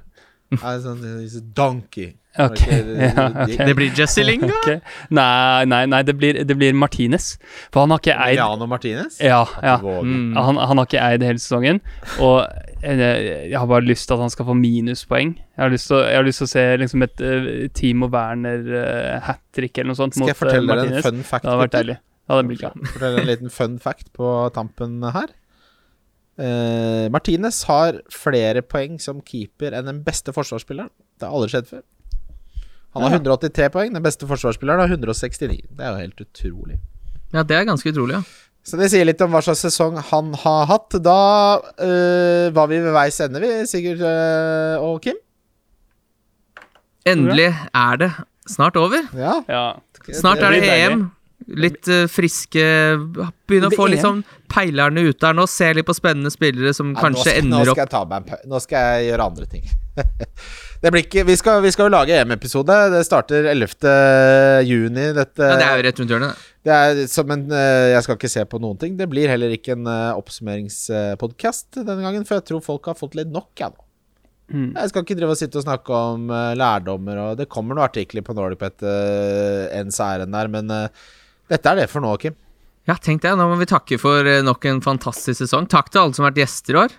Sånn, 0.59 1.05
eh, 1.07 1.37
donkey. 1.55 2.09
Ok, 2.39 2.61
det- 2.63 3.11
ja, 3.11 3.25
okay. 3.43 3.57
Det 3.67 3.73
blir 3.75 3.89
Jesse 3.97 4.23
Lingard! 4.23 4.53
Okay. 4.63 4.79
Nei, 5.11 5.65
nei, 5.67 5.81
nei, 5.91 5.99
det 6.07 6.13
blir, 6.15 6.37
det 6.47 6.55
blir 6.55 6.71
Martinez. 6.73 7.33
For 7.73 7.81
han 7.83 7.91
har 7.91 7.99
ikke 7.99 8.15
eid 8.15 8.37
Emiliano 8.39 8.67
Martinez? 8.71 9.17
Ja, 9.19 9.41
ja. 9.61 9.73
Mm. 9.83 10.37
Han, 10.39 10.55
han 10.55 10.79
har 10.79 10.87
ikke 10.87 11.01
eid 11.03 11.25
hele 11.27 11.41
sesongen, 11.43 11.81
og 12.23 12.45
eh, 12.79 13.03
jeg 13.51 13.57
har 13.59 13.67
bare 13.67 13.83
lyst 13.83 14.07
til 14.07 14.15
at 14.15 14.23
han 14.23 14.31
skal 14.31 14.47
få 14.47 14.55
minuspoeng. 14.55 15.33
Jeg 15.57 15.59
har 15.65 15.73
lyst 15.75 15.91
til, 15.91 15.97
å- 15.99 16.07
har 16.07 16.23
lyst 16.23 16.39
til 16.39 16.47
å 16.47 16.53
se 16.53 16.65
liksom 16.85 17.03
et 17.09 17.19
uh, 17.27 17.51
Timo 17.75 18.07
Werner 18.15 18.63
uh, 18.79 19.19
hat 19.27 19.43
trick 19.51 19.75
eller 19.77 19.91
noe 19.91 19.99
sånt 19.99 20.15
Skal 20.15 20.23
mot 20.23 20.31
jeg 20.31 20.37
eh, 20.37 20.41
fortelle 20.45 20.79
dere 20.79 20.95
en 21.01 21.03
fun 21.09 21.21
fact? 21.27 21.43
Det 21.43 21.51
hadde 21.51 21.63
vært 21.65 21.75
deilig. 21.81 21.99
Bra. 22.31 22.71
Fortelle 22.95 23.21
en 23.25 23.27
liten 23.27 23.51
fun 23.51 23.75
fact 23.83 24.13
på 24.15 24.31
tampen 24.55 25.01
her. 25.11 25.35
Uh, 26.39 27.09
Martinez 27.11 27.59
har 27.67 27.99
flere 28.09 28.63
poeng 28.63 28.95
som 29.03 29.19
keeper 29.27 29.75
enn 29.75 29.89
den 29.91 29.99
beste 30.05 30.31
forsvarsspilleren. 30.33 30.89
Det 31.19 31.27
har 31.27 31.35
aldri 31.35 31.51
skjedd 31.53 31.67
før. 31.69 31.83
Han 32.95 33.05
har 33.05 33.17
183 33.21 33.69
poeng, 33.71 33.91
den 33.95 34.03
beste 34.03 34.27
forsvarsspilleren 34.27 34.83
har 34.83 34.91
169. 34.91 35.61
Det 35.71 35.85
er 35.85 35.93
jo 35.93 36.01
helt 36.01 36.23
utrolig. 36.25 36.79
Ja, 37.31 37.43
det 37.47 37.55
er 37.55 37.67
ganske 37.69 37.93
utrolig, 37.93 38.19
ja. 38.19 38.23
Så 38.67 38.77
det 38.77 38.91
sier 38.93 39.07
litt 39.07 39.21
om 39.25 39.31
hva 39.33 39.41
slags 39.41 39.63
sesong 39.65 39.95
han 40.11 40.35
har 40.43 40.67
hatt. 40.69 40.97
Da 41.01 41.21
øh, 41.81 42.51
var 42.53 42.67
vi 42.69 42.81
ved 42.83 42.93
veis 42.93 43.17
ende, 43.23 43.41
vi, 43.41 43.53
Sigurd 43.69 44.03
øh, 44.05 44.83
og 44.85 44.99
Kim. 45.05 45.17
Endelig 47.09 47.49
er 47.73 47.97
det 48.03 48.11
snart 48.51 48.77
over. 48.77 49.07
Ja. 49.17 49.39
Ja. 49.49 49.65
Snart 50.13 50.43
er 50.45 50.53
det. 50.53 50.69
EM. 50.69 51.09
Litt 51.57 51.87
eh, 51.89 52.05
friske 52.05 52.61
Begynne 53.49 53.71
å 53.71 53.73
få 53.73 53.87
litt 53.89 54.03
sånn 54.03 54.19
peilerne 54.51 55.01
ut 55.07 55.17
der 55.23 55.33
nå. 55.33 55.47
Se 55.49 55.71
litt 55.73 55.87
på 55.87 55.95
spennende 55.97 56.29
spillere 56.31 56.69
som 56.77 56.91
Ja, 56.93 57.01
kanskje 57.01 57.33
skal, 57.33 57.47
nå 57.49 57.63
skal 57.65 57.81
jeg 57.81 57.91
ta 57.91 58.03
meg 58.05 58.29
Nå 58.45 58.61
skal 58.61 58.85
jeg 58.85 59.07
gjøre 59.09 59.25
andre 59.31 59.49
ting. 59.49 59.65
det 60.81 60.91
blir 60.93 61.03
ikke 61.05 61.25
Vi 61.27 61.35
skal, 61.37 61.61
vi 61.61 61.71
skal 61.73 61.87
jo 61.87 61.93
lage 61.93 62.15
EM-episode. 62.17 62.77
Det 62.93 63.03
starter 63.05 63.49
11. 63.51 63.91
juni. 64.67 65.05
Dette 65.17 65.45
ja, 65.45 65.59
Det 65.59 65.67
er 65.67 65.77
jo 65.77 65.85
rett 65.87 66.01
rundt 66.01 66.15
hjørnet. 66.15 66.41
Det 66.61 66.73
er 66.73 67.03
så, 67.09 67.25
en 67.25 67.45
eh, 67.53 67.91
Jeg 67.93 68.05
skal 68.05 68.17
ikke 68.17 68.33
se 68.33 68.45
på 68.49 68.61
noen 68.61 68.81
ting. 68.81 68.97
Det 68.97 69.09
blir 69.11 69.31
heller 69.31 69.53
ikke 69.53 69.75
en 69.77 69.87
uh, 69.89 70.17
oppsummeringspodkast 70.17 71.81
denne 71.81 72.01
gangen, 72.01 72.27
for 72.27 72.39
jeg 72.39 72.49
tror 72.49 72.65
folk 72.65 72.91
har 72.91 72.99
fått 72.99 73.17
litt 73.19 73.31
nok, 73.33 73.51
jeg 73.61 73.73
nå. 73.73 73.87
Mm. 74.51 74.71
Jeg 74.75 74.91
skal 74.91 75.05
ikke 75.05 75.15
drive 75.15 75.33
og 75.33 75.39
sitte 75.39 75.61
og 75.61 75.63
snakke 75.63 75.95
om 75.95 76.31
eh, 76.35 76.53
lærdommer, 76.59 77.19
og 77.23 77.37
det 77.39 77.47
kommer 77.51 77.77
noen 77.77 77.87
artikler 77.87 78.25
på 78.25 78.35
Nordic 78.35 78.65
uh, 78.83 79.69
ens 79.77 79.99
ærend 80.03 80.35
der, 80.35 80.49
men 80.51 80.73
uh, 80.73 81.11
dette 81.51 81.71
er 81.71 81.83
det 81.83 81.91
for 81.91 82.03
nå, 82.03 82.11
Kim. 82.19 82.35
Ja, 82.89 82.97
tenk 82.97 83.21
det. 83.23 83.31
Nå 83.37 83.45
må 83.51 83.59
vi 83.59 83.69
takke 83.69 83.99
for 84.01 84.27
eh, 84.27 84.41
nok 84.43 84.65
en 84.69 84.81
fantastisk 84.83 85.43
sesong. 85.43 85.67
Takk 85.71 85.91
til 85.91 86.01
alle 86.01 86.17
som 86.17 86.25
har 86.25 86.33
vært 86.33 86.43
gjester 86.43 86.75
i 86.77 86.81
år. 86.85 86.95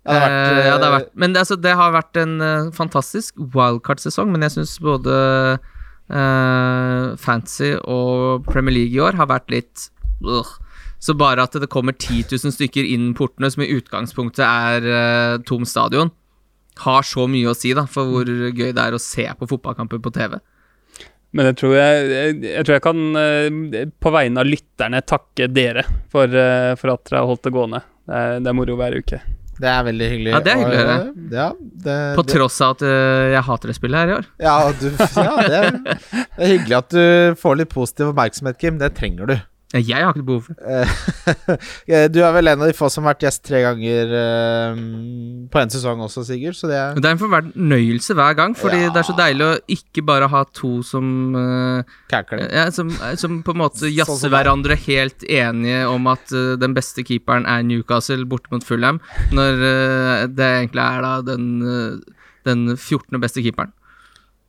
Ja, 0.00 0.14
det 0.14 0.20
har 0.20 0.30
vært, 0.30 0.40
uh, 0.40 0.64
ja, 0.64 0.76
det 0.76 0.86
har 0.86 0.94
eh, 0.94 0.96
vært, 0.96 1.10
men 1.20 1.34
det, 1.34 1.42
altså, 1.42 1.56
det 1.60 1.72
har 1.76 1.92
vært 1.92 2.18
en 2.22 2.34
uh, 2.40 2.70
fantastisk 2.72 3.40
wildcard-sesong, 3.52 4.30
men 4.32 4.46
jeg 4.46 4.54
syns 4.54 4.78
både 4.80 5.16
uh, 5.60 7.10
Fancy 7.20 7.74
og 7.84 8.46
Premier 8.48 8.78
League 8.78 8.96
i 8.96 9.02
år 9.04 9.20
har 9.20 9.28
vært 9.30 9.52
litt 9.52 9.90
uh. 10.24 10.56
Så 11.00 11.14
bare 11.16 11.44
at 11.44 11.54
det 11.56 11.70
kommer 11.72 11.94
10 11.96 12.26
000 12.28 12.52
stykker 12.52 12.84
inn 12.84 13.14
portene, 13.16 13.48
som 13.48 13.62
i 13.64 13.70
utgangspunktet 13.72 14.42
er 14.44 15.38
tom 15.48 15.62
stadion, 15.64 16.10
har 16.84 17.06
så 17.08 17.24
mye 17.24 17.48
å 17.48 17.56
si 17.56 17.72
da, 17.72 17.86
for 17.88 18.04
hvor 18.04 18.28
gøy 18.28 18.74
det 18.76 18.82
er 18.82 18.92
å 18.92 19.00
se 19.00 19.24
på 19.24 19.48
fotballkamper 19.48 19.96
på 20.04 20.12
TV. 20.12 20.36
Men 21.32 21.48
jeg 21.48 21.58
tror 21.62 21.74
jeg, 21.78 22.04
jeg, 22.12 22.36
jeg 22.50 22.68
tror 22.68 22.76
jeg 22.76 22.84
kan, 22.84 23.02
på 23.96 24.12
vegne 24.12 24.44
av 24.44 24.52
lytterne, 24.52 25.00
takke 25.08 25.48
dere 25.48 25.88
for, 26.12 26.36
for 26.76 26.98
at 26.98 27.08
dere 27.08 27.24
har 27.24 27.32
holdt 27.32 27.48
det 27.48 27.56
gående. 27.56 27.80
Det 28.04 28.20
er, 28.20 28.40
det 28.44 28.52
er 28.52 28.60
moro 28.60 28.76
hver 28.76 29.00
uke. 29.00 29.24
Det 29.60 29.68
er 29.68 29.82
veldig 29.84 30.06
hyggelig. 30.14 30.30
Ja, 30.32 30.40
det 30.44 30.52
er 30.54 30.60
hyggelig 30.62 30.78
å 30.80 30.84
og, 30.84 30.90
eh, 30.90 31.36
Ja, 31.36 31.48
det, 31.84 31.96
På 32.16 32.22
det- 32.24 32.32
tross 32.34 32.60
av 32.64 32.76
at 32.78 32.82
eh, 32.88 33.26
jeg 33.34 33.42
hater 33.50 33.72
det 33.72 33.76
spillet 33.76 34.00
her 34.00 34.08
i 34.08 34.16
år. 34.16 34.26
Ja, 34.40 34.56
du, 34.80 34.86
ja 35.20 35.34
det, 35.44 35.60
er, 35.60 35.78
det 35.80 36.44
er 36.46 36.52
hyggelig 36.54 36.78
at 36.80 36.88
du 36.96 37.36
får 37.42 37.60
litt 37.60 37.72
positiv 37.74 38.12
oppmerksomhet, 38.14 38.58
Kim. 38.62 38.78
Det 38.80 38.92
trenger 38.96 39.26
du. 39.34 39.36
Jeg 39.70 40.02
har 40.02 40.10
ikke 40.10 40.26
behov 40.26 40.48
for 40.48 40.56
det. 40.58 41.58
Eh, 41.86 42.06
du 42.12 42.18
er 42.26 42.32
vel 42.34 42.50
en 42.50 42.64
av 42.64 42.70
de 42.70 42.74
få 42.74 42.88
som 42.90 43.04
har 43.06 43.14
vært 43.14 43.22
gjest 43.28 43.44
tre 43.46 43.60
ganger 43.62 44.10
uh, 44.10 44.80
på 45.52 45.60
en 45.60 45.70
sesong 45.70 46.02
også, 46.02 46.24
Sigurd, 46.26 46.56
så 46.58 46.66
det 46.70 46.78
er 46.80 46.98
Det 46.98 47.06
er 47.06 47.14
en 47.14 47.20
fornøyelse 47.20 48.16
hver 48.18 48.34
gang, 48.38 48.56
fordi 48.58 48.80
Ja. 48.82 48.88
det 48.90 49.02
er 49.02 49.06
så 49.06 49.14
deilig 49.20 49.46
å 49.46 49.60
ikke 49.76 50.02
bare 50.08 50.26
ha 50.32 50.42
to 50.58 50.72
som 50.86 51.06
kækling. 52.10 52.48
ja, 52.50 52.66
som, 52.74 52.90
som 53.20 53.38
på 53.46 53.54
en 53.54 53.62
måte 53.62 53.78
Sånn 53.84 53.94
jazzer 53.94 54.24
sånn 54.24 54.34
hverandre 54.34 54.74
helt 54.88 55.22
enige 55.22 55.84
om 55.92 56.10
at 56.10 56.34
uh, 56.34 56.56
den 56.58 56.74
beste 56.74 57.06
keeperen 57.06 57.46
er 57.46 57.62
Newcastle 57.62 58.26
borte 58.26 58.50
mot 58.50 58.66
Fulham, 58.66 58.98
når 59.30 59.62
det 60.34 60.48
egentlig 60.48 60.82
er 60.82 61.04
da 61.06 61.12
den, 61.30 61.46
den 62.48 62.66
14. 62.74 63.20
beste 63.22 63.44
keeperen. 63.44 63.70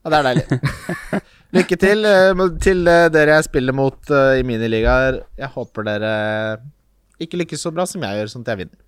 Ja, 0.01 0.09
det 0.09 0.17
er 0.17 0.27
deilig. 0.31 1.21
Lykke 1.51 1.77
til 1.79 2.07
eh, 2.07 2.43
til 2.63 2.85
eh, 2.87 3.09
dere 3.11 3.39
jeg 3.39 3.49
spiller 3.49 3.75
mot 3.75 4.13
eh, 4.13 4.39
i 4.39 4.45
miniligaer. 4.47 5.19
Jeg 5.39 5.51
håper 5.51 5.87
dere 5.89 6.13
ikke 7.21 7.41
lykkes 7.43 7.67
så 7.67 7.73
bra 7.75 7.85
som 7.89 8.01
jeg 8.05 8.17
gjør, 8.17 8.31
sånn 8.31 8.45
at 8.45 8.53
jeg 8.53 8.63
vinner. 8.63 8.79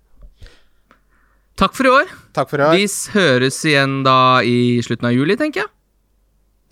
Takk 1.60 1.76
for 1.76 1.86
i 1.86 1.92
år. 2.00 2.10
Takk 2.34 2.50
for 2.50 2.62
i 2.62 2.66
år. 2.66 2.74
Vi 2.80 2.88
høres 3.14 3.60
igjen 3.68 4.00
da 4.06 4.18
i 4.42 4.82
slutten 4.82 5.10
av 5.10 5.14
juli, 5.14 5.36
tenker 5.38 5.62
jeg. 5.62 5.70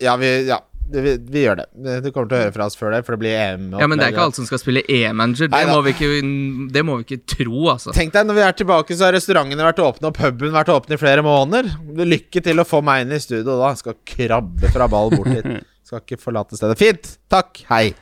Ja, 0.03 0.17
vi, 0.19 0.31
ja, 0.49 0.57
vi, 0.91 1.13
vi 1.31 1.43
gjør 1.45 1.61
det. 1.61 1.67
Du 2.03 2.09
kommer 2.09 2.27
til 2.27 2.35
å 2.35 2.41
høre 2.41 2.53
fra 2.57 2.67
oss 2.67 2.75
før 2.75 2.91
det, 2.97 3.03
for 3.07 3.15
det 3.15 3.21
blir 3.21 3.37
EM. 3.37 3.69
Ja, 3.79 3.87
Men 3.87 4.01
det 4.01 4.09
er 4.09 4.15
ikke 4.15 4.25
alle 4.25 4.35
som 4.35 4.49
skal 4.49 4.59
spille 4.59 4.83
EM-manager. 4.83 5.53
Det, 5.53 5.61
det 6.75 6.83
må 6.83 6.97
vi 6.99 7.05
ikke 7.07 7.21
tro, 7.37 7.69
altså. 7.71 7.93
Tenk 7.95 8.11
deg, 8.17 8.27
når 8.27 8.41
vi 8.41 8.43
er 8.49 8.57
tilbake, 8.59 8.97
så 8.97 9.07
har 9.07 9.15
restaurantene 9.15 9.69
vært 9.69 9.79
åpne, 9.85 10.11
og 10.11 10.17
puben 10.19 10.57
vært 10.57 10.73
åpne 10.73 10.97
i 10.97 11.03
flere 11.05 11.23
måneder. 11.23 11.71
Lykke 12.03 12.43
til 12.43 12.59
å 12.59 12.67
få 12.67 12.83
meg 12.83 13.05
inn 13.05 13.15
i 13.15 13.21
studio 13.23 13.53
da. 13.53 13.71
Jeg 13.71 13.85
skal 13.85 14.01
krabbe 14.15 14.73
fra 14.73 14.89
ball 14.91 15.13
bort 15.15 15.31
hit. 15.31 15.53
Skal 15.93 16.01
ikke 16.15 16.23
forlate 16.23 16.57
stedet. 16.57 16.77
Fint! 16.77 17.19
Takk. 17.29 17.59
Hei. 17.69 17.93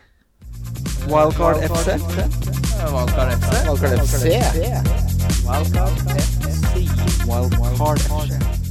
Wildcard 1.12 1.58
FC. 1.68 1.98
Valgkart 2.88 3.34
FC. 3.36 3.68
Wildcard 7.28 8.00
FC. 8.00 8.70